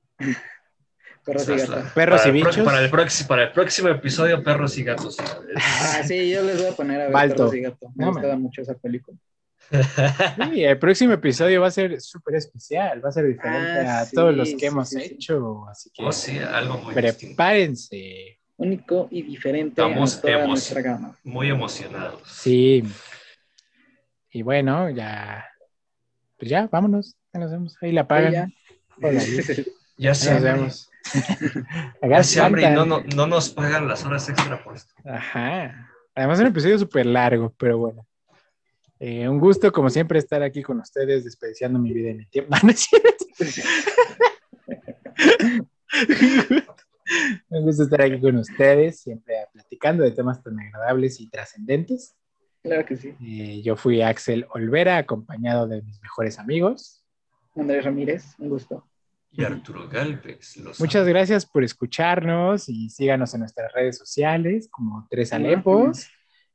Perros 1.29 1.49
y 1.49 1.57
gatos. 1.57 1.93
Perros 1.93 2.27
y 2.27 2.31
bichos. 2.31 2.57
Para 2.59 2.83
el, 2.83 2.91
próximo, 2.91 3.29
para 3.29 3.43
el 3.45 3.53
próximo 3.53 3.89
episodio, 3.91 4.43
perros 4.43 4.79
y 4.79 4.83
gatos. 4.85 5.17
Ah, 5.57 6.03
sí, 6.07 6.31
yo 6.31 6.43
les 6.43 6.59
voy 6.59 6.67
a 6.71 6.73
poner 6.73 7.01
a 7.01 7.05
ver 7.05 7.13
Balto. 7.13 7.37
perros 7.37 7.55
y 7.55 7.61
gatos. 7.61 7.91
Me 7.95 8.05
no, 8.07 8.13
gustaba 8.13 8.37
mucho 8.37 8.63
esa 8.63 8.75
película. 8.75 9.17
Sí, 9.71 10.65
el 10.65 10.79
próximo 10.79 11.13
episodio 11.13 11.61
va 11.61 11.67
a 11.67 11.71
ser 11.71 12.01
súper 12.01 12.37
especial, 12.37 13.05
va 13.05 13.11
a 13.11 13.13
ser 13.13 13.27
diferente 13.27 13.81
Ah, 13.87 14.01
a 14.01 14.05
sí, 14.07 14.15
todos 14.17 14.35
los 14.35 14.49
que 14.49 14.59
sí, 14.61 14.67
hemos 14.67 14.89
sí, 14.89 15.03
hecho, 15.03 15.67
así 15.69 15.91
que 15.93 16.03
Oh, 16.03 16.11
sí, 16.13 16.39
algo 16.39 16.79
muy 16.79 16.95
distinto. 16.95 17.37
prepárense. 17.37 18.39
Único 18.57 19.09
y 19.11 19.21
diferente 19.23 19.83
Estamos 19.83 20.17
a 20.17 20.21
toda 20.23 20.33
emo- 20.39 20.47
nuestra 20.49 20.81
gama. 20.81 21.15
Muy 21.23 21.51
emocionados. 21.51 22.23
Sí. 22.27 22.83
Y 24.33 24.41
bueno, 24.43 24.89
ya, 24.89 25.45
pues 26.39 26.51
ya, 26.51 26.67
vámonos, 26.73 27.17
ya 27.35 27.41
nos 27.41 27.51
vemos. 27.51 27.77
Ahí 27.83 27.93
la 27.93 28.09
pagan. 28.09 28.33
ya. 28.33 28.49
Ya 30.01 30.15
se 30.15 30.33
nos 30.33 30.43
vemos. 30.45 30.91
se 32.23 32.41
hambre 32.41 32.65
y 32.65 32.71
no, 32.71 32.85
no, 32.85 33.03
no 33.15 33.27
nos 33.27 33.51
pagan 33.51 33.89
las 33.89 34.05
horas 34.05 34.29
extra 34.29 34.63
por 34.63 34.77
esto. 34.77 34.93
Ajá. 35.05 35.89
Además, 36.15 36.41
un 36.41 36.47
episodio 36.47 36.79
súper 36.79 37.07
largo, 37.07 37.55
pero 37.57 37.79
bueno. 37.79 38.07
Eh, 39.01 39.29
un 39.29 39.39
gusto, 39.39 39.71
como 39.71 39.89
siempre, 39.89 40.19
estar 40.19 40.43
aquí 40.43 40.63
con 40.63 40.81
ustedes, 40.81 41.25
desperdiciando 41.25 41.79
mi 41.79 41.93
vida 41.93 42.11
en 42.11 42.21
el 42.21 42.29
tiempo. 42.29 42.55
No, 42.61 42.69
no 42.69 42.71
es 42.71 42.89
un 47.49 47.65
gusto 47.65 47.85
estar 47.85 48.03
aquí 48.03 48.21
con 48.21 48.37
ustedes, 48.37 49.01
siempre 49.01 49.35
platicando 49.53 50.05
de 50.05 50.11
temas 50.11 50.43
tan 50.43 50.59
agradables 50.61 51.21
y 51.21 51.29
trascendentes. 51.29 52.15
Claro 52.63 52.85
que 52.85 52.97
sí. 52.97 53.15
Eh, 53.23 53.63
yo 53.63 53.77
fui 53.77 54.03
Axel 54.03 54.47
Olvera, 54.51 54.99
acompañado 54.99 55.67
de 55.67 55.83
mis 55.83 56.01
mejores 56.03 56.39
amigos. 56.39 57.05
Andrés 57.57 57.85
Ramírez, 57.85 58.35
un 58.39 58.51
gusto. 58.51 58.85
Y 59.31 59.45
Arturo 59.45 59.89
Galvez. 59.89 60.57
los 60.57 60.81
Muchas 60.81 61.07
gracias 61.07 61.45
por 61.47 61.63
escucharnos 61.63 62.69
y 62.69 62.89
síganos 62.91 63.35
en 63.35 63.41
nuestras 63.41 63.73
redes 63.73 63.99
sociales 63.99 64.69
como 64.71 65.07
Tres 65.11 65.33
Alepos, 65.33 66.09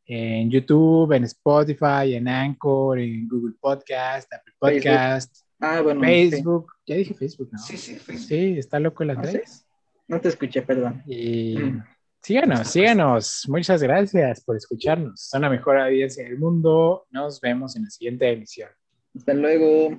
en 0.06 0.50
YouTube, 0.50 1.12
en 1.14 1.24
Spotify, 1.26 2.16
en 2.16 2.28
Anchor, 2.28 3.00
en 3.00 3.28
Google 3.28 3.56
Podcast, 3.60 4.32
Apple 4.34 4.54
Podcast, 4.60 5.38
Ah, 5.60 5.80
bueno. 5.82 6.02
Facebook. 6.02 6.74
Ya 6.86 6.96
dije 6.96 7.14
Facebook, 7.14 7.50
¿no? 7.54 7.60
Sí, 7.60 7.78
sí, 7.78 7.96
Facebook. 7.96 8.28
Sí, 8.28 8.58
está 8.58 8.80
loco 8.80 9.04
el 9.04 9.12
¿Ah, 9.12 9.14
sí? 9.22 9.28
Andrés. 9.28 9.52
sí. 9.52 9.66
No 10.10 10.20
te 10.20 10.28
escuché, 10.28 10.62
perdón. 10.62 11.02
Y 11.08 11.56
Mm. 11.58 11.84
síganos, 12.22 12.68
síganos. 12.68 13.46
Muchas 13.48 13.82
gracias 13.82 14.44
por 14.44 14.58
escucharnos. 14.58 15.22
Son 15.22 15.42
la 15.44 15.50
mejor 15.50 15.80
audiencia 15.80 16.26
del 16.26 16.38
mundo. 16.38 17.06
Nos 17.12 17.40
vemos 17.40 17.78
en 17.78 17.84
la 17.84 17.90
siguiente 17.90 18.30
emisión. 18.30 18.70
Hasta 19.16 19.34
luego. 19.34 19.98